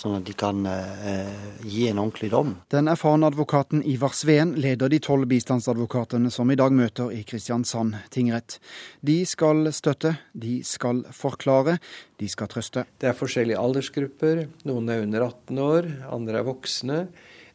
Sånn 0.00 0.16
at 0.16 0.24
de 0.24 0.32
kan 0.32 0.64
eh, 0.64 1.28
gi 1.68 1.82
en 1.90 1.98
ordentlig 2.00 2.30
dom. 2.32 2.54
Den 2.72 2.88
erfarne 2.88 3.28
advokaten 3.28 3.82
Ivar 3.84 4.14
Sveen 4.16 4.54
leder 4.56 4.88
de 4.88 5.00
tolv 5.04 5.28
bistandsadvokatene 5.28 6.30
som 6.32 6.48
i 6.48 6.56
dag 6.56 6.72
møter 6.72 7.10
i 7.12 7.20
Kristiansand 7.28 7.98
tingrett. 8.14 8.56
De 9.04 9.18
skal 9.28 9.68
støtte, 9.76 10.14
de 10.32 10.62
skal 10.64 11.02
forklare, 11.12 11.76
de 12.16 12.30
skal 12.32 12.48
trøste. 12.48 12.86
Det 12.96 13.10
er 13.10 13.18
forskjellige 13.18 13.60
aldersgrupper. 13.60 14.46
Noen 14.70 14.88
er 14.88 15.04
under 15.04 15.26
18 15.28 15.62
år, 15.66 15.90
andre 16.16 16.40
er 16.40 16.48
voksne. 16.48 16.98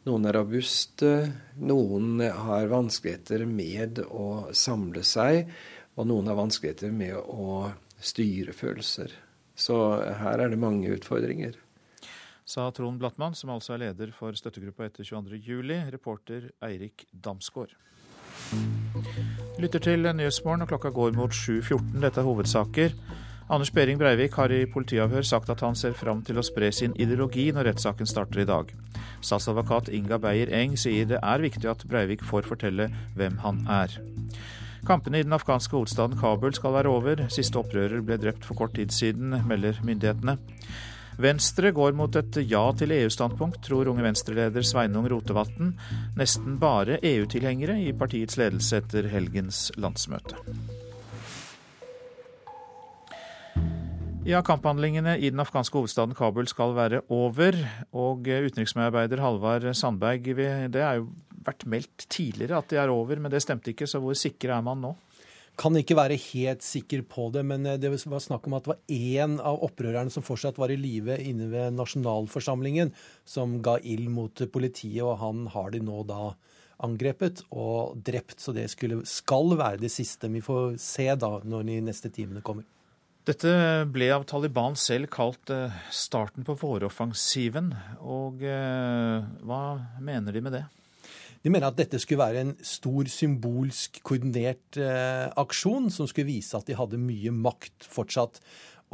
Noen 0.05 0.29
er 0.29 0.37
robuste, 0.37 1.15
noen 1.57 2.21
har 2.21 2.69
vanskeligheter 2.69 3.47
med 3.49 4.03
å 4.05 4.51
samle 4.53 5.01
seg, 5.01 5.49
og 5.97 6.11
noen 6.11 6.29
har 6.29 6.37
vanskeligheter 6.37 6.93
med 6.93 7.17
å 7.17 7.71
styre 7.97 8.53
følelser. 8.53 9.09
Så 9.57 9.79
her 10.21 10.43
er 10.43 10.51
det 10.51 10.61
mange 10.61 10.93
utfordringer 10.93 11.55
sa 12.45 12.69
Trond 12.71 12.99
Blattmann, 13.01 13.35
som 13.35 13.49
altså 13.49 13.75
er 13.75 13.87
leder 13.87 14.13
for 14.13 14.37
støttegruppa 14.37 14.85
etter 14.87 15.03
22.07. 15.03 15.91
Reporter 15.91 16.49
Eirik 16.63 17.07
Damsgaard. 17.11 17.73
Lytter 19.59 19.81
til 19.81 20.05
Nyhetsmorgen, 20.13 20.61
og 20.61 20.69
klokka 20.69 20.91
går 20.93 21.15
mot 21.17 21.33
7.14. 21.33 22.01
Dette 22.03 22.21
er 22.21 22.27
hovedsaker. 22.27 22.93
Anders 23.49 23.71
Behring 23.71 23.99
Breivik 24.01 24.33
har 24.39 24.49
i 24.49 24.65
politiavhør 24.65 25.21
sagt 25.21 25.49
at 25.53 25.61
han 25.61 25.75
ser 25.77 25.93
fram 25.93 26.23
til 26.25 26.39
å 26.41 26.43
spre 26.45 26.71
sin 26.73 26.95
ideologi 26.97 27.51
når 27.53 27.69
rettssaken 27.69 28.09
starter 28.09 28.41
i 28.41 28.47
dag. 28.49 28.71
Statsadvokat 29.21 29.91
Inga 29.93 30.17
Beyer 30.21 30.49
Eng 30.53 30.73
sier 30.81 31.05
det 31.09 31.19
er 31.21 31.43
viktig 31.43 31.69
at 31.69 31.85
Breivik 31.89 32.25
får 32.25 32.49
fortelle 32.49 32.89
hvem 33.17 33.37
han 33.45 33.61
er. 33.69 33.93
Kampene 34.85 35.21
i 35.21 35.25
den 35.25 35.33
afghanske 35.33 35.77
hovedstaden 35.77 36.17
Kabul 36.17 36.53
skal 36.57 36.73
være 36.73 36.89
over. 36.89 37.21
Siste 37.33 37.57
opprører 37.61 38.01
ble 38.05 38.17
drept 38.21 38.45
for 38.45 38.57
kort 38.57 38.75
tid 38.77 38.93
siden, 38.93 39.33
melder 39.49 39.77
myndighetene. 39.85 40.37
Venstre 41.15 41.71
går 41.71 41.93
mot 41.95 42.15
et 42.19 42.37
ja 42.43 42.61
til 42.75 42.91
EU-standpunkt, 42.91 43.61
tror 43.63 43.87
Unge 43.87 44.03
Venstre-leder 44.03 44.65
Sveinung 44.67 45.07
Rotevatn. 45.07 45.71
Nesten 46.19 46.57
bare 46.59 46.97
EU-tilhengere 46.99 47.77
i 47.85 47.93
partiets 47.95 48.35
ledelse 48.39 48.81
etter 48.81 49.07
helgens 49.13 49.69
landsmøte. 49.79 50.35
Ja, 54.25 54.41
Kamphandlingene 54.41 55.19
i 55.21 55.29
den 55.29 55.39
afghanske 55.39 55.77
hovedstaden 55.77 56.17
Kabul 56.17 56.49
skal 56.51 56.75
være 56.75 57.03
over. 57.13 57.55
Og 57.93 58.25
utenriksmedarbeider 58.25 59.21
Halvard 59.23 59.69
Sandberg, 59.77 60.27
det 60.73 60.81
har 60.81 60.99
jo 60.99 61.11
vært 61.45 61.67
meldt 61.69 62.07
tidligere 62.09 62.59
at 62.59 62.71
de 62.73 62.79
er 62.81 62.91
over, 62.91 63.21
men 63.21 63.31
det 63.31 63.43
stemte 63.45 63.71
ikke. 63.71 63.87
Så 63.87 64.01
hvor 64.03 64.17
sikre 64.17 64.57
er 64.57 64.65
man 64.65 64.81
nå? 64.81 64.95
Kan 65.59 65.77
ikke 65.79 65.95
være 65.97 66.17
helt 66.19 66.63
sikker 66.65 67.05
på 67.07 67.29
det, 67.31 67.45
men 67.47 67.65
eh, 67.69 67.79
det 67.79 67.91
var 67.93 68.23
snakk 68.23 68.47
om 68.49 68.57
at 68.57 68.65
det 68.65 68.73
var 68.73 68.91
én 68.91 69.37
av 69.39 69.61
opprørerne 69.65 70.11
som 70.11 70.25
fortsatt 70.25 70.59
var 70.59 70.73
i 70.73 70.79
live 70.79 71.17
inne 71.23 71.47
ved 71.51 71.77
nasjonalforsamlingen, 71.77 72.91
som 73.27 73.61
ga 73.65 73.77
ild 73.83 74.11
mot 74.11 74.45
politiet, 74.51 75.03
og 75.05 75.19
han 75.23 75.45
har 75.55 75.71
de 75.71 75.83
nå 75.85 76.03
da 76.09 76.33
angrepet 76.83 77.45
og 77.55 77.97
drept. 78.05 78.39
Så 78.43 78.55
det 78.55 78.67
skulle, 78.73 79.03
skal 79.07 79.55
være 79.55 79.83
det 79.83 79.91
siste. 79.93 80.31
Vi 80.31 80.43
får 80.43 80.79
se 80.81 81.07
da 81.15 81.37
når 81.43 81.67
de 81.69 81.81
neste 81.87 82.11
timene 82.13 82.43
kommer. 82.45 82.67
Dette 83.25 83.51
ble 83.89 84.11
av 84.13 84.27
Taliban 84.29 84.75
selv 84.77 85.09
kalt 85.13 85.49
eh, 85.49 85.73
starten 85.89 86.45
på 86.45 86.53
våroffensiven. 86.61 87.71
Og 88.05 88.43
eh, 88.45 89.25
hva 89.41 89.61
mener 89.97 90.35
de 90.35 90.43
med 90.45 90.59
det? 90.59 90.65
De 91.45 91.51
mener 91.53 91.69
at 91.69 91.77
dette 91.77 91.99
skulle 92.01 92.23
være 92.23 92.41
en 92.41 92.55
stor 92.65 93.05
symbolsk 93.05 93.99
koordinert 94.01 94.79
eh, 94.81 95.27
aksjon 95.37 95.91
som 95.93 96.07
skulle 96.09 96.31
vise 96.31 96.57
at 96.57 96.65
de 96.65 96.73
hadde 96.73 96.97
mye 96.97 97.29
makt 97.29 97.85
fortsatt. 97.85 98.39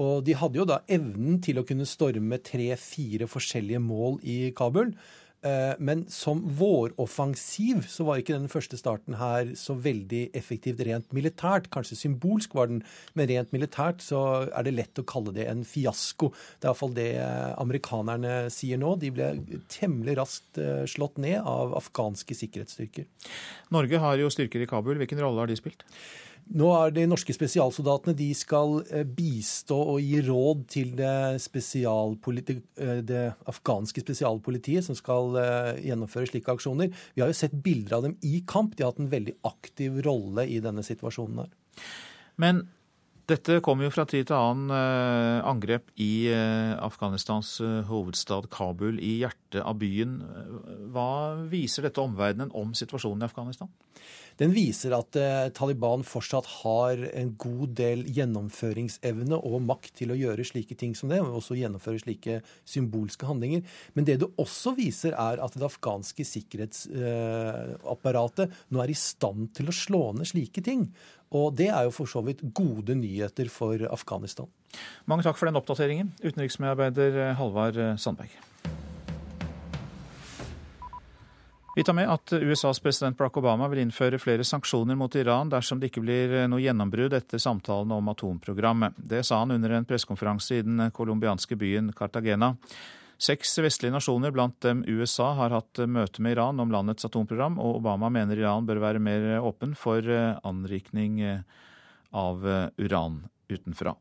Og 0.04 0.26
de 0.28 0.36
hadde 0.36 0.60
jo 0.60 0.66
da 0.68 0.82
evnen 0.92 1.40
til 1.44 1.62
å 1.62 1.64
kunne 1.68 1.88
storme 1.88 2.42
tre-fire 2.44 3.30
forskjellige 3.32 3.80
mål 3.80 4.20
i 4.28 4.38
Kabul. 4.58 4.92
Eh, 5.42 5.74
men 5.82 6.04
som 6.10 6.42
våroffensiv 6.58 7.88
så 7.90 8.06
var 8.06 8.20
ikke 8.22 8.36
den 8.36 8.52
første 8.52 8.78
starten 8.78 9.16
her 9.18 9.56
så 9.58 9.74
veldig 9.74 10.28
effektivt 10.38 10.84
rent 10.86 11.10
militært. 11.18 11.72
Kanskje 11.74 11.98
symbolsk 11.98 12.54
var 12.58 12.70
den, 12.70 12.84
men 13.18 13.30
rent 13.32 13.54
militært 13.56 14.06
så 14.06 14.22
er 14.46 14.68
det 14.68 14.76
lett 14.78 15.02
å 15.02 15.08
kalle 15.10 15.34
det 15.34 15.48
en 15.50 15.66
fiasko. 15.66 16.30
Det 16.60 16.68
er 16.68 16.72
iallfall 16.72 16.96
det 16.98 17.10
eh, 17.24 17.52
amerikanerne 17.62 18.36
sier 18.54 18.82
nå. 18.82 18.94
De 19.02 19.14
ble 19.16 19.32
temmelig 19.72 20.20
raskt 20.22 20.62
eh, 20.62 20.84
slått 20.90 21.18
ned 21.22 21.40
av 21.42 21.74
afghanske 21.80 22.38
sikkerhetsstyrker. 22.38 23.10
Norge 23.74 24.04
har 24.04 24.22
jo 24.22 24.30
styrker 24.34 24.62
i 24.62 24.70
Kabul. 24.70 25.02
Hvilken 25.02 25.26
rolle 25.26 25.42
har 25.42 25.50
de 25.50 25.58
spilt? 25.58 25.88
Nå 26.52 26.68
er 26.76 26.94
De 26.96 27.06
norske 27.08 27.34
spesialsoldatene 27.36 28.16
de 28.18 28.30
skal 28.36 28.82
eh, 28.92 29.06
bistå 29.08 29.78
og 29.94 30.02
gi 30.04 30.20
råd 30.26 30.66
til 30.72 30.92
det, 31.00 31.14
eh, 31.38 33.00
det, 33.08 33.24
afghanske 33.52 34.04
spesialpolitiet 34.04 34.86
som 34.88 34.98
skal 34.98 35.38
eh, 35.40 35.80
gjennomføre 35.88 36.28
slike 36.32 36.52
aksjoner. 36.52 36.92
Vi 37.16 37.24
har 37.24 37.32
jo 37.32 37.40
sett 37.40 37.56
bilder 37.64 38.00
av 38.00 38.10
dem 38.10 38.18
i 38.28 38.44
kamp. 38.48 38.76
De 38.76 38.84
har 38.84 38.92
hatt 38.92 39.02
en 39.04 39.14
veldig 39.14 39.38
aktiv 39.48 40.02
rolle 40.06 40.48
i 40.50 40.60
denne 40.64 40.84
situasjonen. 40.84 41.46
her. 41.46 41.90
Men 42.42 42.66
dette 43.32 43.62
kommer 43.64 43.88
jo 43.88 43.94
fra 43.94 44.04
tid 44.10 44.28
til 44.28 44.36
annen 44.36 44.74
angrep 45.48 45.94
i 46.04 46.28
Afghanistans 46.34 47.54
hovedstad 47.88 48.50
Kabul, 48.52 48.98
i 49.00 49.22
hjertet 49.22 49.62
av 49.64 49.78
byen. 49.80 50.18
Hva 50.92 51.38
viser 51.48 51.88
dette 51.88 52.04
omverdenen 52.04 52.52
om 52.58 52.74
situasjonen 52.76 53.24
i 53.24 53.30
Afghanistan? 53.30 53.72
Den 54.40 54.54
viser 54.56 54.94
at 54.96 55.16
eh, 55.20 55.50
Taliban 55.56 56.04
fortsatt 56.08 56.48
har 56.62 56.96
en 57.12 57.36
god 57.42 57.70
del 57.80 58.00
gjennomføringsevne 58.14 59.36
og 59.38 59.62
makt 59.68 59.92
til 60.02 60.10
å 60.14 60.20
gjøre 60.20 60.44
slike 60.48 60.76
ting 60.80 60.94
som 60.98 61.10
det, 61.12 61.20
og 61.24 61.38
også 61.42 61.60
gjennomføre 61.60 62.00
slike 62.04 62.34
symbolske 62.68 63.26
handlinger. 63.30 63.62
Men 63.98 64.04
det 64.08 64.16
det 64.22 64.30
også 64.42 64.70
viser, 64.78 65.14
er 65.18 65.38
at 65.44 65.54
det 65.58 65.68
afghanske 65.68 66.24
sikkerhetsapparatet 66.28 68.46
eh, 68.48 68.54
nå 68.72 68.78
er 68.84 68.90
i 68.94 68.98
stand 68.98 69.42
til 69.58 69.66
å 69.72 69.74
slå 69.76 70.04
ned 70.18 70.28
slike 70.32 70.62
ting. 70.66 70.82
Og 71.38 71.46
det 71.56 71.70
er 71.72 71.84
jo 71.88 71.94
for 71.96 72.08
så 72.12 72.22
vidt 72.26 72.42
gode 72.56 72.94
nyheter 73.00 73.48
for 73.52 73.76
Afghanistan. 73.92 74.48
Mange 75.08 75.24
takk 75.28 75.38
for 75.40 75.48
den 75.48 75.60
oppdateringen, 75.60 76.08
utenriksmedarbeider 76.24 77.12
Halvard 77.40 77.78
Sandberg. 78.02 78.51
Vi 81.76 81.84
tar 81.84 81.94
med 81.94 82.10
at 82.12 82.34
USAs 82.34 82.80
president 82.80 83.18
Barack 83.18 83.38
Obama 83.38 83.68
vil 83.72 83.80
innføre 83.86 84.20
flere 84.20 84.44
sanksjoner 84.44 84.98
mot 85.00 85.16
Iran 85.16 85.50
dersom 85.54 85.80
det 85.80 85.88
ikke 85.88 86.04
blir 86.04 86.34
noe 86.52 86.60
gjennombrudd 86.60 87.16
etter 87.16 87.40
samtalene 87.40 87.96
om 87.96 88.10
atomprogrammet. 88.12 88.98
Det 89.00 89.22
sa 89.24 89.40
han 89.40 89.56
under 89.56 89.78
en 89.78 89.88
pressekonferanse 89.88 90.58
i 90.58 90.66
den 90.68 90.90
colombianske 90.92 91.56
byen 91.56 91.94
Cartagena. 91.96 92.58
Seks 93.22 93.56
vestlige 93.64 93.96
nasjoner, 93.96 94.36
blant 94.36 94.60
dem 94.66 94.84
USA, 94.84 95.30
har 95.38 95.56
hatt 95.56 95.80
møte 95.88 96.20
med 96.26 96.36
Iran 96.36 96.60
om 96.60 96.74
landets 96.74 97.08
atomprogram, 97.08 97.56
og 97.62 97.80
Obama 97.80 98.10
mener 98.12 98.42
Iran 98.42 98.68
bør 98.68 98.84
være 98.84 99.00
mer 99.00 99.38
åpen 99.40 99.78
for 99.78 100.04
anrikning 100.44 101.22
av 102.12 102.48
uran 102.82 103.22
utenfra. 103.48 103.96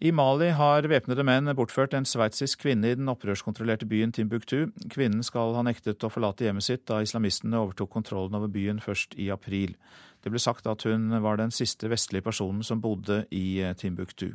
I 0.00 0.12
Mali 0.16 0.46
har 0.56 0.86
væpnede 0.88 1.20
menn 1.28 1.52
bortført 1.52 1.92
en 1.92 2.06
sveitsisk 2.08 2.62
kvinne 2.62 2.88
i 2.88 2.96
den 2.96 3.10
opprørskontrollerte 3.12 3.84
byen 3.84 4.14
Timbuktu. 4.16 4.70
Kvinnen 4.88 5.20
skal 5.20 5.52
ha 5.52 5.64
nektet 5.66 6.00
å 6.00 6.08
forlate 6.08 6.46
hjemmet 6.46 6.64
sitt 6.64 6.86
da 6.88 7.02
islamistene 7.04 7.60
overtok 7.60 7.90
kontrollen 7.98 8.38
over 8.38 8.48
byen 8.48 8.80
først 8.80 9.12
i 9.20 9.28
april. 9.28 9.74
Det 10.24 10.32
ble 10.32 10.40
sagt 10.40 10.64
at 10.72 10.86
hun 10.88 11.12
var 11.20 11.36
den 11.36 11.52
siste 11.52 11.92
vestlige 11.92 12.24
personen 12.24 12.64
som 12.64 12.80
bodde 12.80 13.26
i 13.28 13.60
Timbuktu. 13.76 14.30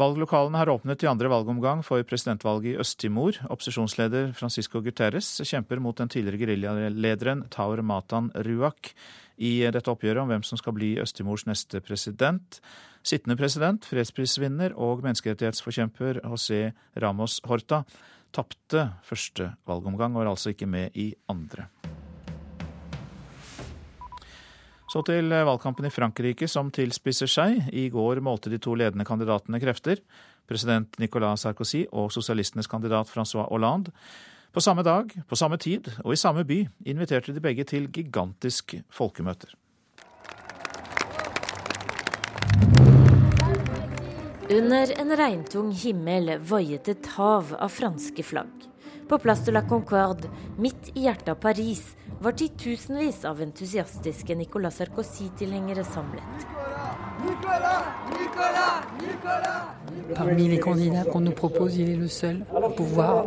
Valglokalene 0.00 0.56
har 0.56 0.70
åpnet 0.72 1.02
i 1.04 1.08
andre 1.10 1.28
valgomgang 1.28 1.82
for 1.84 2.00
presidentvalget 2.08 2.72
i 2.72 2.80
Øst-Timor. 2.80 3.36
Opposisjonsleder 3.52 4.30
Francisco 4.32 4.80
Guterres 4.80 5.28
kjemper 5.44 5.82
mot 5.82 5.98
den 5.98 6.08
tidligere 6.08 6.40
geriljalederen 6.40 7.42
Taur 7.52 7.82
Matan 7.84 8.30
Ruak 8.46 8.94
i 9.36 9.58
dette 9.68 9.92
oppgjøret 9.92 10.22
om 10.22 10.32
hvem 10.32 10.46
som 10.46 10.56
skal 10.60 10.76
bli 10.78 10.94
Øst-Timors 11.02 11.44
neste 11.50 11.82
president. 11.84 12.62
Sittende 13.04 13.36
president, 13.36 13.84
fredsprisvinner 13.84 14.72
og 14.72 15.04
menneskerettighetsforkjemper 15.04 16.22
José 16.24 16.70
Ramos 16.96 17.42
Horta 17.44 17.82
tapte 18.32 18.86
første 19.04 19.52
valgomgang 19.68 20.16
og 20.16 20.24
er 20.24 20.32
altså 20.32 20.54
ikke 20.54 20.70
med 20.70 20.96
i 20.96 21.10
andre. 21.28 21.68
Så 24.90 25.04
til 25.06 25.30
valgkampen 25.30 25.86
i 25.86 25.92
Frankrike, 25.94 26.48
som 26.50 26.72
tilspisser 26.74 27.30
seg. 27.30 27.68
I 27.70 27.86
går 27.94 28.18
målte 28.26 28.50
de 28.50 28.58
to 28.58 28.74
ledende 28.74 29.06
kandidatene 29.06 29.60
krefter. 29.62 30.00
President 30.50 30.98
Nicolas 30.98 31.44
Sarkozy 31.46 31.84
og 31.92 32.10
sosialistenes 32.10 32.66
kandidat 32.66 33.06
Francois 33.06 33.46
Hollande. 33.46 33.94
På 34.50 34.60
samme 34.60 34.82
dag, 34.82 35.12
på 35.30 35.38
samme 35.38 35.60
tid 35.62 35.86
og 36.02 36.12
i 36.12 36.18
samme 36.18 36.42
by 36.42 36.64
inviterte 36.90 37.30
de 37.30 37.42
begge 37.42 37.62
til 37.70 37.86
gigantisk 37.86 38.74
folkemøter. 38.90 39.54
Under 44.50 44.90
en 44.98 45.14
regntung 45.14 45.70
himmel 45.70 46.34
vaiet 46.42 46.90
et 46.90 47.12
hav 47.14 47.54
av 47.54 47.70
franske 47.70 48.26
flagg. 48.26 48.69
På 49.10 49.18
Place 49.18 49.42
de 49.44 49.50
la 49.50 49.62
Concorde, 49.62 50.28
midt 50.56 50.92
i 50.94 51.00
hjertet 51.02 51.32
av 51.32 51.38
Paris, 51.42 51.80
var 52.22 52.36
titusenvis 52.38 53.24
av 53.26 53.40
entusiastiske 53.42 54.34
Nicolas 54.38 54.76
Sarkozy-tilhengere 54.78 55.82
samlet. 55.82 56.44
Parmi 60.14 60.46
les 60.48 60.60
candidats 60.60 61.02
qu'on 61.10 61.24
nous 61.24 61.34
propose, 61.34 61.76
il 61.76 61.90
est 61.90 61.96
le 61.96 62.06
seul 62.06 62.44
à 62.54 62.68
pouvoir 62.68 63.26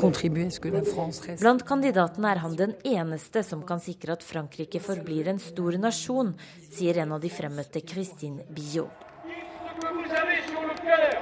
contribuer 0.00 0.46
à 0.46 0.50
ce 0.50 0.58
que 0.58 0.68
la 0.68 0.82
France 0.82 1.20
reste. 1.20 1.42
Blant 1.42 1.60
kandidatene 1.68 2.30
er 2.32 2.40
han 2.40 2.56
den 2.56 2.72
eneste 2.82 3.42
som 3.44 3.66
kan 3.68 3.84
sikre 3.84 4.16
at 4.16 4.24
Frankrike 4.24 4.80
forblir 4.80 5.28
en 5.28 5.38
stor 5.38 5.76
nasjon, 5.76 6.32
sier 6.70 7.02
en 7.04 7.12
av 7.12 7.20
de 7.20 7.28
fremmøtte, 7.28 7.84
Christine 7.84 8.40
Biot. 8.48 8.88
vous 8.88 10.10
avez 10.16 10.40
sur 10.48 10.62
le 10.64 10.74
cœur. 10.80 11.12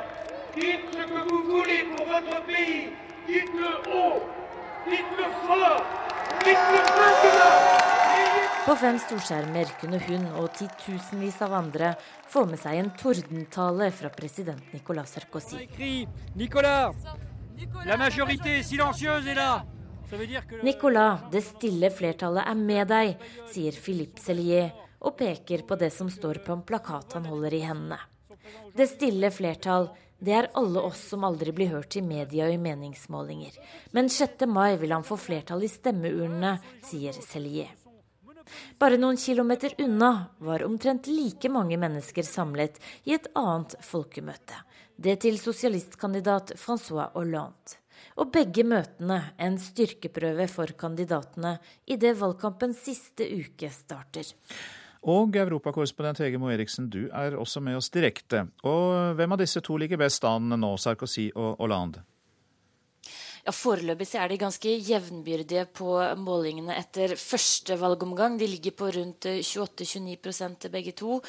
Dites 0.54 0.86
ce 0.92 1.02
que 1.02 1.28
vous 1.28 1.42
voulez 1.50 1.82
pour 1.96 2.06
votre 2.06 2.46
pays. 2.46 3.05
Dites-le 3.26 3.70
haut. 3.90 4.22
Dites-le 4.86 5.26
fort. 5.46 5.82
Dites-le 6.44 6.80
maintenant. 7.00 7.76
På 8.66 8.74
fem 8.74 8.96
storskjermer 8.98 9.68
kunne 9.80 9.98
hun 10.02 10.24
og 10.40 10.48
titusenvis 10.58 11.36
av 11.46 11.52
andre 11.54 11.92
få 12.30 12.44
med 12.50 12.58
seg 12.58 12.80
en 12.80 12.88
tordentale 12.98 13.92
fra 13.94 14.10
president 14.14 14.72
Nicolas 14.74 15.12
Sarkozy. 15.14 15.68
Nicolas, 20.66 21.20
det 21.30 21.44
stille 21.46 21.90
flertallet 21.94 22.42
er 22.46 22.58
med 22.58 22.90
deg, 22.90 23.14
sier 23.50 23.78
Philippe 23.78 24.22
Cellier 24.22 24.74
og 24.98 25.14
peker 25.18 25.62
på 25.66 25.78
det 25.78 25.92
som 25.94 26.10
står 26.10 26.42
på 26.46 26.54
en 26.54 26.66
plakat 26.66 27.14
han 27.18 27.30
holder 27.30 27.54
i 27.54 27.62
hendene. 27.66 27.98
Det 28.76 28.86
stille 28.90 29.30
flertall, 29.30 29.88
det 30.26 30.34
er 30.34 30.48
alle 30.58 30.82
oss 30.82 31.04
som 31.12 31.24
aldri 31.26 31.52
blir 31.54 31.70
hørt 31.70 31.94
i 31.96 32.02
media 32.02 32.48
og 32.48 32.56
i 32.56 32.60
meningsmålinger. 32.60 33.54
Men 33.94 34.10
6. 34.10 34.42
mai 34.50 34.76
vil 34.80 34.94
han 34.96 35.06
få 35.06 35.18
flertall 35.20 35.62
i 35.62 35.70
stemmeurnene, 35.70 36.56
sier 36.86 37.14
Celier. 37.22 37.70
Bare 38.78 38.98
noen 38.98 39.18
kilometer 39.18 39.74
unna 39.82 40.10
var 40.42 40.64
omtrent 40.66 41.06
like 41.10 41.50
mange 41.50 41.78
mennesker 41.78 42.26
samlet 42.26 42.78
i 43.04 43.14
et 43.16 43.26
annet 43.38 43.74
folkemøte. 43.82 44.58
Det 44.96 45.18
til 45.22 45.38
sosialistkandidat 45.38 46.54
Francois 46.58 47.12
Hollande. 47.14 47.78
Og 48.16 48.30
begge 48.32 48.64
møtene 48.64 49.20
en 49.40 49.58
styrkeprøve 49.60 50.46
for 50.48 50.72
kandidatene 50.78 51.56
idet 51.86 52.14
valgkampens 52.18 52.82
siste 52.86 53.26
uke 53.28 53.70
starter. 53.72 54.30
Og 55.04 55.36
europakorrespondent 55.36 56.22
Hege 56.24 56.40
Moe 56.40 56.54
Eriksen, 56.54 56.90
du 56.90 57.06
er 57.12 57.36
også 57.36 57.60
med 57.60 57.76
oss 57.76 57.90
direkte. 57.92 58.46
Og 58.64 59.16
hvem 59.18 59.36
av 59.36 59.42
disse 59.42 59.62
to 59.64 59.76
ligger 59.76 60.00
best 60.00 60.24
an 60.24 60.54
nå, 60.56 60.76
Sarkozy 60.80 61.30
og 61.34 61.56
Hollande? 61.60 62.02
Ja, 63.46 63.52
Foreløpig 63.54 64.08
er 64.18 64.26
de 64.26 64.36
ganske 64.40 64.70
jevnbyrdige 64.82 65.68
på 65.78 65.92
målingene 66.18 66.74
etter 66.74 67.12
første 67.14 67.76
valgomgang. 67.78 68.40
De 68.40 68.48
ligger 68.50 68.74
på 68.74 68.88
rundt 68.96 69.28
28-29% 69.38 70.66
begge 70.72 70.90
to. 70.98 71.20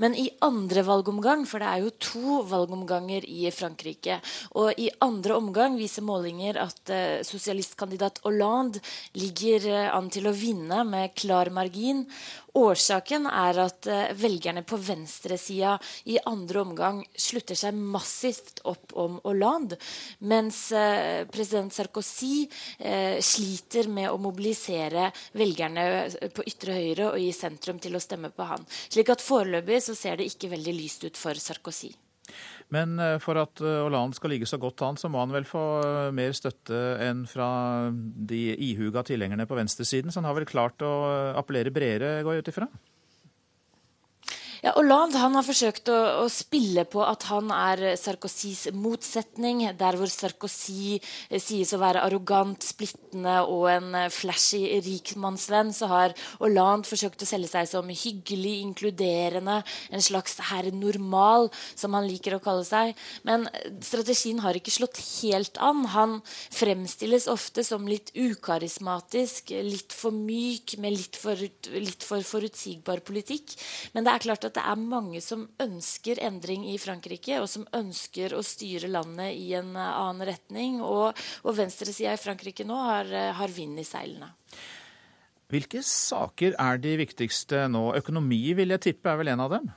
Men 0.00 0.16
i 0.16 0.24
andre 0.40 0.86
valgomgang, 0.86 1.44
for 1.44 1.60
det 1.60 1.68
er 1.68 1.82
jo 1.84 1.92
to 2.00 2.38
valgomganger 2.48 3.28
i 3.28 3.52
Frankrike, 3.52 4.16
og 4.56 4.80
i 4.80 4.88
andre 5.04 5.36
omgang 5.36 5.76
viser 5.76 6.06
målinger 6.06 6.62
at 6.64 6.80
uh, 6.88 7.20
sosialistkandidat 7.28 8.22
Hollande 8.24 8.80
ligger 9.20 9.68
uh, 9.68 9.98
an 9.98 10.08
til 10.08 10.30
å 10.30 10.32
vinne 10.32 10.80
med 10.88 11.12
klar 11.12 11.52
margin. 11.52 12.06
Årsaken 12.56 13.28
er 13.30 13.62
at 13.66 13.90
uh, 13.90 14.14
velgerne 14.16 14.64
på 14.66 14.78
venstresida 14.80 15.76
i 16.08 16.18
andre 16.24 16.62
omgang 16.62 17.02
slutter 17.12 17.58
seg 17.58 17.76
massivt 17.76 18.62
opp 18.66 18.96
om 18.96 19.20
Hollande, 19.26 19.76
mens 20.26 20.64
president 20.66 21.66
president 21.66 21.72
Sarkozy 21.72 22.48
eh, 22.78 23.20
sliter 23.20 23.88
med 23.88 24.10
å 24.10 24.18
mobilisere 24.18 25.10
velgerne 25.32 26.08
på 26.34 26.44
ytre 26.46 26.76
høyre 26.76 27.10
og 27.12 27.20
i 27.20 27.32
sentrum 27.32 27.78
til 27.78 27.96
å 27.96 28.02
stemme 28.02 28.30
på 28.30 28.46
han. 28.46 28.66
Slik 28.88 29.10
at 29.10 29.24
foreløpig 29.24 29.82
så 29.82 29.94
ser 29.94 30.18
det 30.18 30.28
ikke 30.30 30.52
veldig 30.52 30.74
lyst 30.76 31.04
ut 31.04 31.16
for 31.16 31.34
Sarkozy. 31.34 31.94
Men 32.74 32.98
eh, 32.98 33.16
for 33.22 33.38
at 33.38 33.62
eh, 33.62 33.80
Hollande 33.84 34.18
skal 34.18 34.32
ligge 34.34 34.48
så 34.50 34.58
godt 34.58 34.82
an, 34.82 34.98
så 34.98 35.10
må 35.12 35.20
han 35.22 35.34
vel 35.34 35.46
få 35.46 35.62
eh, 35.84 36.10
mer 36.16 36.34
støtte 36.34 36.80
enn 37.04 37.22
fra 37.30 37.48
de 37.92 38.42
ihuga 38.68 39.04
tilhengerne 39.06 39.46
på 39.46 39.58
venstresiden. 39.58 40.10
Så 40.10 40.20
han 40.20 40.28
har 40.30 40.38
vel 40.38 40.48
klart 40.48 40.82
å 40.82 40.92
appellere 41.38 41.74
bredere, 41.74 42.24
går 42.26 42.38
jeg 42.38 42.46
ut 42.46 42.52
ifra? 42.54 42.70
Ja, 44.66 44.72
Hollande 44.74 45.20
han 45.22 45.36
har 45.38 45.44
forsøkt 45.46 45.86
å, 45.94 45.96
å, 46.24 46.26
spille 46.26 46.82
på 46.90 46.98
at 47.06 47.28
han 47.28 47.52
er 47.54 47.92
Sarkozys 48.00 48.64
motsetning. 48.74 49.60
Der 49.78 49.94
hvor 49.94 50.10
Sarkozy 50.10 50.96
eh, 50.96 51.38
sies 51.38 51.70
å 51.70 51.78
være 51.78 52.02
arrogant, 52.02 52.66
splittende 52.66 53.36
og 53.46 53.68
en 53.70 53.94
eh, 53.94 54.08
flashy 54.10 54.64
rikmannsvenn, 54.82 55.70
så 55.70 55.86
har 55.92 56.14
Hollande 56.40 56.90
forsøkt 56.90 57.22
å 57.22 57.28
selge 57.30 57.52
seg 57.52 57.68
som 57.70 57.92
hyggelig, 57.92 58.56
inkluderende, 58.64 59.60
en 59.94 60.02
slags 60.02 60.40
herr 60.48 60.72
normal, 60.74 61.46
som 61.78 61.94
han 61.94 62.10
liker 62.10 62.34
å 62.34 62.42
kalle 62.42 62.66
seg. 62.66 62.98
Men 63.22 63.46
eh, 63.52 63.70
strategien 63.86 64.42
har 64.42 64.58
ikke 64.58 64.74
slått 64.74 64.98
helt 65.20 65.62
an. 65.62 65.86
Han 65.94 66.18
fremstilles 66.26 67.30
ofte 67.30 67.62
som 67.70 67.86
litt 67.86 68.10
ukarismatisk, 68.18 69.54
litt 69.70 69.94
for 69.94 70.10
myk, 70.10 70.74
med 70.82 70.98
litt 70.98 71.22
for, 71.22 71.46
litt 71.70 72.10
for 72.10 72.26
forutsigbar 72.34 73.06
politikk. 73.06 73.54
Men 73.94 74.10
det 74.10 74.16
er 74.16 74.26
klart 74.26 74.50
at 74.50 74.55
det 74.56 74.64
er 74.64 74.80
mange 74.80 75.20
som 75.24 75.44
ønsker 75.62 76.20
endring 76.24 76.64
i 76.72 76.78
Frankrike, 76.80 77.38
og 77.42 77.48
som 77.50 77.66
ønsker 77.76 78.34
å 78.36 78.42
styre 78.46 78.90
landet 78.90 79.36
i 79.36 79.52
en 79.58 79.74
eh, 79.76 79.92
annen 80.00 80.26
retning. 80.28 80.80
Og, 80.84 81.16
og 81.44 81.58
venstresida 81.58 82.16
i 82.16 82.20
Frankrike 82.20 82.66
nå 82.68 82.78
har, 82.88 83.12
eh, 83.12 83.32
har 83.36 83.52
vind 83.52 83.80
i 83.82 83.86
seilene. 83.86 84.32
Hvilke 85.52 85.78
saker 85.86 86.56
er 86.58 86.80
de 86.82 86.96
viktigste 86.98 87.66
nå? 87.70 87.92
Økonomi 88.00 88.42
vil 88.58 88.74
jeg 88.74 88.88
tippe 88.88 89.12
er 89.12 89.20
vel 89.20 89.30
en 89.30 89.44
av 89.44 89.52
dem? 89.54 89.68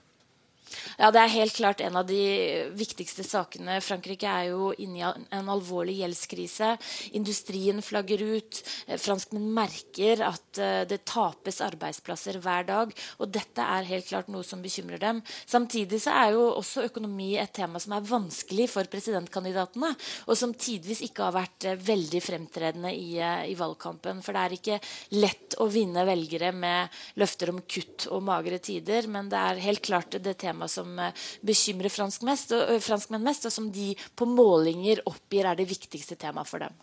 Ja, 0.98 1.12
Det 1.12 1.22
er 1.22 1.32
helt 1.34 1.56
klart 1.56 1.82
en 1.82 1.96
av 2.00 2.06
de 2.08 2.70
viktigste 2.76 3.24
sakene. 3.24 3.80
Frankrike 3.82 4.28
er 4.28 4.50
jo 4.52 4.72
inne 4.78 5.00
i 5.00 5.36
en 5.36 5.52
alvorlig 5.52 6.00
gjeldskrise. 6.02 6.74
Industrien 7.18 7.82
flagger 7.82 8.24
ut. 8.36 8.62
Eh, 8.88 9.00
franskmenn 9.00 9.48
merker 9.56 10.24
at 10.28 10.60
eh, 10.60 10.84
det 10.90 11.04
tapes 11.10 11.62
arbeidsplasser 11.66 12.40
hver 12.44 12.68
dag. 12.68 12.94
Og 13.20 13.32
dette 13.32 13.64
er 13.64 13.90
helt 13.90 14.10
klart 14.10 14.30
noe 14.32 14.44
som 14.44 14.62
bekymrer 14.62 15.02
dem. 15.02 15.24
Samtidig 15.46 16.02
så 16.04 16.16
er 16.26 16.36
jo 16.36 16.46
også 16.60 16.86
økonomi 16.90 17.32
et 17.40 17.54
tema 17.56 17.80
som 17.80 17.96
er 17.96 18.08
vanskelig 18.10 18.70
for 18.74 18.90
presidentkandidatene, 18.92 19.94
og 20.28 20.38
som 20.38 20.54
tidvis 20.54 21.04
ikke 21.08 21.30
har 21.30 21.38
vært 21.38 21.70
eh, 21.70 21.80
veldig 21.90 22.24
fremtredende 22.24 22.94
i, 22.94 23.18
i 23.20 23.58
valgkampen. 23.60 24.24
For 24.26 24.36
det 24.36 24.46
er 24.46 24.58
ikke 24.60 24.82
lett 25.18 25.58
å 25.60 25.70
vinne 25.72 26.06
velgere 26.08 26.52
med 26.56 27.00
løfter 27.20 27.54
om 27.54 27.64
kutt 27.70 28.10
og 28.14 28.24
magre 28.28 28.60
tider, 28.64 29.08
men 29.12 29.32
det 29.32 29.40
er 29.40 29.64
helt 29.64 29.86
klart 29.86 30.20
det 30.20 30.36
temaet 30.40 30.59
tema 30.60 30.68
som 30.68 31.00
eh, 31.00 31.16
bekymrer 31.42 31.90
fransk 31.90 32.28
mest, 32.28 32.54
franskmenn 32.84 33.24
mest, 33.24 33.48
og 33.48 33.56
som 33.56 33.72
de 33.72 33.94
på 34.16 34.28
målinger 34.28 35.02
oppgir 35.08 35.48
er 35.48 35.56
det 35.56 35.70
viktigste 35.70 36.20
temaet 36.20 36.50
for 36.50 36.60
dem. 36.60 36.76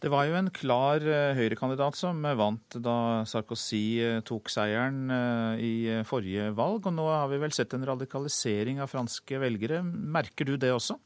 Det 0.00 0.08
var 0.08 0.24
jo 0.24 0.38
en 0.38 0.48
klar 0.48 1.02
uh, 1.04 1.36
høyrekandidat 1.36 1.98
som 1.98 2.22
vant 2.24 2.78
da 2.80 3.26
Sarkozy 3.28 4.22
tok 4.24 4.48
seieren 4.48 5.12
i 5.60 6.00
forrige 6.08 6.54
valg. 6.56 6.88
Og 6.88 6.96
nå 6.96 7.04
har 7.10 7.28
vi 7.28 7.42
vel 7.42 7.52
sett 7.52 7.76
en 7.76 7.84
radikalisering 7.84 8.80
av 8.80 8.88
franske 8.88 9.42
velgere. 9.42 9.82
Merker 9.84 10.48
du 10.48 10.56
det 10.56 10.72
også? 10.72 10.96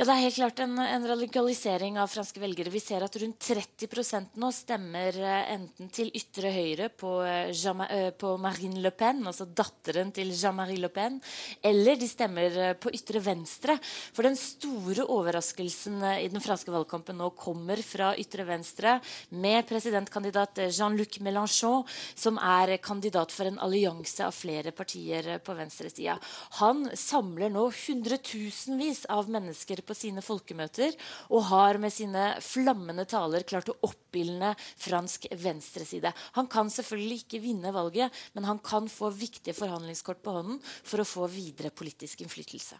Ja, 0.00 0.06
Det 0.06 0.14
er 0.14 0.22
helt 0.24 0.36
klart 0.38 0.60
en, 0.64 0.78
en, 0.80 1.02
radikalisering 1.04 1.98
av 2.00 2.08
franske 2.08 2.40
velgere. 2.40 2.70
Vi 2.72 2.80
ser 2.80 3.02
at 3.04 3.16
rundt 3.20 3.44
30% 3.44 4.38
nå 4.40 4.48
stemmer 4.56 5.12
eh, 5.12 5.50
enten 5.52 5.90
til 5.92 6.08
ytre 6.16 6.48
høyre 6.54 6.86
på, 6.88 7.10
eh, 7.28 7.50
eh, 7.52 8.06
på, 8.16 8.30
Marine 8.40 8.80
Le 8.80 8.94
Pen, 8.96 9.20
altså 9.28 9.44
datteren 9.44 10.08
til 10.16 10.32
Jean-Marie 10.32 10.80
Le 10.80 10.88
Pen, 10.88 11.18
eller 11.60 11.98
de 12.00 12.08
stemmer 12.08 12.56
på 12.80 12.94
ytre 12.96 13.20
venstre. 13.26 13.76
For 14.16 14.24
den 14.24 14.38
store 14.40 15.04
overraskelsen 15.04 16.00
i 16.14 16.32
den 16.32 16.40
franske 16.40 16.72
valgkampen 16.72 17.20
nå 17.20 17.28
kommer 17.36 17.84
fra 17.84 18.14
ytre 18.16 18.48
venstre, 18.48 18.96
med 19.36 19.68
presidentkandidat 19.68 20.62
Jean-Luc 20.70 21.20
Mélenchon, 21.20 21.84
som 22.16 22.40
er 22.40 22.78
kandidat 22.80 23.36
for 23.36 23.52
en 23.52 23.60
allianse 23.60 24.24
av 24.24 24.32
flere 24.32 24.72
partier 24.72 25.34
på 25.44 25.60
venstresida. 25.60 26.16
Han 26.62 26.86
samler 26.96 27.52
nå 27.52 27.68
hundretusenvis 27.82 29.04
av 29.12 29.28
mennesker 29.28 29.84
på 29.89 29.89
sine 29.98 30.24
folkemøter 30.24 30.96
og 31.30 31.46
har 31.50 31.80
med 31.82 31.94
sine 31.94 32.26
flammende 32.44 33.06
taler 33.10 33.46
klart 33.48 33.70
å 33.72 33.78
oppildne 33.88 34.54
fransk 34.58 35.28
venstreside. 35.40 36.12
Han 36.38 36.50
kan 36.50 36.72
selvfølgelig 36.72 37.24
ikke 37.24 37.42
vinne 37.44 37.74
valget, 37.74 38.12
men 38.34 38.48
han 38.48 38.62
kan 38.64 38.88
få 38.90 39.12
viktige 39.14 39.56
forhandlingskort 39.56 40.22
på 40.24 40.36
hånden 40.38 40.60
for 40.64 41.02
å 41.02 41.08
få 41.08 41.30
videre 41.32 41.72
politisk 41.74 42.24
innflytelse. 42.24 42.78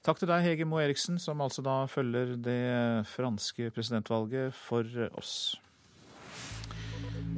Takk 0.00 0.22
til 0.22 0.30
deg, 0.30 0.46
Hege 0.46 0.64
Moe 0.64 0.80
Eriksen, 0.86 1.18
som 1.20 1.42
altså 1.44 1.60
da 1.60 1.82
følger 1.90 2.38
det 2.40 2.60
franske 3.12 3.68
presidentvalget 3.74 4.56
for 4.56 4.86
oss. 5.12 5.34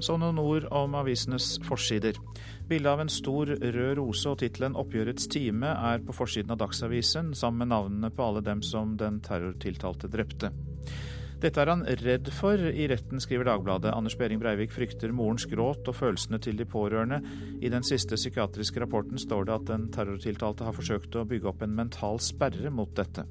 Så 0.03 0.15
noen 0.19 0.39
ord 0.39 0.69
om 0.75 0.95
avisenes 0.99 1.57
forsider. 1.67 2.19
Bildet 2.73 2.89
av 2.89 3.01
en 3.03 3.11
stor 3.13 3.51
rød 3.61 3.99
rose 3.99 4.31
og 4.31 4.39
tittelen 4.41 4.73
'Oppgjørets 4.81 5.27
time' 5.29 5.75
er 5.93 5.99
på 6.01 6.15
forsiden 6.17 6.55
av 6.55 6.61
Dagsavisen, 6.63 7.35
sammen 7.37 7.59
med 7.59 7.69
navnene 7.69 8.09
på 8.09 8.25
alle 8.25 8.41
dem 8.41 8.63
som 8.65 8.95
den 8.97 9.19
terrortiltalte 9.21 10.09
drepte. 10.09 10.49
Dette 11.43 11.61
er 11.61 11.69
han 11.69 11.85
redd 11.85 12.31
for 12.33 12.57
i 12.57 12.87
retten, 12.89 13.21
skriver 13.21 13.45
Dagbladet. 13.45 13.93
Anders 13.93 14.17
Behring 14.17 14.41
Breivik 14.41 14.73
frykter 14.73 15.13
morens 15.13 15.45
gråt 15.45 15.85
og 15.85 15.99
følelsene 15.99 16.41
til 16.41 16.57
de 16.57 16.65
pårørende. 16.65 17.21
I 17.61 17.69
den 17.69 17.83
siste 17.83 18.17
psykiatriske 18.17 18.81
rapporten 18.81 19.19
står 19.19 19.45
det 19.45 19.55
at 19.55 19.69
den 19.69 19.91
terrortiltalte 19.93 20.65
har 20.65 20.73
forsøkt 20.73 21.13
å 21.13 21.29
bygge 21.29 21.53
opp 21.53 21.61
en 21.63 21.77
mental 21.77 22.21
sperre 22.21 22.71
mot 22.71 22.97
dette. 22.97 23.27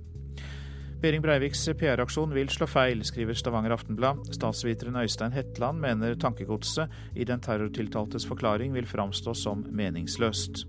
Behring 1.01 1.23
Breiviks 1.23 1.63
PR-aksjon 1.79 2.33
vil 2.35 2.49
slå 2.53 2.67
feil, 2.69 2.99
skriver 3.01 3.33
Stavanger 3.33 3.73
Aftenblad. 3.73 4.19
Statsviteren 4.35 4.99
Øystein 5.01 5.33
Hetland 5.33 5.81
mener 5.81 6.13
tankegodset 6.13 6.93
i 7.17 7.25
den 7.25 7.41
terrortiltaltes 7.41 8.27
forklaring 8.29 8.75
vil 8.75 8.85
framstå 8.85 9.33
som 9.33 9.63
meningsløst. 9.65 10.61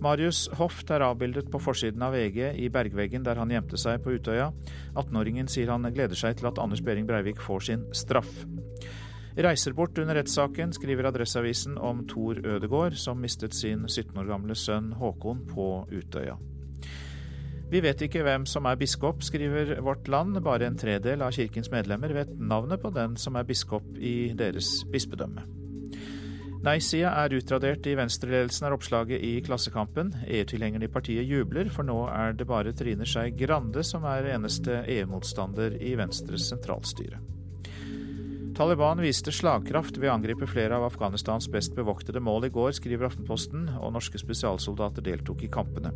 Marius 0.00 0.46
Hoft 0.56 0.88
er 0.96 1.04
avbildet 1.04 1.50
på 1.52 1.60
forsiden 1.60 2.00
av 2.06 2.16
VG 2.16 2.54
i 2.56 2.70
bergveggen 2.72 3.26
der 3.26 3.36
han 3.36 3.52
gjemte 3.52 3.76
seg 3.80 4.00
på 4.00 4.16
Utøya. 4.16 4.48
18-åringen 4.96 5.52
sier 5.52 5.74
han 5.74 5.92
gleder 5.92 6.16
seg 6.16 6.40
til 6.40 6.48
at 6.48 6.62
Anders 6.64 6.80
Behring 6.80 7.04
Breivik 7.04 7.44
får 7.44 7.68
sin 7.68 7.84
straff. 7.92 8.32
Reiser 9.36 9.76
bort 9.76 10.00
under 10.00 10.16
rettssaken, 10.16 10.72
skriver 10.72 11.10
Adresseavisen 11.10 11.76
om 11.76 12.06
Tor 12.08 12.40
Ødegård, 12.40 12.96
som 12.96 13.20
mistet 13.20 13.52
sin 13.52 13.84
17 13.90 14.16
år 14.24 14.32
gamle 14.32 14.56
sønn 14.56 14.94
Håkon 14.96 15.44
på 15.52 15.70
Utøya. 15.92 16.40
Vi 17.70 17.80
vet 17.80 18.02
ikke 18.04 18.22
hvem 18.24 18.44
som 18.46 18.66
er 18.68 18.76
biskop, 18.76 19.22
skriver 19.24 19.78
Vårt 19.82 20.08
Land. 20.08 20.36
Bare 20.44 20.68
en 20.68 20.76
tredel 20.78 21.24
av 21.24 21.32
kirkens 21.32 21.70
medlemmer 21.72 22.12
vet 22.12 22.32
navnet 22.36 22.82
på 22.82 22.92
den 22.92 23.16
som 23.20 23.38
er 23.40 23.46
biskop 23.48 23.86
i 23.96 24.34
deres 24.36 24.82
bispedømme. 24.92 25.46
Nei-sida 26.64 27.10
er 27.20 27.34
utradert 27.36 27.84
i 27.88 27.96
venstreledelsen, 27.96 28.64
er 28.64 28.72
oppslaget 28.72 29.20
i 29.20 29.34
Klassekampen. 29.44 30.14
EU-tilhengerne 30.24 30.86
i 30.88 30.92
partiet 30.92 31.28
jubler, 31.28 31.68
for 31.72 31.84
nå 31.84 31.98
er 32.08 32.36
det 32.36 32.46
bare 32.48 32.72
Trine 32.76 33.04
Skei 33.08 33.34
Grande 33.36 33.84
som 33.84 34.04
er 34.08 34.30
eneste 34.32 34.80
EU-motstander 34.94 35.76
i 35.76 35.92
Venstres 36.00 36.48
sentralstyre. 36.52 37.20
Taliban 38.56 39.02
viste 39.02 39.32
slagkraft 39.34 39.98
ved 39.98 40.08
å 40.08 40.14
angripe 40.14 40.46
flere 40.48 40.78
av 40.78 40.86
Afghanistans 40.86 41.50
best 41.52 41.74
bevoktede 41.76 42.22
mål 42.22 42.48
i 42.48 42.52
går, 42.54 42.72
skriver 42.78 43.10
Aftenposten, 43.10 43.66
og 43.80 43.96
norske 43.96 44.20
spesialsoldater 44.20 45.04
deltok 45.04 45.44
i 45.44 45.52
kampene 45.52 45.92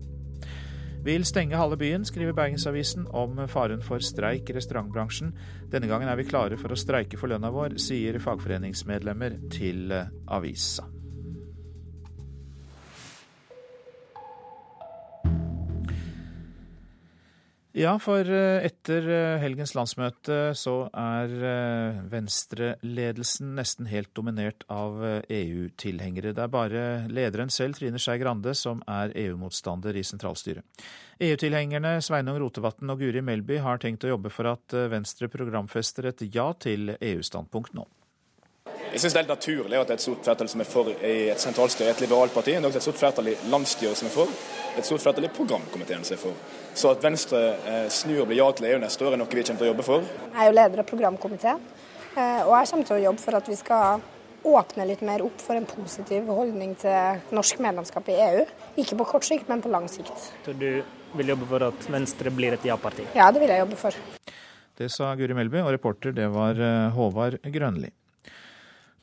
vil 1.09 1.25
stenge 1.25 1.57
halve 1.57 1.79
byen, 1.81 2.05
skriver 2.05 2.37
Bergensavisen 2.37 3.07
om 3.17 3.41
faren 3.49 3.81
for 3.85 4.05
streik 4.05 4.51
i 4.51 4.59
restaurantbransjen. 4.59 5.33
Denne 5.73 5.89
gangen 5.89 6.11
er 6.11 6.21
vi 6.21 6.29
klare 6.29 6.61
for 6.61 6.75
å 6.75 6.79
streike 6.79 7.21
for 7.21 7.33
lønna 7.33 7.53
vår, 7.55 7.79
sier 7.81 8.21
fagforeningsmedlemmer 8.23 9.41
til 9.55 9.97
avisa. 10.29 10.98
Ja, 17.79 17.93
for 18.03 18.27
eh, 18.27 18.65
etter 18.67 19.05
eh, 19.07 19.37
helgens 19.39 19.71
landsmøte 19.79 20.51
så 20.59 20.89
er 20.99 21.31
eh, 21.47 21.99
venstreledelsen 22.11 23.53
nesten 23.55 23.87
helt 23.87 24.11
dominert 24.19 24.65
av 24.67 24.99
EU-tilhengere. 25.23 26.33
Det 26.35 26.43
er 26.43 26.51
bare 26.51 26.83
lederen 27.07 27.53
selv, 27.55 27.79
Trine 27.79 28.01
Skei 28.03 28.17
Grande, 28.19 28.57
som 28.59 28.81
er 28.91 29.15
EU-motstander 29.23 29.95
i 29.95 30.03
sentralstyret. 30.03 30.67
EU-tilhengerne 31.23 32.01
Sveinung 32.03 32.41
Rotevatn 32.43 32.91
og 32.91 32.99
Guri 33.05 33.23
Melby 33.23 33.61
har 33.63 33.79
tenkt 33.83 34.09
å 34.09 34.11
jobbe 34.11 34.33
for 34.35 34.51
at 34.57 34.75
Venstre 34.91 35.31
programfester 35.31 36.11
et 36.11 36.27
ja 36.35 36.49
til 36.59 36.97
EU-standpunkt 36.99 37.79
nå. 37.79 37.87
Jeg 38.89 39.03
synes 39.03 39.13
det 39.13 39.19
er 39.21 39.25
helt 39.27 39.37
naturlig 39.37 39.79
at 39.79 39.91
det 39.91 39.95
er 39.95 40.01
et 40.01 40.03
stort 40.03 40.25
flertall 40.27 40.49
som 40.51 40.63
er 40.65 40.69
for 40.69 40.89
i 40.91 41.17
et 41.31 41.43
sentralstyre 41.43 41.93
et 41.93 42.01
liberalt 42.03 42.35
parti. 42.35 42.55
Det 42.55 42.63
er 42.63 42.71
også 42.71 42.81
et 42.81 42.87
stort 42.89 43.01
flertall 43.03 43.31
i 43.31 43.37
landsstyret 43.53 44.01
som 44.01 44.09
er 44.09 44.15
for. 44.15 44.33
Et 44.81 44.87
stort 44.87 45.05
flertall 45.05 45.29
i 45.29 45.31
programkomiteen 45.39 46.07
som 46.09 46.17
er 46.17 46.23
for. 46.23 46.67
Så 46.79 46.93
at 46.95 47.03
Venstre 47.03 47.41
eh, 47.67 47.87
snur 47.91 48.23
og 48.23 48.29
blir 48.31 48.39
ja 48.39 48.47
til 48.55 48.69
EU 48.69 48.79
neste 48.79 49.03
år, 49.03 49.17
er 49.17 49.19
noe 49.19 49.27
vi 49.33 49.43
kommer 49.43 49.59
til 49.59 49.67
å 49.67 49.71
jobbe 49.73 49.87
for. 49.87 50.05
Jeg 50.29 50.39
er 50.45 50.47
jo 50.47 50.55
leder 50.55 50.83
av 50.85 50.87
programkomiteen, 50.87 51.65
eh, 52.15 52.45
og 52.45 52.53
jeg 52.55 52.71
kommer 52.71 52.87
til 52.87 52.97
å 52.99 53.03
jobbe 53.09 53.25
for 53.25 53.39
at 53.41 53.51
vi 53.51 53.57
skal 53.59 54.05
åpne 54.47 54.87
litt 54.87 55.03
mer 55.03 55.25
opp 55.27 55.43
for 55.43 55.59
en 55.59 55.67
positiv 55.67 56.29
holdning 56.31 56.77
til 56.79 57.35
norsk 57.35 57.59
medlemskap 57.65 58.07
i 58.13 58.21
EU. 58.29 58.45
Ikke 58.79 59.01
på 59.01 59.09
kort 59.11 59.27
sikt, 59.27 59.51
men 59.51 59.65
på 59.65 59.73
lang 59.75 59.89
sikt. 59.91 60.29
Så 60.47 60.55
du 60.55 60.69
vil 61.19 61.35
jobbe 61.35 61.49
for 61.51 61.67
at 61.67 61.91
Venstre 61.91 62.31
blir 62.31 62.55
et 62.55 62.71
ja-parti? 62.71 63.09
Ja, 63.19 63.33
det 63.35 63.43
vil 63.43 63.51
jeg 63.51 63.65
jobbe 63.65 63.81
for. 63.81 63.99
Det 64.79 64.93
sa 64.95 65.11
Guri 65.19 65.35
Melby, 65.35 65.59
og 65.65 65.73
reporter 65.75 66.15
det 66.15 66.31
var 66.31 66.63
eh, 66.63 66.93
Håvard 66.95 67.41
Grønli. 67.43 67.91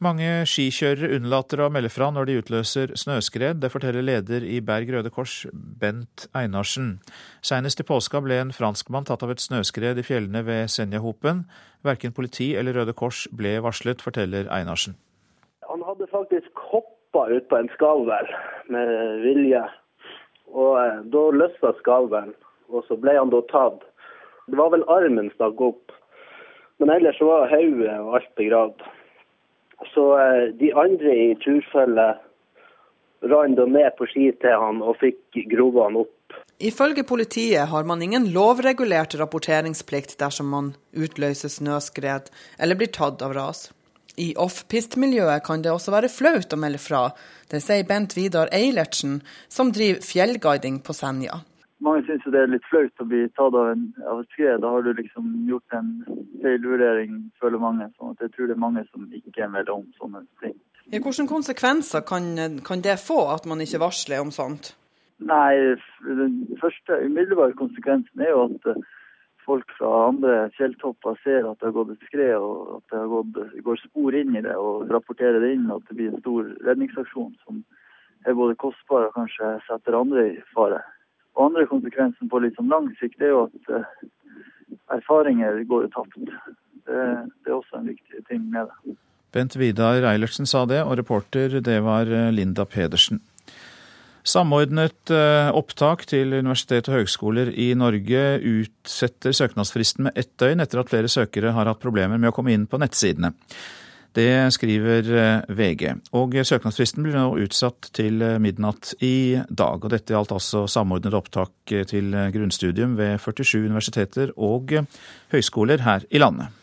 Mange 0.04 0.42
skikjørere 0.44 1.08
unnlater 1.16 1.62
å 1.64 1.70
melde 1.72 1.88
fra 1.88 2.10
når 2.12 2.28
de 2.28 2.34
utløser 2.42 2.92
snøskred. 3.00 3.62
Det 3.64 3.70
forteller 3.72 4.04
leder 4.04 4.44
i 4.44 4.58
Berg 4.60 4.90
Røde 4.92 5.08
Kors, 5.14 5.46
Bent 5.54 6.26
Einarsen. 6.36 6.98
Senest 7.40 7.80
i 7.80 7.86
påska 7.88 8.20
ble 8.26 8.42
en 8.42 8.52
franskmann 8.52 9.08
tatt 9.08 9.24
av 9.24 9.32
et 9.32 9.40
snøskred 9.40 10.02
i 10.02 10.04
fjellene 10.04 10.42
ved 10.44 10.68
Senjahopen. 10.74 11.46
Verken 11.88 12.12
politi 12.18 12.50
eller 12.60 12.76
Røde 12.76 12.92
Kors 12.92 13.24
ble 13.32 13.54
varslet, 13.64 14.04
forteller 14.04 14.52
Einarsen. 14.52 14.98
Han 15.70 15.86
hadde 15.88 16.12
faktisk 16.12 16.66
hoppa 16.74 17.30
ut 17.32 17.48
på 17.48 17.62
en 17.62 17.72
skalvær 17.78 18.28
med 18.76 18.92
vilje. 19.24 19.64
Og 20.52 20.76
eh, 20.82 21.00
da 21.16 21.24
løsna 21.40 21.72
skalvelen, 21.80 22.36
og 22.68 22.84
så 22.90 23.00
ble 23.00 23.16
han 23.16 23.32
da 23.32 23.40
tatt. 23.48 23.80
Det 24.52 24.60
var 24.60 24.76
vel 24.76 24.84
armen 24.92 25.32
stakk 25.38 25.64
opp, 25.64 25.96
men 26.84 26.92
ellers 26.92 27.24
var 27.24 27.48
hodet 27.56 27.96
og 28.04 28.20
alt 28.20 28.32
begravd. 28.36 28.84
Så 29.94 30.06
eh, 30.20 30.44
de 30.60 30.72
andre 30.74 31.16
i 31.16 31.28
turfølget 31.44 32.22
rant 33.32 33.62
ned 33.72 33.96
på 33.98 34.08
ski 34.12 34.30
til 34.42 34.60
han 34.62 34.82
og 34.86 35.00
fikk 35.02 35.40
grova 35.52 35.88
han 35.90 36.02
opp. 36.04 36.12
Ifølge 36.60 37.04
politiet 37.04 37.68
har 37.72 37.88
man 37.88 38.02
ingen 38.02 38.30
lovregulert 38.36 39.16
rapporteringsplikt 39.20 40.18
dersom 40.20 40.52
man 40.52 40.74
utløser 40.96 41.52
snøskred 41.52 42.30
eller 42.60 42.80
blir 42.80 42.92
tatt 42.96 43.24
av 43.26 43.36
ras. 43.36 43.68
I 44.16 44.32
offpist-miljøet 44.40 45.44
kan 45.44 45.64
det 45.64 45.74
også 45.74 45.92
være 45.92 46.12
flaut 46.12 46.54
å 46.56 46.60
melde 46.60 46.80
fra. 46.80 47.10
Det 47.52 47.60
sier 47.64 47.84
Bent 47.88 48.16
Vidar 48.16 48.48
Eilertsen, 48.56 49.20
som 49.52 49.74
driver 49.76 50.00
fjellguiding 50.08 50.80
på 50.80 50.96
Senja. 50.96 51.42
Mange 51.84 52.06
syns 52.08 52.24
det 52.32 52.40
er 52.40 52.48
litt 52.48 52.68
flaut 52.70 53.04
å 53.04 53.08
bli 53.10 53.26
tatt 53.36 53.56
av, 53.58 53.74
en, 53.74 53.90
av 54.08 54.22
et 54.22 54.32
skred. 54.32 54.62
Da 54.64 54.72
har 54.72 54.86
du 54.86 54.94
liksom 54.96 55.34
gjort 55.50 55.76
en 55.76 55.90
feilvurdering, 56.44 57.18
føler 57.42 57.60
mange. 57.60 57.90
sånn 57.98 58.16
at 58.16 58.24
jeg 58.24 58.32
tror 58.36 58.48
det 58.48 58.56
er 58.56 58.64
mange 58.64 58.86
som 58.94 59.10
ikke 59.12 59.50
melder 59.52 59.76
om 59.76 59.86
sånne 60.00 60.24
ting. 60.44 60.56
Ja, 60.86 61.02
hvilke 61.02 61.28
konsekvenser 61.28 62.06
kan, 62.08 62.32
kan 62.64 62.84
det 62.86 63.00
få, 63.04 63.26
at 63.34 63.48
man 63.50 63.64
ikke 63.64 63.82
varsler 63.84 64.24
om 64.24 64.32
sånt? 64.32 64.76
Nei, 65.20 65.76
Den 66.04 66.58
første 66.62 67.00
umiddelbare 67.06 67.56
konsekvensen 67.60 68.24
er 68.24 68.32
jo 68.32 68.46
at 68.48 68.86
folk 69.46 69.70
fra 69.78 69.92
andre 70.10 70.50
fjelltopper 70.58 71.20
ser 71.24 71.46
at 71.46 71.60
det 71.60 71.70
har 71.70 71.78
gått 71.78 71.94
et 71.94 72.08
skred, 72.10 72.36
og 72.40 72.80
at 72.80 72.92
det 72.92 73.00
har 73.00 73.12
gått, 73.12 73.40
går 73.68 73.82
spor 73.84 74.18
inn 74.18 74.36
i 74.36 74.44
det, 74.46 74.56
og 74.56 74.90
rapporterer 74.92 75.40
det 75.44 75.54
inn. 75.56 75.70
At 75.74 75.86
det 75.90 75.98
blir 76.00 76.14
en 76.14 76.24
stor 76.24 76.50
redningsaksjon 76.68 77.34
som 77.46 77.64
er 78.26 78.38
både 78.38 78.58
kostbar 78.62 79.10
og 79.10 79.18
kanskje 79.18 79.56
setter 79.68 80.00
andre 80.00 80.30
i 80.34 80.38
fare. 80.56 80.82
Og 81.36 81.50
andre 81.50 81.66
konsekvensen 81.70 82.32
på 82.32 82.40
litt 82.44 82.56
sånn 82.58 82.72
lang 82.72 82.88
sikt 83.00 83.24
er 83.24 83.34
jo 83.34 83.46
at 83.48 83.72
uh, 83.76 83.88
erfaringer 84.96 85.64
går 85.68 85.88
jo 85.88 85.94
tapt. 85.96 86.18
Det, 86.86 87.00
det, 87.44 87.50
er 87.50 87.58
også 87.58 87.82
en 87.82 87.90
viktig 87.92 88.24
ting 88.30 88.44
med 88.54 88.70
det. 88.70 88.98
Bent 89.36 89.56
Vidar 89.60 90.06
Eilertsen 90.08 90.48
sa 90.48 90.64
det, 90.70 90.80
og 90.86 90.96
reporter 91.00 91.58
det 91.60 91.80
var 91.84 92.08
eh, 92.08 92.30
Linda 92.32 92.64
Pedersen. 92.70 93.20
Samordnet 94.26 95.12
eh, 95.14 95.50
opptak 95.54 96.06
til 96.10 96.34
universitet 96.34 96.88
og 96.90 97.02
høgskoler 97.02 97.52
i 97.52 97.68
Norge 97.78 98.22
utsetter 98.40 99.36
søknadsfristen 99.36 100.08
med 100.08 100.18
ett 100.18 100.32
døgn 100.42 100.64
etter 100.64 100.82
at 100.82 100.90
flere 100.90 101.12
søkere 101.12 101.52
har 101.58 101.70
hatt 101.70 101.84
problemer 101.84 102.22
med 102.22 102.32
å 102.32 102.38
komme 102.38 102.56
inn 102.56 102.66
på 102.70 102.80
nettsidene. 102.82 103.36
Det 104.16 104.48
skriver 104.56 105.10
eh, 105.12 105.42
VG. 105.52 105.90
Og 106.16 106.38
søknadsfristen 106.48 107.04
blir 107.04 107.18
nå 107.18 107.34
utsatt 107.44 107.90
til 107.96 108.22
eh, 108.24 108.38
midnatt 108.40 108.94
i 109.04 109.42
dag. 109.50 109.84
Og 109.84 109.92
dette 109.92 110.16
gjaldt 110.16 110.32
altså 110.32 110.64
samordnet 110.72 111.18
opptak 111.18 111.76
til 111.90 112.16
grunnstudium 112.32 112.96
ved 112.96 113.20
47 113.20 113.66
universiteter 113.66 114.32
og 114.38 114.72
høyskoler 115.34 115.84
her 115.84 116.08
i 116.08 116.22
landet. 116.24 116.54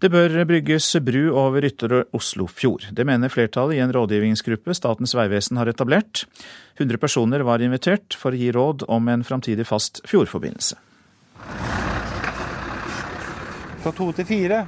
Det 0.00 0.08
bør 0.08 0.32
brygges 0.48 0.86
bru 1.04 1.34
over 1.36 1.66
Ytre 1.66 2.04
Oslofjord. 2.16 2.86
Det 2.96 3.04
mener 3.04 3.28
flertallet 3.28 3.76
i 3.76 3.82
en 3.84 3.92
rådgivningsgruppe 3.92 4.72
Statens 4.78 5.12
vegvesen 5.18 5.58
har 5.60 5.68
etablert. 5.68 6.22
100 6.78 6.96
personer 7.02 7.44
var 7.44 7.60
invitert 7.60 8.16
for 8.16 8.32
å 8.32 8.40
gi 8.40 8.48
råd 8.56 8.86
om 8.88 9.10
en 9.12 9.26
framtidig 9.26 9.66
fast 9.68 10.00
fjordforbindelse. 10.08 10.78
Fra 13.82 13.92
to 13.96 14.08
til 14.16 14.28
fire, 14.28 14.62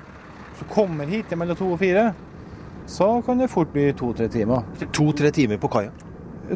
så 0.58 0.68
kommer 0.70 1.10
hit 1.10 1.32
mellom 1.36 1.58
to 1.58 1.72
og 1.74 1.80
fire, 1.80 2.12
så 2.86 3.08
kan 3.26 3.38
det 3.38 3.50
fort 3.50 3.72
bli 3.72 3.90
to-tre 3.96 4.28
timer. 4.28 4.64
To-tre 4.92 5.30
timer 5.34 5.60
på 5.62 5.70
kaia? 5.72 5.92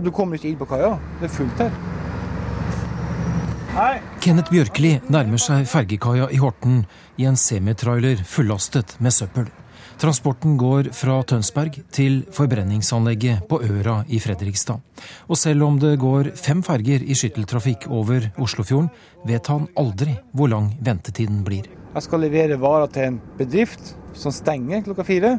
Du 0.02 0.10
kommer 0.12 0.36
ikke 0.36 0.50
inn 0.50 0.58
på 0.60 0.68
kaia. 0.68 0.96
Det 1.20 1.28
er 1.28 1.32
fullt 1.32 1.62
her. 1.62 1.76
Hei. 3.76 4.00
Kenneth 4.24 4.48
Bjørkli 4.48 4.94
nærmer 5.12 5.40
seg 5.40 5.66
fergekaia 5.68 6.30
i 6.32 6.40
Horten 6.40 6.82
i 7.20 7.26
en 7.28 7.36
semitrailer 7.36 8.22
fullastet 8.24 8.96
med 9.04 9.12
søppel. 9.12 9.50
Transporten 10.00 10.58
går 10.60 10.90
fra 10.96 11.18
Tønsberg 11.24 11.78
til 11.94 12.18
forbrenningsanlegget 12.36 13.46
på 13.48 13.62
Øra 13.64 14.02
i 14.12 14.18
Fredrikstad. 14.20 14.80
Og 15.28 15.40
selv 15.40 15.64
om 15.64 15.78
det 15.80 15.94
går 16.00 16.34
fem 16.36 16.60
ferger 16.64 17.04
i 17.04 17.16
skytteltrafikk 17.16 17.86
over 17.88 18.28
Oslofjorden, 18.36 18.90
vet 19.28 19.48
han 19.52 19.68
aldri 19.76 20.18
hvor 20.36 20.52
lang 20.52 20.74
ventetiden 20.84 21.40
blir. 21.46 21.70
Jeg 21.96 22.04
skal 22.04 22.20
levere 22.20 22.58
varer 22.60 22.90
til 22.92 23.06
en 23.08 23.14
bedrift 23.38 23.94
som 24.20 24.32
stenger 24.34 24.82
klokka 24.84 25.04
fire. 25.08 25.30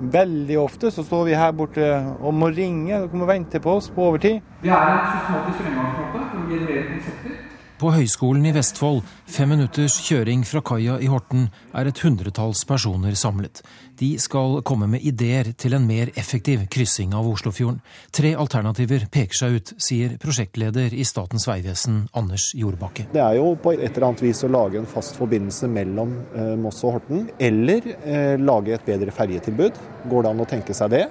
Veldig 0.00 0.56
ofte 0.56 0.88
så 0.88 1.02
står 1.04 1.26
vi 1.28 1.34
her 1.36 1.52
borte 1.52 1.90
og 2.16 2.32
må 2.32 2.48
ringe 2.48 2.96
Dere 3.02 3.20
må 3.20 3.28
vente 3.28 3.60
på 3.60 3.74
oss 3.76 3.90
på 3.92 4.06
overtid. 4.06 4.38
Vi 4.62 4.72
er 4.72 4.88
en 4.94 5.02
systematisk 5.10 5.60
fremgangsmåte 5.60 6.22
for 6.30 6.40
å 6.40 6.46
generere 6.48 6.86
konsepter. 6.94 7.36
På 7.76 7.90
Høgskolen 7.92 8.46
i 8.48 8.54
Vestfold, 8.56 9.02
fem 9.28 9.50
minutters 9.52 9.98
kjøring 10.00 10.46
fra 10.48 10.62
kaia 10.64 10.94
i 10.96 11.10
Horten, 11.12 11.50
er 11.76 11.90
et 11.90 11.98
hundretalls 12.00 12.62
personer 12.64 13.12
samlet. 13.20 13.60
De 14.00 14.14
skal 14.16 14.62
komme 14.64 14.88
med 14.88 15.04
ideer 15.04 15.50
til 15.60 15.76
en 15.76 15.84
mer 15.84 16.08
effektiv 16.16 16.62
kryssing 16.72 17.12
av 17.12 17.28
Oslofjorden. 17.28 17.82
Tre 18.16 18.30
alternativer 18.32 19.04
peker 19.12 19.36
seg 19.36 19.58
ut, 19.58 19.74
sier 19.76 20.16
prosjektleder 20.22 20.96
i 20.96 21.04
Statens 21.04 21.44
vegvesen, 21.50 22.06
Anders 22.16 22.48
Jordbakke. 22.56 23.10
Det 23.12 23.20
er 23.20 23.36
jo 23.42 23.52
på 23.60 23.76
et 23.76 23.90
eller 23.90 24.08
annet 24.08 24.24
vis 24.24 24.40
å 24.48 24.52
lage 24.56 24.80
en 24.80 24.88
fast 24.88 25.20
forbindelse 25.20 25.68
mellom 25.68 26.16
eh, 26.32 26.54
Moss 26.56 26.80
og 26.80 26.96
Horten, 26.96 27.28
eller 27.36 27.92
eh, 27.98 28.40
lage 28.40 28.72
et 28.78 28.88
bedre 28.88 29.12
ferjetilbud. 29.12 29.84
Går 30.08 30.24
det 30.24 30.32
an 30.32 30.44
å 30.46 30.48
tenke 30.48 30.80
seg 30.80 30.96
det? 30.96 31.04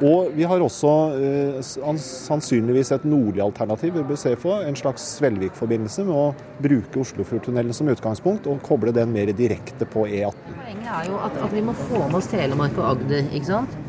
Og 0.00 0.32
vi 0.34 0.46
har 0.48 0.62
også 0.64 0.92
eh, 1.18 1.60
sannsynligvis 2.00 2.94
et 2.96 3.04
nordlig 3.06 3.44
alternativ 3.44 3.94
vi 3.98 4.06
bør 4.08 4.18
se 4.18 4.34
for, 4.40 4.64
en 4.66 4.78
slags 4.78 5.04
Svelvik-forbindelse 5.18 6.06
med 6.08 6.16
å 6.16 6.26
bruke 6.62 7.02
Oslofjordtunnelen 7.04 7.76
som 7.76 7.90
utgangspunkt 7.92 8.48
og 8.50 8.62
koble 8.66 8.94
den 8.96 9.12
mer 9.14 9.30
direkte 9.36 9.86
på 9.86 10.06
E18. 10.08 10.56
Poenget 10.56 10.92
er 10.96 11.08
jo 11.10 11.22
at, 11.22 11.40
at 11.46 11.54
vi 11.54 11.64
må 11.64 11.76
få 11.84 12.06
med 12.06 12.20
oss 12.22 12.30
Telemark 12.32 12.78
og 12.80 12.92
Agder, 12.94 13.26
ikke 13.30 13.50
sant? 13.52 13.80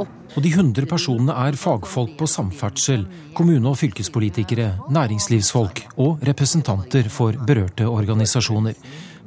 Og 0.00 0.44
de 0.44 0.50
100 0.54 0.86
personene 0.88 1.34
er 1.48 1.58
fagfolk 1.58 2.14
på 2.16 2.28
samferdsel, 2.30 3.02
kommune- 3.36 3.68
og 3.68 3.76
fylkespolitikere, 3.80 4.70
næringslivsfolk 4.94 5.82
og 6.00 6.22
representanter 6.24 7.10
for 7.12 7.36
berørte 7.46 7.88
organisasjoner. 7.90 8.78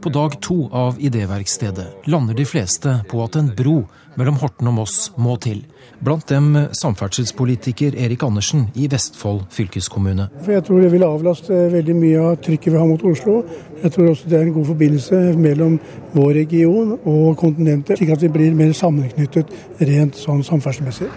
På 0.04 0.12
dag 0.12 0.40
to 0.44 0.66
av 0.76 0.98
idéverkstedet 1.00 2.08
lander 2.12 2.36
de 2.36 2.44
fleste 2.48 2.98
på 3.08 3.22
at 3.24 3.38
en 3.40 3.52
bro 3.56 3.84
mellom 4.20 4.38
Horten 4.42 4.70
og 4.70 4.76
Moss 4.78 5.12
må 5.18 5.36
til. 5.42 5.64
Blant 6.04 6.28
dem 6.30 6.52
samferdselspolitiker 6.76 7.96
Erik 8.06 8.24
Andersen 8.24 8.68
i 8.76 8.90
Vestfold 8.92 9.46
fylkeskommune. 9.54 10.28
For 10.44 10.52
Jeg 10.52 10.66
tror 10.68 10.82
det 10.82 10.92
vil 10.92 11.06
avlaste 11.08 11.60
veldig 11.74 11.96
mye 11.96 12.26
av 12.32 12.38
trykket 12.44 12.74
vi 12.74 12.80
har 12.82 12.90
mot 12.90 13.06
Oslo. 13.08 13.40
Jeg 13.84 13.92
tror 13.92 14.12
også 14.12 14.30
det 14.30 14.40
er 14.40 14.46
en 14.48 14.54
god 14.54 14.66
forbindelse 14.66 15.22
mellom 15.38 15.80
vår 16.14 16.34
region 16.42 16.98
og 17.00 17.38
kontinentet, 17.38 17.98
slik 17.98 18.14
at 18.16 18.22
vi 18.22 18.32
blir 18.36 18.56
mer 18.58 18.76
sammenknyttet 18.78 19.52
rent 19.82 20.20
sånn 20.20 20.44
samferdselsmessig. 20.46 21.10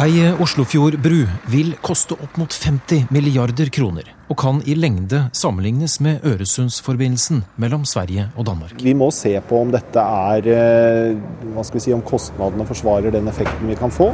Ei 0.00 0.22
Oslofjordbru 0.40 1.26
vil 1.52 1.74
koste 1.84 2.16
opp 2.16 2.38
mot 2.40 2.54
50 2.56 3.10
milliarder 3.12 3.68
kroner, 3.68 4.06
og 4.32 4.38
kan 4.40 4.62
i 4.64 4.72
lengde 4.72 5.26
sammenlignes 5.36 5.98
med 6.00 6.24
Øresundsforbindelsen 6.24 7.42
mellom 7.60 7.84
Sverige 7.84 8.30
og 8.32 8.46
Danmark. 8.48 8.72
Vi 8.80 8.94
må 8.96 9.10
se 9.12 9.34
på 9.44 9.60
om 9.60 9.74
dette 9.74 10.00
er 10.00 10.48
eh, 10.48 11.20
hva 11.52 11.66
skal 11.68 11.76
vi 11.76 11.84
si, 11.84 11.92
om 11.92 12.00
kostnadene 12.08 12.64
forsvarer 12.66 13.12
den 13.12 13.28
effekten 13.28 13.68
vi 13.68 13.76
kan 13.76 13.92
få. 13.92 14.08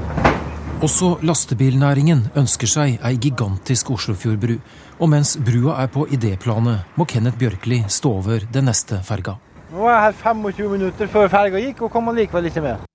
Også 0.83 1.13
lastebilnæringen 1.23 2.27
ønsker 2.35 2.75
seg 2.75 2.99
ei 2.99 3.15
gigantisk 3.23 3.95
Oslofjordbru. 3.95 4.59
Og 4.99 5.15
mens 5.15 5.37
brua 5.39 5.79
er 5.85 5.95
på 5.95 6.09
idéplanet, 6.11 6.91
må 6.99 7.07
Kenneth 7.07 7.39
Bjørkli 7.39 7.85
stå 7.87 8.17
over 8.19 8.51
den 8.51 8.67
neste 8.67 8.99
ferga. 9.07 9.39
Nå 9.71 9.87
er 9.87 9.95
jeg 9.95 10.05
her 10.09 10.21
25 10.27 10.75
minutter 10.75 11.15
før 11.15 11.31
ferga 11.31 11.63
gikk, 11.63 11.87
og 11.87 11.95
kom 11.95 12.11
likevel 12.19 12.51
ikke 12.51 12.67
med. 12.67 12.88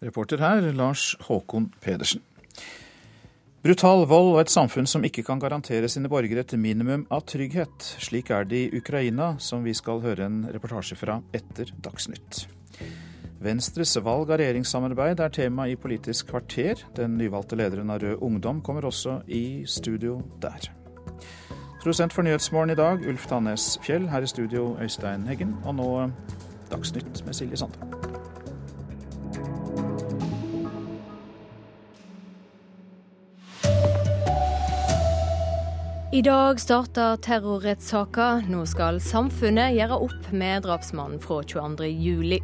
Reporter 0.00 0.40
her, 0.40 0.72
Lars 0.72 1.16
Håkon 1.20 1.72
Pedersen. 1.80 2.22
Brutal 3.60 4.06
vold 4.08 4.30
og 4.32 4.38
et 4.40 4.52
samfunn 4.52 4.86
som 4.88 5.02
ikke 5.04 5.20
kan 5.26 5.40
garantere 5.42 5.88
sine 5.92 6.08
borgere 6.08 6.40
et 6.40 6.54
minimum 6.56 7.02
av 7.12 7.26
trygghet. 7.28 7.84
Slik 8.00 8.30
er 8.32 8.48
det 8.48 8.62
i 8.62 8.78
Ukraina, 8.80 9.34
som 9.36 9.66
vi 9.66 9.74
skal 9.76 10.00
høre 10.00 10.24
en 10.24 10.46
reportasje 10.48 10.96
fra 10.96 11.18
etter 11.36 11.68
Dagsnytt. 11.84 12.46
Venstres 13.44 13.92
valg 14.00 14.32
av 14.32 14.40
regjeringssamarbeid 14.40 15.20
er 15.20 15.36
tema 15.36 15.68
i 15.68 15.76
Politisk 15.76 16.32
kvarter. 16.32 16.80
Den 16.96 17.18
nyvalgte 17.20 17.60
lederen 17.60 17.92
av 17.92 18.00
Rød 18.00 18.24
Ungdom 18.24 18.64
kommer 18.64 18.88
også 18.88 19.20
i 19.28 19.66
studio 19.68 20.22
der. 20.40 20.72
Produsent 21.82 22.16
for 22.16 22.24
Nyhetsmorgen 22.24 22.72
i 22.72 22.80
dag, 22.80 23.04
Ulf 23.08 23.28
Tannes 23.28 23.74
Fjell. 23.84 24.08
Her 24.08 24.24
i 24.24 24.32
studio, 24.32 24.78
Øystein 24.80 25.28
Heggen. 25.28 25.58
Og 25.64 25.76
nå 25.76 25.90
Dagsnytt 26.72 27.24
med 27.26 27.36
Silje 27.36 27.60
Sande. 27.60 28.19
I 36.10 36.22
dag 36.26 36.58
starter 36.58 37.20
terrorrettssaka. 37.22 38.40
Nå 38.50 38.64
skal 38.66 38.96
samfunnet 38.98 39.76
gjøre 39.76 39.94
opp 40.08 40.24
med 40.34 40.64
drapsmannen 40.64 41.20
fra 41.22 41.36
22.07. 41.46 42.40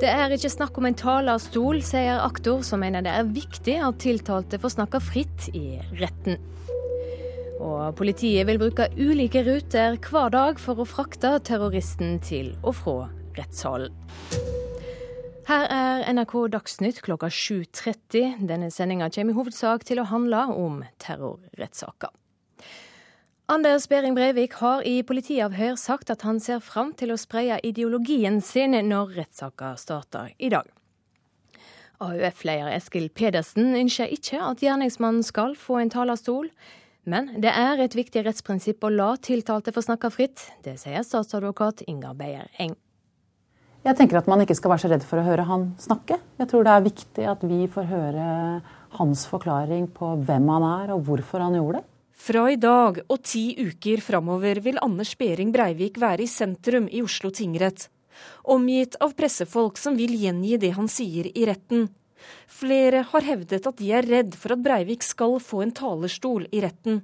Det 0.00 0.08
er 0.10 0.32
ikke 0.34 0.50
snakk 0.50 0.80
om 0.80 0.88
en 0.88 0.96
talerstol, 0.98 1.78
sier 1.86 2.18
aktor, 2.18 2.64
som 2.66 2.82
mener 2.82 3.04
det 3.06 3.12
er 3.14 3.28
viktig 3.30 3.76
at 3.86 4.00
tiltalte 4.02 4.58
får 4.58 4.72
snakke 4.74 4.98
fritt 4.98 5.46
i 5.54 5.78
retten. 6.00 6.40
Og 7.62 7.94
politiet 8.00 8.48
vil 8.48 8.58
bruke 8.58 8.88
ulike 8.98 9.44
ruter 9.46 10.00
hver 10.02 10.34
dag 10.34 10.58
for 10.58 10.82
å 10.82 10.88
frakte 10.88 11.36
terroristen 11.46 12.16
til 12.26 12.56
og 12.64 12.74
fra 12.80 12.96
rettssalen. 13.38 13.94
Her 15.46 15.68
er 15.70 16.02
NRK 16.10 16.34
Dagsnytt 16.56 16.98
klokka 17.06 17.30
7.30. 17.30 18.42
Denne 18.50 18.72
sendinga 18.74 19.12
kommer 19.14 19.30
i 19.30 19.38
hovedsak 19.38 19.86
til 19.86 20.02
å 20.02 20.08
handle 20.10 20.48
om 20.58 20.82
terrorrettssaker. 21.02 22.10
Anders 23.50 23.88
Behring 23.88 24.14
Breivik 24.14 24.52
har 24.60 24.84
i 24.86 25.00
politiavhør 25.02 25.74
sagt 25.80 26.12
at 26.14 26.22
han 26.22 26.38
ser 26.40 26.60
fram 26.62 26.92
til 26.94 27.10
å 27.10 27.18
spreie 27.18 27.58
ideologien 27.66 28.38
sin 28.40 28.76
når 28.86 29.16
rettssaka 29.16 29.72
starter 29.80 30.30
i 30.38 30.50
dag. 30.52 30.68
AUF-leder 32.02 32.70
Eskil 32.76 33.08
Pedersen 33.10 33.74
ønsker 33.78 34.14
ikke 34.14 34.38
at 34.46 34.62
gjerningsmannen 34.62 35.26
skal 35.26 35.56
få 35.58 35.80
en 35.82 35.90
talerstol. 35.90 36.48
Men 37.02 37.32
det 37.42 37.50
er 37.50 37.82
et 37.82 37.96
viktig 37.98 38.22
rettsprinsipp 38.22 38.84
å 38.86 38.92
la 38.94 39.10
tiltalte 39.18 39.74
få 39.74 39.82
snakke 39.82 40.12
fritt. 40.14 40.46
Det 40.62 40.76
sier 40.78 41.02
statsadvokat 41.02 41.82
Inga 41.90 42.14
Beyer 42.14 42.46
Eng. 42.62 42.76
Jeg 43.82 43.98
tenker 43.98 44.20
at 44.20 44.28
man 44.30 44.44
ikke 44.44 44.54
skal 44.54 44.70
være 44.70 44.84
så 44.84 44.92
redd 44.92 45.06
for 45.06 45.18
å 45.18 45.26
høre 45.26 45.48
han 45.48 45.72
snakke. 45.82 46.20
Jeg 46.38 46.50
tror 46.50 46.62
det 46.62 46.76
er 46.76 46.84
viktig 46.86 47.24
at 47.26 47.42
vi 47.42 47.64
får 47.66 47.90
høre 47.90 48.26
hans 49.00 49.26
forklaring 49.26 49.88
på 49.90 50.14
hvem 50.22 50.46
han 50.54 50.68
er 50.68 50.94
og 50.94 51.02
hvorfor 51.08 51.42
han 51.42 51.58
gjorde 51.58 51.80
det. 51.82 51.88
Fra 52.22 52.44
i 52.52 52.56
dag 52.60 53.00
og 53.10 53.16
ti 53.26 53.48
uker 53.58 53.98
framover 54.04 54.60
vil 54.62 54.76
Anders 54.84 55.16
Behring 55.18 55.48
Breivik 55.50 55.96
være 55.98 56.22
i 56.22 56.30
sentrum 56.30 56.84
i 56.86 57.00
Oslo 57.02 57.32
tingrett. 57.34 57.88
Omgitt 58.54 58.94
av 59.02 59.16
pressefolk 59.18 59.80
som 59.80 59.96
vil 59.98 60.12
gjengi 60.14 60.54
det 60.62 60.70
han 60.76 60.86
sier 60.92 61.26
i 61.32 61.46
retten. 61.48 61.88
Flere 62.46 63.00
har 63.08 63.24
hevdet 63.26 63.66
at 63.66 63.80
de 63.80 63.88
er 63.90 64.06
redd 64.06 64.36
for 64.38 64.54
at 64.54 64.62
Breivik 64.62 65.02
skal 65.02 65.34
få 65.42 65.64
en 65.64 65.72
talerstol 65.74 66.44
i 66.54 66.60
retten. 66.62 67.00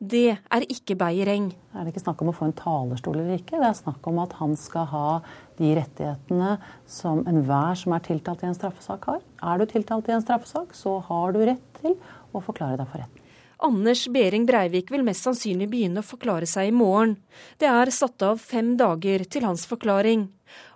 Det 0.00 0.30
er 0.32 0.64
ikke 0.72 0.96
Beiereng. 0.96 1.50
Er 1.74 1.84
Det 1.84 1.92
ikke 1.92 2.04
snakk 2.06 2.22
om 2.24 2.30
å 2.32 2.36
få 2.38 2.48
en 2.48 2.56
talerstol 2.56 3.18
eller 3.18 3.42
ikke. 3.42 3.60
Det 3.60 3.68
er 3.68 3.76
snakk 3.82 4.08
om 4.08 4.22
at 4.22 4.32
han 4.38 4.56
skal 4.56 4.88
ha 4.94 5.10
de 5.58 5.74
rettighetene 5.76 6.54
som 6.88 7.20
enhver 7.28 7.76
som 7.82 7.92
er 7.92 8.06
tiltalt 8.08 8.46
i 8.46 8.48
en 8.48 8.56
straffesak 8.56 9.04
har. 9.12 9.20
Er 9.44 9.60
du 9.60 9.66
tiltalt 9.68 10.08
i 10.08 10.16
en 10.16 10.24
straffesak, 10.24 10.72
så 10.72 10.96
har 11.10 11.36
du 11.36 11.42
rett 11.44 11.68
til 11.82 11.98
å 12.32 12.40
forklare 12.40 12.80
deg 12.80 12.88
for 12.88 13.04
retten. 13.04 13.20
Anders 13.58 14.06
Behring 14.08 14.46
Breivik 14.46 14.90
vil 14.90 15.04
mest 15.06 15.26
sannsynlig 15.26 15.68
begynne 15.70 16.02
å 16.02 16.06
forklare 16.06 16.46
seg 16.48 16.70
i 16.70 16.74
morgen. 16.74 17.16
Det 17.58 17.68
er 17.70 17.92
satt 17.94 18.22
av 18.26 18.40
fem 18.42 18.74
dager 18.80 19.24
til 19.30 19.46
hans 19.46 19.66
forklaring. 19.70 20.26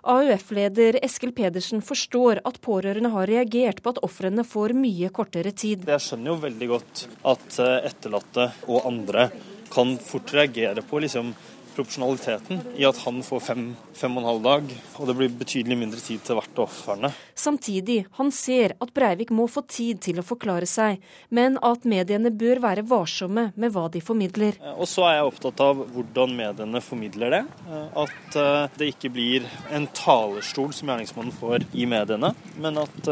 AUF-leder 0.09 0.97
Eskil 1.03 1.31
Pedersen 1.35 1.83
forstår 1.85 2.41
at 2.47 2.59
pårørende 2.63 3.11
har 3.13 3.27
reagert 3.29 3.83
på 3.83 3.93
at 3.93 4.01
ofrene 4.05 4.45
får 4.47 4.73
mye 4.77 5.11
kortere 5.15 5.51
tid. 5.51 5.85
Jeg 5.87 6.05
skjønner 6.05 6.33
jo 6.33 6.39
veldig 6.45 6.69
godt 6.71 7.05
at 7.33 7.59
eh, 7.63 7.77
etterlatte 7.91 8.49
og 8.67 8.87
andre 8.89 9.29
kan 9.69 9.97
fort 10.01 10.33
reagere 10.33 10.81
på 10.85 11.03
liksom, 11.03 11.33
proporsjonaliteten 11.79 12.61
i 12.77 12.85
at 12.87 12.99
han 13.05 13.21
får 13.23 13.43
fem, 13.43 13.63
fem 13.95 14.17
og 14.17 14.23
en 14.23 14.29
halv 14.29 14.43
dag, 14.45 14.73
og 14.99 15.09
det 15.09 15.15
blir 15.17 15.31
betydelig 15.39 15.77
mindre 15.79 16.01
tid 16.03 16.23
til 16.25 16.39
hvert 16.39 16.59
av 16.59 16.67
ofrene. 16.67 17.11
Samtidig, 17.39 18.01
han 18.17 18.31
ser 18.35 18.75
at 18.83 18.91
Breivik 18.95 19.31
må 19.35 19.47
få 19.51 19.63
tid 19.69 20.01
til 20.03 20.19
å 20.19 20.25
forklare 20.25 20.67
seg, 20.69 20.99
men 21.35 21.55
at 21.63 21.87
mediene 21.87 22.31
bør 22.35 22.61
være 22.65 22.83
varsomme 22.89 23.49
med 23.55 23.73
hva 23.75 23.87
de 23.91 24.01
formidler. 24.03 24.59
Eh, 24.59 24.75
og 24.75 24.89
så 24.91 25.07
er 25.07 25.19
jeg 25.19 25.31
opptatt 25.31 25.63
av 25.63 25.83
hvordan 25.95 26.35
mediene 26.35 26.83
formidler 26.83 27.35
det. 27.37 27.41
Eh, 27.69 27.87
at 28.03 28.39
eh, 28.43 28.77
det 28.79 28.91
ikke 28.93 29.13
blir 29.15 29.47
en 29.75 29.87
talerstol 29.95 30.73
som 30.75 30.91
gjerningsmannen 30.91 31.35
får 31.39 31.67
i 31.73 31.87
mediene, 31.89 32.33
men 32.59 32.79
at 32.81 33.11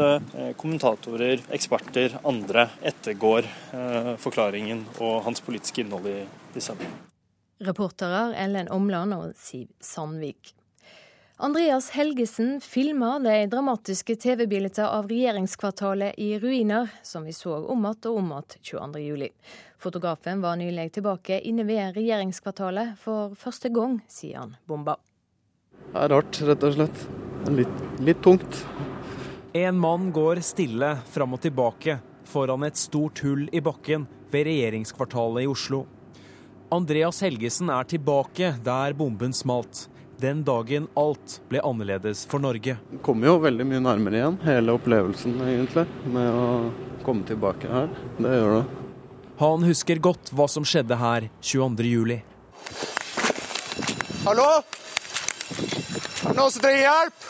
kommentatorer, 0.60 1.42
eksperter, 1.54 2.18
andre 2.28 2.68
ettergår 2.86 3.48
forklaringen 4.22 4.84
og 4.98 5.22
hans 5.26 5.44
politiske 5.44 5.84
innhold 5.84 6.08
i, 6.10 6.18
i 6.58 6.64
sendingen. 6.64 7.07
Reportere 7.58 8.36
Ellen 8.38 8.68
Omland 8.70 9.14
og 9.16 9.32
Siv 9.36 9.66
Sandvik. 9.80 10.54
Andreas 11.40 11.90
Helgesen 11.94 12.60
filma 12.60 13.16
de 13.22 13.34
dramatiske 13.50 14.16
TV-bildene 14.18 14.86
av 14.86 15.06
regjeringskvartalet 15.10 16.14
i 16.18 16.32
ruiner, 16.38 16.90
som 17.02 17.26
vi 17.26 17.34
så 17.34 17.56
om 17.58 17.84
igjen 17.86 18.08
og 18.10 18.18
om 18.18 18.32
igjen 18.32 18.56
22.07. 18.70 19.28
Fotografen 19.78 20.42
var 20.42 20.58
nylig 20.58 20.88
tilbake 20.96 21.40
inne 21.46 21.66
ved 21.66 21.98
regjeringskvartalet 21.98 22.94
for 23.02 23.34
første 23.38 23.70
gang 23.74 24.00
siden 24.10 24.56
bomba. 24.66 24.98
Det 25.92 25.98
er 26.02 26.14
rart, 26.14 26.40
rett 26.42 26.66
og 26.66 26.74
slett. 26.78 27.04
Litt, 27.54 27.84
litt 28.02 28.22
tungt. 28.22 28.64
En 29.54 29.78
mann 29.78 30.10
går 30.14 30.42
stille 30.46 30.96
fram 31.10 31.34
og 31.34 31.42
tilbake 31.42 32.00
foran 32.26 32.66
et 32.66 32.78
stort 32.78 33.22
hull 33.22 33.46
i 33.50 33.62
bakken 33.62 34.06
ved 34.30 34.50
regjeringskvartalet 34.50 35.46
i 35.46 35.50
Oslo. 35.50 35.86
Andreas 36.70 37.22
Helgesen 37.24 37.70
er 37.72 37.86
tilbake 37.88 38.50
der 38.64 38.92
bomben 38.92 39.32
smalt. 39.32 39.86
Den 40.20 40.42
dagen 40.44 40.88
alt 40.98 41.38
ble 41.48 41.62
annerledes 41.64 42.26
for 42.28 42.42
Norge. 42.44 42.74
Det 42.90 42.98
kommer 43.06 43.30
jo 43.30 43.38
veldig 43.40 43.64
mye 43.70 43.80
nærmere 43.80 44.18
igjen, 44.18 44.36
hele 44.44 44.74
opplevelsen 44.76 45.38
egentlig, 45.46 45.86
med 46.12 46.28
å 46.28 46.48
komme 47.06 47.24
tilbake 47.24 47.70
her. 47.72 47.88
Det 48.18 48.32
gjør 48.34 48.52
det. 48.58 48.64
Han 49.38 49.64
husker 49.64 50.02
godt 50.02 50.32
hva 50.34 50.48
som 50.50 50.66
skjedde 50.66 50.98
her 51.00 51.30
22.07. 51.40 52.18
Hallo? 54.26 54.48
Er 54.58 56.28
det 56.28 56.34
noen 56.36 56.52
som 56.52 56.64
trenger 56.66 56.82
hjelp? 56.84 57.28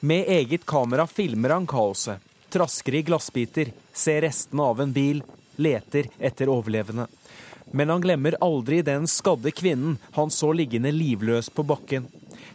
Med 0.00 0.32
eget 0.40 0.66
kamera 0.66 1.06
filmer 1.06 1.54
han 1.54 1.70
kaoset. 1.70 2.18
Trasker 2.50 2.98
i 2.98 3.04
glassbiter, 3.06 3.70
ser 3.92 4.24
restene 4.26 4.66
av 4.72 4.82
en 4.82 4.96
bil, 4.96 5.22
leter 5.60 6.10
etter 6.18 6.50
overlevende. 6.50 7.06
Men 7.72 7.90
han 7.90 8.04
glemmer 8.04 8.36
aldri 8.44 8.82
den 8.86 9.08
skadde 9.10 9.50
kvinnen 9.50 9.98
han 10.16 10.30
så 10.30 10.52
liggende 10.54 10.92
livløs 10.94 11.50
på 11.50 11.64
bakken. 11.66 12.06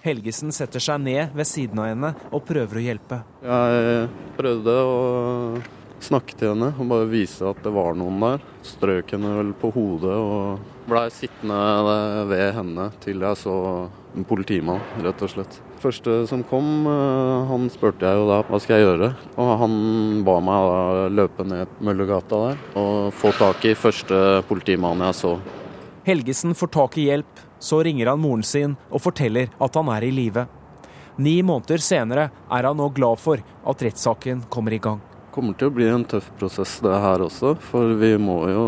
Helgesen 0.05 0.53
setter 0.55 0.82
seg 0.82 1.01
ned 1.03 1.36
ved 1.38 1.47
siden 1.47 1.82
av 1.82 1.91
henne 1.91 2.14
og 2.32 2.45
prøver 2.47 2.80
å 2.80 2.86
hjelpe. 2.86 3.22
Jeg 3.43 4.09
prøvde 4.38 4.76
å 4.82 4.99
snakke 6.01 6.38
til 6.38 6.53
henne 6.53 6.72
og 6.74 6.89
bare 6.89 7.09
vise 7.12 7.45
at 7.45 7.59
det 7.66 7.74
var 7.76 7.97
noen 7.97 8.22
der. 8.24 8.45
Strøk 8.66 9.14
henne 9.16 9.36
vel 9.38 9.51
på 9.62 9.74
hodet 9.76 10.16
og 10.16 10.88
blei 10.89 11.07
sittende 11.14 11.59
ved 12.32 12.47
henne 12.57 12.88
til 13.03 13.22
jeg 13.22 13.41
så 13.43 13.57
en 14.16 14.28
politimann, 14.28 14.82
rett 15.05 15.22
og 15.22 15.36
slett. 15.36 15.62
Første 15.82 16.27
som 16.29 16.43
kom, 16.45 16.86
eh, 16.86 17.47
han 17.49 17.67
spurte 17.73 18.05
jeg 18.05 18.19
jo 18.19 18.27
da 18.29 18.41
hva 18.45 18.59
skal 18.61 18.77
jeg 18.77 18.86
gjøre. 18.86 19.11
Og 19.41 19.51
han 19.63 19.73
ba 20.27 20.38
meg 20.45 20.69
da 20.69 21.09
løpe 21.09 21.47
ned 21.47 21.82
Møllergata 21.82 22.41
der 22.45 22.63
og 22.77 23.11
få 23.17 23.34
tak 23.38 23.65
i 23.65 23.73
første 23.73 24.43
politimannen 24.49 25.09
jeg 25.09 25.19
så. 25.23 25.36
Helgesen 26.05 26.57
får 26.57 26.73
tak 26.73 26.97
i 26.97 27.09
hjelp, 27.09 27.45
så 27.61 27.84
ringer 27.86 28.13
han 28.13 28.21
moren 28.21 28.45
sin 28.45 28.77
og 28.89 29.03
forteller 29.03 29.49
at 29.61 29.77
han 29.77 29.89
er 29.93 30.05
i 30.05 30.13
live. 30.13 30.47
Ni 31.21 31.41
måneder 31.45 31.82
senere 31.84 32.29
er 32.49 32.69
han 32.69 32.77
nå 32.77 32.89
glad 32.95 33.19
for 33.21 33.41
at 33.41 33.86
rettssaken 33.86 34.45
kommer 34.49 34.73
i 34.73 34.82
gang 34.82 35.01
kommer 35.32 35.55
til 35.57 35.69
å 35.69 35.73
bli 35.73 35.88
en 35.89 36.03
tøff 36.07 36.27
prosess 36.39 36.77
det 36.84 36.97
her 37.03 37.23
også, 37.23 37.53
for 37.63 37.95
vi 37.99 38.11
må 38.21 38.38
jo 38.51 38.65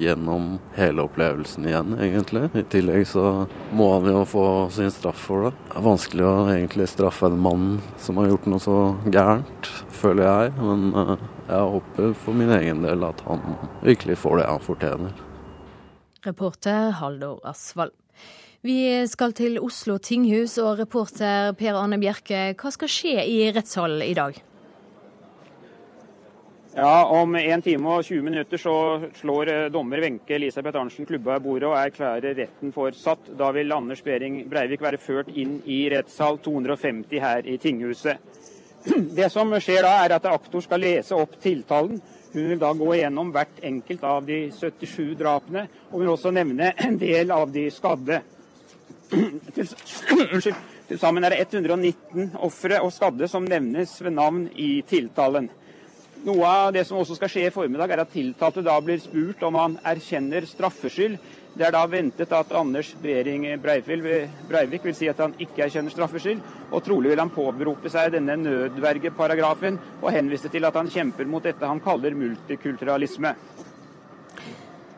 gjennom 0.00 0.56
hele 0.76 1.04
opplevelsen 1.06 1.66
igjen, 1.68 1.96
egentlig. 2.02 2.46
I 2.54 2.64
tillegg 2.72 3.06
så 3.10 3.46
må 3.76 3.88
han 3.94 4.08
jo 4.10 4.22
få 4.28 4.46
sin 4.76 4.92
straff 4.94 5.26
for 5.28 5.48
det. 5.48 5.52
Det 5.70 5.80
er 5.80 5.86
vanskelig 5.86 6.26
å 6.28 6.34
egentlig 6.52 6.88
straffe 6.92 7.30
en 7.30 7.38
mann 7.48 7.68
som 8.02 8.20
har 8.20 8.30
gjort 8.32 8.48
noe 8.52 8.62
så 8.62 8.78
gærent, 9.08 9.70
føler 10.00 10.28
jeg. 10.28 10.56
Men 10.60 10.88
eh, 11.02 11.14
jeg 11.50 11.76
håper 11.76 12.16
for 12.24 12.40
min 12.42 12.56
egen 12.60 12.82
del 12.84 13.06
at 13.06 13.22
han 13.28 13.44
virkelig 13.84 14.18
får 14.24 14.42
det 14.42 14.50
han 14.50 14.66
fortjener. 14.66 15.22
Reporter 16.26 16.90
Haldor 17.00 17.40
Asvald. 17.46 17.94
Vi 18.66 18.80
skal 19.06 19.30
til 19.36 19.60
Oslo 19.62 19.94
tinghus, 20.02 20.56
og 20.58 20.80
reporter 20.80 21.52
Per 21.54 21.76
Arne 21.78 22.00
Bjerke, 22.02 22.50
hva 22.58 22.72
skal 22.74 22.90
skje 22.90 23.22
i 23.22 23.40
rettssalen 23.54 24.02
i 24.02 24.14
dag? 24.16 24.40
Ja, 26.78 27.06
Om 27.08 27.36
1 27.36 27.62
time 27.64 27.88
og 27.88 28.02
20 28.04 28.20
minutter 28.20 28.60
så 28.60 28.72
slår 29.16 29.48
eh, 29.48 29.68
dommer 29.72 30.02
Wenche 30.04 30.34
Elisabeth 30.36 30.76
Arntzen 30.76 31.06
klubba 31.08 31.38
i 31.38 31.40
bordet 31.40 31.70
og 31.70 31.76
erklærer 31.80 32.36
retten 32.36 32.74
for 32.74 32.92
satt. 32.92 33.30
Da 33.38 33.48
vil 33.56 33.72
Anders 33.72 34.02
Behring 34.04 34.42
Breivik 34.50 34.84
være 34.84 35.00
ført 35.00 35.30
inn 35.32 35.54
i 35.64 35.78
rettssal 35.88 36.36
250 36.44 37.16
her 37.24 37.48
i 37.48 37.56
tinghuset. 37.56 38.20
Det 39.16 39.30
som 39.32 39.56
skjer 39.56 39.88
da, 39.88 39.94
er 40.04 40.18
at 40.18 40.28
aktor 40.28 40.60
skal 40.60 40.84
lese 40.84 41.16
opp 41.16 41.40
tiltalen. 41.40 41.96
Hun 42.36 42.52
vil 42.52 42.60
da 42.60 42.76
gå 42.76 42.92
gjennom 43.00 43.32
hvert 43.32 43.64
enkelt 43.64 44.04
av 44.04 44.28
de 44.28 44.42
77 44.52 45.16
drapene, 45.16 45.64
og 45.88 46.04
vil 46.04 46.12
også 46.12 46.36
nevne 46.36 46.74
en 46.76 47.00
del 47.00 47.32
av 47.32 47.48
de 47.56 47.70
skadde. 47.72 48.20
Til 50.86 50.98
sammen 51.00 51.24
er 51.24 51.32
det 51.32 51.46
119 51.48 52.36
ofre 52.44 52.84
og 52.84 52.92
skadde 52.92 53.32
som 53.32 53.48
nevnes 53.48 53.96
ved 54.04 54.12
navn 54.20 54.50
i 54.52 54.82
tiltalen. 54.86 55.48
Noe 56.26 56.46
av 56.50 56.72
det 56.74 56.82
som 56.88 56.98
også 56.98 57.14
skal 57.14 57.30
skje 57.30 57.42
i 57.46 57.50
formiddag, 57.54 57.92
er 57.94 58.00
at 58.02 58.10
tiltalte 58.10 58.64
da 58.66 58.72
blir 58.82 58.98
spurt 58.98 59.44
om 59.46 59.54
han 59.60 59.76
erkjenner 59.86 60.42
straffskyld. 60.50 61.20
Det 61.54 61.64
er 61.68 61.72
da 61.72 61.84
ventet 61.86 62.34
at 62.34 62.50
Anders 62.58 62.90
Brering 62.98 63.46
Breivik 63.62 64.82
vil 64.88 64.96
si 64.98 65.06
at 65.06 65.22
han 65.22 65.36
ikke 65.38 65.68
erkjenner 65.68 65.94
straffskyld, 65.94 66.42
og 66.72 66.82
trolig 66.82 67.12
vil 67.12 67.22
han 67.22 67.30
påberope 67.30 67.92
seg 67.94 68.10
denne 68.16 68.34
nødvergeparagrafen 68.42 69.78
og 70.02 70.10
henvise 70.18 70.50
til 70.50 70.66
at 70.66 70.74
han 70.76 70.90
kjemper 70.90 71.30
mot 71.30 71.46
dette 71.46 71.62
han 71.62 71.80
kaller 71.84 72.18
multikulturalisme. 72.18 73.36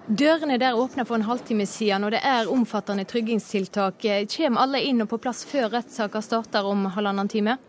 Dørene 0.08 0.56
der 0.56 0.80
åpner 0.80 1.04
for 1.04 1.20
en 1.20 1.28
halvtime 1.28 1.68
siden, 1.68 2.08
og 2.08 2.16
det 2.16 2.24
er 2.24 2.48
omfattende 2.48 3.04
tryggingstiltak. 3.04 4.00
Kommer 4.32 4.64
alle 4.64 4.80
inn 4.88 5.04
og 5.04 5.12
på 5.12 5.20
plass 5.20 5.44
før 5.44 5.74
rettssaka 5.76 6.24
starter 6.24 6.64
om 6.64 6.88
halvannen 6.96 7.28
time? 7.28 7.60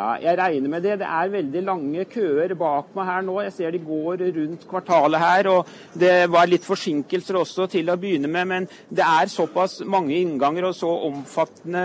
Ja, 0.00 0.14
jeg 0.16 0.38
regner 0.38 0.70
med 0.72 0.84
det. 0.86 0.94
Det 1.02 1.08
er 1.12 1.32
veldig 1.32 1.60
lange 1.66 2.04
køer 2.08 2.54
bak 2.56 2.94
meg 2.96 3.08
her 3.10 3.24
nå. 3.26 3.34
Jeg 3.44 3.52
ser 3.52 3.74
de 3.74 3.80
går 3.84 4.22
rundt 4.36 4.62
kvartalet 4.70 5.20
her. 5.20 5.48
og 5.50 5.68
Det 5.92 6.14
var 6.32 6.48
litt 6.48 6.64
forsinkelser 6.64 7.36
også 7.36 7.66
til 7.74 7.92
å 7.92 7.98
begynne 8.00 8.30
med, 8.32 8.48
men 8.48 8.68
det 8.88 9.04
er 9.04 9.28
såpass 9.28 9.80
mange 9.84 10.16
innganger 10.16 10.70
og 10.70 10.76
så 10.78 10.88
omfattende 11.10 11.84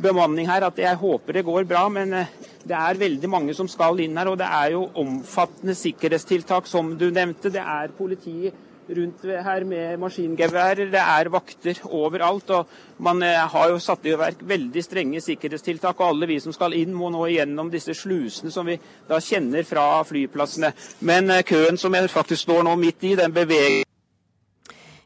bemanning 0.00 0.48
her 0.48 0.64
at 0.70 0.80
jeg 0.80 1.00
håper 1.02 1.36
det 1.36 1.44
går 1.44 1.68
bra. 1.68 1.84
Men 1.92 2.16
eh, 2.22 2.32
det 2.64 2.78
er 2.78 3.02
veldig 3.02 3.30
mange 3.36 3.56
som 3.58 3.68
skal 3.68 4.00
inn 4.00 4.16
her, 4.16 4.32
og 4.32 4.40
det 4.40 4.48
er 4.48 4.72
jo 4.78 4.86
omfattende 5.04 5.76
sikkerhetstiltak, 5.76 6.70
som 6.70 6.94
du 6.96 7.10
nevnte. 7.10 7.52
Det 7.52 7.60
er 7.60 7.92
politiet 7.98 8.56
rundt 8.88 9.22
her 9.24 9.64
med 9.64 9.98
maskingeværer. 9.98 10.90
Det 10.90 11.00
er 11.00 11.30
vakter 11.32 11.80
overalt. 11.84 12.50
og 12.50 12.66
Man 12.98 13.22
eh, 13.22 13.48
har 13.52 13.68
jo 13.70 13.78
satt 13.78 14.06
i 14.06 14.16
verk 14.18 14.42
veldig 14.42 14.84
strenge 14.84 15.20
sikkerhetstiltak. 15.20 16.00
og 16.00 16.08
Alle 16.08 16.26
vi 16.26 16.40
som 16.40 16.52
skal 16.52 16.74
inn, 16.74 16.94
må 16.94 17.10
nå 17.10 17.26
igjennom 17.26 17.70
disse 17.70 17.94
slusene 17.94 18.50
som 18.50 18.66
vi 18.66 18.78
da 19.08 19.20
kjenner 19.20 19.64
fra 19.64 20.02
flyplassene. 20.04 20.72
Men 21.00 21.30
eh, 21.30 21.42
køen 21.42 21.78
som 21.80 21.94
jeg 21.94 22.10
faktisk 22.10 22.42
står 22.42 22.62
nå 22.64 22.76
midt 22.76 23.04
i, 23.04 23.14
den 23.16 23.32
beveger 23.32 23.82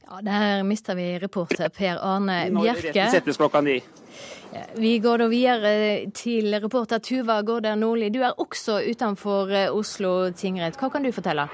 Ja, 0.08 0.20
Der 0.24 0.62
mister 0.64 0.94
vi 0.94 1.18
reporter 1.18 1.68
Per 1.68 1.98
Arne 2.00 2.50
Bjerke. 2.50 2.92
Når 2.94 3.10
settes 3.12 3.36
klokka 3.36 3.60
ni. 3.60 3.80
Vi 4.76 4.98
går 4.98 5.18
da 5.18 5.26
videre 5.28 5.72
til 6.16 6.54
reporter 6.62 6.98
Tuva 7.04 7.42
Gaarder 7.42 7.74
Nordli. 7.76 8.08
Du 8.08 8.22
er 8.22 8.32
også 8.40 8.80
utenfor 8.88 9.52
eh, 9.52 9.72
Oslo 9.74 10.30
tingrett. 10.32 10.78
Hva 10.80 10.88
kan 10.92 11.04
du 11.04 11.12
fortelle? 11.12 11.48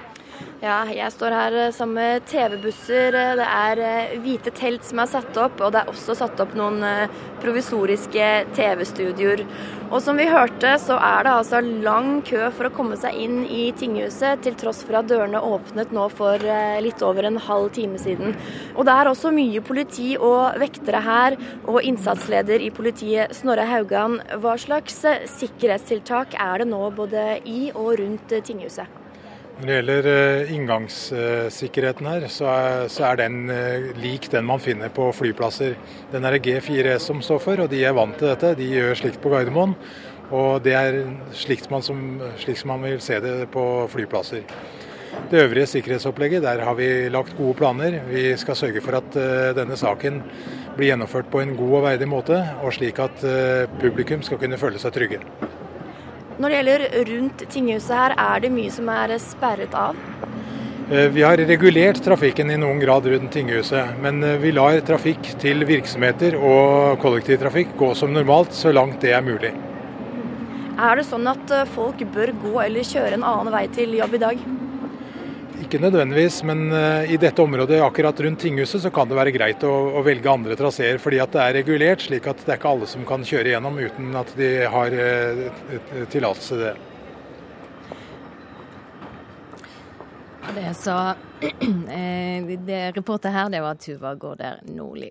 Ja, 0.64 0.78
jeg 0.88 1.12
står 1.12 1.34
her 1.36 1.54
eh, 1.60 1.72
sammen 1.76 1.98
med 1.98 2.24
TV-busser. 2.30 3.12
Det 3.36 3.44
er 3.44 3.80
eh, 3.84 4.14
hvite 4.22 4.48
telt 4.56 4.86
som 4.86 5.02
er 5.02 5.10
satt 5.12 5.36
opp, 5.36 5.58
og 5.60 5.74
det 5.74 5.82
er 5.82 5.90
også 5.92 6.14
satt 6.16 6.40
opp 6.40 6.54
noen 6.56 6.78
eh, 6.88 7.18
provisoriske 7.42 8.28
TV-studioer. 8.56 9.42
Og 9.90 9.98
som 10.00 10.16
vi 10.16 10.24
hørte, 10.30 10.70
så 10.80 10.96
er 10.96 11.26
det 11.26 11.34
altså 11.34 11.60
lang 11.60 12.22
kø 12.24 12.48
for 12.56 12.70
å 12.70 12.72
komme 12.72 12.96
seg 12.96 13.18
inn 13.26 13.42
i 13.44 13.66
tinghuset, 13.76 14.40
til 14.46 14.56
tross 14.62 14.80
for 14.86 15.02
at 15.02 15.10
dørene 15.12 15.44
åpnet 15.44 15.92
nå 15.92 16.08
for 16.16 16.40
litt 16.82 17.04
over 17.04 17.28
en 17.28 17.36
halv 17.44 17.68
time 17.76 18.00
siden. 18.00 18.32
Og 18.72 18.88
det 18.88 18.96
er 18.96 19.12
også 19.12 19.34
mye 19.36 19.62
politi 19.68 20.14
og 20.16 20.56
vektere 20.64 21.04
her, 21.04 21.38
og 21.68 21.84
innsatsleder 21.84 22.64
i 22.64 22.72
politiet 22.74 23.36
Snorre 23.36 23.68
Haugan. 23.68 24.18
Hva 24.40 24.56
slags 24.58 25.02
sikkerhetstiltak 25.36 26.40
er 26.40 26.64
det 26.64 26.72
nå 26.72 26.82
både 26.96 27.34
i 27.44 27.68
og 27.76 27.98
rundt 28.00 28.38
tinghuset? 28.48 29.03
Når 29.54 29.68
det 29.68 29.74
gjelder 29.76 30.06
eh, 30.10 30.48
inngangssikkerheten 30.50 32.08
her, 32.10 32.24
så 32.26 32.48
er, 32.50 32.88
så 32.90 33.04
er, 33.06 33.20
den 33.20 33.52
eh, 33.54 33.92
lik 34.02 34.26
den 34.32 34.48
man 34.48 34.58
finner 34.58 34.90
på 34.90 35.12
flyplasser. 35.14 35.76
Den 36.10 36.26
er 36.26 36.34
det 36.34 36.42
G4S 36.42 37.06
som 37.06 37.22
står 37.22 37.38
for, 37.44 37.62
og 37.62 37.70
de 37.70 37.84
er 37.86 37.94
vant 37.94 38.18
til 38.18 38.32
dette. 38.32 38.56
De 38.58 38.66
gjør 38.72 38.98
slikt 38.98 39.20
på 39.22 39.30
Gardermoen. 39.30 39.76
Og 40.34 40.58
det 40.64 40.74
er 40.74 40.98
slikt 41.38 41.70
som, 41.86 42.02
slik 42.42 42.58
som 42.58 42.74
man 42.74 42.82
vil 42.82 42.98
se 43.04 43.20
det 43.22 43.36
på 43.54 43.64
flyplasser. 43.94 44.42
Det 45.30 45.44
øvrige 45.44 45.70
sikkerhetsopplegget, 45.70 46.42
der 46.42 46.64
har 46.66 46.74
vi 46.74 47.08
lagt 47.14 47.36
gode 47.38 47.54
planer. 47.54 48.00
Vi 48.10 48.32
skal 48.36 48.58
sørge 48.58 48.82
for 48.82 48.98
at 48.98 49.14
uh, 49.14 49.54
denne 49.54 49.76
saken 49.78 50.18
blir 50.74 50.90
gjennomført 50.90 51.30
på 51.30 51.44
en 51.44 51.54
god 51.54 51.76
og 51.78 51.84
verdig 51.92 52.08
måte, 52.10 52.40
og 52.64 52.74
slik 52.74 52.98
at 52.98 53.22
publikum 53.78 54.26
skal 54.26 54.42
kunne 54.42 54.58
føle 54.58 54.82
seg 54.82 54.96
trygge. 54.96 55.22
Når 56.34 56.50
det 56.50 56.56
gjelder 56.56 56.84
rundt 57.12 57.42
tinghuset 57.46 57.94
her, 57.94 58.14
er 58.18 58.40
det 58.42 58.48
mye 58.50 58.70
som 58.74 58.88
er 58.90 59.12
sperret 59.22 59.74
av? 59.78 59.98
Eh, 60.90 61.06
vi 61.14 61.22
har 61.22 61.38
regulert 61.38 62.00
trafikken 62.02 62.50
i 62.50 62.56
noen 62.58 62.80
grad 62.82 63.06
rundt 63.06 63.30
tinghuset, 63.32 63.94
men 64.02 64.18
eh, 64.26 64.34
vi 64.42 64.50
lar 64.52 64.80
trafikk 64.84 65.30
til 65.40 65.62
virksomheter 65.68 66.34
og 66.34 66.98
kollektivtrafikk 67.04 67.76
gå 67.78 67.92
som 67.94 68.12
normalt, 68.12 68.50
så 68.52 68.74
langt 68.74 68.98
det 69.04 69.14
er 69.14 69.22
mulig. 69.22 69.54
Er 70.74 70.98
det 70.98 71.06
sånn 71.06 71.30
at 71.30 71.54
eh, 71.54 71.70
folk 71.70 72.02
bør 72.16 72.34
gå 72.42 72.58
eller 72.66 72.90
kjøre 72.90 73.14
en 73.20 73.30
annen 73.30 73.54
vei 73.54 73.64
til 73.78 73.94
jobb 73.94 74.18
i 74.18 74.24
dag? 74.26 74.46
Ikke 75.64 75.80
nødvendigvis, 75.80 76.42
men 76.44 76.66
uh, 76.72 77.08
i 77.08 77.16
dette 77.20 77.40
området 77.40 77.80
akkurat 77.80 78.18
rundt 78.20 78.42
tinghuset 78.44 78.82
så 78.84 78.90
kan 78.92 79.08
det 79.08 79.16
være 79.16 79.32
greit 79.32 79.64
å, 79.64 79.72
å 79.96 80.02
velge 80.04 80.28
andre 80.28 80.56
traseer, 80.60 80.98
fordi 81.00 81.22
at 81.24 81.32
det 81.32 81.40
er 81.40 81.56
regulert, 81.62 82.04
slik 82.04 82.28
at 82.28 82.42
det 82.44 82.52
er 82.52 82.60
ikke 82.60 82.72
alle 82.74 82.88
som 82.90 83.06
kan 83.08 83.24
kjøre 83.24 83.54
gjennom 83.54 83.78
uten 83.80 84.10
at 84.20 84.34
de 84.36 84.50
har 84.74 84.98
uh, 84.98 85.46
tillatelse 86.12 86.52
til 86.52 86.66
det. 86.66 86.74
Det 90.54 90.74
sa 90.76 91.14
eh, 91.40 92.44
det 92.66 92.82
reporter 92.94 93.32
her, 93.32 93.48
det 93.50 93.62
var 93.64 93.80
Tuva 93.80 94.14
Gaarder 94.14 94.60
Nordli. 94.68 95.08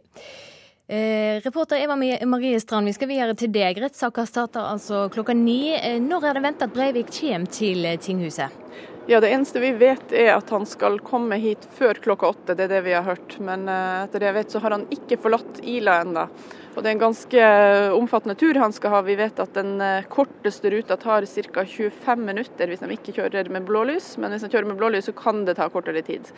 Eh, 0.87 1.41
reporter 1.41 1.81
Eva 1.81 1.97
Marie 1.97 2.59
Strand, 2.61 2.85
vi 2.85 2.93
skal 2.93 3.09
videre 3.09 3.35
til 3.35 3.51
deg. 3.51 3.81
Rettssaker 3.81 4.29
starter 4.29 4.69
altså 4.69 5.07
klokka 5.11 5.33
ni. 5.35 5.73
Når 6.05 6.29
er 6.29 6.37
det 6.37 6.45
ventet 6.45 6.69
at 6.69 6.75
Breivik 6.75 7.11
kommer 7.17 7.49
til 7.51 7.87
tinghuset? 7.99 8.61
Ja, 9.05 9.19
Det 9.19 9.29
eneste 9.29 9.59
vi 9.59 9.71
vet 9.75 10.13
er 10.15 10.29
at 10.37 10.49
han 10.53 10.63
skal 10.63 10.93
komme 11.03 11.35
hit 11.35 11.65
før 11.75 11.97
klokka 11.99 12.29
åtte, 12.31 12.53
det 12.55 12.69
er 12.69 12.69
det 12.71 12.83
vi 12.85 12.93
har 12.95 13.03
hørt. 13.03 13.33
Men 13.43 13.65
uh, 13.67 14.05
etter 14.05 14.23
det 14.23 14.29
jeg 14.29 14.35
vet 14.37 14.53
så 14.53 14.61
har 14.63 14.75
han 14.77 14.85
ikke 14.95 15.17
forlatt 15.19 15.59
Ila 15.59 15.97
ennå. 16.05 16.23
Og 16.71 16.77
det 16.77 16.87
er 16.87 16.95
en 16.95 17.01
ganske 17.01 17.49
uh, 17.49 17.97
omfattende 17.97 18.37
tur 18.39 18.55
han 18.63 18.71
skal 18.71 18.95
ha. 18.95 19.01
Vi 19.03 19.17
vet 19.19 19.41
at 19.43 19.51
den 19.59 19.73
uh, 19.83 20.07
korteste 20.07 20.71
ruta 20.71 20.95
tar 21.01 21.27
ca. 21.27 21.65
25 21.67 22.23
minutter 22.29 22.71
hvis 22.71 22.85
de 22.85 22.91
ikke 22.95 23.17
kjører 23.19 23.51
med 23.51 23.67
blålys. 23.67 24.13
Men 24.23 24.31
hvis 24.31 24.47
de 24.47 24.53
kjører 24.55 24.71
med 24.71 24.79
blålys 24.79 25.11
så 25.11 25.17
kan 25.19 25.43
det 25.43 25.57
ta 25.59 25.67
kortere 25.73 26.05
tid. 26.07 26.31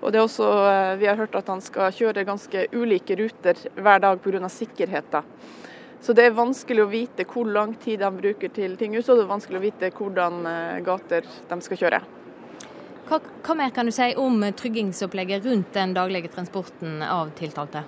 Og 0.00 0.08
det 0.08 0.22
er 0.22 0.24
også, 0.24 0.48
Vi 0.96 1.10
har 1.12 1.20
hørt 1.20 1.36
at 1.36 1.52
han 1.52 1.60
skal 1.60 1.92
kjøre 1.92 2.24
ganske 2.24 2.66
ulike 2.72 3.20
ruter 3.20 3.60
hver 3.76 4.00
dag 4.00 4.24
pga. 4.24 4.48
sikkerheten. 4.48 5.36
Så 6.06 6.12
det 6.12 6.28
er 6.28 6.36
vanskelig 6.36 6.84
å 6.84 6.90
vite 6.90 7.24
hvor 7.26 7.48
lang 7.50 7.72
tid 7.82 7.98
de 7.98 8.10
bruker 8.14 8.52
til 8.54 8.76
tinghuset, 8.78 9.10
og 9.10 9.18
det 9.18 9.24
er 9.24 9.32
vanskelig 9.32 9.58
å 9.58 9.64
vite 9.64 9.90
hvordan 9.96 10.46
eh, 10.46 10.84
gater 10.86 11.26
de 11.50 11.58
skal 11.64 11.80
kjøre. 11.80 12.04
Hva, 13.06 13.20
hva 13.22 13.54
mer 13.54 13.70
kan 13.70 13.86
du 13.86 13.94
si 13.94 14.10
om 14.18 14.40
tryggingsopplegget 14.58 15.44
rundt 15.46 15.72
den 15.76 15.94
daglige 15.94 16.32
transporten 16.32 17.02
av 17.06 17.30
tiltalte? 17.38 17.84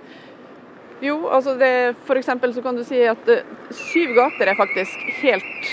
Jo, 0.99 1.29
altså 1.31 1.53
det, 1.55 1.95
for 2.03 2.19
så 2.19 2.61
kan 2.63 2.75
du 2.75 2.83
si 2.83 2.97
at 3.07 3.29
uh, 3.31 3.51
syv 3.71 4.11
gater 4.17 4.49
er 4.51 4.57
faktisk 4.59 5.03
helt, 5.21 5.67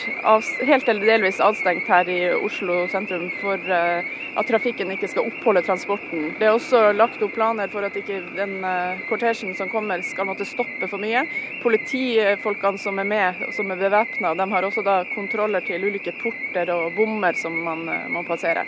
helt, 0.63 0.89
eller 0.89 1.03
delvis 1.03 1.41
avstengt 1.43 1.89
her 1.91 2.07
i 2.11 2.21
Oslo 2.35 2.85
sentrum 2.93 3.25
for 3.41 3.59
uh, 3.59 4.07
at 4.39 4.47
trafikken 4.47 4.93
ikke 4.95 5.11
skal 5.11 5.27
oppholde 5.27 5.65
transporten. 5.67 6.29
Det 6.39 6.47
er 6.47 6.55
også 6.55 6.93
lagt 6.95 7.23
opp 7.23 7.35
planer 7.35 7.71
for 7.71 7.87
at 7.87 7.99
ikke 7.99 8.21
den 8.37 8.61
uh, 8.63 9.03
kortesjen 9.11 9.55
som 9.59 9.71
kommer 9.71 10.03
skal 10.07 10.31
måtte 10.31 10.47
stoppe 10.47 10.87
for 10.87 11.03
mye. 11.03 11.25
Politifolkene 11.65 12.79
som 12.83 13.03
er 13.03 13.11
med, 13.11 13.43
som 13.55 13.75
er 13.75 13.83
bevæpna, 13.83 14.35
har 14.55 14.71
også 14.71 14.87
da 14.87 15.01
kontroller 15.15 15.67
til 15.67 15.91
ulike 15.91 16.15
porter 16.23 16.71
og 16.71 16.95
bommer 16.95 17.35
som 17.35 17.59
man 17.67 17.83
må 18.15 18.23
passere. 18.31 18.63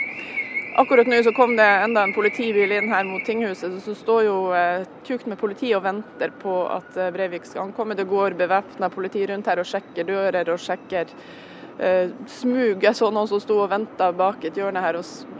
Akkurat 0.78 1.06
nå 1.10 1.22
så 1.22 1.32
kom 1.32 1.56
det 1.56 1.64
enda 1.66 2.04
en 2.06 2.12
politibil 2.14 2.70
inn 2.70 2.92
her 2.92 3.02
mot 3.02 3.24
tinghuset, 3.26 3.72
så 3.82 3.94
står 3.98 4.20
jo 4.28 4.34
eh, 4.54 4.84
tjukt 5.02 5.26
med 5.26 5.40
politi 5.40 5.72
og 5.74 5.82
venter 5.82 6.30
på 6.38 6.52
at 6.70 6.94
eh, 6.94 7.08
Breivik 7.10 7.48
skal 7.48 7.64
ankomme. 7.64 7.96
Det 7.98 8.06
går 8.06 8.36
bevæpna 8.38 8.86
politi 8.94 9.24
rundt 9.26 9.50
her 9.50 9.58
og 9.58 9.66
sjekker 9.66 10.06
dører 10.06 10.52
og 10.54 10.62
sjekker 10.62 11.10
eh, 11.82 12.14
smug. 12.30 12.86
Jeg 12.86 12.94
så 12.94 13.10
noen 13.10 13.26
som 13.26 13.42
sto 13.42 13.58
og 13.64 13.72
venta 13.72 14.12
bak 14.14 14.46
et 14.46 14.60
hjørne 14.60 14.84
her 14.84 15.00
og 15.00 15.34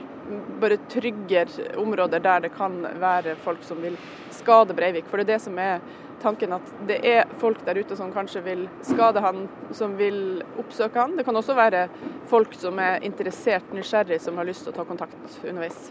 bare 0.59 0.81
trygger 0.91 1.55
områder 1.79 2.25
der 2.27 2.49
det 2.49 2.51
kan 2.59 2.81
være 2.99 3.39
folk 3.47 3.63
som 3.63 3.79
vil 3.87 3.95
skade 4.35 4.75
Breivik. 4.75 5.07
For 5.07 5.23
det 5.23 5.29
er 5.29 5.37
det 5.37 5.43
som 5.47 5.63
er 5.63 5.79
tanken, 6.23 6.55
at 6.59 6.73
det 6.89 6.99
er 7.07 7.27
folk 7.41 7.61
der 7.67 7.81
ute 7.81 7.97
som 7.99 8.13
kanskje 8.15 8.43
vil 8.47 8.65
skade 8.87 9.23
han, 9.25 9.47
som 9.73 9.97
vil 9.99 10.43
oppsøke 10.61 11.01
han. 11.01 11.17
Det 11.19 11.27
kan 11.29 11.37
også 11.37 11.57
være 11.59 11.87
folk 12.31 12.55
som 12.59 12.79
er 12.83 13.05
interessert, 13.07 13.69
nysgjerrig, 13.75 14.21
som 14.23 14.39
har 14.41 14.49
lyst 14.49 14.67
til 14.67 14.75
å 14.75 14.79
ta 14.81 14.89
kontakt 14.89 15.39
underveis. 15.45 15.89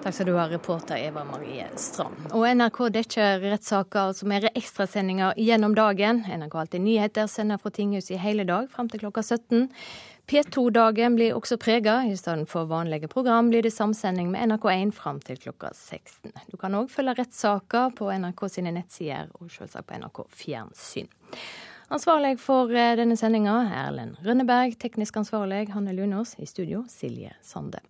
Takk 0.00 0.14
skal 0.16 0.30
du 0.30 0.36
ha, 0.38 0.46
reporter 0.48 0.96
Eva 0.96 1.26
Marie 1.28 1.66
Strand. 1.76 2.30
Og 2.32 2.46
NRK 2.48 2.78
dekker 2.94 3.42
rettssaker 3.44 4.14
som 4.16 4.32
er 4.32 4.46
ekstrasendinger 4.54 5.36
gjennom 5.36 5.74
dagen. 5.76 6.22
NRK 6.24 6.56
Alltid 6.62 6.84
nyheter 6.86 7.28
sender 7.28 7.60
fra 7.60 7.72
tinghuset 7.76 8.14
i 8.16 8.20
hele 8.22 8.46
dag 8.48 8.70
fram 8.72 8.88
til 8.88 9.02
klokka 9.02 9.20
17. 9.20 9.68
P2-dagen 10.30 11.16
blir 11.18 11.34
også 11.34 11.56
prega. 11.58 11.96
I 12.06 12.14
stedet 12.14 12.46
for 12.48 12.68
vanlige 12.70 13.08
program 13.10 13.48
blir 13.50 13.64
det 13.66 13.72
samsending 13.74 14.28
med 14.30 14.52
NRK1 14.52 14.92
fram 14.94 15.18
til 15.26 15.40
klokka 15.42 15.72
16. 15.74 16.30
Du 16.52 16.54
kan 16.60 16.76
òg 16.78 16.86
følge 16.92 17.16
rettssaker 17.18 17.90
på 17.98 18.12
NRK 18.14 18.44
sine 18.54 18.70
nettsider, 18.76 19.26
og 19.34 19.50
selvsagt 19.50 19.88
på 19.88 19.98
NRK 19.98 20.22
Fjernsyn. 20.30 21.10
Ansvarlig 21.90 22.36
for 22.38 22.70
eh, 22.70 22.92
denne 23.00 23.18
sendinga 23.18 23.56
Erlend 23.74 24.22
Rønneberg, 24.22 24.78
teknisk 24.78 25.18
ansvarlig 25.18 25.64
Hanne 25.74 25.96
Lunås, 25.98 26.36
i 26.38 26.46
studio 26.46 26.84
Silje 26.86 27.34
Sande. 27.42 27.82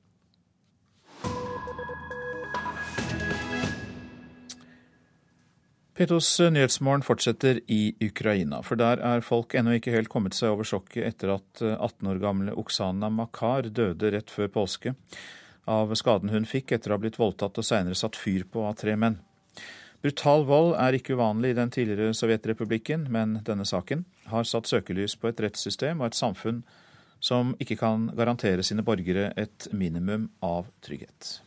P2s 5.99 6.51
Nyhetsmorgen 6.55 7.03
fortsetter 7.03 7.61
i 7.67 7.95
Ukraina, 8.01 8.63
for 8.63 8.79
der 8.79 9.03
er 9.03 9.25
folk 9.27 9.57
ennå 9.59 9.75
ikke 9.77 9.93
helt 9.95 10.11
kommet 10.13 10.37
seg 10.39 10.55
over 10.55 10.69
sjokket 10.69 11.09
etter 11.09 11.35
at 11.35 11.63
18 11.67 12.13
år 12.13 12.21
gamle 12.23 12.55
Oksana 12.61 13.11
Makar 13.11 13.69
døde 13.75 14.13
rett 14.15 14.31
før 14.31 14.53
påske 14.55 14.95
av 15.71 15.93
skaden 15.99 16.33
hun 16.33 16.47
fikk 16.49 16.73
etter 16.77 16.93
å 16.93 16.97
ha 16.97 17.03
blitt 17.03 17.19
voldtatt 17.21 17.59
og 17.59 17.67
seinere 17.67 17.99
satt 17.99 18.19
fyr 18.19 18.47
på 18.49 18.65
av 18.67 18.79
tre 18.81 18.95
menn. 18.97 19.19
Brutal 20.01 20.47
vold 20.49 20.73
er 20.81 20.97
ikke 20.97 21.19
uvanlig 21.19 21.53
i 21.53 21.59
den 21.59 21.73
tidligere 21.75 22.15
Sovjetrepublikken, 22.17 23.05
men 23.13 23.41
denne 23.45 23.67
saken 23.69 24.07
har 24.31 24.49
satt 24.49 24.71
søkelys 24.71 25.19
på 25.21 25.29
et 25.29 25.43
rettssystem 25.45 26.01
og 26.01 26.09
et 26.09 26.17
samfunn 26.17 26.63
som 27.21 27.53
ikke 27.61 27.77
kan 27.83 28.09
garantere 28.17 28.65
sine 28.65 28.87
borgere 28.87 29.29
et 29.37 29.69
minimum 29.77 30.31
av 30.41 30.71
trygghet. 30.81 31.43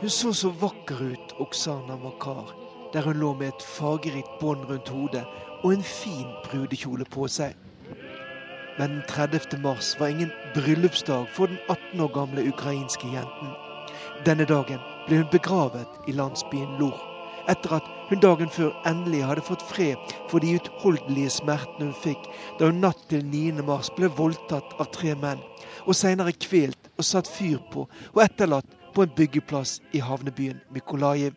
Hun 0.00 0.10
så 0.10 0.32
så 0.32 0.50
vakker 0.60 0.98
ut, 1.12 1.32
Oksana 1.40 1.96
Makar, 1.96 2.50
der 2.92 3.02
hun 3.02 3.16
lå 3.16 3.30
med 3.34 3.48
et 3.48 3.62
fargerikt 3.64 4.34
bånd 4.40 4.66
rundt 4.68 4.90
hodet 4.92 5.22
og 5.62 5.72
en 5.72 5.82
fin 5.82 6.26
brudekjole 6.44 7.06
på 7.14 7.24
seg. 7.32 7.54
Men 8.76 8.98
den 8.98 9.06
30. 9.08 9.56
mars 9.64 9.94
var 10.00 10.12
ingen 10.12 10.34
bryllupsdag 10.54 11.32
for 11.32 11.48
den 11.48 11.56
18 11.72 12.04
år 12.04 12.12
gamle 12.12 12.44
ukrainske 12.52 13.08
jenten. 13.08 13.56
Denne 14.28 14.44
dagen 14.44 14.84
ble 15.06 15.22
hun 15.22 15.32
begravet 15.32 16.08
i 16.08 16.12
landsbyen 16.12 16.76
Lor, 16.76 17.00
etter 17.48 17.78
at 17.80 17.88
hun 18.10 18.20
dagen 18.20 18.52
før 18.52 18.76
endelig 18.84 19.24
hadde 19.24 19.48
fått 19.48 19.64
fred 19.64 20.16
for 20.28 20.44
de 20.44 20.58
utholdelige 20.60 21.38
smertene 21.40 21.88
hun 21.88 22.00
fikk 22.04 22.28
da 22.60 22.68
hun 22.68 22.84
natt 22.84 23.00
til 23.08 23.24
9. 23.24 23.64
mars 23.64 23.88
ble 23.96 24.12
voldtatt 24.20 24.76
av 24.76 24.92
tre 24.92 25.16
menn, 25.24 25.40
og 25.88 25.96
senere 25.96 26.36
kvelt 26.36 26.92
og 26.98 27.14
satt 27.14 27.32
fyr 27.32 27.64
på 27.72 27.88
og 27.88 28.26
etterlatt 28.28 28.75
på 28.96 29.02
en 29.02 29.10
byggeplass 29.16 29.82
i 29.92 29.98
havnebyen 29.98 30.60
Mykolajiv. 30.72 31.32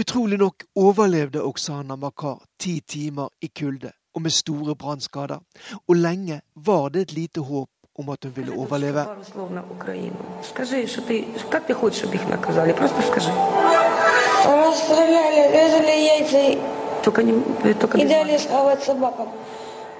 Utrolig 0.00 0.38
nok 0.38 0.64
overlevde 0.76 1.42
Oksana 1.42 1.96
Makar 1.96 2.42
ti 2.60 2.80
timer 2.80 3.28
i 3.40 3.46
kulde 3.46 3.92
og 4.14 4.22
med 4.22 4.30
store 4.30 4.76
brannskader. 4.76 5.38
Og 5.88 5.96
lenge 5.96 6.40
var 6.56 6.88
det 6.88 7.02
et 7.02 7.12
lite 7.12 7.40
håp 7.40 7.68
om 7.98 8.08
at 8.08 8.24
hun 8.24 8.36
ville 8.36 8.52
overleve. 8.52 9.06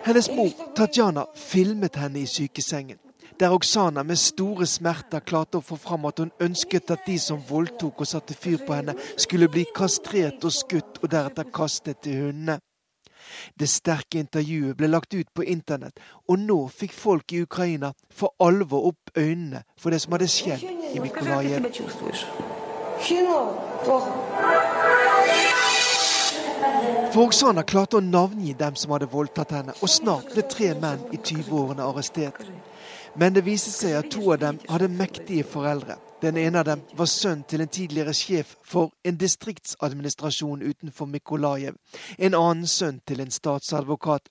Hennes 0.04 0.30
mor 0.36 0.48
Tatjana 0.76 1.24
filmet 1.34 1.96
henne 1.96 2.20
i 2.20 2.26
sykesengen 2.26 3.03
der 3.40 3.52
Oksana 3.52 4.02
med 4.02 4.18
store 4.18 4.66
smerter 4.66 5.20
klarte 5.20 5.58
å 5.58 5.64
få 5.64 5.76
fram 5.80 6.06
at 6.06 6.20
hun 6.22 6.30
ønsket 6.42 6.92
at 6.94 7.06
de 7.06 7.16
som 7.18 7.42
voldtok 7.48 8.04
og 8.04 8.08
satte 8.08 8.34
fyr 8.34 8.60
på 8.66 8.76
henne, 8.76 8.94
skulle 9.16 9.50
bli 9.50 9.66
kastrert 9.74 10.44
og 10.44 10.54
skutt 10.54 11.02
og 11.02 11.10
deretter 11.10 11.50
kastet 11.54 12.02
til 12.04 12.28
hundene. 12.28 12.60
Det 13.58 13.66
sterke 13.68 14.20
intervjuet 14.20 14.76
ble 14.78 14.88
lagt 14.90 15.14
ut 15.14 15.30
på 15.34 15.46
internett, 15.48 15.98
og 16.28 16.38
nå 16.38 16.58
fikk 16.70 16.92
folk 16.94 17.32
i 17.32 17.42
Ukraina 17.42 17.92
for 18.12 18.36
alvor 18.38 18.90
opp 18.92 19.16
øynene 19.16 19.64
for 19.80 19.90
det 19.90 20.02
som 20.04 20.14
hadde 20.14 20.28
skjedd 20.30 20.62
i 20.92 21.00
Mykolajev. 21.02 21.66
For 27.14 27.24
Oksana 27.24 27.62
klarte 27.66 27.98
å 27.98 28.04
navngi 28.04 28.54
dem 28.58 28.76
som 28.78 28.94
hadde 28.94 29.10
voldtatt 29.10 29.52
henne, 29.54 29.74
og 29.80 29.90
snart 29.90 30.32
ble 30.34 30.46
tre 30.50 30.72
menn 30.78 31.02
i 31.14 31.18
20-årene 31.18 31.84
arrestert. 31.86 32.40
Men 33.16 33.34
det 33.34 33.44
viste 33.46 33.70
seg 33.70 33.94
at 33.98 34.10
to 34.10 34.32
av 34.32 34.40
dem 34.42 34.58
hadde 34.68 34.88
mektige 34.90 35.44
foreldre. 35.46 35.96
Den 36.22 36.36
ene 36.40 36.58
av 36.62 36.64
dem 36.66 36.82
var 36.96 37.06
sønn 37.10 37.42
til 37.48 37.60
en 37.60 37.68
tidligere 37.70 38.14
sjef 38.16 38.54
for 38.64 38.90
en 39.04 39.18
distriktsadministrasjon 39.20 40.62
utenfor 40.62 41.06
Mikolajev. 41.06 41.76
En 42.18 42.34
annen 42.34 42.66
sønn 42.66 43.00
til 43.06 43.20
en 43.20 43.30
statsadvokat. 43.30 44.30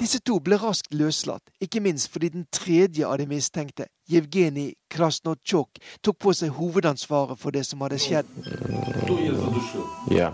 Disse 0.00 0.20
to 0.20 0.38
ble 0.40 0.58
raskt 0.60 0.94
løslatt, 0.94 1.42
ikke 1.60 1.80
minst 1.82 2.10
fordi 2.12 2.28
den 2.34 2.46
tredje 2.52 3.06
av 3.06 3.18
de 3.18 3.26
mistenkte, 3.26 3.88
Jevgenij 4.10 4.74
Krasnotsjok, 4.90 5.80
tok 6.02 6.18
på 6.22 6.34
seg 6.36 6.54
hovedansvaret 6.58 7.38
for 7.40 7.50
det 7.50 7.64
som 7.66 7.82
hadde 7.82 7.98
skjedd. 7.98 8.30
Ja. 10.14 10.32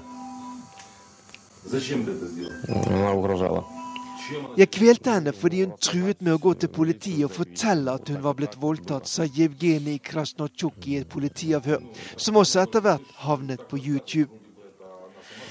Jeg 4.56 4.68
kvelte 4.70 5.14
henne 5.16 5.32
fordi 5.36 5.64
hun 5.64 5.72
truet 5.82 6.20
med 6.22 6.36
å 6.36 6.42
gå 6.42 6.52
til 6.60 6.70
politiet 6.72 7.26
og 7.26 7.34
fortelle 7.34 7.96
at 7.96 8.12
hun 8.12 8.22
var 8.24 8.36
blitt 8.38 8.58
voldtatt, 8.60 9.08
sa 9.08 9.26
Jevgenij 9.26 9.98
Krasnotsjuk 10.06 10.86
i 10.90 11.00
et 11.00 11.10
politiavhør, 11.10 11.82
som 12.16 12.38
også 12.40 12.62
etter 12.62 12.84
hvert 12.84 13.10
havnet 13.24 13.66
på 13.70 13.80
YouTube. 13.80 14.30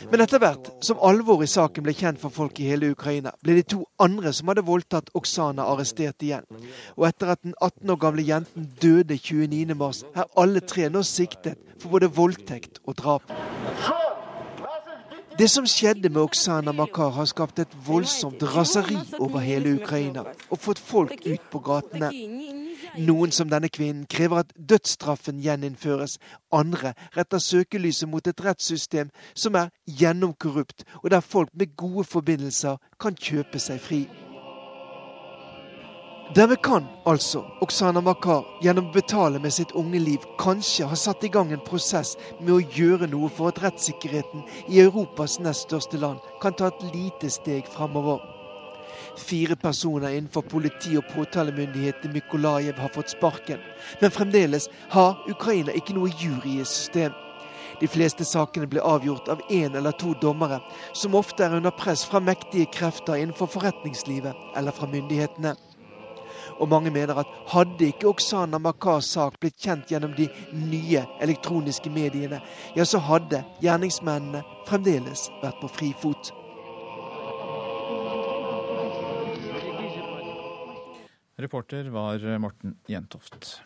Men 0.09 0.23
etter 0.23 0.41
hvert 0.41 0.71
som 0.83 1.01
alvoret 1.05 1.45
i 1.45 1.51
saken 1.51 1.85
ble 1.85 1.93
kjent 1.95 2.21
for 2.21 2.33
folk 2.33 2.59
i 2.59 2.69
hele 2.71 2.89
Ukraina, 2.95 3.33
ble 3.43 3.59
de 3.59 3.65
to 3.75 3.83
andre 4.01 4.33
som 4.33 4.49
hadde 4.49 4.65
voldtatt 4.65 5.11
Oksana, 5.17 5.67
arrestert 5.69 6.25
igjen. 6.25 6.47
Og 6.97 7.05
etter 7.11 7.35
at 7.35 7.43
den 7.45 7.53
18 7.59 7.93
år 7.93 7.99
gamle 8.01 8.25
jenten 8.25 8.69
døde 8.81 9.19
29.3, 9.19 10.15
er 10.15 10.31
alle 10.41 10.63
tre 10.65 10.89
nå 10.89 11.05
siktet 11.05 11.61
for 11.77 11.93
både 11.93 12.09
voldtekt 12.17 12.81
og 12.85 12.97
drap. 12.97 13.37
Det 15.41 15.49
som 15.49 15.65
skjedde 15.65 16.09
med 16.09 16.21
Oksana 16.21 16.71
Makar, 16.71 17.09
har 17.09 17.25
skapt 17.25 17.59
et 17.59 17.71
voldsomt 17.87 18.43
raseri 18.43 18.99
over 19.17 19.41
hele 19.41 19.71
Ukraina 19.73 20.21
og 20.51 20.59
fått 20.61 20.77
folk 20.77 21.15
ut 21.25 21.47
på 21.49 21.61
gatene. 21.65 22.11
Noen 23.01 23.33
som 23.33 23.49
denne 23.49 23.71
kvinnen 23.73 24.05
krever 24.05 24.43
at 24.43 24.53
dødsstraffen 24.53 25.41
gjeninnføres. 25.41 26.19
Andre 26.53 26.93
retter 27.17 27.41
søkelyset 27.41 28.09
mot 28.13 28.27
et 28.29 28.45
rettssystem 28.45 29.09
som 29.33 29.57
er 29.57 29.73
gjennomkorrupt, 29.89 30.85
og 31.01 31.09
der 31.09 31.25
folk 31.25 31.49
med 31.57 31.73
gode 31.73 32.05
forbindelser 32.05 32.77
kan 33.01 33.17
kjøpe 33.17 33.57
seg 33.57 33.81
fri. 33.81 34.03
Dermed 36.35 36.61
kan 36.61 36.85
altså 37.05 37.41
Oksana 37.59 37.99
Makar 37.99 38.45
gjennom 38.63 38.85
å 38.87 38.93
betale 38.95 39.39
med 39.43 39.51
sitt 39.51 39.73
unge 39.75 39.99
liv 39.99 40.23
kanskje 40.39 40.85
ha 40.87 40.95
satt 40.95 41.25
i 41.27 41.29
gang 41.33 41.49
en 41.51 41.63
prosess 41.65 42.13
med 42.39 42.53
å 42.55 42.59
gjøre 42.77 43.09
noe 43.11 43.27
for 43.35 43.51
at 43.51 43.57
rettssikkerheten 43.59 44.45
i 44.71 44.79
Europas 44.79 45.41
nest 45.43 45.65
største 45.67 45.99
land 45.99 46.21
kan 46.39 46.55
ta 46.55 46.69
et 46.71 46.85
lite 46.93 47.27
steg 47.35 47.67
framover. 47.67 48.21
Fire 49.19 49.57
personer 49.59 50.15
innenfor 50.15 50.45
politi 50.53 50.95
og 50.95 51.09
påtalemyndighet 51.11 52.07
i 52.07 52.13
Mykolajev 52.13 52.79
har 52.79 52.93
fått 52.95 53.11
sparken, 53.11 53.59
men 53.99 54.15
fremdeles 54.15 54.69
har 54.95 55.19
Ukraina 55.27 55.75
ikke 55.75 55.97
noe 55.97 56.13
jurysystem. 56.15 57.11
De 57.81 57.89
fleste 57.91 58.23
sakene 58.23 58.71
blir 58.71 58.87
avgjort 58.87 59.27
av 59.35 59.43
én 59.51 59.75
eller 59.75 59.99
to 59.99 60.15
dommere, 60.23 60.61
som 60.93 61.19
ofte 61.19 61.43
er 61.43 61.59
under 61.59 61.75
press 61.75 62.05
fra 62.07 62.23
mektige 62.23 62.71
krefter 62.71 63.19
innenfor 63.19 63.51
forretningslivet 63.51 64.55
eller 64.55 64.71
fra 64.71 64.87
myndighetene. 64.87 65.57
Og 66.61 66.69
mange 66.69 66.91
mener 66.93 67.17
at 67.17 67.29
hadde 67.49 67.87
ikke 67.89 68.11
Oksana 68.11 68.59
Makars 68.61 69.09
sak 69.15 69.39
blitt 69.41 69.57
kjent 69.61 69.89
gjennom 69.89 70.13
de 70.17 70.27
nye 70.53 71.01
elektroniske 71.21 71.89
mediene, 71.89 72.37
ja, 72.77 72.85
så 72.85 73.01
hadde 73.01 73.41
gjerningsmennene 73.63 74.43
fremdeles 74.69 75.25
vært 75.41 75.57
på 75.63 75.71
frifot. 75.79 76.31
Reporter 81.41 81.89
var 81.89 82.21
Morten 82.37 82.77
Jentoft. 82.89 83.57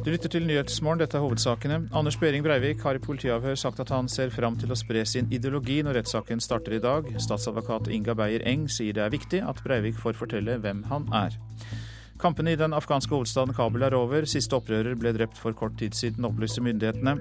Du 0.00 0.08
lytter 0.08 0.30
til 0.32 0.46
Nyhetsmorgen, 0.48 1.02
dette 1.02 1.18
er 1.18 1.20
hovedsakene. 1.20 1.76
Anders 1.92 2.16
Behring 2.16 2.40
Breivik 2.40 2.80
har 2.86 2.96
i 2.96 3.02
politiavhør 3.04 3.58
sagt 3.60 3.82
at 3.84 3.90
han 3.92 4.06
ser 4.08 4.30
fram 4.32 4.54
til 4.56 4.72
å 4.72 4.78
spre 4.78 5.02
sin 5.04 5.28
ideologi 5.28 5.82
når 5.84 5.98
rettssaken 5.98 6.40
starter 6.40 6.78
i 6.78 6.80
dag. 6.80 7.10
Statsadvokat 7.20 7.90
Inga 7.92 8.14
Beyer 8.16 8.40
Eng 8.48 8.64
sier 8.72 8.96
det 8.96 9.04
er 9.04 9.12
viktig 9.12 9.42
at 9.44 9.60
Breivik 9.60 10.00
får 10.00 10.16
fortelle 10.16 10.56
hvem 10.64 10.86
han 10.88 11.04
er. 11.12 11.36
Kampene 12.20 12.54
i 12.54 12.60
den 12.60 12.72
afghanske 12.72 13.12
hovedstaden 13.12 13.52
Kabul 13.56 13.84
er 13.84 13.98
over. 13.98 14.24
Siste 14.24 14.56
opprører 14.56 14.96
ble 14.96 15.12
drept 15.16 15.36
for 15.40 15.52
kort 15.56 15.76
tid 15.80 15.92
siden, 15.96 16.24
opplyser 16.24 16.64
myndighetene. 16.64 17.18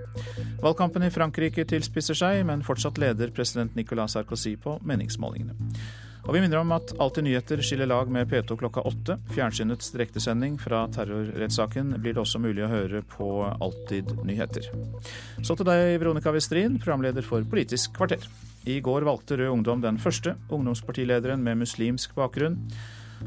Valgkampen 0.63 1.03
i 1.03 1.11
Frankrike 1.11 1.67
tilspisser 1.67 2.15
seg, 2.15 2.45
men 2.47 2.63
fortsatt 2.63 2.99
leder 2.99 3.35
president 3.35 3.75
Nicolas 3.75 4.15
Sarkozy 4.15 4.55
på 4.55 4.79
meningsmålingene. 4.87 5.59
Og 6.29 6.35
vi 6.35 6.43
minner 6.43 6.59
om 6.61 6.69
at 6.75 6.91
Alltid 7.01 7.25
nyheter 7.25 7.61
skiller 7.65 7.87
lag 7.89 8.09
med 8.13 8.29
P2 8.29 8.53
klokka 8.59 8.83
åtte. 8.85 9.15
Fjernsynets 9.33 9.87
direktesending 9.95 10.59
fra 10.61 10.83
terrorrettssaken 10.93 11.95
blir 11.97 12.13
det 12.13 12.21
også 12.21 12.37
mulig 12.43 12.67
å 12.67 12.69
høre 12.69 13.01
på 13.15 13.29
Alltid 13.49 14.11
nyheter. 14.27 14.67
Så 15.41 15.57
til 15.57 15.65
deg, 15.65 15.95
Veronica 15.97 16.29
Westrin, 16.35 16.77
programleder 16.77 17.25
for 17.25 17.41
Politisk 17.49 17.97
kvarter. 17.97 18.29
I 18.69 18.77
går 18.85 19.09
valgte 19.09 19.39
Rød 19.39 19.55
Ungdom 19.55 19.81
den 19.81 19.97
første 19.97 20.35
ungdomspartilederen 20.53 21.41
med 21.41 21.63
muslimsk 21.63 22.13
bakgrunn. 22.13 22.59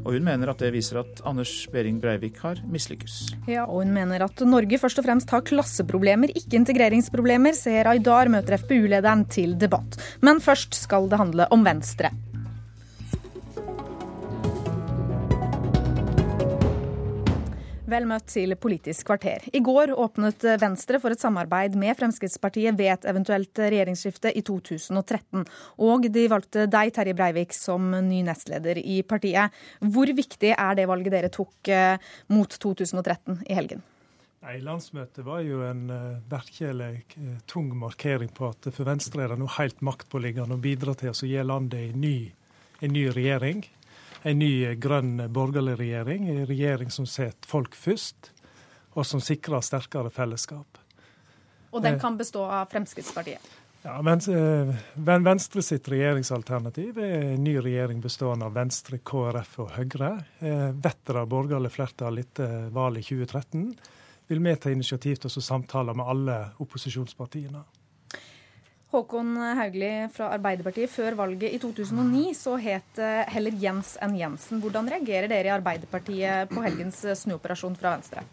Og 0.05 0.15
hun 0.15 0.23
mener 0.23 0.53
at 0.53 0.63
det 0.63 0.71
viser 0.71 1.03
at 1.03 1.19
Anders 1.27 1.51
Behring 1.73 1.99
Breivik 1.99 2.39
har 2.45 2.63
mislykkes. 2.63 3.19
Ja, 3.51 3.67
og 3.67 3.83
hun 3.83 3.91
mener 3.99 4.23
at 4.29 4.47
Norge 4.47 4.79
først 4.79 5.03
og 5.03 5.09
fremst 5.09 5.35
har 5.35 5.43
klasseproblemer, 5.43 6.31
ikke 6.39 6.55
integreringsproblemer. 6.63 7.59
Seher 7.59 7.91
Aydar 7.91 8.31
møter 8.31 8.55
FpU-lederen 8.63 9.27
til 9.27 9.57
debatt. 9.59 9.99
Men 10.23 10.39
først 10.39 10.79
skal 10.85 11.11
det 11.11 11.19
handle 11.19 11.51
om 11.51 11.67
Venstre. 11.67 12.15
Vel 17.93 18.07
møtt 18.09 18.31
til 18.31 18.55
Politisk 18.57 19.05
kvarter. 19.05 19.43
I 19.53 19.59
går 19.61 19.91
åpnet 19.93 20.41
Venstre 20.57 20.97
for 21.01 21.13
et 21.13 21.21
samarbeid 21.21 21.75
med 21.77 21.93
Fremskrittspartiet 21.99 22.73
ved 22.79 22.89
et 22.89 23.03
eventuelt 23.11 23.59
regjeringsskifte 23.61 24.31
i 24.33 24.41
2013. 24.41 25.43
Og 25.85 26.07
de 26.15 26.23
valgte 26.31 26.65
deg, 26.73 26.89
Terje 26.95 27.13
Breivik, 27.13 27.53
som 27.53 27.91
ny 28.07 28.23
nestleder 28.25 28.79
i 28.81 29.03
partiet. 29.05 29.53
Hvor 29.93 30.09
viktig 30.09 30.55
er 30.55 30.79
det 30.79 30.87
valget 30.89 31.13
dere 31.13 31.29
tok 31.33 31.69
eh, 31.69 32.09
mot 32.33 32.57
2013 32.65 33.43
i 33.45 33.59
helgen? 33.59 33.85
Nei, 34.41 34.57
Landsmøtet 34.65 35.21
var 35.27 35.45
jo 35.45 35.61
en 35.67 35.85
virkelig 36.31 37.05
uh, 37.13 37.37
tung 37.47 37.69
markering 37.79 38.33
på 38.33 38.49
at 38.49 38.71
for 38.73 38.89
Venstre 38.89 39.27
er 39.27 39.35
det 39.35 39.39
nå 39.39 39.51
helt 39.59 39.85
maktpåliggende 39.85 40.57
å 40.57 40.65
bidra 40.65 40.97
til 40.97 41.13
å 41.13 41.29
gi 41.29 41.45
landet 41.45 41.93
en 41.93 42.03
ny, 42.03 42.17
en 42.81 42.97
ny 42.97 43.05
regjering 43.13 43.63
en 44.23 44.39
ny 44.39 44.75
grønn 44.79 45.17
borgerlig 45.33 45.77
regjering. 45.79 46.29
En 46.31 46.45
regjering 46.49 46.91
som 46.93 47.07
setter 47.09 47.49
folk 47.49 47.75
først, 47.75 48.31
og 48.93 49.05
som 49.07 49.21
sikrer 49.23 49.63
sterkere 49.65 50.11
fellesskap. 50.13 50.79
Og 51.73 51.81
den 51.81 51.99
kan 51.99 52.17
bestå 52.19 52.45
av 52.45 52.69
Fremskrittspartiet? 52.71 53.51
Ja, 53.83 53.97
Venstre 53.99 55.61
sitt 55.65 55.89
regjeringsalternativ 55.91 57.01
er 57.03 57.33
en 57.33 57.43
ny 57.43 57.57
regjering 57.59 57.99
bestående 57.99 58.47
av 58.47 58.53
Venstre, 58.55 59.01
KrF 59.03 59.57
og 59.59 59.73
Høyre. 59.75 60.11
Vetter 60.85 61.19
av 61.19 61.27
borgerlig 61.33 61.73
flertall 61.73 62.21
etter 62.21 62.69
valget 62.71 63.11
i 63.11 63.17
2013, 63.25 63.65
vil 64.31 64.43
vi 64.45 64.55
ta 64.55 64.71
initiativ 64.71 65.19
til 65.19 65.33
å 65.33 65.43
samtale 65.43 65.97
med 65.97 66.13
alle 66.13 66.37
opposisjonspartiene. 66.63 67.65
Håkon 68.93 69.35
Haugli 69.57 69.91
fra 70.13 70.29
Arbeiderpartiet. 70.35 70.91
Før 70.93 71.17
valget 71.17 71.55
i 71.55 71.59
2009 71.61 72.33
så 72.37 72.55
het 72.61 72.93
det 72.99 73.13
heller 73.33 73.57
Jens 73.59 73.95
enn 74.03 74.15
Jensen. 74.19 74.61
Hvordan 74.63 74.89
reagerer 74.93 75.31
dere 75.31 75.49
i 75.49 75.55
Arbeiderpartiet 75.55 76.53
på 76.53 76.63
helgens 76.65 77.01
snuoperasjon 77.23 77.77
fra 77.79 77.97
Venstre? 77.97 78.25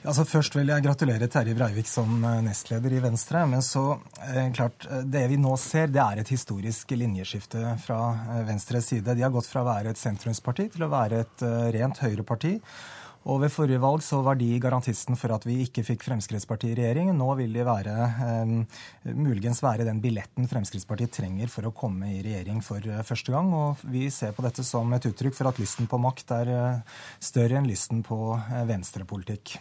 Altså 0.00 0.24
Først 0.24 0.54
vil 0.56 0.70
jeg 0.72 0.84
gratulere 0.84 1.26
Terje 1.28 1.52
Breivik 1.56 1.88
som 1.88 2.22
nestleder 2.44 2.94
i 2.96 3.02
Venstre. 3.04 3.42
Men 3.46 3.60
så, 3.62 4.00
eh, 4.24 4.48
klart, 4.56 4.86
det 5.04 5.26
vi 5.28 5.36
nå 5.36 5.52
ser, 5.60 5.92
det 5.92 6.00
er 6.00 6.22
et 6.22 6.32
historisk 6.32 6.94
linjeskifte 6.96 7.76
fra 7.84 8.00
eh, 8.14 8.46
Venstres 8.48 8.88
side. 8.88 9.14
De 9.14 9.26
har 9.26 9.34
gått 9.34 9.50
fra 9.50 9.60
å 9.60 9.68
være 9.68 9.92
et 9.92 10.00
sentrumsparti 10.00 10.70
til 10.72 10.86
å 10.86 10.92
være 10.92 11.20
et 11.26 11.44
eh, 11.44 11.68
rent 11.76 12.00
høyreparti. 12.00 12.54
Og 13.28 13.42
ved 13.42 13.52
forrige 13.52 13.80
valg 13.82 14.00
så 14.00 14.22
var 14.24 14.38
de 14.40 14.48
garantisten 14.62 15.18
for 15.18 15.34
at 15.34 15.44
vi 15.44 15.58
ikke 15.66 15.84
fikk 15.84 16.06
Fremskrittspartiet 16.06 16.72
i 16.72 16.78
regjering. 16.78 17.10
Nå 17.12 17.28
vil 17.36 17.52
de 17.52 17.66
være, 17.68 17.96
eh, 18.24 19.12
muligens 19.12 19.60
være 19.62 19.84
den 19.84 20.00
billetten 20.00 20.48
Fremskrittspartiet 20.48 21.12
trenger 21.12 21.52
for 21.52 21.68
å 21.68 21.74
komme 21.76 22.08
i 22.08 22.22
regjering 22.24 22.62
for 22.64 22.80
eh, 22.80 23.02
første 23.04 23.34
gang. 23.34 23.52
Og 23.52 23.84
vi 23.84 24.08
ser 24.08 24.32
på 24.32 24.46
dette 24.46 24.64
som 24.64 24.88
et 24.96 25.04
uttrykk 25.04 25.36
for 25.36 25.52
at 25.52 25.60
lysten 25.60 25.90
på 25.90 26.00
makt 26.00 26.32
er 26.38 26.54
eh, 26.54 26.96
større 27.20 27.60
enn 27.60 27.68
lysten 27.68 28.00
på 28.06 28.38
eh, 28.38 28.64
venstrepolitikk. 28.72 29.58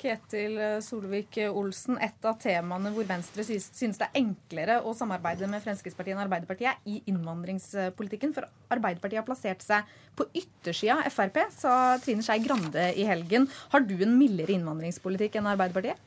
Ketil 0.00 0.56
Solvik-Olsen, 0.84 1.98
et 2.00 2.26
av 2.28 2.38
temaene 2.40 2.92
hvor 2.94 3.04
Venstre 3.08 3.44
synes 3.44 4.00
det 4.00 4.06
er 4.06 4.20
enklere 4.22 4.78
å 4.80 4.94
samarbeide 4.96 5.48
med 5.50 5.60
Fremskrittspartiet 5.64 6.16
enn 6.16 6.22
Arbeiderpartiet, 6.24 6.80
er 6.80 6.88
i 6.88 7.02
innvandringspolitikken. 7.12 8.32
For 8.36 8.48
Arbeiderpartiet 8.72 9.20
har 9.20 9.28
plassert 9.28 9.64
seg 9.64 9.90
på 10.16 10.26
yttersida 10.32 11.02
av 11.04 11.12
Frp, 11.12 11.42
sa 11.52 11.74
Trine 12.00 12.24
Skei 12.24 12.40
Grande 12.44 12.90
i 12.96 13.04
helgen. 13.08 13.48
Har 13.74 13.84
du 13.84 13.98
en 14.00 14.16
mildere 14.16 14.56
innvandringspolitikk 14.56 15.36
enn 15.40 15.50
Arbeiderpartiet? 15.52 16.00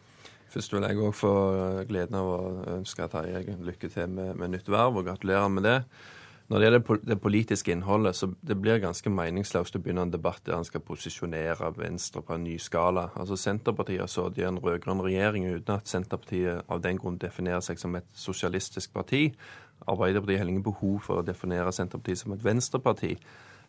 Først 0.53 0.74
vil 0.74 0.86
jeg 0.86 0.99
òg 1.02 1.15
få 1.18 1.36
gleden 1.90 2.18
av 2.18 2.28
å 2.30 2.41
ønske 2.76 3.07
Terje 3.10 3.56
lykke 3.65 3.90
til 3.94 4.11
med, 4.14 4.36
med 4.38 4.53
nytt 4.53 4.68
verv, 4.70 4.99
og 4.99 5.07
gratulerer 5.07 5.49
med 5.49 5.65
det. 5.65 5.80
Når 6.53 6.59
det 6.59 6.65
gjelder 6.67 6.97
det 7.09 7.21
politiske 7.21 7.71
innholdet, 7.71 8.15
så 8.15 8.27
det 8.45 8.59
blir 8.61 8.77
ganske 8.77 9.09
meningsløst 9.09 9.73
å 9.73 9.80
begynne 9.81 10.03
en 10.05 10.11
debatt 10.13 10.43
der 10.45 10.59
en 10.59 10.67
skal 10.67 10.84
posisjonere 10.85 11.71
Venstre 11.73 12.21
på 12.21 12.35
en 12.35 12.43
ny 12.45 12.59
skala. 12.61 13.07
Altså 13.17 13.34
Senterpartiet 13.41 14.03
har 14.03 14.11
sittet 14.13 14.43
i 14.43 14.45
en 14.45 14.59
rød-grønn 14.61 15.01
regjering 15.01 15.47
uten 15.47 15.73
at 15.73 15.89
Senterpartiet 15.89 16.67
av 16.69 16.84
den 16.84 16.99
grunn 17.01 17.17
definerer 17.17 17.63
seg 17.65 17.81
som 17.81 17.97
et 17.97 18.05
sosialistisk 18.13 18.93
parti. 18.93 19.31
Arbeiderpartiet 19.88 20.43
har 20.43 20.51
ingen 20.51 20.67
behov 20.67 20.99
for 21.07 21.23
å 21.23 21.25
definere 21.25 21.73
Senterpartiet 21.73 22.21
som 22.21 22.35
et 22.35 22.45
venstreparti. 22.45 23.15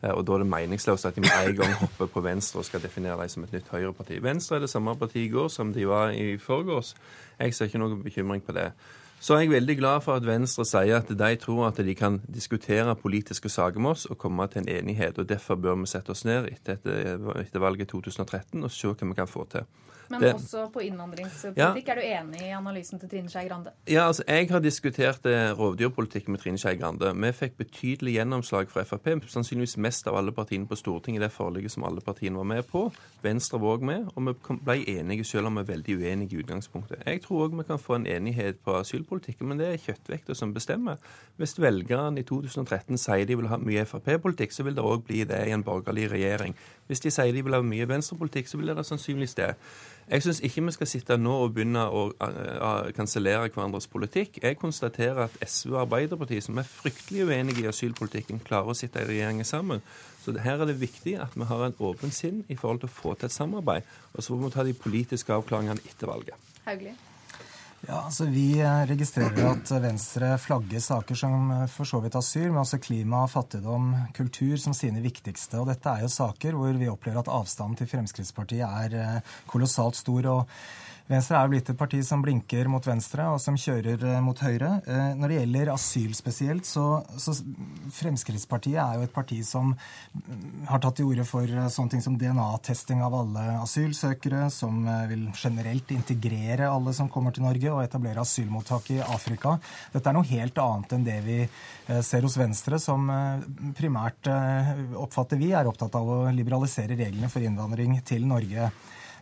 Eh, 0.02 0.12
og 0.12 0.26
da 0.28 0.34
er 0.36 0.44
det 0.44 0.50
meningsløst 0.52 1.08
at 1.08 1.16
de 1.16 1.24
med 1.24 1.38
en 1.38 1.56
gang 1.62 1.72
hopper 1.80 2.10
på 2.12 2.24
Venstre 2.26 2.60
og 2.60 2.68
skal 2.68 2.84
definere 2.84 3.16
dem 3.22 3.32
som 3.32 3.46
et 3.48 3.56
nytt 3.56 3.70
høyreparti. 3.72 4.20
Venstre 4.20 4.58
er 4.58 4.66
det 4.66 4.70
samme 4.74 4.92
partiet 5.00 5.30
i 5.30 5.32
går 5.32 5.48
som 5.48 5.72
de 5.72 5.88
var 5.88 6.12
i 6.12 6.36
forgårs. 6.36 6.92
Jeg 7.40 7.56
ser 7.56 7.72
ikke 7.72 7.80
noen 7.80 8.04
bekymring 8.04 8.44
på 8.44 8.52
det. 8.60 8.74
Så 9.24 9.32
er 9.32 9.46
jeg 9.46 9.54
veldig 9.54 9.78
glad 9.78 10.02
for 10.04 10.18
at 10.20 10.26
Venstre 10.28 10.66
sier 10.68 10.98
at 10.98 11.08
de 11.08 11.28
tror 11.40 11.70
at 11.70 11.78
de 11.80 11.94
kan 11.96 12.18
diskutere 12.28 12.92
politiske 13.00 13.48
saker 13.48 13.80
med 13.80 13.94
oss 13.94 14.04
og 14.12 14.18
komme 14.20 14.44
til 14.52 14.60
en 14.60 14.68
enighet. 14.68 15.18
og 15.18 15.28
Derfor 15.28 15.56
bør 15.56 15.78
vi 15.80 15.88
sette 15.88 16.12
oss 16.12 16.26
ned 16.28 16.50
etter, 16.50 16.76
etter 17.40 17.62
valget 17.62 17.88
2013 17.88 18.60
og 18.60 18.70
se 18.70 18.90
hva 18.90 19.08
vi 19.08 19.16
kan 19.16 19.30
få 19.30 19.46
til. 19.48 19.64
Men 20.08 20.20
det, 20.20 20.32
også 20.34 20.66
på 20.74 20.82
innvandringspolitikk. 20.84 21.88
Ja. 21.88 21.94
Er 21.94 22.00
du 22.00 22.04
enig 22.04 22.42
i 22.44 22.50
analysen 22.56 23.00
til 23.00 23.10
Trine 23.10 23.30
Skei 23.32 23.46
Grande? 23.48 23.72
Ja, 23.88 24.06
altså, 24.08 24.24
Jeg 24.28 24.50
har 24.50 24.60
diskutert 24.64 25.26
eh, 25.26 25.50
rovdyrpolitikk 25.56 26.28
med 26.28 26.42
Trine 26.42 26.60
Skei 26.60 26.76
Grande. 26.80 27.12
Vi 27.14 27.32
fikk 27.36 27.56
betydelig 27.60 28.16
gjennomslag 28.18 28.70
fra 28.72 28.84
Frp, 28.88 29.10
sannsynligvis 29.30 29.76
mest 29.80 30.08
av 30.10 30.18
alle 30.20 30.34
partiene 30.36 30.68
på 30.68 30.78
Stortinget 30.78 31.22
i 31.22 31.24
det 31.24 31.32
forliket 31.32 31.74
som 31.74 31.86
alle 31.88 32.04
partiene 32.04 32.40
var 32.40 32.48
med 32.50 32.68
på. 32.70 32.86
Venstre 33.24 33.60
var 33.62 33.78
òg 33.78 33.86
med, 33.88 34.08
og 34.14 34.28
vi 34.28 34.58
ble 34.66 34.78
enige 34.98 35.24
selv 35.28 35.48
om 35.50 35.58
vi 35.58 35.64
er 35.64 35.70
veldig 35.72 35.98
uenige 36.00 36.36
i 36.36 36.44
utgangspunktet. 36.44 37.04
Jeg 37.06 37.24
tror 37.24 37.46
òg 37.46 37.58
vi 37.58 37.68
kan 37.68 37.80
få 37.80 37.98
en 37.98 38.08
enighet 38.10 38.60
på 38.64 38.76
asylpolitikken, 38.78 39.48
men 39.48 39.60
det 39.60 39.70
er 39.70 39.82
kjøttvekta 39.86 40.36
som 40.36 40.54
bestemmer. 40.54 41.00
Hvis 41.40 41.56
velgerne 41.58 42.20
i 42.20 42.26
2013 42.28 43.00
sier 43.00 43.26
de 43.26 43.38
vil 43.38 43.50
ha 43.50 43.58
mye 43.58 43.86
Frp-politikk, 43.88 44.52
så 44.54 44.66
vil 44.66 44.76
det 44.76 44.84
òg 44.84 45.06
bli 45.08 45.24
det 45.28 45.40
i 45.48 45.54
en 45.54 45.64
borgerlig 45.66 46.10
regjering. 46.12 46.54
Hvis 46.86 47.00
de 47.00 47.10
sier 47.10 47.32
de 47.32 47.42
vil 47.44 47.56
ha 47.56 47.60
mye 47.64 47.88
venstrepolitikk, 47.88 48.48
så 48.48 48.60
vil 48.60 48.72
det 48.72 48.86
sannsynligvis 48.86 49.36
det. 49.38 49.54
Jeg 50.10 50.22
syns 50.22 50.40
ikke 50.44 50.64
vi 50.66 50.74
skal 50.76 50.88
sitte 50.90 51.16
nå 51.16 51.36
og 51.46 51.54
begynne 51.56 51.86
å 51.88 52.02
uh, 52.12 52.90
kansellere 52.96 53.48
hverandres 53.48 53.88
politikk. 53.88 54.42
Jeg 54.42 54.58
konstaterer 54.60 55.22
at 55.24 55.38
SV 55.40 55.72
og 55.72 55.80
Arbeiderpartiet, 55.86 56.44
som 56.44 56.60
er 56.60 56.68
fryktelig 56.68 57.24
uenige 57.24 57.64
i 57.64 57.70
asylpolitikken, 57.70 58.42
klarer 58.44 58.74
å 58.74 58.76
sitte 58.76 59.00
i 59.00 59.08
regjeringen 59.08 59.48
sammen. 59.48 59.80
Så 60.24 60.36
her 60.44 60.60
er 60.60 60.68
det 60.68 60.76
viktig 60.80 61.16
at 61.24 61.32
vi 61.36 61.48
har 61.48 61.64
en 61.64 61.80
åpen 61.88 62.12
sinn 62.12 62.44
i 62.48 62.56
forhold 62.60 62.84
til 62.84 62.92
å 62.92 62.98
få 63.00 63.16
til 63.16 63.32
et 63.32 63.38
samarbeid. 63.38 63.88
Og 64.12 64.24
så 64.24 64.36
må 64.36 64.44
vi 64.44 64.54
ta 64.58 64.68
de 64.68 64.76
politiske 64.76 65.32
avklaringene 65.32 65.80
etter 65.88 66.12
valget. 66.12 66.52
Hauglie. 66.68 66.96
Ja, 67.84 67.98
altså 68.06 68.24
Vi 68.32 68.60
eh, 68.64 68.84
registrerer 68.88 69.50
at 69.50 69.70
Venstre 69.82 70.30
flagger 70.40 70.80
saker 70.80 71.18
som 71.18 71.50
eh, 71.52 71.64
for 71.68 71.88
så 71.88 72.00
vidt 72.00 72.16
asyl, 72.16 72.46
men 72.48 72.62
også 72.62 72.80
klima, 72.80 73.26
fattigdom, 73.28 73.90
kultur 74.16 74.56
som 74.60 74.72
sine 74.76 75.02
viktigste. 75.04 75.60
Og 75.60 75.68
Dette 75.68 75.92
er 75.92 76.06
jo 76.06 76.12
saker 76.12 76.56
hvor 76.56 76.80
vi 76.80 76.88
opplever 76.88 77.20
at 77.20 77.28
avstanden 77.28 77.76
til 77.76 77.90
Fremskrittspartiet 77.90 78.64
er 78.64 78.96
eh, 79.02 79.36
kolossalt 79.50 80.00
stor. 80.00 80.30
og 80.32 80.56
Venstre 81.04 81.36
er 81.36 81.50
blitt 81.52 81.68
et 81.68 81.76
parti 81.76 81.98
som 82.00 82.22
blinker 82.24 82.68
mot 82.72 82.86
venstre 82.88 83.26
og 83.28 83.36
som 83.42 83.58
kjører 83.60 84.00
eh, 84.08 84.20
mot 84.24 84.38
høyre. 84.40 84.70
Eh, 84.88 85.10
når 85.18 85.28
det 85.30 85.36
gjelder 85.36 85.70
asyl 85.74 86.14
spesielt, 86.16 86.64
så, 86.64 87.02
så 87.20 87.34
Fremskrittspartiet 87.92 88.78
er 88.80 88.96
jo 88.96 89.04
et 89.04 89.12
parti 89.12 89.42
som 89.44 89.74
mm, 89.74 90.64
har 90.70 90.80
tatt 90.80 90.96
til 90.96 91.10
orde 91.10 91.26
for 91.28 91.44
eh, 91.44 91.68
sånne 91.74 91.92
ting 91.92 92.04
som 92.06 92.16
DNA-testing 92.16 93.04
av 93.04 93.18
alle 93.18 93.44
asylsøkere, 93.58 94.46
som 94.54 94.80
vil 95.10 95.28
generelt 95.36 95.92
integrere 95.92 96.72
alle 96.72 96.96
som 96.96 97.12
kommer 97.12 97.36
til 97.36 97.44
Norge, 97.44 97.68
og 97.74 97.84
etablere 97.84 98.24
asylmottak 98.24 98.94
i 98.96 98.98
Afrika. 99.04 99.58
Dette 99.92 100.08
er 100.08 100.16
noe 100.16 100.32
helt 100.32 100.64
annet 100.64 100.96
enn 100.96 101.04
det 101.04 101.20
vi 101.28 101.38
ser 102.00 102.24
hos 102.24 102.38
Venstre, 102.40 102.80
som 102.80 103.10
primært 103.76 104.28
oppfatter 104.96 105.36
vi 105.40 105.52
er 105.52 105.68
opptatt 105.68 106.00
av 106.00 106.08
å 106.08 106.20
liberalisere 106.32 106.96
reglene 106.96 107.28
for 107.28 107.44
innvandring 107.44 107.98
til 108.08 108.24
Norge. 108.30 108.72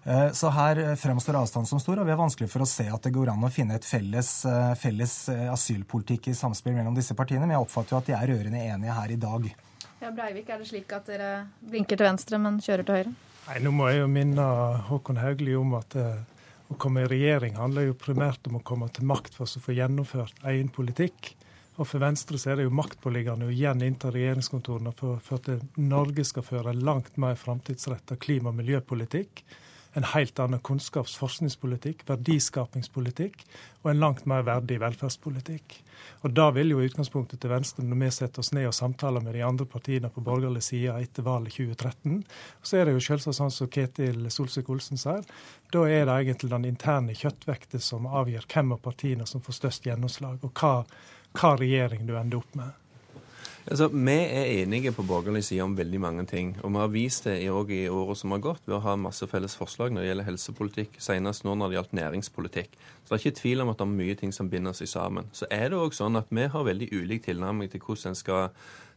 Eh, 0.05 0.33
så 0.33 0.49
her 0.51 0.97
fremstår 0.97 1.37
avstanden 1.39 1.67
som 1.67 1.81
stor, 1.81 2.01
og 2.01 2.07
vi 2.07 2.11
har 2.11 2.19
vanskelig 2.19 2.51
for 2.51 2.65
å 2.65 2.67
se 2.67 2.89
at 2.91 3.05
det 3.07 3.13
går 3.15 3.31
an 3.31 3.45
å 3.47 3.51
finne 3.55 3.77
et 3.79 3.87
felles, 3.87 4.31
eh, 4.51 4.73
felles 4.79 5.15
eh, 5.31 5.47
asylpolitikk 5.53 6.33
i 6.33 6.35
samspill 6.35 6.75
mellom 6.75 6.97
disse 6.97 7.15
partiene. 7.15 7.47
Men 7.47 7.55
jeg 7.57 7.67
oppfatter 7.67 7.95
jo 7.95 8.01
at 8.01 8.11
de 8.11 8.17
er 8.19 8.33
rørende 8.33 8.65
enige 8.67 8.97
her 8.99 9.15
i 9.15 9.21
dag. 9.23 9.47
Ja, 10.03 10.11
Breivik, 10.11 10.51
er 10.51 10.59
det 10.59 10.67
slik 10.73 10.91
at 10.97 11.07
dere 11.07 11.31
blinker 11.61 12.01
til 12.01 12.09
venstre, 12.09 12.43
men 12.43 12.59
kjører 12.59 12.89
til 12.89 12.99
høyre? 12.99 13.15
Nei, 13.47 13.61
Nå 13.63 13.75
må 13.75 13.89
jeg 13.91 14.03
jo 14.03 14.11
minne 14.11 14.49
Håkon 14.91 15.23
Haugli 15.23 15.55
om 15.59 15.79
at 15.79 15.95
å 15.95 16.79
komme 16.83 17.05
i 17.05 17.11
regjering 17.11 17.55
handler 17.59 17.89
jo 17.89 17.99
primært 17.99 18.47
om 18.51 18.59
å 18.59 18.65
komme 18.67 18.89
til 18.91 19.07
makt 19.07 19.37
for 19.39 19.47
å 19.47 19.63
få 19.63 19.75
gjennomført 19.77 20.43
egen 20.51 20.71
politikk. 20.75 21.35
Og 21.79 21.87
For 21.87 22.03
Venstre 22.03 22.39
så 22.39 22.53
er 22.53 22.59
det 22.59 22.67
jo 22.67 22.75
maktpåliggende 22.75 23.47
å 23.47 23.55
igjen 23.55 23.83
innta 23.87 24.11
regjeringskontorene 24.13 24.93
for, 24.99 25.23
for 25.23 25.39
at 25.39 25.79
Norge 25.79 26.25
skal 26.27 26.45
føre 26.47 26.75
langt 26.75 27.17
mer 27.23 27.39
framtidsretta 27.39 28.19
klima- 28.21 28.51
og 28.51 28.59
miljøpolitikk 28.59 29.45
en 29.93 30.07
helt 30.15 30.39
annen 30.41 30.61
kunnskaps- 30.61 31.19
forskningspolitikk, 31.21 32.05
verdiskapingspolitikk 32.09 33.45
og 33.83 33.91
en 33.91 34.01
langt 34.01 34.27
mer 34.27 34.45
verdig 34.47 34.79
velferdspolitikk. 34.81 35.77
Og 36.23 36.33
Da 36.35 36.51
vil 36.51 36.71
jo 36.71 36.81
utgangspunktet 36.81 37.41
til 37.41 37.51
Venstre, 37.51 37.85
når 37.85 37.99
vi 38.01 38.11
setter 38.11 38.41
oss 38.41 38.53
ned 38.53 38.67
og 38.67 38.75
samtaler 38.75 39.21
med 39.21 39.35
de 39.35 39.45
andre 39.45 39.67
partiene 39.67 40.11
på 40.11 40.25
borgerlig 40.25 40.63
side 40.63 40.95
etter 41.03 41.23
valget 41.23 41.53
2013, 41.53 42.25
så 42.63 42.77
er 42.77 42.85
det 42.85 42.95
jo 42.95 43.07
selvsagt 43.07 43.37
sånn 43.37 43.51
som 43.51 43.69
Ketil 43.69 44.31
Solsvik-Olsen 44.31 44.99
sier, 44.99 45.25
da 45.73 45.87
er 45.89 46.07
det 46.07 46.19
egentlig 46.19 46.51
den 46.51 46.69
interne 46.69 47.15
kjøttvekta 47.15 47.81
som 47.81 48.07
avgjør 48.07 48.49
hvem 48.49 48.73
av 48.73 48.83
partiene 48.83 49.27
som 49.27 49.41
får 49.41 49.61
størst 49.61 49.87
gjennomslag, 49.87 50.39
og 50.43 50.53
hva, 50.55 50.85
hva 51.39 51.57
regjering 51.57 52.07
du 52.07 52.17
ender 52.17 52.41
opp 52.41 52.55
med. 52.55 52.82
Altså, 53.71 53.89
Vi 53.89 54.11
er 54.11 54.63
enige 54.63 54.93
på 54.93 55.05
borgerlig 55.07 55.45
side 55.45 55.63
om 55.63 55.77
veldig 55.79 56.01
mange 56.01 56.27
ting. 56.27 56.57
Og 56.63 56.73
vi 56.73 56.79
har 56.79 56.89
vist 56.89 57.25
det 57.25 57.51
òg 57.51 57.71
i 57.71 57.89
året 57.89 58.19
som 58.19 58.31
har 58.35 58.43
gått, 58.43 58.63
ved 58.67 58.77
å 58.77 58.83
ha 58.83 58.97
masse 58.97 59.27
felles 59.31 59.55
forslag 59.57 59.93
når 59.93 60.03
det 60.03 60.09
gjelder 60.09 60.29
helsepolitikk, 60.31 60.99
senest 60.99 61.45
nå 61.45 61.55
når 61.55 61.69
det 61.71 61.79
gjaldt 61.79 61.93
næringspolitikk. 62.01 62.75
Så 63.05 63.09
det 63.09 63.19
er 63.19 63.23
ikke 63.23 63.41
tvil 63.41 63.63
om 63.63 63.71
at 63.71 63.79
det 63.79 63.87
er 63.87 63.93
mye 63.93 64.17
ting 64.19 64.33
som 64.35 64.51
binder 64.51 64.75
seg 64.75 64.91
sammen. 64.91 65.31
Så 65.33 65.47
er 65.51 65.71
det 65.71 65.79
òg 65.79 65.95
sånn 65.95 66.19
at 66.19 66.27
vi 66.31 66.49
har 66.51 66.67
veldig 66.67 66.91
ulik 66.91 67.23
tilnærming 67.29 67.71
til 67.71 67.81
hvordan 67.87 68.11
en 68.11 68.19
skal 68.19 68.51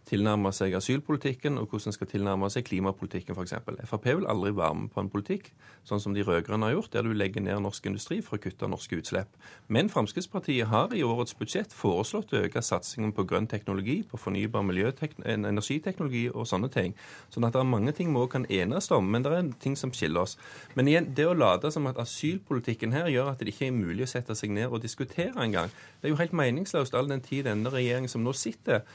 tilnærme 0.09 0.51
seg 0.53 0.75
asylpolitikken, 0.77 1.57
og 1.57 1.69
hvordan 1.69 1.91
en 1.91 1.95
skal 1.95 2.09
tilnærme 2.09 2.49
seg 2.53 2.65
klimapolitikken 2.67 3.37
f.eks. 3.37 3.55
Frp 3.89 4.05
vil 4.11 4.27
aldri 4.29 4.53
være 4.55 4.77
med 4.81 4.91
på 4.93 5.01
en 5.01 5.11
politikk 5.11 5.51
sånn 5.85 6.01
som 6.01 6.15
de 6.15 6.23
rød-grønne 6.25 6.65
har 6.65 6.75
gjort, 6.75 6.91
der 6.93 7.05
du 7.05 7.13
legger 7.13 7.43
ned 7.45 7.61
norsk 7.61 7.85
industri 7.89 8.19
for 8.25 8.37
å 8.37 8.41
kutte 8.41 8.69
norske 8.69 8.97
utslipp. 8.99 9.35
Men 9.69 9.89
Fremskrittspartiet 9.93 10.69
har 10.71 10.93
i 10.97 11.03
årets 11.05 11.35
budsjett 11.37 11.73
foreslått 11.73 12.33
å 12.33 12.41
øke 12.45 12.63
satsingen 12.65 13.13
på 13.15 13.25
grønn 13.29 13.47
teknologi, 13.49 13.99
på 14.05 14.19
fornybar 14.19 14.65
energiteknologi 14.65 16.25
og 16.33 16.49
sånne 16.49 16.71
ting. 16.73 16.95
Sånn 17.33 17.45
at 17.45 17.53
det 17.55 17.61
er 17.61 17.69
mange 17.69 17.93
ting 17.97 18.13
vi 18.13 18.21
òg 18.21 18.31
kan 18.33 18.49
enes 18.49 18.89
om, 18.95 19.09
men 19.11 19.25
det 19.25 19.33
er 19.33 19.51
ting 19.61 19.77
som 19.77 19.93
skiller 19.93 20.25
oss. 20.25 20.37
Men 20.75 20.89
igjen, 20.89 21.11
det 21.17 21.27
å 21.29 21.37
late 21.37 21.71
som 21.73 21.85
at 21.89 22.01
asylpolitikken 22.01 22.95
her 22.95 23.09
gjør 23.13 23.33
at 23.33 23.41
det 23.41 23.53
ikke 23.53 23.69
er 23.69 23.77
mulig 23.77 24.07
å 24.07 24.13
sette 24.15 24.37
seg 24.37 24.53
ned 24.55 24.71
og 24.71 24.81
diskutere 24.85 25.37
engang, 25.41 25.73
det 26.01 26.09
er 26.09 26.15
jo 26.15 26.21
helt 26.21 26.35
meningsløst 26.35 26.97
all 26.97 27.09
den 27.09 27.23
tid 27.25 27.45
denne 27.45 27.73
regjeringen 27.73 28.11
som 28.11 28.25
nå 28.25 28.33
sitter, 28.37 28.85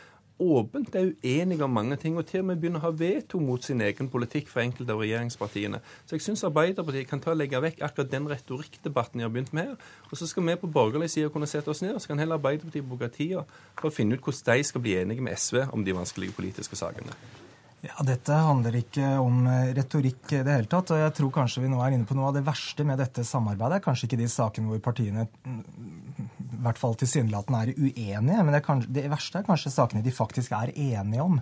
åpent 0.40 0.94
er 0.96 1.10
uenige 1.10 1.64
om 1.64 1.74
mange 1.74 1.96
ting, 2.00 2.16
og 2.18 2.26
til 2.26 2.42
og 2.42 2.48
med 2.50 2.60
begynner 2.60 2.80
å 2.80 2.88
ha 2.88 2.92
veto 2.96 3.40
mot 3.42 3.64
sin 3.64 3.82
egen 3.84 4.08
politikk 4.12 4.48
for 4.50 4.62
enkelte 4.64 4.94
av 4.94 5.02
regjeringspartiene. 5.04 5.82
Så 6.06 6.16
jeg 6.16 6.24
syns 6.24 6.44
Arbeiderpartiet 6.48 7.10
kan 7.10 7.22
ta 7.22 7.34
og 7.34 7.40
legge 7.40 7.60
vekk 7.62 7.84
akkurat 7.86 8.12
den 8.12 8.28
retorikkdebatten 8.30 9.20
de 9.20 9.26
har 9.26 9.34
begynt 9.34 9.52
med 9.56 9.70
her. 9.70 9.92
Og 10.10 10.16
så 10.18 10.28
skal 10.30 10.46
vi 10.48 10.56
på 10.62 10.72
borgerlig 10.72 11.10
side 11.12 11.30
kunne 11.34 11.50
sette 11.50 11.70
oss 11.72 11.84
ned, 11.84 11.94
og 11.94 12.02
så 12.02 12.12
kan 12.12 12.22
heller 12.22 12.40
Arbeiderpartiet 12.40 12.88
bruke 12.88 13.12
tida 13.14 13.44
for 13.76 13.90
å 13.90 13.94
finne 13.94 14.16
ut 14.16 14.24
hvordan 14.24 14.58
de 14.58 14.72
skal 14.72 14.84
bli 14.84 14.96
enige 15.02 15.24
med 15.24 15.38
SV 15.38 15.68
om 15.70 15.84
de 15.84 15.96
vanskelige 15.96 16.36
politiske 16.36 16.78
sakene. 16.78 17.16
Ja, 17.80 18.02
Dette 18.04 18.36
handler 18.36 18.74
ikke 18.76 19.06
om 19.22 19.46
eh, 19.48 19.70
retorikk 19.76 20.34
i 20.36 20.42
det 20.44 20.52
hele 20.52 20.68
tatt. 20.68 20.90
og 20.92 21.00
jeg 21.00 21.14
tror 21.16 21.30
kanskje 21.32 21.62
vi 21.64 21.70
nå 21.72 21.78
er 21.80 21.96
inne 21.96 22.04
på 22.08 22.16
noe 22.16 22.28
av 22.28 22.36
det 22.36 22.44
verste 22.44 22.84
med 22.84 23.00
dette 23.00 23.24
samarbeidet. 23.24 23.80
Kanskje 23.86 24.08
ikke 24.08 24.18
de 24.20 24.28
sakene 24.28 24.68
hvor 24.68 24.82
partiene 24.84 25.24
i 26.60 26.60
hvert 26.60 26.76
fall 26.76 26.96
tilsynelatende 27.00 27.60
er 27.62 27.70
uenige. 27.78 28.42
Men 28.44 28.52
det, 28.52 28.60
kan, 28.66 28.82
det, 28.84 29.06
verste 29.08 29.40
er 29.40 29.46
kanskje 29.46 29.72
sakene 29.72 30.04
de 30.04 30.12
faktisk 30.12 30.52
er 30.56 30.74
enige 30.74 31.24
om. 31.24 31.38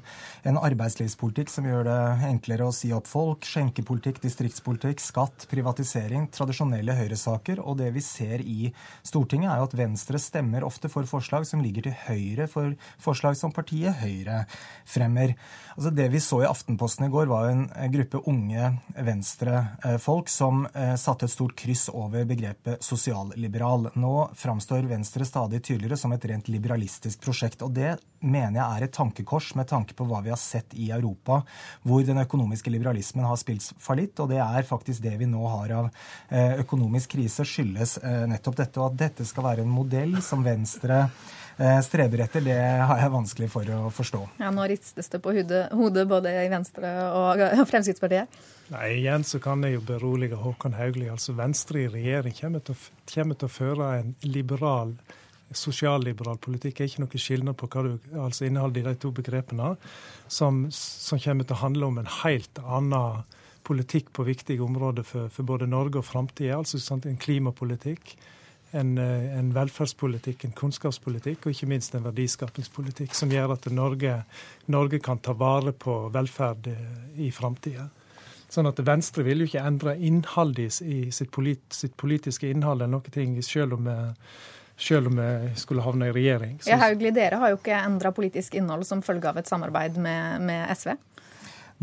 En 0.47 0.61
arbeidslivspolitikk 0.63 1.51
som 1.51 1.67
gjør 1.67 1.89
det 1.89 1.99
enklere 2.29 2.69
å 2.69 2.75
si 2.75 2.93
opp 2.95 3.11
folk, 3.11 3.43
skjenkepolitikk, 3.49 4.23
distriktspolitikk, 4.23 5.03
skatt, 5.03 5.49
privatisering, 5.51 6.29
tradisjonelle 6.35 6.95
høyresaker. 7.01 7.65
Og 7.65 7.81
det 7.83 7.91
vi 7.97 8.05
ser 8.05 8.45
i 8.47 8.71
Stortinget, 9.03 9.51
er 9.51 9.59
jo 9.59 9.69
at 9.73 9.77
Venstre 9.81 10.23
stemmer 10.23 10.67
ofte 10.67 10.91
for 10.93 11.09
forslag 11.11 11.49
som 11.51 11.67
ligger 11.67 11.89
til 11.89 11.99
høyre 12.07 12.47
for 12.51 12.79
forslag 13.03 13.35
som 13.39 13.55
partiet 13.55 13.99
Høyre 13.99 14.45
fremmer. 14.87 15.35
Altså 15.75 15.91
Det 15.95 16.09
vi 16.13 16.23
så 16.29 16.43
i 16.43 16.47
Aftenposten 16.47 17.07
i 17.07 17.09
går, 17.09 17.27
var 17.27 17.49
en 17.49 17.69
gruppe 17.91 18.19
unge 18.29 18.73
venstrefolk 18.95 20.29
som 20.29 20.67
eh, 20.75 20.95
satte 21.01 21.25
et 21.25 21.33
stort 21.33 21.55
kryss 21.57 21.87
over 21.89 22.27
begrepet 22.29 22.85
sosialliberal. 22.85 23.89
Nå 23.97 24.13
framstår 24.37 24.85
Venstre 24.91 25.25
stadig 25.25 25.63
tydeligere 25.65 25.97
som 25.97 26.13
et 26.13 26.27
rent 26.29 26.51
liberalistisk 26.53 27.23
prosjekt. 27.25 27.65
Og 27.65 27.73
det 27.73 27.95
mener 28.21 28.61
jeg 28.61 28.67
er 28.67 28.85
et 28.85 28.95
tankekors 28.99 29.55
med 29.57 29.71
tanke 29.71 29.97
på 29.97 30.05
hva 30.05 30.21
vi 30.27 30.35
har 30.35 30.41
sett 30.43 30.77
i 30.77 30.91
Europa, 30.93 31.41
hvor 31.81 32.05
den 32.05 32.21
økonomiske 32.21 32.73
liberalismen 32.77 33.25
har 33.25 33.41
spilt 33.41 33.73
fallitt. 33.81 34.21
Og 34.21 34.29
det 34.35 34.43
er 34.45 34.69
faktisk 34.69 35.07
det 35.09 35.17
vi 35.23 35.31
nå 35.31 35.49
har 35.49 35.75
av 35.81 35.91
eh, 36.29 36.59
økonomisk 36.61 37.17
krise, 37.17 37.49
skyldes 37.49 37.99
eh, 38.05 38.27
nettopp 38.29 38.61
dette. 38.61 38.83
Og 38.83 38.93
at 38.93 39.03
dette 39.07 39.29
skal 39.29 39.49
være 39.49 39.65
en 39.65 39.73
modell 39.73 40.19
som 40.25 40.45
Venstre 40.45 41.07
eh, 41.07 41.37
streber 41.83 42.23
etter, 42.23 42.45
det 42.47 42.59
har 42.59 43.01
jeg 43.03 43.11
vanskelig 43.11 43.49
for 43.51 43.71
å 43.75 43.89
forstå. 43.91 44.21
Ja, 44.39 44.53
Nå 44.55 44.67
ristes 44.71 45.11
det 45.11 45.19
på 45.25 45.33
hodet, 45.35 45.65
hodet 45.75 46.05
både 46.11 46.31
i 46.45 46.51
Venstre 46.53 46.93
og 47.11 47.43
Fremskrittspartiet. 47.71 48.39
Nei, 48.69 48.89
Igjen 48.99 49.25
så 49.25 49.41
kan 49.43 49.65
jeg 49.65 49.79
jo 49.79 49.85
berolige 49.89 50.39
Håkon 50.39 50.77
Haugli. 50.77 51.09
altså 51.09 51.33
Venstre 51.33 51.87
i 51.87 51.89
regjering 51.89 52.37
kommer 52.37 52.63
til, 52.65 52.77
å, 52.77 53.05
kommer 53.15 53.39
til 53.41 53.49
å 53.49 53.55
føre 53.55 53.89
en 54.03 54.15
liberal, 54.29 54.93
sosialliberal 55.57 56.37
politikk. 56.45 56.77
Det 56.77 56.85
er 56.85 56.93
ikke 56.93 57.05
noe 57.07 57.23
skilnad 57.25 57.59
på 57.59 57.71
hva 57.73 57.85
du, 57.87 57.93
altså 58.21 58.45
innholdet 58.47 58.83
i 58.83 58.89
de 58.91 58.95
to 59.01 59.13
begrepene, 59.17 59.73
som, 60.29 60.67
som, 60.75 61.21
kommer 61.25 61.49
til 61.49 61.57
å 61.57 61.63
handle 61.63 61.89
om 61.89 62.03
en 62.03 62.13
helt 62.21 62.61
annen 62.67 63.25
politikk 63.69 64.13
på 64.17 64.29
viktige 64.29 64.65
områder 64.65 65.05
for, 65.05 65.33
for 65.33 65.49
både 65.49 65.69
Norge 65.69 66.01
og 66.01 66.07
framtida. 66.09 66.61
Altså 66.61 66.81
sant, 66.81 67.09
en 67.09 67.21
klimapolitikk, 67.21 68.15
en, 68.77 68.99
en, 68.99 69.53
velferdspolitikk, 69.55 70.45
en 70.45 70.57
kunnskapspolitikk 70.57 71.47
og 71.47 71.55
ikke 71.55 71.69
minst 71.71 71.95
en 71.97 72.05
verdiskapingspolitikk 72.05 73.15
som 73.17 73.33
gjør 73.33 73.55
at 73.57 73.69
Norge, 73.73 74.19
Norge 74.73 75.01
kan 75.05 75.21
ta 75.25 75.33
vare 75.39 75.73
på 75.73 76.01
velferd 76.15 76.69
i 77.17 77.31
framtida. 77.35 77.89
Sånn 78.49 78.69
at 78.71 78.81
Venstre 78.81 79.25
vil 79.27 79.43
jo 79.43 79.49
ikke 79.49 79.65
endre 79.65 79.95
innholdet 80.01 80.81
i 80.81 81.09
sitt, 81.13 81.31
polit, 81.35 81.65
sitt 81.75 81.97
politiske 82.01 82.49
innhold 82.49 82.81
eller 82.81 82.95
noe 82.97 83.13
ting, 83.13 83.35
selv 83.45 83.77
om, 83.77 83.91
selv 84.77 85.11
om 85.11 85.21
vi 85.21 85.53
skulle 85.61 85.85
havne 85.85 86.09
i 86.09 86.15
regjering. 86.17 86.57
Så... 86.63 86.73
Ja, 86.73 86.81
Hauglie, 86.81 87.13
dere 87.13 87.43
har 87.43 87.53
jo 87.53 87.59
ikke 87.61 87.77
endra 87.77 88.13
politisk 88.17 88.57
innhold 88.57 88.89
som 88.89 89.05
følge 89.05 89.29
av 89.29 89.41
et 89.41 89.51
samarbeid 89.51 90.01
med, 90.01 90.49
med 90.49 90.65
SV? 90.73 90.95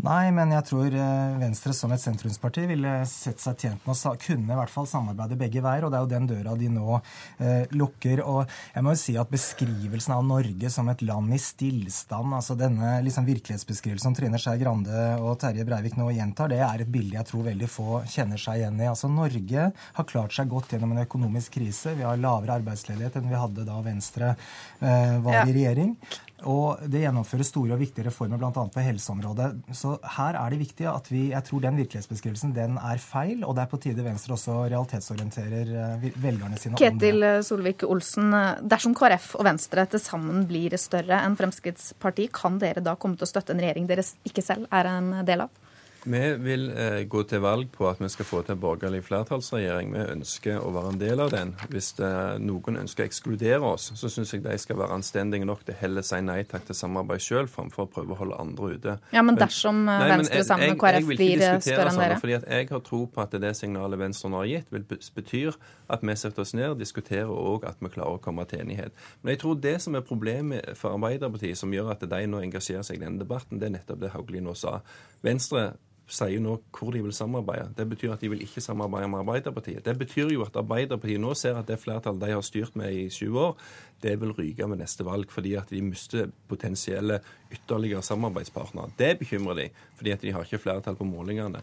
Nei, 0.04 0.28
men 0.28 0.50
jeg 0.52 0.64
tror 0.68 0.92
eh, 0.92 1.36
Venstre 1.40 1.72
som 1.72 1.92
et 1.94 2.02
sentrumsparti 2.02 2.66
ville 2.68 2.90
sett 3.08 3.40
seg 3.40 3.62
tjent 3.62 3.86
med 3.86 3.96
å 3.96 4.12
kunne 4.20 4.52
i 4.52 4.58
hvert 4.58 4.72
fall 4.72 4.88
samarbeide 4.90 5.38
begge 5.40 5.62
veier. 5.64 5.86
Og 5.86 5.92
det 5.92 5.96
er 5.96 6.04
jo 6.04 6.10
den 6.10 6.28
døra 6.28 6.52
de 6.60 6.68
nå 6.68 6.98
eh, 6.98 7.64
lukker. 7.72 8.20
Og 8.28 8.42
jeg 8.74 8.84
må 8.84 8.92
jo 8.92 9.00
si 9.00 9.16
at 9.16 9.32
beskrivelsen 9.32 10.12
av 10.18 10.26
Norge 10.28 10.70
som 10.72 10.90
et 10.92 11.04
land 11.06 11.32
i 11.32 11.40
stillstand, 11.40 12.36
altså 12.36 12.58
denne 12.60 12.98
liksom 13.06 13.24
virkelighetsbeskrivelsen 13.28 14.10
som 14.10 14.18
Trine 14.18 14.40
Skei 14.42 14.60
Grande 14.60 15.06
og 15.16 15.40
Terje 15.40 15.64
Breivik 15.66 15.96
nå 15.96 16.10
gjentar, 16.12 16.52
det 16.52 16.60
er 16.60 16.84
et 16.84 16.92
bilde 16.92 17.16
jeg 17.16 17.30
tror 17.32 17.48
veldig 17.48 17.72
få 17.72 18.02
kjenner 18.12 18.40
seg 18.40 18.60
igjen 18.60 18.78
i. 18.84 18.90
Altså 18.92 19.08
Norge 19.10 19.70
har 19.72 20.10
klart 20.12 20.36
seg 20.36 20.52
godt 20.52 20.76
gjennom 20.76 20.92
en 20.92 21.06
økonomisk 21.06 21.56
krise. 21.56 21.96
Vi 21.96 22.04
har 22.04 22.20
lavere 22.20 22.60
arbeidsledighet 22.60 23.16
enn 23.16 23.32
vi 23.32 23.40
hadde 23.40 23.64
da 23.64 23.80
Venstre 23.80 24.34
eh, 24.36 25.16
var 25.24 25.40
ja. 25.40 25.48
i 25.48 25.56
regjering. 25.56 25.96
Og 26.44 26.82
det 26.92 27.00
gjennomføres 27.00 27.48
store 27.48 27.76
og 27.76 27.80
viktige 27.80 28.04
reformer 28.10 28.40
bl.a. 28.40 28.50
på 28.52 28.84
helseområdet. 28.84 29.48
Så 29.76 29.94
her 30.18 30.36
er 30.36 30.52
det 30.52 30.60
viktig 30.60 30.88
at 30.90 31.08
vi 31.08 31.30
Jeg 31.30 31.44
tror 31.46 31.62
den 31.64 31.78
virkelighetsbeskrivelsen 31.80 32.52
den 32.56 32.76
er 32.76 33.00
feil, 33.00 33.44
og 33.44 33.56
det 33.56 33.64
er 33.64 33.70
på 33.70 33.80
tide 33.80 34.04
Venstre 34.04 34.36
også 34.36 34.58
realitetsorienterer 34.68 35.72
eh, 35.82 36.08
velgerne 36.20 36.60
sine 36.60 36.76
Ketil 36.80 37.24
Solvik-Olsen, 37.46 38.36
dersom 38.68 38.94
KrF 38.96 39.32
og 39.40 39.46
Venstre 39.48 39.86
til 39.90 40.02
sammen 40.02 40.44
blir 40.48 40.76
større 40.80 41.22
enn 41.24 41.38
Fremskrittspartiet, 41.38 42.34
kan 42.36 42.60
dere 42.60 42.84
da 42.84 42.98
komme 43.00 43.16
til 43.16 43.24
å 43.24 43.32
støtte 43.32 43.56
en 43.56 43.62
regjering 43.62 43.88
dere 43.88 44.04
ikke 44.28 44.44
selv 44.44 44.68
er 44.74 44.92
en 44.92 45.14
del 45.26 45.46
av? 45.46 45.65
Vi 46.06 46.20
vil 46.38 46.68
eh, 46.70 47.00
gå 47.10 47.22
til 47.26 47.40
valg 47.42 47.70
på 47.74 47.88
at 47.90 47.98
vi 47.98 48.06
skal 48.12 48.26
få 48.28 48.40
til 48.46 48.54
en 48.54 48.60
borgerlig 48.62 49.00
flertallsregjering. 49.08 49.90
Vi 49.90 50.04
ønsker 50.12 50.60
å 50.62 50.68
være 50.70 50.92
en 50.92 51.00
del 51.00 51.22
av 51.24 51.32
den. 51.32 51.50
Hvis 51.72 51.88
det, 51.98 52.10
noen 52.46 52.78
ønsker 52.84 53.02
å 53.02 53.08
ekskludere 53.10 53.72
oss, 53.74 53.88
så 53.98 54.10
syns 54.12 54.30
jeg 54.34 54.44
de 54.44 54.54
skal 54.62 54.78
være 54.78 54.94
anstendige 55.00 55.48
nok 55.48 55.64
til 55.66 55.74
heller 55.80 56.06
si 56.06 56.20
nei 56.22 56.44
takk 56.46 56.68
til 56.68 56.78
samarbeid 56.78 57.24
sjøl, 57.24 57.50
framfor 57.50 57.88
å 57.88 57.90
prøve 57.96 58.14
å 58.14 58.20
holde 58.20 58.38
andre 58.38 58.70
ute. 58.76 58.94
Ja, 59.16 59.24
Men 59.26 59.40
dersom 59.40 59.82
men, 59.82 59.96
eh, 59.96 60.12
Venstre 60.12 60.38
men, 60.38 60.48
sammen 60.50 60.74
med 60.76 60.80
KrF 60.84 61.10
blir 61.10 61.42
eh, 61.42 61.56
større 61.66 61.88
enn 61.90 61.98
dere? 62.04 62.20
Fordi 62.22 62.36
jeg 62.38 62.70
har 62.70 62.84
tro 62.86 63.00
på 63.10 63.24
at 63.24 63.34
det 63.42 63.52
signalet 63.58 64.02
Venstre 64.04 64.30
nå 64.30 64.44
har 64.44 64.50
gitt, 64.52 64.70
vil 64.70 64.86
betyr 65.16 65.58
at 65.90 66.06
vi 66.06 66.16
setter 66.18 66.44
oss 66.44 66.54
ned 66.54 66.76
diskuterer 66.78 67.32
og 67.32 67.66
at 67.66 67.82
vi 67.82 67.90
klarer 67.90 68.20
å 68.20 68.22
komme 68.22 68.46
til 68.46 68.62
enighet. 68.62 68.94
Men 69.22 69.34
jeg 69.34 69.42
tror 69.42 69.58
det 69.58 69.74
som 69.82 69.98
er 69.98 70.06
problemet 70.06 70.78
for 70.78 70.94
Arbeiderpartiet, 70.94 71.58
som 71.58 71.74
gjør 71.74 71.90
at 71.96 72.06
de 72.06 72.22
nå 72.30 72.44
engasjerer 72.46 72.86
seg 72.86 73.00
i 73.00 73.04
denne 73.04 73.18
debatten, 73.18 73.58
det 73.58 73.72
er 73.72 73.76
nettopp 73.80 74.02
det 74.04 74.14
Hauglie 74.14 74.44
nå 74.44 74.54
sa. 74.54 74.78
Venstre 75.26 75.72
sier 76.06 76.42
nå 76.42 76.56
hvor 76.74 76.92
de 76.94 77.02
vil 77.02 77.14
samarbeide. 77.14 77.72
Det 77.76 77.86
betyr 77.90 78.14
at 78.14 78.22
de 78.22 78.30
vil 78.30 78.42
ikke 78.44 78.62
samarbeide 78.62 79.08
med 79.10 79.24
Arbeiderpartiet. 79.24 79.84
Det 79.84 79.96
betyr 79.98 80.30
jo 80.34 80.44
at 80.46 80.56
Arbeiderpartiet 80.58 81.22
nå 81.22 81.34
ser 81.34 81.58
at 81.58 81.66
det 81.66 81.80
flertallet 81.82 82.22
de 82.22 82.34
har 82.34 82.44
styrt 82.46 82.76
med 82.78 82.94
i 82.94 83.08
20 83.10 83.40
år, 83.42 83.56
det 84.02 84.12
vil 84.20 84.34
ryke 84.36 84.68
med 84.68 84.82
neste 84.82 85.06
valg, 85.06 85.30
fordi 85.32 85.54
at 85.58 85.70
de 85.72 85.80
mister 85.82 86.30
potensielle 86.48 87.18
ytterligere 87.52 88.04
samarbeidspartnere. 88.04 88.92
Det 88.98 89.18
bekymrer 89.18 89.58
de, 89.62 89.66
fordi 89.96 90.12
at 90.14 90.22
de 90.22 90.32
har 90.36 90.44
ikke 90.44 90.62
flertall 90.62 90.98
på 90.98 91.08
målingene. 91.08 91.62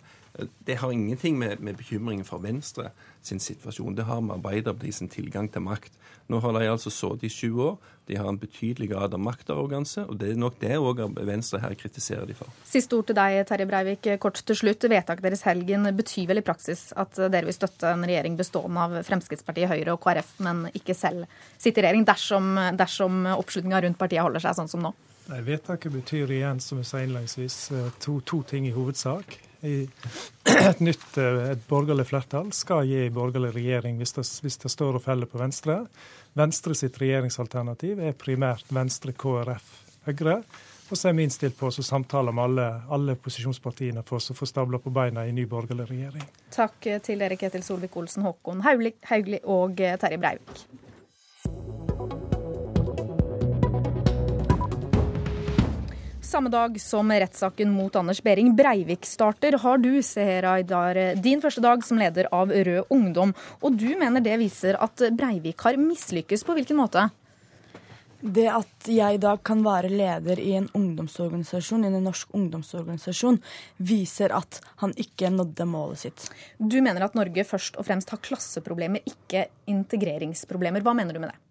Det 0.66 0.76
har 0.82 0.92
ingenting 0.92 1.38
med, 1.38 1.60
med 1.60 1.78
bekymringen 1.78 2.26
for 2.26 2.42
Venstre 2.42 2.90
sin 3.22 3.40
situasjon. 3.40 3.94
Det 3.96 4.08
har 4.08 4.22
med 4.22 4.40
Arbeiderpartiet 4.40 4.96
sin 4.98 5.10
tilgang 5.12 5.46
til 5.54 5.62
makt. 5.62 5.94
Nå 6.32 6.40
har 6.42 6.56
de 6.58 6.70
altså 6.72 6.90
sittet 6.90 7.28
i 7.28 7.30
sju 7.30 7.60
år. 7.62 7.76
De 8.10 8.18
har 8.18 8.28
en 8.28 8.40
betydelig 8.40 8.90
grad 8.90 9.14
av 9.14 9.22
maktarroganse, 9.22 10.08
og 10.10 10.18
det 10.20 10.32
er 10.34 10.40
nok 10.42 10.58
det 10.60 10.74
òg 10.82 11.04
Venstre 11.24 11.62
her 11.64 11.76
kritiserer 11.80 12.26
de 12.28 12.36
for. 12.36 12.50
Siste 12.68 12.98
ord 12.98 13.08
til 13.08 13.20
deg, 13.20 13.44
Terje 13.48 13.70
Breivik, 13.70 14.10
kort 14.24 14.42
til 14.42 14.58
slutt. 14.58 14.90
Vedtaket 14.90 15.24
deres 15.24 15.46
helgen 15.48 15.88
betyr 15.96 16.28
vel 16.34 16.42
i 16.42 16.46
praksis 16.46 16.90
at 16.98 17.16
dere 17.22 17.46
vil 17.48 17.56
støtte 17.56 17.94
en 17.94 18.04
regjering 18.04 18.36
bestående 18.40 18.90
av 18.90 18.98
Fremskrittspartiet, 19.06 19.70
Høyre 19.72 19.96
og 19.96 20.02
KrF, 20.04 20.36
men 20.44 20.66
ikke 20.74 20.98
selv 20.98 21.30
sitte 21.62 21.80
i 21.80 21.86
regjering, 21.86 22.10
dersom, 22.10 22.52
dersom 22.80 23.24
oppslutninga 23.38 23.86
rundt 23.86 24.02
partiet 24.02 24.26
holder 24.26 24.44
seg 24.44 24.58
sånn 24.58 24.74
som 24.74 24.88
nå? 24.90 24.96
Nei, 25.30 25.40
Vedtaket 25.46 25.94
betyr 25.94 26.32
igjen, 26.36 26.60
som 26.60 26.82
jeg 26.82 26.90
sa 26.90 27.00
innledningsvis, 27.00 27.58
eh, 27.72 27.90
to, 28.04 28.20
to 28.28 28.42
ting 28.48 28.68
i 28.68 28.76
hovedsak. 28.76 29.38
et 30.70 30.84
nytt 30.84 31.18
eh, 31.18 31.40
et 31.54 31.64
borgerlig 31.70 32.06
flertall 32.10 32.52
skal 32.56 32.88
gi 32.90 33.08
borgerlig 33.14 33.54
regjering 33.56 33.98
hvis 34.02 34.16
det, 34.18 34.26
hvis 34.44 34.60
det, 34.60 34.72
står 34.74 35.00
og 35.00 35.06
faller 35.06 35.30
på 35.30 35.40
Venstre. 35.40 35.84
Venstre 36.36 36.76
sitt 36.76 37.00
regjeringsalternativ 37.00 38.02
er 38.04 38.18
primært 38.18 38.70
Venstre, 38.74 39.16
KrF, 39.16 39.74
Høyre. 40.08 40.42
Og 40.92 41.00
så 41.00 41.10
er 41.10 41.16
vi 41.18 41.24
innstilt 41.26 41.56
på 41.58 41.70
å 41.72 41.86
samtale 41.86 42.34
med 42.36 42.44
alle, 42.44 42.68
alle 42.92 43.16
posisjonspartiene 43.18 44.04
for 44.06 44.20
å 44.20 44.36
få 44.38 44.46
stabla 44.50 44.82
på 44.84 44.92
beina 44.94 45.24
i 45.26 45.32
ny 45.34 45.48
borgerlig 45.50 45.88
regjering. 45.90 46.28
Takk 46.54 46.92
til 47.08 47.24
dere, 47.24 47.40
Ketil 47.40 47.64
Solvik-Olsen, 47.66 48.28
Håkon 48.28 48.62
Haugli 48.68 49.40
og 49.48 49.80
Terje 49.80 50.20
Breivik. 50.20 50.68
Samme 56.34 56.50
dag 56.50 56.82
som 56.82 57.12
rettssaken 57.12 57.70
mot 57.70 57.96
Anders 57.96 58.24
Behring 58.26 58.56
Breivik 58.56 59.06
starter, 59.06 59.54
har 59.62 59.78
du, 59.78 59.92
Seher 60.02 60.48
Aydar, 60.50 60.98
din 61.22 61.44
første 61.44 61.62
dag 61.62 61.84
som 61.86 62.00
leder 62.02 62.26
av 62.34 62.50
Rød 62.50 62.90
Ungdom. 62.90 63.36
Og 63.62 63.78
du 63.78 63.92
mener 64.00 64.24
det 64.26 64.40
viser 64.42 64.80
at 64.82 65.04
Breivik 65.14 65.62
har 65.62 65.78
mislykkes. 65.78 66.42
På 66.42 66.56
hvilken 66.58 66.80
måte? 66.82 67.04
Det 68.18 68.48
at 68.50 68.90
jeg 68.90 69.20
i 69.20 69.22
dag 69.22 69.46
kan 69.46 69.62
være 69.62 69.94
leder 69.94 70.42
i 70.42 70.56
en 70.58 70.72
ungdomsorganisasjon, 70.74 71.86
i 71.86 71.94
en 71.94 72.02
norsk 72.02 72.34
ungdomsorganisasjon, 72.34 73.38
viser 73.78 74.34
at 74.34 74.58
han 74.82 74.98
ikke 74.98 75.30
nådde 75.38 75.70
målet 75.70 76.08
sitt. 76.08 76.30
Du 76.58 76.82
mener 76.82 77.06
at 77.06 77.20
Norge 77.20 77.46
først 77.46 77.78
og 77.78 77.86
fremst 77.86 78.10
har 78.10 78.26
klasseproblemer, 78.26 79.06
ikke 79.06 79.52
integreringsproblemer. 79.70 80.82
Hva 80.82 80.98
mener 80.98 81.14
du 81.14 81.22
med 81.28 81.36
det? 81.36 81.42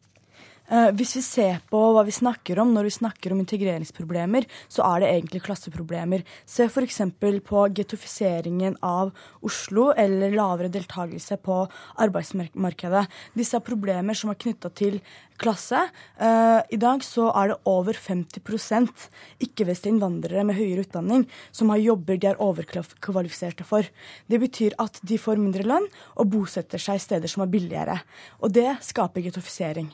Uh, 0.72 0.88
hvis 0.96 1.10
vi 1.18 1.20
ser 1.20 1.58
på 1.68 1.78
hva 1.92 2.00
vi 2.06 2.14
snakker 2.16 2.56
om 2.62 2.70
når 2.72 2.86
vi 2.88 2.94
snakker 2.94 3.34
om 3.34 3.42
integreringsproblemer, 3.42 4.46
så 4.72 4.86
er 4.88 5.02
det 5.02 5.10
egentlig 5.10 5.42
klasseproblemer. 5.44 6.22
Se 6.48 6.64
f.eks. 6.64 7.02
på 7.44 7.64
getofiseringen 7.76 8.78
av 8.80 9.10
Oslo 9.44 9.90
eller 9.92 10.32
lavere 10.32 10.72
deltakelse 10.72 11.36
på 11.44 11.58
arbeidsmarkedet. 12.00 13.04
Disse 13.36 13.58
er 13.60 13.66
problemer 13.66 14.16
som 14.16 14.32
er 14.32 14.40
knytta 14.40 14.72
til 14.72 14.96
klasse. 15.42 15.82
Uh, 16.16 16.64
I 16.72 16.78
dag 16.80 17.04
så 17.04 17.28
er 17.36 17.52
det 17.52 17.58
over 17.68 17.98
50 17.98 18.40
ikke-vestlige 19.44 19.92
innvandrere 19.92 20.46
med 20.48 20.56
høyere 20.56 20.86
utdanning 20.86 21.26
som 21.52 21.68
har 21.74 21.82
jobber 21.82 22.16
de 22.16 22.30
er 22.30 22.40
overkvalifiserte 22.40 23.66
for. 23.68 23.84
Det 24.24 24.40
betyr 24.40 24.78
at 24.80 25.02
de 25.04 25.20
får 25.20 25.36
mindre 25.36 25.68
lønn 25.68 25.90
og 26.16 26.32
bosetter 26.32 26.80
seg 26.80 26.96
i 26.96 27.04
steder 27.04 27.28
som 27.28 27.44
er 27.44 27.52
billigere. 27.52 27.98
Og 28.40 28.56
det 28.56 28.70
skaper 28.86 29.28
getofisering 29.28 29.92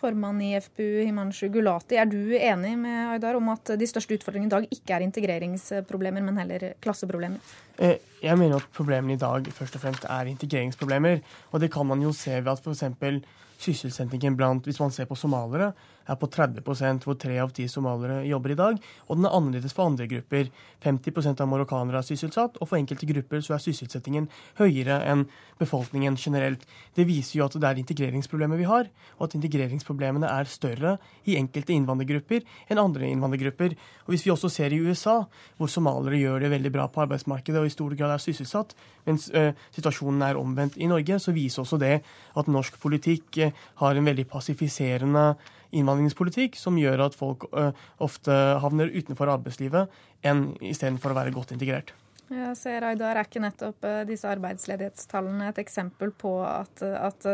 formann 0.00 0.40
i 0.42 0.54
FPU, 0.60 1.02
Himanshu 1.04 1.48
Gulati. 1.52 1.98
Er 2.00 2.08
du 2.08 2.32
enig 2.36 2.76
med 2.80 3.14
Aydar 3.14 3.36
om 3.38 3.50
at 3.52 3.74
de 3.78 3.88
største 3.88 4.16
utfordringene 4.16 4.48
i 4.48 4.54
dag 4.54 4.78
ikke 4.78 4.96
er 4.96 5.04
integreringsproblemer, 5.06 6.24
men 6.24 6.40
heller 6.40 6.70
klasseproblemer? 6.82 7.52
Eh, 7.78 7.98
jeg 8.22 8.38
mener 8.40 8.60
at 8.60 8.72
problemene 8.76 9.16
i 9.16 9.20
dag 9.20 9.46
først 9.56 9.76
og 9.76 9.84
fremst 9.84 10.08
er 10.08 10.32
integreringsproblemer. 10.32 11.20
Og 11.52 11.60
det 11.60 11.72
kan 11.72 11.88
man 11.88 12.02
jo 12.02 12.14
se 12.16 12.38
ved 12.40 12.52
at 12.52 12.64
f.eks. 12.64 13.22
sysselsettingen 13.60 14.36
blant, 14.36 14.64
hvis 14.64 14.80
man 14.80 14.92
ser 14.94 15.08
på 15.08 15.18
somaliere, 15.18 15.72
er 16.08 16.18
på 16.20 16.28
30% 16.30 17.04
hvor 17.06 17.18
tre 17.20 17.36
av 17.42 17.52
ti 17.56 17.66
somaliere 17.70 18.22
jobber 18.28 18.54
i 18.54 18.58
dag. 18.58 18.80
Og 19.08 19.18
den 19.18 19.28
er 19.28 19.36
annerledes 19.36 19.74
for 19.76 19.90
andre 19.90 20.08
grupper. 20.10 20.50
50% 20.84 21.42
av 21.42 21.50
marokkanere 21.50 22.00
er 22.00 22.06
sysselsatt, 22.06 22.58
og 22.60 22.68
for 22.68 22.78
enkelte 22.78 23.08
grupper 23.08 23.42
så 23.44 23.56
er 23.56 23.64
sysselsettingen 23.64 24.28
høyere 24.60 25.00
enn 25.10 25.26
befolkningen 25.60 26.16
generelt. 26.20 26.64
Det 26.96 27.06
viser 27.08 27.40
jo 27.40 27.46
at 27.46 27.58
det 27.60 27.68
er 27.68 27.82
integreringsproblemer 27.82 28.60
vi 28.60 28.68
har, 28.68 28.88
og 29.18 29.26
at 29.28 29.36
integreringsproblemene 29.38 30.30
er 30.30 30.50
større 30.50 30.96
i 31.28 31.36
enkelte 31.40 31.74
innvandrergrupper 31.76 32.46
enn 32.70 32.80
andre 32.80 33.10
innvandrergrupper. 33.10 33.76
Og 34.06 34.14
Hvis 34.14 34.26
vi 34.26 34.34
også 34.34 34.48
ser 34.52 34.72
i 34.72 34.80
USA, 34.80 35.20
hvor 35.58 35.68
somaliere 35.68 36.20
gjør 36.20 36.46
det 36.46 36.54
veldig 36.56 36.74
bra 36.74 36.88
på 36.88 37.04
arbeidsmarkedet 37.04 37.60
og 37.60 37.68
i 37.68 37.74
stor 37.74 37.94
grad 37.98 38.16
er 38.16 38.24
sysselsatt, 38.24 38.74
mens 39.06 39.28
ø, 39.34 39.50
situasjonen 39.76 40.24
er 40.24 40.40
omvendt 40.40 40.78
i 40.80 40.88
Norge, 40.90 41.18
så 41.20 41.34
viser 41.36 41.62
også 41.62 41.78
det 41.80 42.00
at 42.36 42.50
norsk 42.50 42.76
politikk 42.80 43.40
har 43.80 43.96
en 43.96 44.08
veldig 44.10 44.26
passifiserende 44.30 45.34
innvandringspolitikk 45.76 46.58
som 46.58 46.78
gjør 46.80 47.06
at 47.06 47.16
folk 47.18 47.48
uh, 47.54 47.70
ofte 48.02 48.34
havner 48.62 48.92
utenfor 48.92 49.32
arbeidslivet 49.36 49.90
enn 50.26 50.50
istedenfor 50.60 51.12
å 51.14 51.18
være 51.20 51.34
godt 51.34 51.54
integrert. 51.56 51.94
Jeg 52.30 52.54
ser, 52.54 52.84
Aydar, 52.86 53.18
Er 53.18 53.26
ikke 53.26 53.42
nettopp 53.42 53.86
disse 54.06 54.28
arbeidsledighetstallene 54.30 55.48
et 55.50 55.56
eksempel 55.58 56.12
på 56.14 56.36
at, 56.46 56.78
at, 56.78 57.26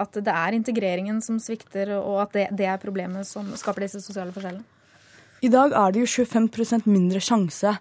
at 0.00 0.16
det 0.16 0.32
er 0.32 0.56
integreringen 0.56 1.18
som 1.20 1.36
svikter, 1.36 1.92
og 1.98 2.22
at 2.22 2.32
det, 2.32 2.46
det, 2.56 2.68
er 2.72 2.80
problemet 2.80 3.28
som 3.28 3.50
skaper 3.60 3.84
disse 3.84 4.00
sosiale 4.00 4.32
forskjellene? 4.32 4.64
I 5.44 5.48
dag 5.52 5.76
er 5.76 5.92
det 5.92 6.02
jo 6.02 6.08
25% 6.08 6.88
mindre 6.88 7.20
sjanse 7.24 7.74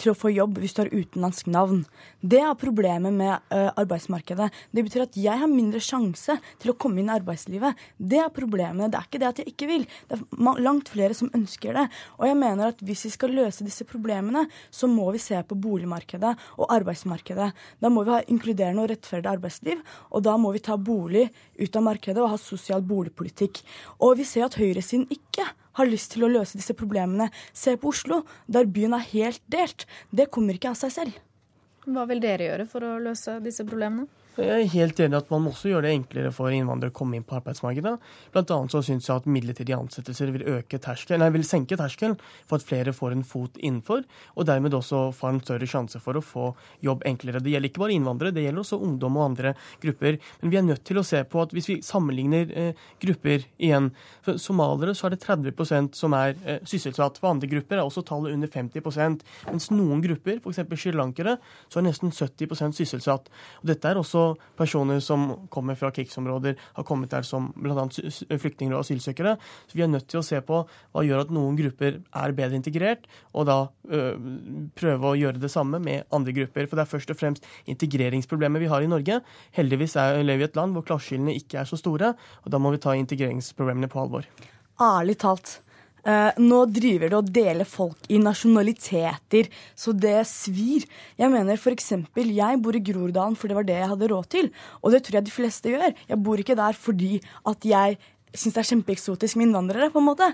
til 0.00 0.12
å 0.12 0.16
få 0.16 0.30
jobb 0.32 0.60
hvis 0.62 0.76
du 0.76 0.82
har 0.82 0.92
utenlandsk 0.92 1.50
navn. 1.52 1.82
Det 2.20 2.40
er 2.42 2.56
problemet 2.58 3.14
med 3.14 3.34
uh, 3.52 3.70
arbeidsmarkedet. 3.78 4.48
Det 4.74 4.84
betyr 4.86 5.04
at 5.04 5.18
jeg 5.20 5.40
har 5.42 5.50
mindre 5.50 5.82
sjanse 5.84 6.38
til 6.62 6.72
å 6.72 6.76
komme 6.80 7.02
inn 7.02 7.10
i 7.10 7.16
arbeidslivet. 7.16 7.76
Det 7.96 8.20
er 8.22 8.32
problemet. 8.34 8.90
Det 8.92 8.98
er 8.98 9.08
ikke 9.08 9.20
det 9.22 9.28
at 9.28 9.42
jeg 9.42 9.52
ikke 9.52 9.68
vil. 9.70 9.86
Det 10.08 10.18
er 10.18 10.62
langt 10.64 10.90
flere 10.92 11.16
som 11.16 11.30
ønsker 11.36 11.76
det. 11.76 11.86
Og 12.18 12.26
jeg 12.28 12.38
mener 12.40 12.72
at 12.72 12.82
hvis 12.86 13.06
vi 13.08 13.12
skal 13.14 13.36
løse 13.36 13.66
disse 13.66 13.86
problemene, 13.88 14.46
så 14.70 14.88
må 14.90 15.10
vi 15.14 15.22
se 15.22 15.38
på 15.46 15.58
boligmarkedet 15.66 16.32
og 16.56 16.72
arbeidsmarkedet. 16.78 17.50
Da 17.82 17.92
må 17.92 18.06
vi 18.06 18.14
ha 18.16 18.22
inkluderende 18.32 18.86
og 18.86 18.90
rettferdig 18.92 19.32
arbeidsliv, 19.36 19.84
og 20.10 20.24
da 20.26 20.36
må 20.40 20.52
vi 20.56 20.64
ta 20.64 20.78
bolig 20.80 21.28
ut 21.60 21.78
av 21.78 21.86
markedet 21.86 22.22
og 22.22 22.32
ha 22.34 22.40
sosial 22.40 22.84
boligpolitikk. 22.86 23.62
Og 24.00 24.16
vi 24.20 24.26
ser 24.28 24.48
at 24.48 24.58
høyresiden 24.58 25.08
ikke 25.12 25.46
har 25.78 25.88
lyst 25.90 26.14
til 26.14 26.26
å 26.26 26.32
løse 26.32 26.58
disse 26.58 26.76
problemene. 26.76 27.30
Se 27.52 27.76
på 27.80 27.92
Oslo, 27.92 28.22
der 28.48 28.68
byen 28.68 28.96
er 28.96 29.08
helt 29.12 29.42
delt. 29.52 29.86
Det 30.10 30.30
kommer 30.32 30.56
ikke 30.56 30.72
av 30.72 30.78
seg 30.80 30.94
selv. 30.94 31.18
Hva 31.86 32.06
vil 32.10 32.22
dere 32.22 32.48
gjøre 32.48 32.68
for 32.70 32.86
å 32.86 32.96
løse 33.02 33.38
disse 33.44 33.66
problemene? 33.66 34.08
Jeg 34.36 34.52
er 34.52 34.68
helt 34.68 34.98
enig 35.00 35.16
at 35.16 35.30
man 35.32 35.46
må 35.46 35.50
også 35.54 35.70
gjøre 35.70 35.86
det 35.86 35.94
enklere 35.96 36.30
for 36.34 36.52
innvandrere 36.52 36.92
å 36.92 36.96
komme 36.96 37.16
inn 37.16 37.24
på 37.24 37.38
arbeidsmarkedet. 37.38 37.94
Blant 38.34 38.50
annet 38.52 38.74
så 38.74 38.82
syns 38.84 39.06
jeg 39.08 39.22
at 39.22 39.28
midlertidige 39.32 39.78
ansettelser 39.80 40.28
vil, 40.34 40.44
terskel, 40.76 41.16
nei, 41.22 41.30
vil 41.32 41.46
senke 41.48 41.78
terskelen 41.80 42.18
for 42.44 42.58
at 42.58 42.66
flere 42.68 42.92
får 42.92 43.14
en 43.14 43.24
fot 43.24 43.56
innenfor, 43.56 44.02
og 44.36 44.48
dermed 44.48 44.76
også 44.76 45.06
får 45.16 45.30
en 45.32 45.40
større 45.40 45.68
sjanse 45.72 46.00
for 46.04 46.20
å 46.20 46.24
få 46.24 46.50
jobb 46.84 47.06
enklere. 47.08 47.40
Det 47.40 47.54
gjelder 47.54 47.72
ikke 47.72 47.82
bare 47.86 47.96
innvandrere, 47.96 48.34
det 48.36 48.44
gjelder 48.44 48.64
også 48.66 48.80
ungdom 48.84 49.16
og 49.16 49.24
andre 49.30 49.54
grupper. 49.80 50.20
Men 50.42 50.52
vi 50.52 50.60
er 50.60 50.66
nødt 50.68 50.84
til 50.84 51.00
å 51.00 51.06
se 51.06 51.22
på 51.24 51.40
at 51.40 51.56
hvis 51.56 51.70
vi 51.72 51.78
sammenligner 51.86 52.52
eh, 52.52 52.84
grupper 53.00 53.48
igjen 53.56 53.88
For 54.26 54.36
somaliere 54.42 54.92
så 54.96 55.08
er 55.08 55.14
det 55.14 55.22
30% 55.22 55.96
som 55.96 56.12
er 56.18 56.36
eh, 56.44 56.60
sysselsatt. 56.68 57.22
For 57.22 57.32
andre 57.32 57.48
grupper 57.48 57.78
er 57.78 57.86
også 57.86 58.04
tallet 58.04 58.36
under 58.36 58.52
50% 58.52 59.24
mens 59.48 59.70
noen 59.72 60.04
grupper, 60.04 60.42
f.eks. 60.42 60.60
srilankere, 60.76 61.38
så 61.72 61.80
er 61.80 61.88
nesten 61.88 62.12
70% 62.12 62.76
sysselsatt. 62.76 63.32
Og 63.62 63.70
dette 63.72 63.88
er 63.88 64.00
også 64.00 64.25
personer 64.58 65.00
som 65.04 65.28
kommer 65.52 65.78
fra 65.78 65.92
krigsområder, 65.94 66.56
har 66.76 66.86
kommet 66.88 67.12
der 67.12 67.26
som 67.26 67.50
bl.a. 67.56 67.86
flyktninger 67.86 68.74
og 68.74 68.82
asylsøkere. 68.82 69.36
Så 69.68 69.78
vi 69.78 69.84
er 69.86 69.92
nødt 69.92 70.08
til 70.10 70.20
å 70.20 70.26
se 70.26 70.40
på 70.44 70.62
hva 70.66 71.04
gjør 71.06 71.26
at 71.26 71.34
noen 71.34 71.58
grupper 71.58 72.00
er 72.00 72.36
bedre 72.36 72.58
integrert, 72.58 73.06
og 73.36 73.48
da 73.50 73.58
prøve 74.78 75.12
å 75.12 75.16
gjøre 75.18 75.42
det 75.42 75.52
samme 75.52 75.80
med 75.82 76.06
andre 76.14 76.34
grupper. 76.36 76.66
For 76.66 76.78
det 76.78 76.86
er 76.86 76.92
først 76.94 77.12
og 77.14 77.20
fremst 77.20 77.46
integreringsproblemet 77.70 78.64
vi 78.64 78.70
har 78.72 78.84
i 78.84 78.90
Norge. 78.90 79.20
Heldigvis 79.56 79.96
er, 80.00 80.22
vi 80.26 80.40
i 80.40 80.48
et 80.48 80.58
land 80.58 80.76
hvor 80.76 80.86
klasseskillene 80.86 81.36
ikke 81.36 81.62
er 81.62 81.68
så 81.68 81.78
store, 81.80 82.14
og 82.44 82.52
da 82.52 82.60
må 82.62 82.74
vi 82.74 82.82
ta 82.82 82.96
integreringsproblemene 82.96 83.90
på 83.92 84.02
alvor. 84.02 84.28
Ærlig 84.82 85.20
talt. 85.22 85.60
Uh, 86.06 86.30
nå 86.38 86.62
driver 86.70 87.10
det 87.10 87.18
og 87.18 87.30
deler 87.34 87.66
folk 87.66 88.06
i 88.12 88.20
nasjonaliteter, 88.22 89.48
så 89.74 89.90
det 89.90 90.20
svir. 90.30 90.86
Jeg 91.18 91.32
mener 91.32 91.58
f.eks. 91.58 91.92
jeg 92.14 92.60
bor 92.62 92.78
i 92.78 92.84
Groruddalen, 92.86 93.34
for 93.34 93.50
det 93.50 93.58
var 93.58 93.66
det 93.66 93.80
jeg 93.80 93.92
hadde 93.92 94.10
råd 94.12 94.28
til. 94.30 94.50
Og 94.82 94.94
det 94.94 95.02
tror 95.02 95.18
jeg 95.18 95.26
de 95.26 95.34
fleste 95.34 95.72
gjør. 95.72 95.96
Jeg 96.06 96.22
bor 96.22 96.42
ikke 96.42 96.58
der 96.58 96.78
fordi 96.78 97.18
at 97.50 97.66
jeg 97.66 97.98
syns 98.36 98.56
det 98.56 98.62
er 98.62 98.70
kjempeeksotisk 98.70 99.38
med 99.38 99.48
innvandrere, 99.48 99.90
på 99.92 100.02
en 100.02 100.08
måte. 100.10 100.28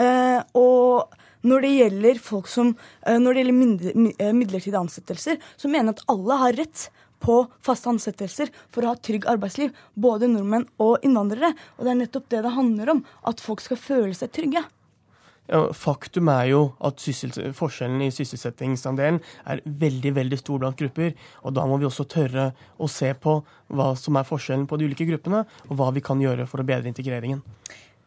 Eh, 0.00 0.40
og 0.58 1.14
når 1.48 1.64
det 1.64 1.72
gjelder 1.76 2.20
folk 2.22 2.50
som, 2.50 2.74
eh, 3.06 3.18
når 3.18 3.34
det 3.34 3.44
gjelder 3.44 4.12
eh, 4.18 4.34
midlertidige 4.36 4.80
ansettelser, 4.80 5.40
så 5.56 5.68
mener 5.68 5.92
jeg 5.92 6.00
at 6.00 6.04
alle 6.14 6.38
har 6.42 6.60
rett 6.60 6.90
på 7.22 7.38
faste 7.62 7.90
ansettelser 7.90 8.50
for 8.74 8.82
å 8.82 8.92
ha 8.92 8.98
trygg 8.98 9.28
arbeidsliv. 9.30 9.74
Både 9.94 10.30
nordmenn 10.30 10.66
og 10.82 11.02
innvandrere. 11.06 11.52
Og 11.78 11.84
det 11.84 11.92
er 11.92 12.00
nettopp 12.00 12.30
det 12.30 12.42
det 12.42 12.56
handler 12.56 12.96
om. 12.96 13.04
At 13.26 13.42
folk 13.42 13.62
skal 13.62 13.78
føle 13.78 14.14
seg 14.16 14.32
trygge. 14.34 14.64
Faktum 15.50 16.28
er 16.30 16.46
jo 16.52 16.60
at 16.86 17.02
forskjellen 17.58 18.04
i 18.06 18.12
sysselsettingsandelen 18.14 19.18
er 19.50 19.62
veldig 19.66 20.14
veldig 20.14 20.38
stor 20.38 20.62
blant 20.62 20.78
grupper. 20.78 21.12
og 21.42 21.54
Da 21.54 21.66
må 21.66 21.78
vi 21.78 21.88
også 21.88 22.06
tørre 22.08 22.52
å 22.78 22.88
se 22.88 23.12
på 23.14 23.40
hva 23.68 23.92
som 23.98 24.16
er 24.16 24.28
forskjellen 24.28 24.68
på 24.70 24.78
de 24.78 24.86
ulike 24.86 25.08
gruppene, 25.08 25.44
og 25.68 25.76
hva 25.76 25.90
vi 25.92 26.00
kan 26.00 26.20
gjøre 26.22 26.46
for 26.46 26.62
å 26.62 26.66
bedre 26.66 26.88
integreringen. 26.88 27.42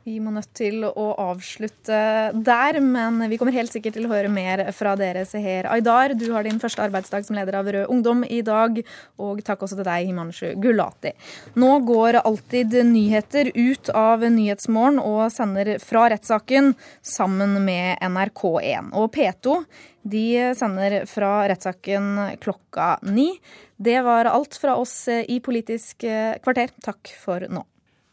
Vi 0.05 0.19
må 0.21 0.29
nødt 0.29 0.51
til 0.53 0.83
å 0.85 1.03
avslutte 1.17 1.99
der, 2.45 2.77
men 2.77 3.23
vi 3.25 3.39
kommer 3.41 3.55
helt 3.55 3.73
sikkert 3.73 3.95
til 3.97 4.05
å 4.05 4.11
høre 4.11 4.29
mer 4.29 4.61
fra 4.77 4.91
dere, 4.99 5.23
Seher 5.25 5.65
Aydar. 5.73 6.13
Du 6.13 6.27
har 6.35 6.45
din 6.45 6.61
første 6.61 6.83
arbeidsdag 6.85 7.25
som 7.25 7.33
leder 7.33 7.57
av 7.57 7.71
Rød 7.73 7.89
Ungdom 7.89 8.21
i 8.29 8.43
dag, 8.45 8.77
og 9.17 9.41
takk 9.47 9.65
også 9.65 9.79
til 9.79 9.89
deg, 9.89 10.05
Himanshu 10.05 10.51
Gulati. 10.61 11.15
Nå 11.57 11.71
går 11.89 12.19
Alltid 12.21 12.77
nyheter 12.85 13.49
ut 13.57 13.89
av 13.97 14.21
Nyhetsmorgen 14.29 15.01
og 15.01 15.25
sender 15.33 15.79
fra 15.81 16.05
rettssaken 16.13 16.75
sammen 17.01 17.57
med 17.65 17.97
NRK1. 18.05 18.93
Og 18.93 19.09
P2 19.17 19.59
de 20.05 20.25
sender 20.53 21.01
fra 21.09 21.47
rettssaken 21.49 22.37
klokka 22.45 22.99
ni. 23.09 23.31
Det 23.73 24.03
var 24.05 24.29
alt 24.29 24.61
fra 24.61 24.77
oss 24.77 24.99
i 25.09 25.41
Politisk 25.41 26.05
kvarter. 26.45 26.77
Takk 26.85 27.17
for 27.25 27.49
nå. 27.49 27.65